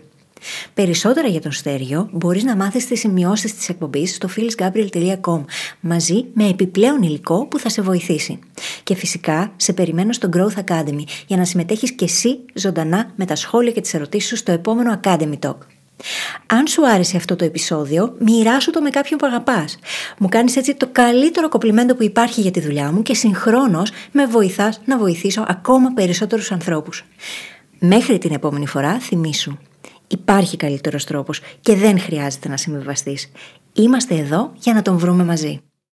Περισσότερα 0.74 1.28
για 1.28 1.40
τον 1.40 1.52
Στέριο 1.52 2.08
μπορείς 2.12 2.44
να 2.44 2.56
μάθεις 2.56 2.86
τις 2.86 3.00
σημειώσεις 3.00 3.54
της 3.54 3.68
εκπομπής 3.68 4.14
στο 4.14 4.28
phyllisgabriel.com 4.36 5.44
μαζί 5.80 6.24
με 6.34 6.48
επιπλέον 6.48 7.02
υλικό 7.02 7.46
που 7.46 7.58
θα 7.58 7.68
σε 7.68 7.82
βοηθήσει. 7.82 8.38
Και 8.82 8.94
φυσικά 8.94 9.52
σε 9.56 9.72
περιμένω 9.72 10.12
στο 10.12 10.28
Growth 10.36 10.64
Academy 10.64 11.02
για 11.26 11.36
να 11.36 11.44
συμμετέχεις 11.44 11.92
και 11.92 12.04
εσύ 12.04 12.38
ζωντανά 12.54 13.12
με 13.16 13.24
τα 13.24 13.34
σχόλια 13.36 13.72
και 13.72 13.80
τις 13.80 13.94
ερωτήσεις 13.94 14.28
σου 14.28 14.36
στο 14.36 14.52
επόμενο 14.52 15.00
Academy 15.02 15.38
Talk. 15.38 15.56
Αν 16.46 16.66
σου 16.66 16.88
άρεσε 16.88 17.16
αυτό 17.16 17.36
το 17.36 17.44
επεισόδιο, 17.44 18.16
μοιράσου 18.18 18.70
το 18.70 18.80
με 18.80 18.90
κάποιον 18.90 19.18
που 19.18 19.26
αγαπάς. 19.26 19.78
Μου 20.18 20.28
κάνεις 20.28 20.56
έτσι 20.56 20.74
το 20.74 20.88
καλύτερο 20.92 21.48
κοπλιμέντο 21.48 21.94
που 21.94 22.02
υπάρχει 22.02 22.40
για 22.40 22.50
τη 22.50 22.60
δουλειά 22.60 22.92
μου 22.92 23.02
και 23.02 23.14
συγχρόνως 23.14 23.90
με 24.12 24.26
βοηθάς 24.26 24.80
να 24.84 24.98
βοηθήσω 24.98 25.44
ακόμα 25.48 25.90
περισσότερους 25.94 26.52
ανθρώπους. 26.52 27.04
Μέχρι 27.78 28.18
την 28.18 28.32
επόμενη 28.32 28.66
φορά, 28.66 28.98
θυμήσου. 28.98 29.56
Υπάρχει 30.12 30.56
καλύτερος 30.56 31.04
τρόπος 31.04 31.40
και 31.60 31.74
δεν 31.74 32.00
χρειάζεται 32.00 32.48
να 32.48 32.56
συμβιβαστείς. 32.56 33.30
Είμαστε 33.72 34.14
εδώ 34.14 34.52
για 34.54 34.74
να 34.74 34.82
τον 34.82 34.98
βρούμε 34.98 35.24
μαζί. 35.24 35.60